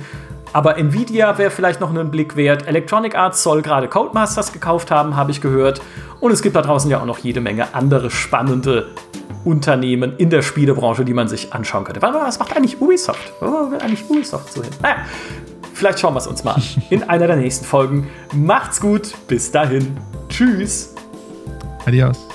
Aber 0.54 0.78
Nvidia 0.78 1.38
wäre 1.38 1.52
vielleicht 1.52 1.80
noch 1.80 1.90
einen 1.90 2.10
Blick 2.12 2.36
wert. 2.36 2.68
Electronic 2.68 3.16
Arts 3.16 3.44
soll 3.44 3.62
gerade 3.62 3.88
Codemasters 3.88 4.52
gekauft 4.52 4.92
haben, 4.92 5.16
habe 5.16 5.32
ich 5.32 5.42
gehört. 5.42 5.82
Und 6.20 6.32
es 6.32 6.42
gibt 6.42 6.56
da 6.56 6.62
draußen 6.62 6.90
ja 6.90 7.00
auch 7.00 7.06
noch 7.06 7.20
jede 7.20 7.42
Menge 7.42 7.74
andere 7.74 8.10
spannende 8.10 8.88
Unternehmen 9.46 10.16
in 10.18 10.30
der 10.30 10.42
Spielebranche, 10.42 11.06
die 11.06 11.14
man 11.14 11.28
sich 11.28 11.54
anschauen 11.54 11.84
könnte. 11.84 12.02
Was 12.02 12.40
macht 12.40 12.56
eigentlich 12.56 12.82
Ubisoft? 12.82 13.32
Wo 13.40 13.72
will 13.72 13.80
eigentlich 13.80 14.10
Ubisoft 14.10 14.52
so 14.52 14.62
hin? 14.62 14.72
Naja, 14.82 14.98
vielleicht 15.74 16.00
schauen 16.00 16.14
wir 16.14 16.20
es 16.20 16.28
uns 16.28 16.44
mal 16.44 16.54
an 16.54 16.64
in 16.90 17.04
einer 17.04 17.28
der 17.28 17.38
nächsten 17.38 17.66
Folgen. 17.66 18.10
Macht's 18.34 18.82
gut, 18.82 19.14
bis 19.28 19.52
dahin. 19.52 19.98
Tschüss. 20.30 20.96
Adios. 21.86 22.28